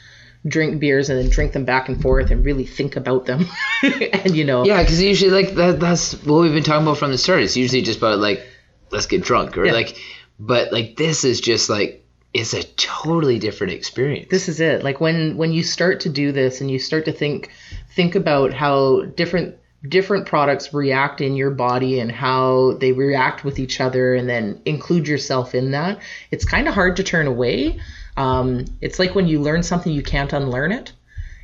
drink 0.48 0.80
beers 0.80 1.10
and 1.10 1.20
then 1.20 1.30
drink 1.30 1.54
them 1.54 1.66
back 1.66 1.90
and 1.90 2.02
forth 2.02 2.32
and 2.32 2.46
really 2.46 2.66
think 2.66 2.96
about 2.96 3.26
them. 3.26 3.46
and 3.84 4.36
you 4.36 4.44
know, 4.46 4.66
Yeah, 4.66 4.82
because 4.82 5.02
usually 5.02 5.32
like 5.32 5.56
that, 5.56 5.80
that's 5.80 6.14
what 6.24 6.42
we've 6.42 6.54
been 6.54 6.64
talking 6.64 6.84
about 6.86 6.98
from 6.98 7.12
the 7.12 7.18
start. 7.18 7.42
It's 7.42 7.58
usually 7.58 7.82
just 7.82 7.98
about 8.00 8.20
like 8.20 8.46
let's 8.92 9.06
get 9.08 9.24
drunk 9.24 9.58
or 9.58 9.66
Yeah. 9.66 9.74
like, 9.74 9.98
but 10.40 10.72
like 10.72 10.96
this 10.96 11.24
is 11.24 11.42
just 11.42 11.70
like 11.70 12.04
it's 12.34 12.54
a 12.54 12.64
totally 12.64 13.40
different 13.40 13.74
experience. 13.74 14.28
this 14.30 14.48
is 14.50 14.60
it 14.60 14.84
like 14.84 15.00
when 15.02 15.38
when 15.38 15.52
you 15.52 15.64
start 15.64 16.02
to 16.02 16.10
do 16.10 16.32
this 16.32 16.62
and 16.62 16.70
you 16.70 16.78
start 16.78 17.06
to 17.06 17.12
think 17.12 17.50
think 17.96 18.16
about 18.16 18.54
how 18.54 19.02
different 19.16 19.56
different 19.88 20.26
products 20.26 20.74
react 20.74 21.22
in 21.22 21.36
your 21.36 21.50
body 21.52 22.00
and 22.00 22.12
how 22.12 22.74
they 22.80 22.92
react 22.92 23.44
with 23.46 23.60
each 23.60 23.80
other 23.80 24.14
and 24.14 24.28
then 24.28 24.62
include 24.66 25.08
yourself 25.08 25.56
in 25.56 25.72
that 25.72 26.00
it's 26.32 26.44
kind 26.46 26.68
of 26.68 26.74
hard 26.74 26.98
to 26.98 27.04
turn 27.04 27.28
away 27.28 27.80
um, 28.18 28.66
it's 28.82 29.00
like 29.00 29.16
when 29.16 29.28
you 29.28 29.40
learn 29.40 29.64
something 29.64 29.94
you 29.94 30.04
can't 30.04 30.34
unlearn 30.34 30.72
it. 30.72 30.92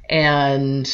And 0.09 0.89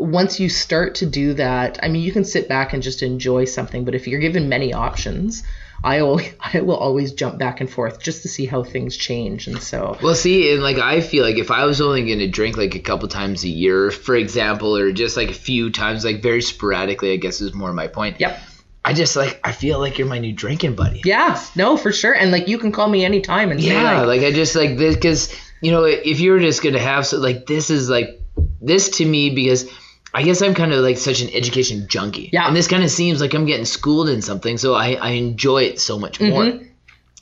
once 0.00 0.40
you 0.40 0.48
start 0.48 0.94
to 0.94 1.04
do 1.04 1.34
that 1.34 1.78
i 1.82 1.88
mean 1.88 2.02
you 2.02 2.10
can 2.10 2.24
sit 2.24 2.48
back 2.48 2.72
and 2.72 2.82
just 2.82 3.02
enjoy 3.02 3.44
something 3.44 3.84
but 3.84 3.94
if 3.94 4.08
you're 4.08 4.18
given 4.18 4.48
many 4.48 4.72
options 4.72 5.42
i 5.84 6.00
always, 6.00 6.32
i 6.40 6.60
will 6.60 6.76
always 6.76 7.12
jump 7.12 7.38
back 7.38 7.60
and 7.60 7.70
forth 7.70 8.00
just 8.02 8.22
to 8.22 8.28
see 8.28 8.46
how 8.46 8.62
things 8.62 8.96
change. 8.96 9.46
And 9.46 9.62
so 9.62 9.96
Well, 10.02 10.14
see, 10.14 10.52
and 10.52 10.62
like 10.62 10.78
I 10.78 11.00
feel 11.00 11.24
like 11.24 11.38
if 11.38 11.50
I 11.50 11.64
was 11.64 11.80
only 11.80 12.04
going 12.04 12.18
to 12.18 12.28
drink 12.28 12.56
like 12.56 12.74
a 12.74 12.80
couple 12.80 13.08
times 13.08 13.44
a 13.44 13.48
year, 13.48 13.90
for 13.90 14.14
example, 14.14 14.76
or 14.76 14.92
just 14.92 15.16
like 15.16 15.30
a 15.30 15.34
few 15.34 15.70
times, 15.70 16.04
like 16.04 16.22
very 16.22 16.42
sporadically, 16.42 17.12
I 17.12 17.16
guess 17.16 17.40
is 17.40 17.54
more 17.54 17.72
my 17.72 17.86
point. 17.86 18.20
yep 18.20 18.40
I 18.84 18.92
just 18.92 19.16
like 19.16 19.40
I 19.44 19.52
feel 19.52 19.78
like 19.78 19.98
you're 19.98 20.08
my 20.08 20.18
new 20.18 20.32
drinking 20.32 20.74
buddy. 20.74 21.02
Yeah, 21.04 21.42
no, 21.54 21.76
for 21.76 21.92
sure. 21.92 22.14
And 22.14 22.30
like 22.30 22.48
you 22.48 22.58
can 22.58 22.72
call 22.72 22.88
me 22.88 23.04
anytime 23.04 23.50
and 23.50 23.60
say 23.60 23.68
Yeah, 23.68 24.02
like, 24.02 24.20
like 24.20 24.22
I 24.22 24.32
just 24.32 24.56
like 24.56 24.78
this 24.78 24.94
because 24.94 25.34
you 25.60 25.70
know 25.70 25.84
if 25.84 26.20
you 26.20 26.32
were 26.32 26.40
just 26.40 26.62
gonna 26.62 26.78
have 26.78 27.06
so 27.06 27.18
like 27.18 27.46
this 27.46 27.70
is 27.70 27.90
like 27.90 28.20
this 28.60 28.88
to 28.98 29.04
me 29.04 29.30
because 29.30 29.70
I 30.12 30.22
guess 30.22 30.42
I'm 30.42 30.54
kind 30.54 30.72
of 30.72 30.80
like 30.80 30.98
such 30.98 31.20
an 31.20 31.28
education 31.32 31.86
junkie. 31.88 32.30
Yeah. 32.32 32.46
and 32.46 32.56
this 32.56 32.66
kind 32.66 32.82
of 32.82 32.90
seems 32.90 33.20
like 33.20 33.34
I'm 33.34 33.46
getting 33.46 33.66
schooled 33.66 34.08
in 34.08 34.22
something, 34.22 34.56
so 34.58 34.74
I 34.74 34.94
I 34.94 35.10
enjoy 35.10 35.64
it 35.64 35.80
so 35.80 35.98
much 35.98 36.20
more. 36.20 36.44
Mm-hmm. 36.44 36.64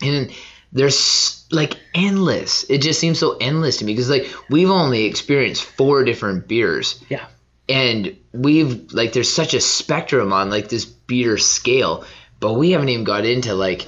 And 0.06 0.32
there's 0.72 1.46
like 1.50 1.76
endless. 1.94 2.64
It 2.70 2.78
just 2.78 3.00
seems 3.00 3.18
so 3.18 3.36
endless 3.40 3.78
to 3.78 3.84
me 3.84 3.92
because 3.92 4.10
like 4.10 4.32
we've 4.48 4.70
only 4.70 5.04
experienced 5.04 5.64
four 5.64 6.04
different 6.04 6.46
beers 6.46 7.02
yeah, 7.08 7.26
and 7.68 8.16
we've 8.32 8.92
like 8.92 9.12
there's 9.12 9.32
such 9.32 9.54
a 9.54 9.60
spectrum 9.60 10.32
on 10.32 10.50
like 10.50 10.68
this 10.68 10.84
beer 10.84 11.38
scale 11.38 12.04
but 12.40 12.54
we 12.54 12.70
haven't 12.70 12.88
even 12.88 13.04
got 13.04 13.24
into 13.24 13.54
like 13.54 13.86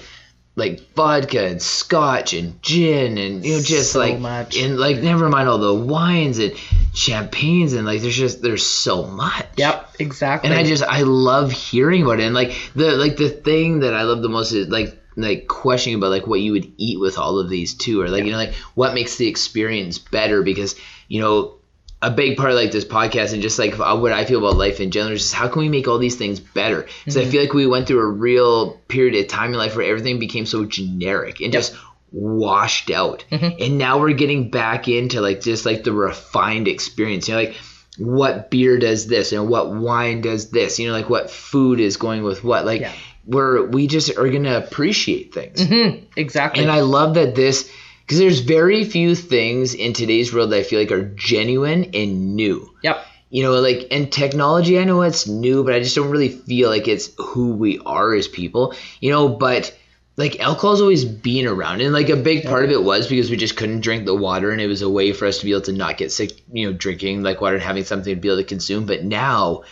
like 0.56 0.80
vodka 0.94 1.46
and 1.46 1.62
scotch 1.62 2.34
and 2.34 2.60
gin 2.62 3.16
and 3.16 3.44
you 3.44 3.54
know 3.56 3.62
just 3.62 3.92
So 3.92 4.00
like 4.00 4.18
much. 4.18 4.56
and 4.56 4.78
like 4.78 4.98
never 4.98 5.28
mind 5.28 5.48
all 5.48 5.58
the 5.58 5.74
wines 5.74 6.38
and 6.38 6.52
champagnes 6.92 7.72
and 7.72 7.86
like 7.86 8.02
there's 8.02 8.16
just 8.16 8.42
there's 8.42 8.66
so 8.66 9.04
much 9.04 9.46
yep, 9.56 9.94
exactly. 9.98 10.50
and 10.50 10.58
I 10.58 10.64
just 10.64 10.82
I 10.82 11.02
love 11.02 11.52
hearing 11.52 12.02
about 12.02 12.20
it. 12.20 12.24
And 12.24 12.34
like 12.34 12.52
the 12.74 12.96
like 12.96 13.16
the 13.16 13.30
thing 13.30 13.80
that 13.80 13.94
I 13.94 14.02
love 14.02 14.22
the 14.22 14.28
most 14.28 14.52
is 14.52 14.68
like 14.68 14.98
like 15.16 15.46
questioning 15.48 15.98
about 15.98 16.10
like 16.10 16.26
what 16.26 16.40
you 16.40 16.52
would 16.52 16.70
eat 16.76 16.98
with 16.98 17.16
all 17.16 17.38
of 17.38 17.48
these 17.48 17.74
too, 17.74 18.00
or 18.02 18.08
like 18.08 18.24
you 18.24 18.32
know 18.32 18.36
like 18.36 18.54
what 18.74 18.92
makes 18.92 19.16
the 19.16 19.28
experience 19.28 19.98
better 19.98 20.42
because 20.42 20.74
you 21.08 21.20
know 21.20 21.54
a 22.02 22.10
big 22.10 22.36
part 22.36 22.50
of 22.50 22.56
like 22.56 22.70
this 22.70 22.84
podcast 22.84 23.32
and 23.32 23.42
just 23.42 23.58
like 23.58 23.78
uh, 23.78 23.96
what 23.96 24.12
I 24.12 24.24
feel 24.24 24.38
about 24.38 24.56
life 24.56 24.80
in 24.80 24.90
general 24.90 25.12
is 25.12 25.22
just 25.22 25.34
how 25.34 25.48
can 25.48 25.60
we 25.60 25.68
make 25.68 25.86
all 25.86 25.98
these 25.98 26.16
things 26.16 26.40
better? 26.40 26.86
Because 26.98 27.16
I 27.16 27.22
mm-hmm. 27.22 27.30
feel 27.30 27.42
like 27.42 27.52
we 27.52 27.66
went 27.66 27.86
through 27.86 28.00
a 28.00 28.10
real 28.10 28.72
period 28.88 29.22
of 29.22 29.28
time 29.28 29.52
in 29.52 29.58
life 29.58 29.76
where 29.76 29.86
everything 29.86 30.18
became 30.18 30.46
so 30.46 30.64
generic 30.64 31.40
and 31.40 31.52
just 31.52 31.76
washed 32.12 32.90
out, 32.90 33.24
mm-hmm. 33.30 33.62
and 33.62 33.78
now 33.78 34.00
we're 34.00 34.14
getting 34.14 34.50
back 34.50 34.88
into 34.88 35.20
like 35.20 35.42
just 35.42 35.66
like 35.66 35.84
the 35.84 35.92
refined 35.92 36.68
experience. 36.68 37.28
You 37.28 37.34
know, 37.34 37.40
like 37.40 37.56
what 37.98 38.50
beer 38.50 38.78
does 38.78 39.06
this 39.06 39.32
and 39.32 39.48
what 39.48 39.70
wine 39.70 40.22
does 40.22 40.50
this. 40.50 40.78
You 40.78 40.88
know, 40.88 40.94
like 40.94 41.10
what 41.10 41.30
food 41.30 41.80
is 41.80 41.98
going 41.98 42.22
with 42.22 42.42
what. 42.42 42.64
Like 42.64 42.80
Yeah. 42.80 42.92
we're 43.26 43.66
we 43.66 43.86
just 43.86 44.16
are 44.16 44.28
gonna 44.30 44.56
appreciate 44.56 45.34
things. 45.34 45.60
Mm-hmm. 45.60 46.04
exactly. 46.16 46.62
And 46.62 46.72
I 46.72 46.80
love 46.80 47.14
that 47.14 47.34
this 47.34 47.70
because 48.10 48.18
there's 48.18 48.40
very 48.40 48.82
few 48.82 49.14
things 49.14 49.72
in 49.72 49.92
today's 49.92 50.34
world 50.34 50.50
that 50.50 50.58
I 50.58 50.62
feel 50.64 50.80
like 50.80 50.90
are 50.90 51.04
genuine 51.14 51.90
and 51.94 52.34
new. 52.34 52.74
yep. 52.82 53.06
You 53.30 53.44
know, 53.44 53.52
like 53.60 53.86
and 53.92 54.10
technology, 54.10 54.80
I 54.80 54.82
know 54.82 55.02
it's 55.02 55.28
new, 55.28 55.62
but 55.62 55.72
I 55.74 55.78
just 55.78 55.94
don't 55.94 56.10
really 56.10 56.30
feel 56.30 56.68
like 56.68 56.88
it's 56.88 57.10
who 57.16 57.52
we 57.52 57.78
are 57.86 58.12
as 58.12 58.26
people. 58.26 58.74
You 58.98 59.12
know, 59.12 59.28
but 59.28 59.72
like 60.16 60.40
alcohol's 60.40 60.80
always 60.80 61.04
been 61.04 61.46
around 61.46 61.80
and 61.82 61.92
like 61.92 62.08
a 62.08 62.16
big 62.16 62.44
part 62.44 62.64
of 62.64 62.72
it 62.72 62.82
was 62.82 63.06
because 63.06 63.30
we 63.30 63.36
just 63.36 63.56
couldn't 63.56 63.82
drink 63.82 64.06
the 64.06 64.14
water 64.16 64.50
and 64.50 64.60
it 64.60 64.66
was 64.66 64.82
a 64.82 64.90
way 64.90 65.12
for 65.12 65.26
us 65.26 65.38
to 65.38 65.44
be 65.44 65.52
able 65.52 65.60
to 65.62 65.72
not 65.72 65.96
get 65.96 66.10
sick 66.10 66.42
you 66.52 66.66
know 66.66 66.76
drinking 66.76 67.22
like 67.22 67.40
water 67.40 67.54
and 67.54 67.62
having 67.64 67.84
something 67.84 68.12
to 68.12 68.20
be 68.20 68.26
able 68.28 68.36
to 68.38 68.44
consume 68.44 68.84
but 68.84 69.04
now 69.04 69.62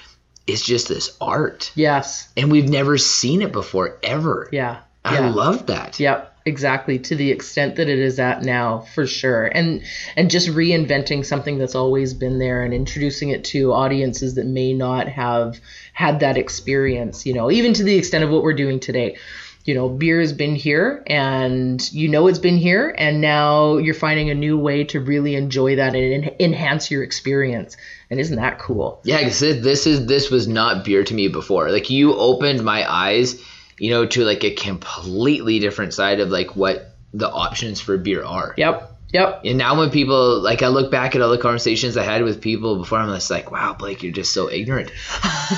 it's 0.47 0.65
just 0.65 0.87
this 0.89 1.17
art 1.21 1.71
Yes. 1.75 2.29
and 2.37 2.51
we've 2.53 2.69
never 2.69 2.97
seen 2.97 3.43
it 3.43 3.51
before 3.53 3.99
ever 4.03 4.49
Yeah. 4.53 4.79
i 5.05 5.15
yeah. 5.19 5.29
love 5.31 5.67
that 5.67 5.99
Yep, 6.01 6.38
exactly. 6.49 6.99
To 6.99 7.15
the 7.15 7.31
extent 7.31 7.77
that 7.77 7.89
it 7.89 7.99
is 7.99 8.19
at 8.19 8.43
now, 8.43 8.81
for 8.81 9.07
sure, 9.07 9.47
and 9.47 9.83
and 10.17 10.31
just 10.31 10.49
reinventing 10.49 11.25
something 11.25 11.59
that's 11.59 11.75
always 11.75 12.15
been 12.15 12.39
there 12.39 12.65
and 12.65 12.75
introducing 12.75 13.29
it 13.29 13.45
to 13.45 13.73
audiences 13.73 14.35
that 14.35 14.47
may 14.47 14.73
not 14.73 15.09
have 15.09 15.61
had 15.93 16.21
that 16.21 16.37
experience. 16.37 17.25
You 17.25 17.35
know, 17.35 17.51
even 17.51 17.75
to 17.75 17.85
the 17.85 17.97
extent 17.97 18.25
of 18.25 18.31
what 18.31 18.43
we're 18.43 18.55
doing 18.55 18.81
today. 18.81 19.17
You 19.65 19.75
know, 19.75 19.91
beer 19.91 20.19
has 20.21 20.33
been 20.33 20.55
here, 20.55 21.03
and 21.07 21.93
you 21.93 22.09
know 22.09 22.27
it's 22.29 22.39
been 22.39 22.57
here, 22.57 22.95
and 22.97 23.21
now 23.21 23.77
you're 23.77 23.93
finding 23.93 24.31
a 24.31 24.35
new 24.35 24.57
way 24.57 24.85
to 24.85 24.99
really 24.99 25.35
enjoy 25.35 25.77
that 25.77 25.95
and 25.95 26.25
en- 26.25 26.37
enhance 26.41 26.91
your 26.91 27.03
experience. 27.03 27.77
And 28.09 28.19
isn't 28.19 28.37
that 28.37 28.59
cool? 28.59 29.03
Yeah, 29.05 29.19
because 29.19 29.41
this 29.41 29.87
is 29.87 30.07
this 30.07 30.31
was 30.31 30.49
not 30.49 30.87
beer 30.87 31.05
to 31.05 31.13
me 31.13 31.29
before. 31.29 31.71
Like 31.71 31.91
you 31.91 32.15
opened 32.15 32.65
my 32.65 32.91
eyes, 32.91 33.43
you 33.79 33.91
know, 33.91 34.07
to 34.07 34.25
like 34.25 34.45
a 34.45 34.53
completely 34.55 35.59
different 35.59 35.95
side 35.95 36.21
of 36.21 36.31
like 36.31 36.57
what 36.57 36.95
the 37.15 37.29
options 37.31 37.81
for 37.81 37.97
beer 37.97 38.25
are. 38.25 38.55
Yep, 38.57 38.93
yep. 39.13 39.41
And 39.45 39.57
now 39.59 39.79
when 39.79 39.91
people 39.91 40.41
like 40.41 40.63
I 40.63 40.69
look 40.69 40.91
back 40.91 41.15
at 41.15 41.23
all 41.23 41.31
the 41.31 41.39
conversations 41.39 41.97
I 41.97 42.05
had 42.05 42.23
with 42.23 42.41
people 42.41 42.77
before, 42.77 42.99
I'm 42.99 43.13
just 43.15 43.31
like, 43.31 43.51
wow, 43.51 43.75
Blake, 43.79 44.03
you're 44.03 44.13
just 44.13 44.33
so 44.33 44.51
ignorant. 44.51 44.91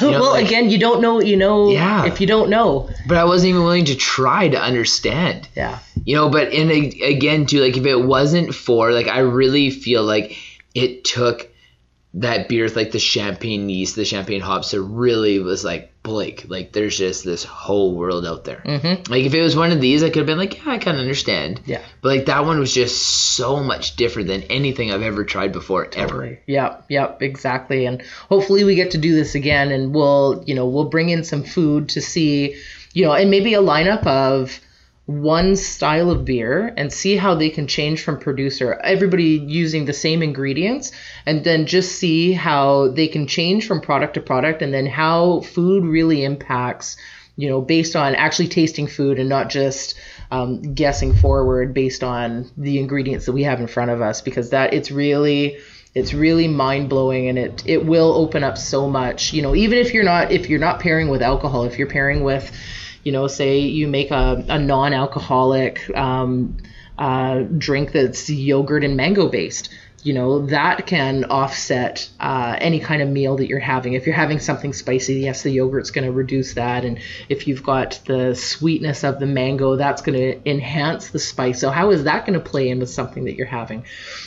You 0.01 0.13
know, 0.13 0.21
well, 0.21 0.31
like- 0.35 0.47
again, 0.47 0.71
you 0.71 0.79
don't 0.79 1.01
know, 1.01 1.15
what 1.17 1.27
you 1.27 1.37
know, 1.37 1.71
Yeah. 1.73 2.07
if 2.07 2.21
you 2.21 2.27
don't 2.29 2.49
know. 2.49 2.89
But 3.09 3.17
I 3.17 3.25
wasn't 3.25 3.51
even 3.51 3.65
willing 3.65 3.87
to 3.87 3.97
try 3.97 4.49
to 4.49 4.57
understand. 4.57 5.49
Yeah. 5.57 5.81
You 6.05 6.15
know, 6.15 6.29
but 6.31 6.53
in 6.53 6.71
a, 6.71 6.79
again 7.03 7.45
too, 7.47 7.61
like 7.61 7.77
if 7.77 7.85
it 7.85 7.97
wasn't 7.97 8.55
for 8.55 8.93
like 8.93 9.09
I 9.09 9.19
really 9.19 9.71
feel 9.71 10.05
like 10.05 10.37
it 10.77 11.03
took 11.05 11.49
that 12.15 12.49
beer 12.49 12.65
with 12.65 12.74
like 12.74 12.91
the 12.91 12.99
champagne 12.99 13.69
yeast, 13.69 13.95
the 13.95 14.05
champagne 14.05 14.41
hops, 14.41 14.74
it 14.74 14.81
really 14.81 15.39
was 15.39 15.65
like 15.65 15.93
Blake, 16.03 16.47
like 16.49 16.73
there's 16.73 16.99
just 16.99 17.24
this 17.24 17.45
whole 17.45 17.95
world 17.95 18.27
out 18.27 18.45
there. 18.45 18.62
Mm-hmm. 18.65 19.12
Like 19.12 19.24
if 19.24 19.35
it 19.35 19.43
was 19.43 19.55
one 19.55 19.70
of 19.70 19.81
these, 19.81 20.03
I 20.03 20.09
could 20.09 20.16
have 20.16 20.27
been 20.27 20.39
like, 20.39 20.57
yeah, 20.57 20.73
I 20.73 20.78
kind 20.78 20.97
of 20.97 21.03
understand. 21.03 21.61
Yeah. 21.66 21.82
But 22.01 22.09
like 22.09 22.27
that 22.27 22.45
one 22.45 22.59
was 22.59 22.74
just 22.74 23.01
so 23.37 23.62
much 23.62 23.95
different 23.95 24.27
than 24.27 24.43
anything 24.45 24.91
I've 24.91 25.03
ever 25.03 25.24
tried 25.24 25.53
before, 25.53 25.89
ever. 25.93 26.39
Yep, 26.47 26.87
yep, 26.89 27.23
exactly. 27.23 27.87
And 27.87 28.03
hopefully 28.28 28.65
we 28.65 28.74
get 28.74 28.93
to 28.93 28.99
do 28.99 29.15
this 29.15 29.37
again 29.37 29.70
and 29.70 29.95
we'll, 29.95 30.43
you 30.47 30.55
know, 30.55 30.66
we'll 30.66 30.89
bring 30.89 31.11
in 31.11 31.23
some 31.23 31.45
food 31.45 31.91
to 31.91 32.01
see, 32.01 32.57
you 32.93 33.05
know, 33.05 33.12
and 33.12 33.31
maybe 33.31 33.55
a 33.55 33.62
lineup 33.62 34.05
of 34.07 34.59
one 35.11 35.57
style 35.57 36.11
of 36.11 36.24
beer 36.24 36.73
and 36.77 36.93
see 36.93 37.16
how 37.16 37.35
they 37.35 37.51
can 37.51 37.66
change 37.66 38.03
from 38.03 38.19
producer. 38.19 38.81
Everybody 38.85 39.24
using 39.24 39.85
the 39.85 39.93
same 39.93 40.23
ingredients 40.23 40.93
and 41.27 41.43
then 41.43 41.66
just 41.66 41.97
see 41.99 42.32
how 42.32 42.89
they 42.89 43.09
can 43.09 43.27
change 43.27 43.66
from 43.66 43.81
product 43.81 44.15
to 44.15 44.20
product 44.20 44.62
and 44.62 44.73
then 44.73 44.87
how 44.87 45.41
food 45.41 45.85
really 45.85 46.23
impacts 46.24 46.97
you 47.37 47.49
know, 47.49 47.62
based 47.62 47.97
on 47.97 48.15
actually 48.16 48.49
tasting 48.49 48.87
food 48.87 49.19
and 49.19 49.28
not 49.28 49.49
just 49.49 49.95
um, 50.31 50.74
guessing 50.74 51.15
forward 51.15 51.73
based 51.73 52.05
on 52.05 52.51
the 52.59 52.78
ingredients 52.78 53.24
that 53.24 53.32
we 53.32 53.45
have 53.45 53.61
in 53.61 53.66
front 53.66 53.91
of 53.91 54.03
us, 54.03 54.20
because 54.20 54.51
that 54.51 54.74
it's 54.74 54.91
really 54.91 55.59
it's 55.95 56.12
really 56.12 56.47
mind 56.47 56.91
blowing 56.91 57.28
and 57.28 57.39
it 57.39 57.62
it 57.66 57.87
will 57.87 58.12
open 58.12 58.45
up 58.45 58.59
so 58.59 58.89
much. 58.89 59.32
You 59.32 59.41
know, 59.41 59.55
even 59.55 59.78
if 59.78 59.95
you're 59.95 60.05
not 60.05 60.32
if 60.32 60.51
you're 60.51 60.61
not 60.61 60.81
pairing 60.81 61.09
with 61.09 61.23
alcohol, 61.23 61.65
if 61.65 61.78
you're 61.78 61.89
pairing 61.89 62.23
with, 62.23 62.53
you 63.02 63.12
know, 63.12 63.27
say 63.27 63.60
you 63.60 63.89
make 63.89 64.10
a, 64.10 64.44
a 64.48 64.59
non-alcoholic 64.59 65.90
um, 65.97 66.56
uh, 66.98 67.40
drink 67.56 67.93
that's 67.93 68.28
yogurt 68.28 68.85
and 68.85 68.97
mango 68.97 69.28
based 69.28 69.70
you 70.02 70.12
know 70.14 70.47
that 70.47 70.86
can 70.86 71.24
offset 71.24 72.09
uh, 72.20 72.56
any 72.59 72.81
kind 72.81 73.02
of 73.02 73.09
meal 73.09 73.36
that 73.36 73.48
you're 73.48 73.59
having. 73.59 73.94
If 73.94 74.06
you're 74.06 74.14
having 74.14 74.40
something 74.40 74.72
spicy 74.72 75.14
yes 75.14 75.43
the 75.43 75.51
yogurt's 75.51 75.90
going 75.90 76.06
to 76.06 76.12
reduce 76.12 76.55
that. 76.55 76.85
And 76.85 76.98
if 77.28 77.47
you've 77.47 77.62
got 77.62 78.01
the 78.06 78.35
sweetness 78.35 79.05
of 79.05 79.20
the 79.20 79.27
mango 79.27 79.77
that's 79.77 80.02
going 80.02 80.18
to 80.18 80.51
enhance 80.51 81.10
the 81.10 81.18
spice. 81.18 81.60
So 81.60 81.70
how 81.70 81.90
is 81.90 82.05
that 82.05 82.27
going 82.27 82.39
to 82.39 82.44
play 82.44 82.68
in 82.68 82.81
with 82.81 82.90
something 82.90 83.24
that 83.24 83.35
you're 83.35 83.47
having? 83.47 83.85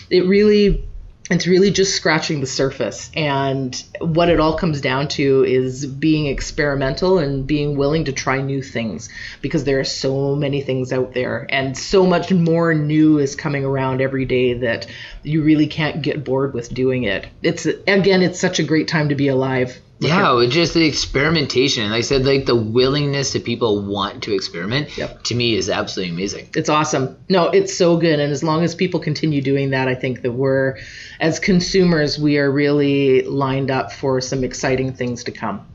It 0.09 0.25
really 0.25 0.87
it's 1.29 1.47
really 1.47 1.71
just 1.71 1.95
scratching 1.95 2.41
the 2.41 2.47
surface. 2.47 3.09
And 3.15 3.81
what 3.99 4.29
it 4.29 4.39
all 4.39 4.57
comes 4.57 4.81
down 4.81 5.07
to 5.09 5.43
is 5.45 5.85
being 5.85 6.27
experimental 6.27 7.17
and 7.17 7.47
being 7.47 7.77
willing 7.77 8.05
to 8.05 8.11
try 8.11 8.41
new 8.41 8.61
things 8.61 9.09
because 9.41 9.63
there 9.63 9.79
are 9.79 9.85
so 9.85 10.35
many 10.35 10.61
things 10.61 10.91
out 10.91 11.13
there 11.13 11.45
and 11.49 11.77
so 11.77 12.05
much 12.05 12.31
more 12.31 12.73
new 12.73 13.19
is 13.19 13.35
coming 13.35 13.63
around 13.63 14.01
every 14.01 14.25
day 14.25 14.53
that 14.55 14.87
you 15.23 15.43
really 15.43 15.67
can't 15.67 16.01
get 16.01 16.25
bored 16.25 16.53
with 16.53 16.73
doing 16.73 17.03
it. 17.03 17.27
It's 17.41 17.65
again 17.65 18.21
it's 18.21 18.39
such 18.39 18.59
a 18.59 18.63
great 18.63 18.89
time 18.89 19.09
to 19.09 19.15
be 19.15 19.29
alive 19.29 19.81
Yeah, 19.99 20.33
with 20.33 20.51
just 20.51 20.73
the 20.73 20.85
experimentation. 20.85 21.89
Like 21.89 21.99
I 21.99 22.01
said, 22.01 22.25
like 22.25 22.45
the 22.45 22.55
willingness 22.55 23.33
that 23.33 23.45
people 23.45 23.81
want 23.81 24.23
to 24.23 24.33
experiment 24.33 24.97
Yep. 24.97 25.23
to 25.23 25.35
me 25.35 25.55
is 25.55 25.69
absolutely 25.69 26.13
amazing. 26.13 26.49
it's 26.55 26.67
awesome. 26.67 27.15
No, 27.29 27.45
it's 27.49 27.73
so 27.73 27.95
good. 27.97 28.19
And 28.19 28.31
as 28.31 28.43
long 28.43 28.63
as 28.63 28.75
people 28.75 28.99
continue 28.99 29.41
doing 29.41 29.69
that, 29.69 29.87
I 29.87 29.95
think 29.95 30.21
that 30.23 30.31
we're, 30.33 30.77
as 31.21 31.39
consumers, 31.39 32.19
we 32.19 32.37
are 32.37 32.51
really 32.51 33.21
lined 33.21 33.71
up 33.71 33.93
for 33.93 34.19
some 34.19 34.43
exciting 34.43 34.93
things 34.93 35.23
to 35.25 35.31
come. 35.31 35.65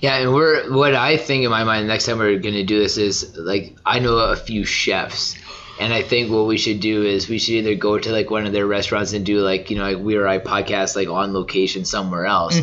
Yeah, 0.00 0.16
and 0.18 0.34
we're 0.34 0.70
what 0.74 0.94
I 0.94 1.16
think 1.16 1.44
in 1.44 1.50
my 1.50 1.64
mind 1.64 1.86
next 1.88 2.06
time 2.06 2.18
we're 2.18 2.38
gonna 2.38 2.64
do 2.64 2.78
this 2.78 2.98
is 2.98 3.36
like 3.38 3.76
I 3.86 4.00
know 4.00 4.18
a 4.18 4.36
few 4.36 4.64
chefs, 4.64 5.36
and 5.82 5.92
I 5.92 6.02
think 6.02 6.30
what 6.30 6.46
we 6.46 6.58
should 6.58 6.78
do 6.78 7.02
is 7.02 7.28
we 7.28 7.40
should 7.40 7.54
either 7.54 7.74
go 7.74 7.98
to 7.98 8.12
like 8.12 8.30
one 8.30 8.46
of 8.46 8.52
their 8.52 8.66
restaurants 8.66 9.14
and 9.14 9.26
do 9.26 9.40
like 9.40 9.68
you 9.68 9.76
know 9.76 9.84
like 9.84 9.98
We 9.98 10.14
Are 10.16 10.28
I 10.28 10.38
podcast 10.38 10.94
like 10.94 11.08
on 11.08 11.32
location 11.32 11.84
somewhere 11.84 12.24
else, 12.24 12.60